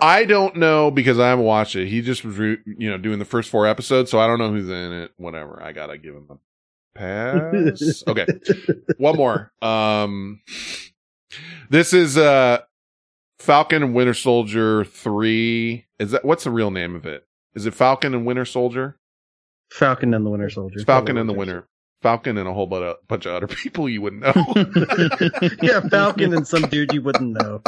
[0.00, 1.86] I don't know because I haven't watched it.
[1.88, 4.50] He just was, re- you know, doing the first four episodes, so I don't know
[4.50, 5.12] who's in it.
[5.16, 5.62] Whatever.
[5.62, 8.02] I gotta give him a pass.
[8.06, 8.26] Okay.
[8.98, 9.52] One more.
[9.60, 10.40] Um,
[11.70, 12.60] this is uh
[13.38, 15.86] Falcon and Winter Soldier three.
[15.98, 17.26] Is that what's the real name of it?
[17.54, 18.98] Is it Falcon and Winter Soldier?
[19.70, 20.74] Falcon and the Winter Soldier.
[20.76, 21.68] It's Falcon and the Winter.
[22.02, 24.34] Falcon and a whole bunch of, bunch of other people you wouldn't know.
[25.62, 27.62] yeah, Falcon and some dude you wouldn't know.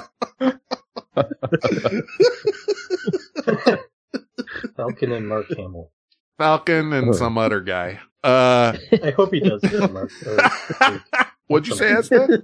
[4.77, 5.91] Falcon and Mark Hamill.
[6.39, 8.01] Falcon and some other guy.
[8.23, 9.63] Uh, I hope he does.
[9.91, 11.03] Mark, or-
[11.47, 12.43] what'd you say, Esta?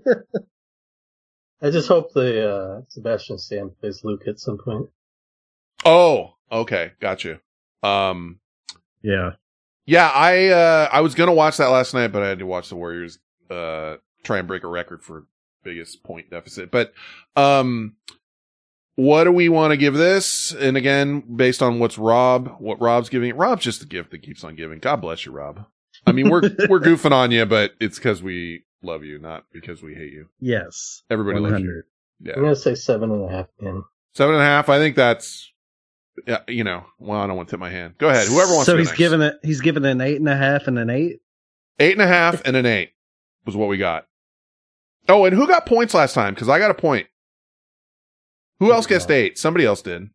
[1.63, 4.89] I just hope the uh, Sebastian Stan plays Luke at some point.
[5.85, 7.39] Oh, okay, got you.
[7.83, 8.39] Um,
[9.03, 9.33] Yeah.
[9.91, 12.69] Yeah, I uh, I was gonna watch that last night, but I had to watch
[12.69, 13.19] the Warriors
[13.51, 15.25] uh try and break a record for
[15.65, 16.71] biggest point deficit.
[16.71, 16.93] But
[17.35, 17.97] um,
[18.95, 20.53] what do we want to give this?
[20.53, 24.45] And again, based on what's Rob, what Rob's giving, Rob's just the gift that keeps
[24.45, 24.79] on giving.
[24.79, 25.67] God bless you, Rob.
[26.07, 29.83] I mean, we're we're goofing on you, but it's because we love you, not because
[29.83, 30.29] we hate you.
[30.39, 31.03] Yes.
[31.11, 31.67] Everybody loves you.
[31.67, 31.85] 100.
[32.21, 32.35] Yeah.
[32.37, 33.83] I'm gonna say seven and a half again.
[34.15, 34.69] Seven and a half.
[34.69, 35.50] I think that's,
[36.27, 37.95] yeah, you know, well, I don't want to tip my hand.
[37.99, 38.29] Go ahead.
[38.29, 38.77] Whoever wants So to.
[38.77, 38.99] go he's next.
[38.99, 39.35] given it.
[39.43, 41.21] He's given an eight and a half and an eight.
[41.79, 42.91] eight and a half and an eight
[43.45, 44.07] was what we got.
[45.09, 46.35] Oh, and who got points last time?
[46.35, 47.07] Because I got a point.
[48.59, 49.39] Who else guessed eight?
[49.39, 50.11] Somebody else did.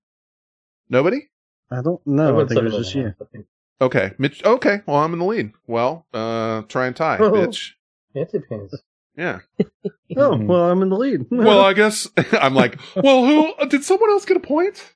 [0.89, 1.27] Nobody?
[1.71, 2.29] I don't know.
[2.29, 3.05] I, went think it was just you.
[3.05, 3.45] half, I think.
[3.81, 4.11] Okay.
[4.17, 4.43] Mitch.
[4.45, 4.81] Okay.
[4.85, 5.51] Well, I'm in the lead.
[5.67, 7.31] Well, uh, try and tie, Oh.
[7.31, 7.71] bitch.
[8.13, 8.75] Fancy pants.
[9.17, 9.39] Yeah.
[10.17, 11.25] Oh well, I'm in the lead.
[11.31, 14.93] Well, I guess I'm like, well, who did someone else get a point?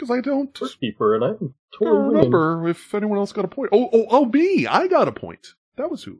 [0.00, 2.32] Because I don't Keeper and I'm I don't totally winning.
[2.32, 3.70] remember if anyone else got a point.
[3.72, 4.66] Oh, oh, oh, me.
[4.66, 5.48] I got a point.
[5.76, 6.18] That was who.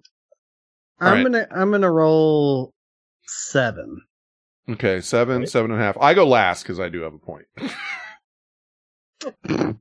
[1.00, 1.22] I'm All right.
[1.24, 2.74] gonna I'm gonna roll
[3.26, 4.02] seven.
[4.68, 5.96] Okay, seven, seven and a half.
[5.98, 7.46] I go last because I do have a point.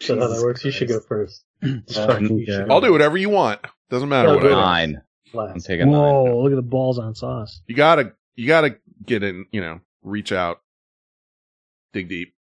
[0.00, 0.64] So how that works.
[0.64, 1.42] You should go first.
[1.64, 3.60] Uh, you I'll do whatever you want.
[3.90, 5.02] Doesn't matter No, what do I Nine.
[5.34, 5.66] I'm last.
[5.66, 6.00] taking nine.
[6.00, 6.42] Whoa!
[6.42, 7.60] Look at the balls on sauce.
[7.66, 9.46] You gotta, you gotta get in.
[9.50, 10.58] You know, reach out,
[11.92, 12.34] dig deep.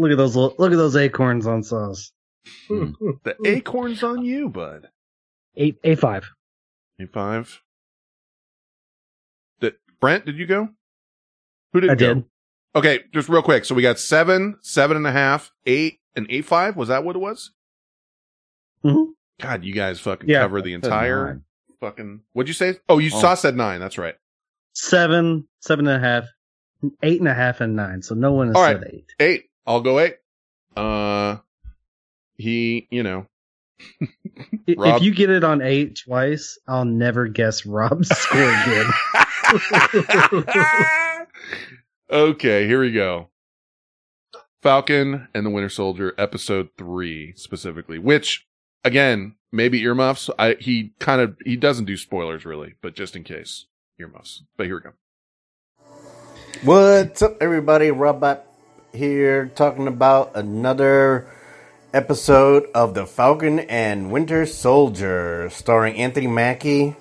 [0.00, 2.10] Look at those look at those acorns on sauce.
[2.70, 4.88] The acorns on you, bud.
[5.56, 6.24] Eight, A five.
[6.98, 7.06] A five.
[7.06, 7.60] Eight five.
[9.60, 10.24] Did Brent?
[10.24, 10.68] Did you go?
[11.74, 12.14] Who did I go?
[12.14, 12.24] did.
[12.74, 13.64] Okay, just real quick.
[13.66, 16.76] So we got seven, seven and a half, eight, and eight five.
[16.76, 17.50] Was that what it was?
[18.84, 19.08] Mhm.
[19.40, 20.40] God, you guys fucking Yeah.
[20.40, 21.42] cover the entire
[21.80, 22.22] fucking.
[22.32, 22.78] What'd you say?
[22.88, 23.20] Oh, you Oh.
[23.20, 23.80] saw said nine.
[23.80, 24.14] That's right.
[24.72, 26.24] Seven, seven and a half,
[27.02, 28.00] eight and a half, and nine.
[28.02, 28.94] So no one has All said right.
[28.94, 29.12] eight.
[29.20, 29.49] Eight.
[29.66, 30.16] I'll go eight.
[30.76, 31.38] Uh,
[32.36, 33.26] he, you know,
[34.76, 38.86] Rob- If you get it on eight twice, I'll never guess Rob's score again.
[42.10, 43.28] okay, here we go.
[44.62, 48.46] Falcon and the Winter Soldier, episode three specifically, which
[48.84, 50.28] again, maybe earmuffs.
[50.38, 53.66] I, he kind of, he doesn't do spoilers really, but just in case
[53.98, 54.42] earmuffs.
[54.56, 54.92] But here we go.
[56.62, 57.90] What's up, everybody?
[57.90, 58.44] Robot
[58.92, 61.26] here, talking about another
[61.92, 66.96] episode of The Falcon and Winter Soldier, starring Anthony Mackie,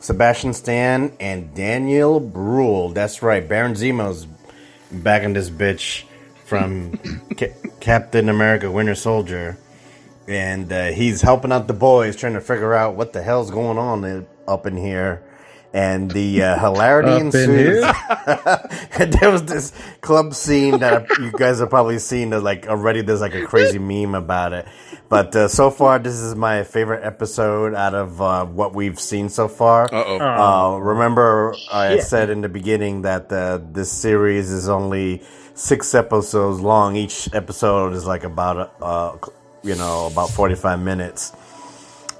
[0.00, 2.90] Sebastian Stan, and Daniel Bruhl.
[2.90, 4.26] That's right, Baron Zemo's
[4.90, 6.04] back in this bitch
[6.44, 6.98] from
[7.38, 9.58] Ca- Captain America Winter Soldier.
[10.28, 13.78] And uh, he's helping out the boys, trying to figure out what the hell's going
[13.78, 15.22] on up in here.
[15.74, 17.80] And the uh, hilarity Up ensues.
[19.20, 23.22] there was this club scene that you guys have probably seen that like already there's
[23.22, 24.66] like a crazy meme about it.
[25.08, 29.28] But uh, so far, this is my favorite episode out of uh, what we've seen
[29.28, 29.84] so far.
[29.84, 30.18] Uh-oh.
[30.18, 32.04] Uh, remember, I Shit.
[32.04, 35.22] said in the beginning that uh, this series is only
[35.54, 36.96] six episodes long.
[36.96, 39.18] Each episode is like about, uh,
[39.62, 41.32] you know, about 45 minutes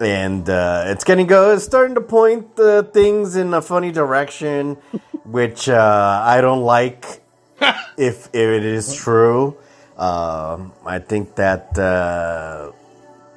[0.03, 1.55] and uh, it's getting go.
[1.55, 4.75] It's starting to point uh, things in a funny direction,
[5.25, 7.23] which uh, I don't like.
[7.97, 9.57] if if it is true,
[9.97, 12.73] um, I think that uh,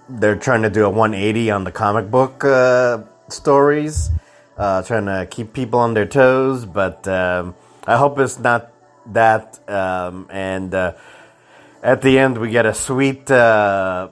[0.09, 4.09] they're trying to do a 180 on the comic book uh, stories,
[4.57, 6.65] uh, trying to keep people on their toes.
[6.65, 8.71] But um, I hope it's not
[9.13, 9.59] that.
[9.69, 10.93] Um, and uh,
[11.83, 13.29] at the end, we get a sweet.
[13.29, 14.09] Uh,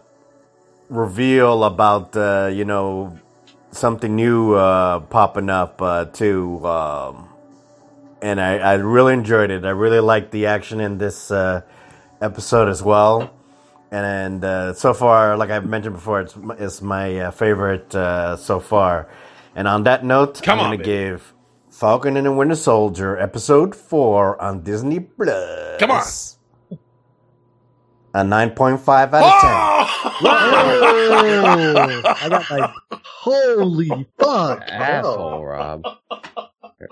[0.94, 3.18] reveal about uh, you know
[3.72, 7.30] something new uh, popping up uh, too, um,
[8.22, 9.66] and I, I really enjoyed it.
[9.66, 11.62] I really liked the action in this uh,
[12.22, 13.34] episode as well.
[13.92, 18.60] And uh, so far, like I've mentioned before, it's it's my uh, favorite uh, so
[18.60, 19.08] far.
[19.56, 21.34] And on that note, Come I'm going to give
[21.70, 25.78] Falcon and the Winter Soldier episode four on Disney Plus.
[25.80, 26.04] Come on.
[28.16, 30.24] A 9.5 out of 10.
[30.24, 32.02] Whoa!
[32.06, 32.72] I got like,
[33.04, 34.62] holy fuck!
[34.68, 35.42] Asshole, oh.
[35.44, 35.84] Rob.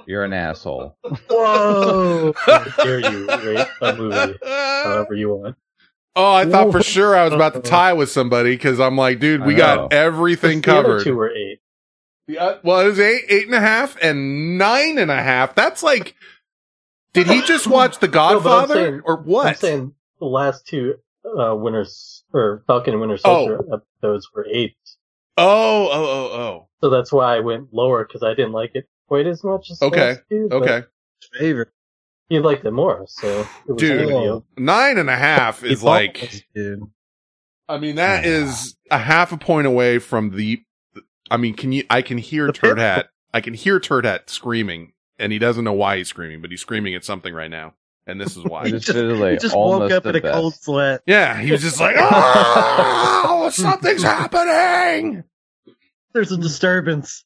[0.08, 0.98] You're an asshole.
[1.30, 2.34] Whoa!
[2.36, 5.56] How dare you rate a movie however you want.
[6.16, 9.20] Oh, I thought for sure I was about to tie with somebody because I'm like,
[9.20, 11.04] dude, we got everything The covered.
[11.04, 11.60] two were eight.
[12.28, 15.54] Yeah, well, it was eight, eight and a half, and nine and a half.
[15.56, 16.16] That's like,
[17.14, 19.48] did he just watch The No, Godfather saying- or what?
[19.48, 23.48] I'm saying the last two uh, Winners or Falcon and Winter Oh.
[23.48, 24.76] Soldier episodes were eight.
[25.38, 26.68] oh, oh, oh, oh.
[26.82, 29.82] So that's why I went lower because I didn't like it quite as much as
[29.82, 30.84] Okay, two, Okay,
[31.34, 31.70] Favorite.
[32.30, 36.46] You liked it more, so it was dude, a nine and a half is like,
[36.56, 36.80] dude.
[37.68, 40.64] I mean, that is a half a point away from the.
[41.30, 41.84] I mean, can you?
[41.90, 43.10] I can hear The Turd Hat.
[43.34, 46.62] I can hear Turd Hat screaming, and he doesn't know why he's screaming, but he's
[46.62, 47.74] screaming at something right now,
[48.08, 48.66] and this is why.
[48.66, 50.34] He just did it like he just woke up in a best.
[50.34, 51.02] cold sweat.
[51.06, 55.24] Yeah, he was just like, oh, something's happening.
[56.14, 57.24] There's a disturbance.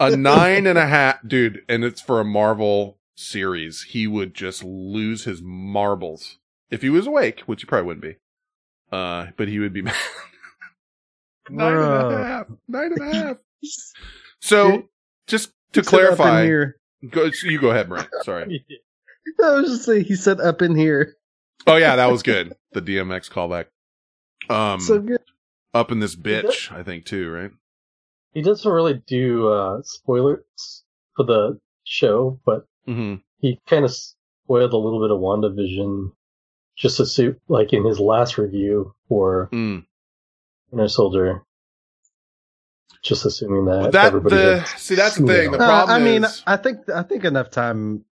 [0.00, 3.82] A nine and a half, dude, and it's for a Marvel series.
[3.82, 6.38] He would just lose his marbles
[6.70, 8.16] if he was awake, which he probably wouldn't be.
[8.92, 9.94] Uh, but he would be mad.
[11.50, 12.22] nine and a Bro.
[12.24, 12.46] half.
[12.68, 13.36] Nine and a half.
[14.40, 14.88] So,
[15.26, 16.76] just to He said up in clarify, here.
[17.10, 18.08] go, you go ahead, Brent.
[18.22, 18.64] Sorry.
[19.44, 21.14] I was just saying, he said up in here.
[21.66, 22.54] Oh yeah, that was good.
[22.72, 23.66] The DMX callback.
[24.54, 25.20] Um, so good.
[25.72, 27.50] up in this bitch, I think too, right?
[28.34, 30.84] He doesn't really do uh, spoilers
[31.16, 33.14] for the show, but Mm-hmm.
[33.38, 36.12] he kind of spoiled a little bit of WandaVision
[36.76, 39.86] just to suit, like in his last review for Mm.
[40.70, 41.42] Winter Soldier.
[43.02, 45.50] Just assuming that, That everybody the see that's the thing.
[45.52, 45.62] The all.
[45.64, 48.04] Uh, problem I mean, I think I think enough time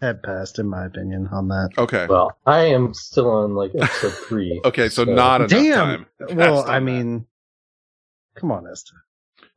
[0.00, 1.70] had passed, in my opinion, on that.
[1.78, 2.06] okay.
[2.08, 4.60] Well, I am still on like episode three.
[4.64, 6.06] Okay, so not enough Damn.
[6.26, 6.36] time.
[6.36, 6.92] Well, I on that.
[6.92, 7.26] mean,
[8.36, 8.92] come on, Esta.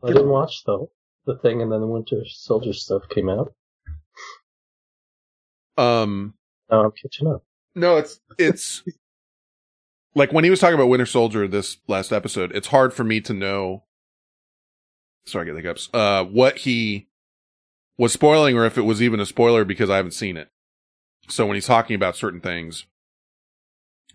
[0.04, 0.90] I didn't watch though
[1.26, 3.54] the thing, and then the Winter Soldier stuff came out.
[5.78, 6.34] um,
[6.70, 7.44] Now I'm catching up.
[7.76, 8.84] no, it's it's
[10.16, 12.52] like when he was talking about Winter Soldier this last episode.
[12.56, 13.84] It's hard for me to know
[15.26, 15.90] sorry, I get the hiccups.
[15.94, 17.08] Uh, what he
[17.98, 20.50] was spoiling, or if it was even a spoiler because I haven't seen it.
[21.30, 22.86] So when he's talking about certain things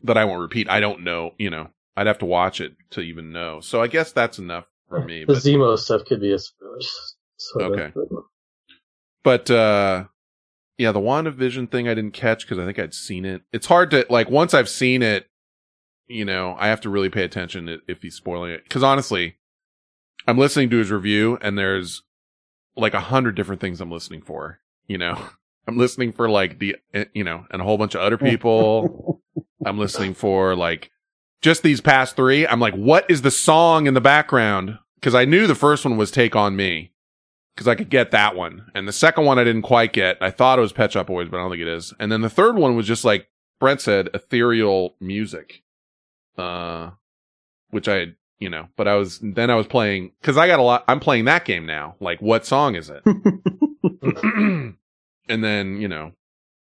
[0.02, 1.32] that I won't repeat, I don't know.
[1.38, 3.60] You know, I'd have to watch it to even know.
[3.60, 5.20] So I guess that's enough for me.
[5.20, 6.78] The But, Zemo stuff could be a spoiler.
[7.66, 7.92] of, Okay.
[7.94, 8.24] but-
[9.24, 10.04] but uh,
[10.78, 13.42] yeah, the WandaVision thing I didn't catch because I think I'd seen it.
[13.52, 15.26] It's hard to like once I've seen it,
[16.06, 18.62] you know, I have to really pay attention if he's spoiling it.
[18.64, 19.36] Because honestly,
[20.26, 22.02] I'm listening to his review and there's
[22.78, 24.60] like a hundred different things I'm listening for.
[24.86, 25.20] You know,
[25.66, 29.20] I'm listening for like the eh, you know, and a whole bunch of other people.
[29.66, 30.90] I'm listening for like
[31.42, 32.46] just these past three.
[32.46, 34.78] I'm like, what is the song in the background?
[34.94, 36.92] Because I knew the first one was "Take on Me."
[37.58, 38.70] because I could get that one.
[38.72, 40.16] And the second one I didn't quite get.
[40.20, 41.92] I thought it was Pet Shop Boys, but I don't think it is.
[41.98, 43.26] And then the third one was just like
[43.58, 45.64] Brent said, ethereal music.
[46.36, 46.90] Uh,
[47.70, 50.62] which I, you know, but I was, then I was playing, cause I got a
[50.62, 51.96] lot, I'm playing that game now.
[52.00, 53.02] Like, what song is it?
[55.28, 56.12] and then, you know,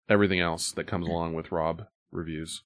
[0.09, 2.63] everything else that comes along with Rob reviews.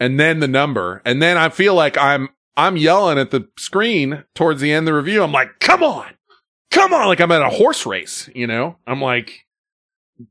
[0.00, 1.00] And then the number.
[1.04, 4.92] And then I feel like I'm, I'm yelling at the screen towards the end of
[4.92, 5.22] the review.
[5.22, 6.14] I'm like, come on
[6.74, 8.76] come on, like I'm at a horse race, you know?
[8.86, 9.46] I'm like,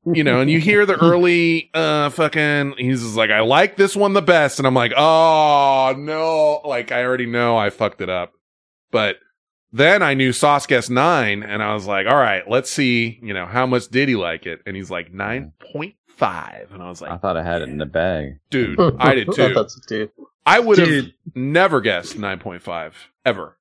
[0.06, 3.96] you know, and you hear the early, uh, fucking, he's just like, I like this
[3.96, 4.60] one the best.
[4.60, 6.62] And I'm like, oh, no.
[6.66, 8.34] Like, I already know I fucked it up.
[8.92, 9.18] But
[9.72, 13.34] then I knew Sauce Guest 9, and I was like, all right, let's see, you
[13.34, 14.62] know, how much did he like it?
[14.68, 16.74] And he's like, 9.5.
[16.74, 18.40] And I was like, I thought I had it in the bag.
[18.52, 19.54] dude, I did too.
[19.54, 20.12] thought so too.
[20.46, 22.94] I would have never guessed 9.5
[23.26, 23.58] ever.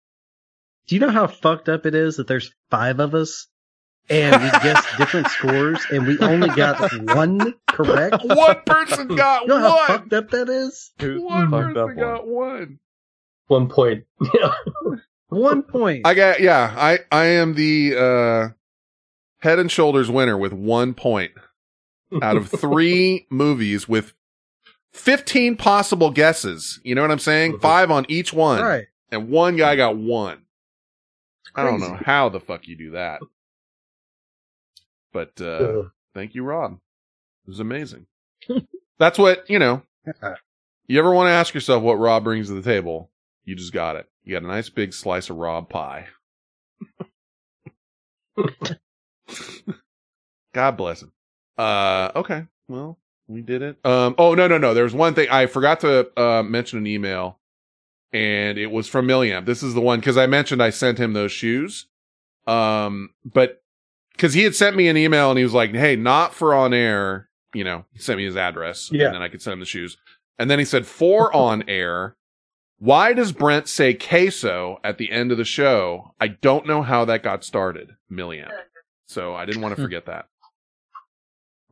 [0.87, 3.47] Do you know how fucked up it is that there's five of us
[4.11, 8.17] and we guessed different scores and we only got one correct?
[8.25, 9.87] One person got You know how one.
[9.87, 10.93] fucked up that is?
[11.01, 12.79] One fucked up person got one.
[13.47, 14.05] One point.
[14.35, 14.53] Yeah.
[15.29, 16.07] One point.
[16.07, 16.75] I got yeah.
[16.77, 18.49] I I am the uh
[19.39, 21.33] head and shoulders winner with one point
[22.21, 24.13] out of three movies with
[24.93, 26.81] fifteen possible guesses.
[26.85, 27.61] You know what I'm saying?
[27.61, 28.87] Five on each one, Right.
[29.11, 30.43] and one guy got one.
[31.55, 33.21] I don't know how the fuck you do that,
[35.13, 35.85] but uh
[36.15, 36.79] thank you, Rob.
[37.47, 38.07] It was amazing.
[38.99, 39.83] That's what you know.
[40.89, 43.09] You ever want to ask yourself what Rob brings to the table?
[43.45, 44.09] You just got it.
[44.25, 46.09] You got a nice big slice of Rob pie.
[50.53, 51.13] God bless him.
[51.57, 52.45] Uh, okay.
[52.69, 53.79] Well, we did it.
[53.85, 54.75] Um, oh, no, no, no.
[54.75, 57.39] There was one thing I forgot to, uh, mention an email
[58.13, 59.47] and it was from Milliamp.
[59.47, 61.87] This is the one because I mentioned I sent him those shoes.
[62.47, 63.62] Um, but
[64.13, 66.73] because he had sent me an email and he was like, Hey, not for on
[66.75, 67.29] air.
[67.55, 69.07] You know, he sent me his address Yeah.
[69.07, 69.97] and then I could send him the shoes.
[70.39, 72.17] And then he said, for on air.
[72.79, 76.15] Why does Brent say queso at the end of the show?
[76.21, 78.51] I don't know how that got started, Milliamp.
[79.07, 80.27] So I didn't want to forget that.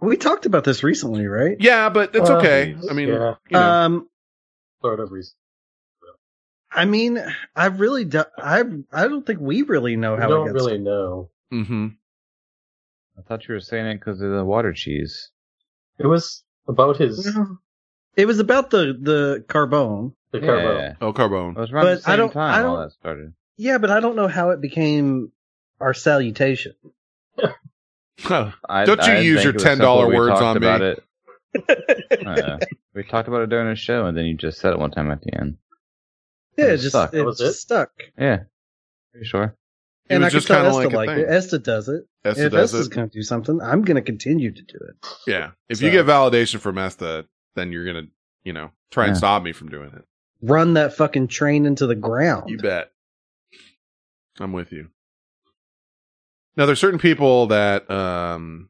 [0.01, 1.57] We talked about this recently, right?
[1.59, 2.77] Yeah, but it's Well, okay.
[2.89, 3.35] I mean, yeah.
[3.51, 4.09] you know, Um,
[4.83, 5.35] Sort of reason.
[6.73, 7.21] I mean,
[7.57, 8.63] I really do, I
[8.93, 10.65] I don't think we really know I how don't it gets.
[10.65, 11.31] really know.
[11.51, 11.89] hmm
[13.21, 15.31] I thought you were saying it because of the water cheese.
[15.99, 17.27] It was about his
[18.17, 20.15] It was about the the carbone.
[20.33, 20.79] the carbo.
[20.79, 20.95] Yeah.
[21.01, 21.57] oh, Carbone.
[21.57, 23.35] It was around But the same I don't- time I all don't- that started.
[23.57, 25.33] Yeah, but I don't know how it became
[25.81, 26.73] our salutation.
[28.25, 30.09] I, Don't you I use think your it was $10 simple.
[30.09, 30.67] We words talked on me.
[30.67, 31.05] about It.
[32.27, 32.59] Uh,
[32.95, 35.11] we talked about it during the show, and then you just said it one time
[35.11, 35.57] at the end.
[36.57, 37.15] Yeah, It it just stuck.
[37.15, 37.53] it, Was it?
[37.55, 37.91] stuck.
[38.19, 38.45] Yeah.
[39.15, 39.57] Are you sure?
[40.11, 41.29] It and was I just tell kinda Esta like a like it.
[41.29, 42.05] Esta does it.
[42.25, 42.93] Esta if does Esta's it.
[42.95, 45.07] going to do something, I'm going to continue to do it.
[45.27, 45.53] Yeah.
[45.69, 48.07] If So- you get validation from Esta, then you're gonna,
[48.45, 49.19] you know, try and Yeah.
[49.19, 50.05] stop me from doing it.
[50.43, 52.51] Run that fucking train into the ground.
[52.51, 52.91] You bet.
[54.39, 54.89] I'm with you.
[56.57, 58.69] Now there's certain people that um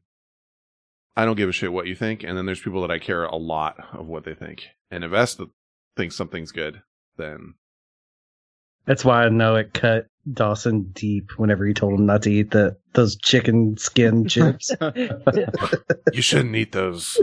[1.15, 3.25] I don't give a shit what you think, and then there's people that I care
[3.25, 4.67] a lot of what they think.
[4.89, 5.47] And if Esta
[5.97, 6.81] thinks something's good,
[7.17, 7.55] then
[8.85, 12.51] That's why I know it cut Dawson deep whenever he told him not to eat
[12.51, 14.71] the those chicken skin chips.
[16.13, 17.19] you shouldn't eat those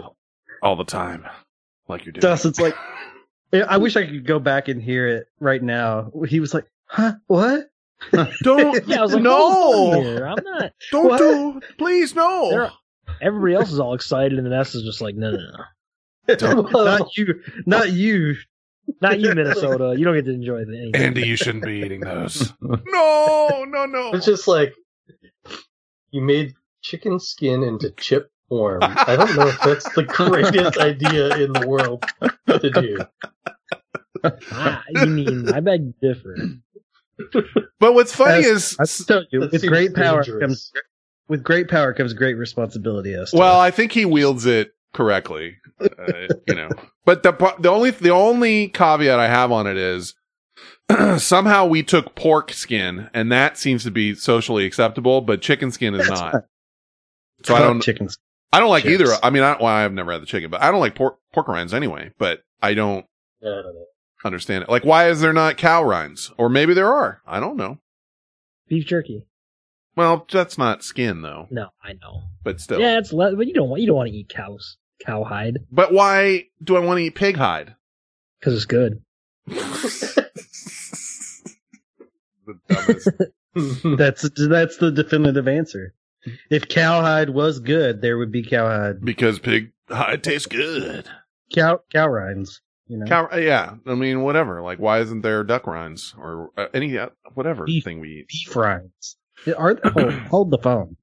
[0.62, 1.25] all the time,
[1.89, 2.20] like you're doing.
[2.23, 2.75] Dawson's like,
[3.52, 6.10] I wish I could go back and hear it right now.
[6.28, 7.15] He was like, "Huh?
[7.27, 7.68] What?"
[8.43, 10.27] Don't Yeah, I was like, no, "Hold on here.
[10.27, 10.73] I'm not.
[10.93, 11.18] don't What?
[11.18, 12.51] do, please no.
[12.51, 12.70] They're-
[13.23, 15.39] Everybody else is all excited, and then S is just like, no, no,
[16.28, 16.60] no.
[16.85, 18.36] not you, not you.
[19.00, 19.94] Not you, Minnesota.
[19.97, 20.94] You don't get to enjoy the anything.
[21.02, 22.52] Andy, you shouldn't be eating those.
[22.60, 24.10] no, no, no.
[24.15, 24.75] It's just like
[26.10, 28.81] you made chicken skin into chip form.
[28.83, 32.05] I don't know if that's the greatest idea in the world
[32.49, 32.99] to do.
[34.50, 36.36] Ah, you mean I beg to differ.
[37.81, 40.41] But what's funny As- is, I tell you, with seems great power dangerous.
[40.41, 40.73] comes
[41.28, 43.15] with great power comes great responsibility.
[43.15, 43.36] Esta.
[43.36, 46.68] well, I think he wields it correctly, uh, you know.
[47.05, 50.15] But the the only the only caveat I have on it is
[51.18, 55.94] somehow we took pork skin, and that seems to be socially acceptable, but chicken skin
[55.94, 56.34] is not.
[57.44, 57.81] So I don't.
[57.81, 58.18] chickens.
[58.52, 59.02] I don't like Chips.
[59.02, 59.15] either.
[59.23, 61.49] I mean, I, well, I've never had the chicken, but I don't like pork pork
[61.49, 62.12] rinds anyway.
[62.18, 63.05] But I don't
[63.42, 63.84] Yeah, I don't know.
[64.25, 64.70] understand it.
[64.70, 66.33] Like, why is there not cow rinds?
[66.39, 67.20] Or maybe there are.
[67.26, 67.78] I don't know.
[68.68, 69.25] Beef jerky.
[69.99, 71.47] Well, that's not skin though.
[71.51, 72.23] No, I know.
[72.44, 72.81] But still.
[72.81, 75.93] Yeah, it's le- but you don't want you don't want to eat cows cowhide But
[75.93, 77.75] why do I want to eat pig hide?
[78.41, 79.02] because it's good.
[82.47, 83.09] The dumbest.
[83.99, 85.93] That's that's the definitive answer.
[86.51, 89.05] If cowhide was good, there would be cowhide.
[89.05, 91.07] because pig hide tastes good.
[91.52, 92.62] Cow cow rinds.
[92.86, 94.62] You know, Cow, yeah, I mean, whatever.
[94.62, 98.28] Like, why isn't there duck rinds or uh, any uh, whatever Beef- thing we eat?
[98.28, 99.18] beef rinds.
[99.57, 100.97] Are hold, hold the phone.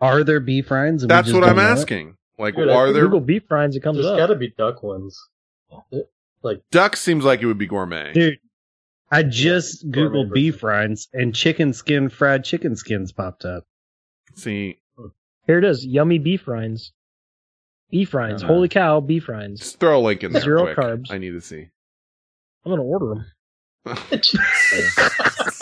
[0.00, 1.02] Are there beef rinds?
[1.02, 1.78] and we That's just what I'm don't know it?
[1.78, 2.16] asking.
[2.38, 4.18] Like, Dude, I are think there Google beef rinds, it comes There's up.
[4.18, 5.18] got to be duck ones.
[6.42, 6.96] Like duck?
[6.96, 8.12] Seems like it would be gourmet.
[8.12, 8.38] Dude,
[9.10, 13.64] I just gourmet googled beef rinds and chicken skin fried chicken skins popped up.
[14.34, 14.78] See,
[15.46, 16.92] Here it is, yummy beef rinds.
[17.90, 18.42] Beef rinds.
[18.42, 18.52] Uh-huh.
[18.52, 19.60] Holy cow, beef rinds.
[19.60, 20.42] just throw a link in there.
[20.42, 20.76] Zero quick.
[20.76, 21.10] carbs.
[21.10, 21.68] I need to see.
[22.64, 23.24] I'm gonna order them.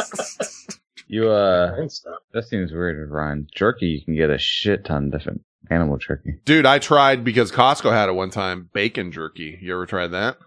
[1.15, 1.89] You uh, Fine
[2.33, 3.47] that seems weird, Ryan.
[3.55, 6.41] Jerky, you can get a shit ton of different animal jerky.
[6.45, 8.69] Dude, I tried because Costco had it one time.
[8.73, 9.57] Bacon jerky.
[9.63, 10.39] You ever tried that?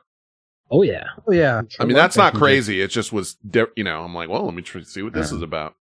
[0.69, 1.05] Oh yeah.
[1.25, 1.61] Oh yeah.
[1.79, 2.81] I mean, that's not crazy.
[2.81, 4.03] It just was, di- you know.
[4.03, 5.37] I'm like, well, let me try, see what this Yeah.
[5.37, 5.75] is about.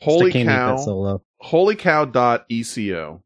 [0.00, 0.76] Holy can't eat that
[1.76, 2.04] cow!
[2.04, 3.24] Dot eco.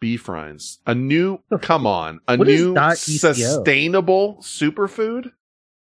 [0.00, 0.80] Beef rinds.
[0.86, 5.32] A new, come on, a What is new dot sustainable superfood?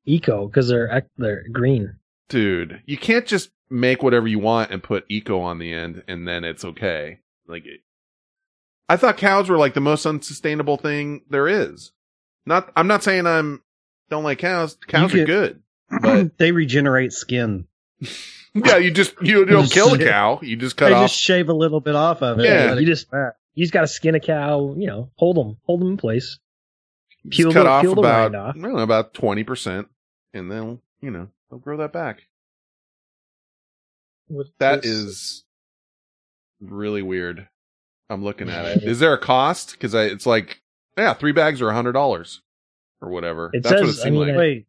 [0.05, 1.95] Eco, because they're they're green.
[2.29, 6.27] Dude, you can't just make whatever you want and put eco on the end and
[6.27, 7.19] then it's okay.
[7.47, 7.81] Like, it,
[8.87, 11.91] I thought cows were like the most unsustainable thing there is.
[12.45, 13.61] Not, I'm not saying I'm,
[14.09, 14.77] don't like cows.
[14.87, 15.61] Cows You are good.
[16.01, 17.65] But they regenerate skin.
[18.53, 20.39] yeah, you just, you don't Just- kill a cow.
[20.43, 21.09] You just cut they off.
[21.09, 22.45] just shave a little bit off of it.
[22.45, 22.75] Yeah.
[22.75, 23.07] You just
[23.55, 24.75] you just got to skin a cow.
[24.77, 26.37] You know, hold them, hold them in place.
[27.27, 28.35] just Peel cut the- off peel about.
[28.35, 29.87] I don't know about twenty percent,
[30.33, 32.23] and then you know they'll grow that back.
[34.59, 35.43] That uh, is
[36.61, 37.47] really weird.
[38.09, 38.83] I'm looking at it.
[38.83, 39.71] Is there a cost?
[39.73, 40.61] Because it's like
[40.97, 42.41] yeah, three bags are a hundred dollars
[43.01, 43.49] or whatever.
[43.53, 44.37] It That's what it says- I seemed mean, like.
[44.37, 44.65] Wait,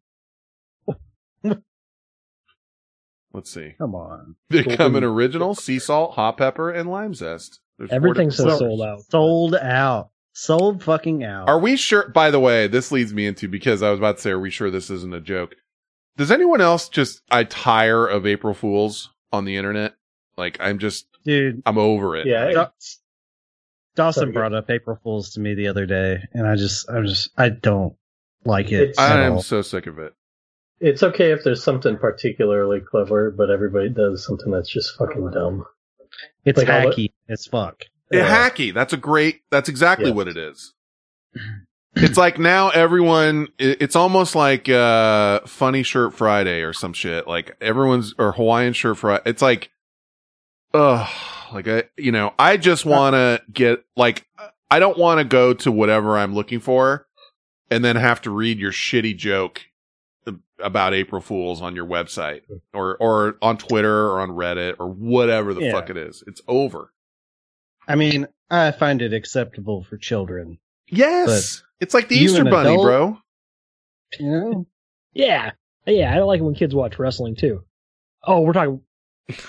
[3.33, 3.75] Let's see.
[3.79, 4.35] come on.
[4.51, 7.61] They come in original, sea salt, hot pepper, and lime zest.
[7.79, 8.79] There's four Everything different says flavors.
[8.79, 9.01] sold out.
[9.11, 10.11] Sold out.
[10.33, 11.49] Sold fucking out.
[11.49, 12.09] Are we sure?
[12.09, 14.51] By the way, this leads me into because I was about to say, are we
[14.51, 15.55] sure this isn't a joke?
[16.21, 19.95] Does anyone else just I tire of April Fools on the internet?
[20.37, 22.27] Like I'm just Dude, I'm over it.
[22.27, 22.99] Yeah, Da- it's-
[23.97, 27.07] Dawson Sorry, brought up April Fools to me the other day, and I just, I'm
[27.07, 27.95] just, I don't
[28.45, 29.43] like it I am all.
[29.43, 30.13] so sick of it.
[30.79, 35.65] it's okay if there's something particularly clever, but everybody does something that's just fucking dumb.
[36.45, 37.85] It's like all the- hacky as fuck.
[38.13, 38.51] Yeah, Yeah.
[38.51, 38.75] hacky.
[38.75, 39.41] That's a great.
[39.51, 40.15] That's exactly Yes.
[40.17, 40.75] what it is.
[41.97, 43.49] it's like now everyone.
[43.59, 47.27] It's almost like uh funny shirt Friday or some shit.
[47.27, 49.23] Like everyone's or Hawaiian shirt Friday.
[49.27, 49.71] It's like,
[50.75, 51.09] ugh.
[51.53, 54.27] Like I, you know, I just want to get like
[54.71, 57.07] I don't want to go to whatever I'm looking for,
[57.71, 59.63] and then have to read your shitty joke
[60.61, 65.55] about April Fools on your website or or on Twitter or on Reddit or whatever
[65.55, 65.73] the Yeah.
[65.73, 66.23] fuck it is.
[66.29, 66.93] It's over.
[67.89, 70.59] I mean, I find it acceptable for children.
[70.91, 71.63] Yes.
[71.81, 73.19] it's like the Easter Bunny, adult- bro.
[74.19, 74.67] You know?
[75.13, 75.53] Yeah,
[75.87, 76.13] yeah.
[76.13, 77.65] I don't like it when kids watch wrestling too.
[78.25, 78.81] Oh, we're talking.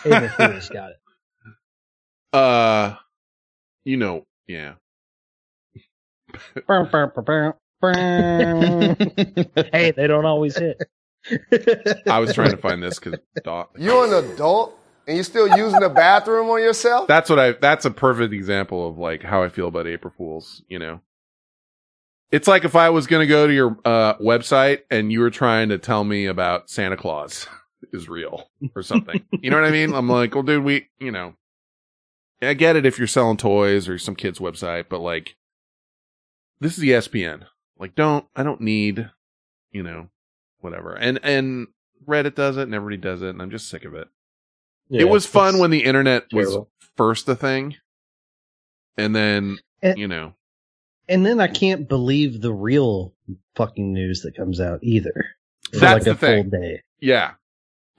[0.06, 0.70] April Fools.
[0.70, 0.98] Got it.
[2.34, 2.96] Uh,
[3.84, 4.74] you know, yeah.
[9.74, 10.82] hey, they don't always hit.
[12.08, 13.20] I was trying to find this because
[13.78, 17.08] You're an adult and you're still using the bathroom on yourself?
[17.08, 17.52] that's what I.
[17.54, 20.64] That's a perfect example of like how I feel about April Fools.
[20.68, 21.02] You know,
[22.32, 25.30] it's like if I was going to go to your uh, website and you were
[25.32, 27.48] trying to tell me about Santa Claus
[27.92, 29.24] is real or something.
[29.42, 29.94] you know what I mean?
[29.94, 31.36] I'm like, well, dude, we, you know,
[32.42, 35.36] I get it if you're selling toys or some kid's website, but like,
[36.60, 37.46] this is ESPN.
[37.78, 39.10] Like, don't I don't need,
[39.72, 40.10] you know,
[40.60, 40.94] whatever.
[40.96, 41.68] And and
[42.08, 44.08] Reddit does it, and everybody does it, and I'm just sick of it.
[44.90, 46.70] Yeah, it was fun when the internet was terrible.
[46.96, 47.76] first a thing,
[48.98, 50.34] and then And- you know,
[51.12, 53.14] And then I can't believe the real
[53.56, 55.26] fucking news that comes out either.
[55.74, 56.50] That's like the a thing.
[56.50, 56.82] full day.
[57.00, 57.32] Yeah.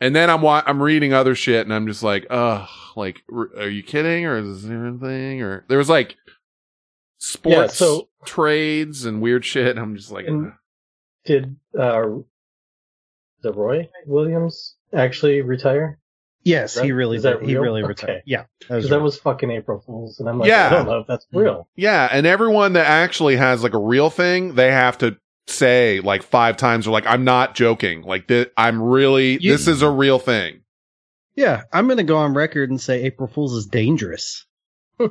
[0.00, 3.50] And then I'm wa- I'm reading other shit and I'm just like, ugh, like, r-
[3.56, 4.24] are you kidding?
[4.26, 5.42] Or is this anything?
[5.42, 6.16] Or there was like
[7.18, 9.76] sports so- trades and weird shit.
[9.78, 10.52] I'm just like, And
[11.24, 12.02] did uh,
[13.42, 15.98] the Roy Williams actually retire?
[16.44, 17.40] Yes, he really Is that.
[17.42, 17.62] He real?
[17.62, 17.88] really Okay.
[17.88, 18.22] retired.
[18.26, 20.66] Yeah, that Because was that was fucking April Fools, and I'm like, Yeah.
[20.66, 21.68] I don't know if that's real.
[21.76, 22.08] yeah.
[22.10, 26.56] And everyone that actually has like a real thing, they have to say like five
[26.56, 28.02] times or like, I'm not joking.
[28.02, 30.60] Like, th- I'm really, You- this is a real thing.
[31.34, 34.44] Yeah, I'm going to go on record and say April Fool's is dangerous.
[34.98, 35.08] How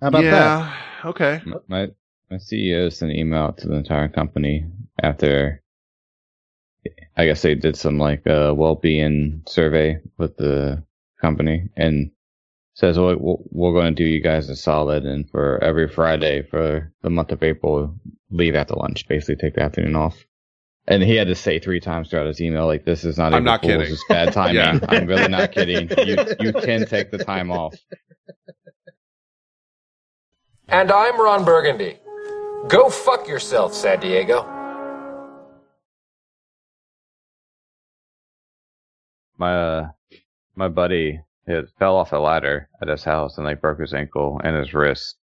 [0.00, 0.76] about that?
[1.06, 1.40] Okay.
[1.68, 1.88] My
[2.30, 4.66] my CEO sent an email to the entire company
[5.02, 5.62] after
[7.16, 10.82] I guess they did some like uh well-being survey with the
[11.20, 12.10] company and
[12.74, 16.42] says well, we're- we're going to do you guys a solid and for every Friday
[16.42, 17.94] for the month of April
[18.30, 20.24] leave after lunch basically take the afternoon off.
[20.88, 23.34] And he had to say three times throughout his email, like, "This is not.
[23.34, 24.54] I'm April not Fool's, kidding." It's bad timing.
[24.56, 24.78] Yeah.
[24.88, 25.88] I'm really not kidding.
[26.06, 27.74] You you can take the time off."
[30.68, 31.98] And I'm Ron Burgundy.
[32.68, 34.42] Go fuck yourself, San Diego.
[39.38, 39.88] My uh,
[40.54, 44.40] my buddy had fell off a ladder at his house and like broke his ankle
[44.42, 45.16] and his wrist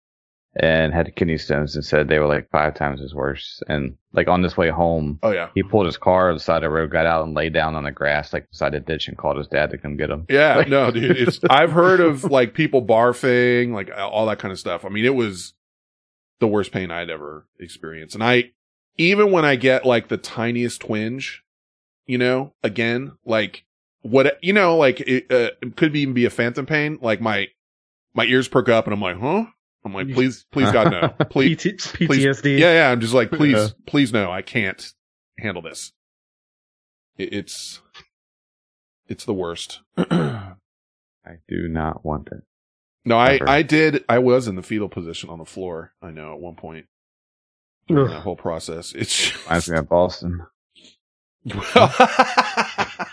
[0.56, 4.28] and had kidney stones and said they were like five times as worse and like
[4.28, 5.48] on this way home Oh yeah.
[5.56, 7.74] he pulled his car to the side of the road got out and laid down
[7.76, 10.26] on the grass like beside a ditch and called his dad to come get him
[10.30, 11.16] Yeah, Like- no, dude.
[11.18, 14.84] It's I've heard of like people barfing, like all that kind of stuff.
[14.84, 15.54] I mean, it was
[16.42, 18.16] the worst pain I'd ever experienced.
[18.16, 18.52] And I
[18.98, 21.44] even when I get like the tiniest twinge,
[22.08, 23.64] you know, again, like
[24.02, 26.98] what you know, like it, uh, it could even be a phantom pain.
[27.02, 27.48] Like my
[28.14, 29.46] my ears perk up, and I'm like, huh?
[29.84, 32.60] I'm like, please, please, God, no, please, PT- please- PTSD.
[32.60, 32.92] Yeah, yeah.
[32.92, 33.68] I'm just like, please, Yeah.
[33.88, 34.94] please, no, I can't
[35.40, 35.92] handle this.
[37.18, 37.82] It, it's
[39.08, 39.80] it's the worst.
[39.98, 42.44] i do not want it
[43.06, 43.50] No, I, Never.
[43.50, 44.04] I did.
[44.10, 45.94] I was in the fetal position on the floor.
[46.02, 46.86] I know at one point
[47.88, 48.94] that whole process.
[48.94, 50.46] It's reminds me of boston
[51.46, 51.94] well,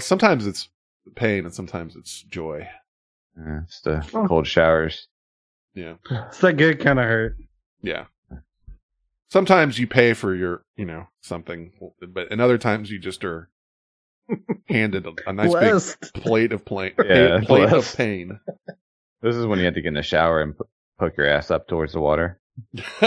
[0.00, 0.68] sometimes it's
[1.16, 2.68] pain and sometimes it's joy.
[3.38, 4.26] yeah, it's the oh.
[4.26, 5.08] cold showers
[5.74, 7.36] Yeah, It's that good kind of hurt.
[7.82, 8.04] yeah.
[9.28, 11.72] Sometimes you pay for your, you know, something,
[12.08, 13.48] but and other times you just are
[14.68, 16.00] handed a, a nice Blessed.
[16.14, 18.38] big plate of plain, Yeah, plate of pain.
[19.22, 20.64] this is when you have to get in the shower and p-
[21.00, 22.38] poke your ass up towards the water
[22.72, 22.82] you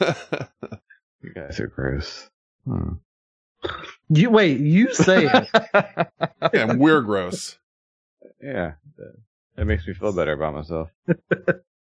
[1.52, 2.28] guys are gross
[2.64, 2.92] Hmm.
[4.08, 4.60] You wait.
[4.60, 6.08] You say it.
[6.52, 7.58] and we're gross.
[8.40, 9.14] Yeah, that,
[9.56, 10.90] that makes me feel better about myself.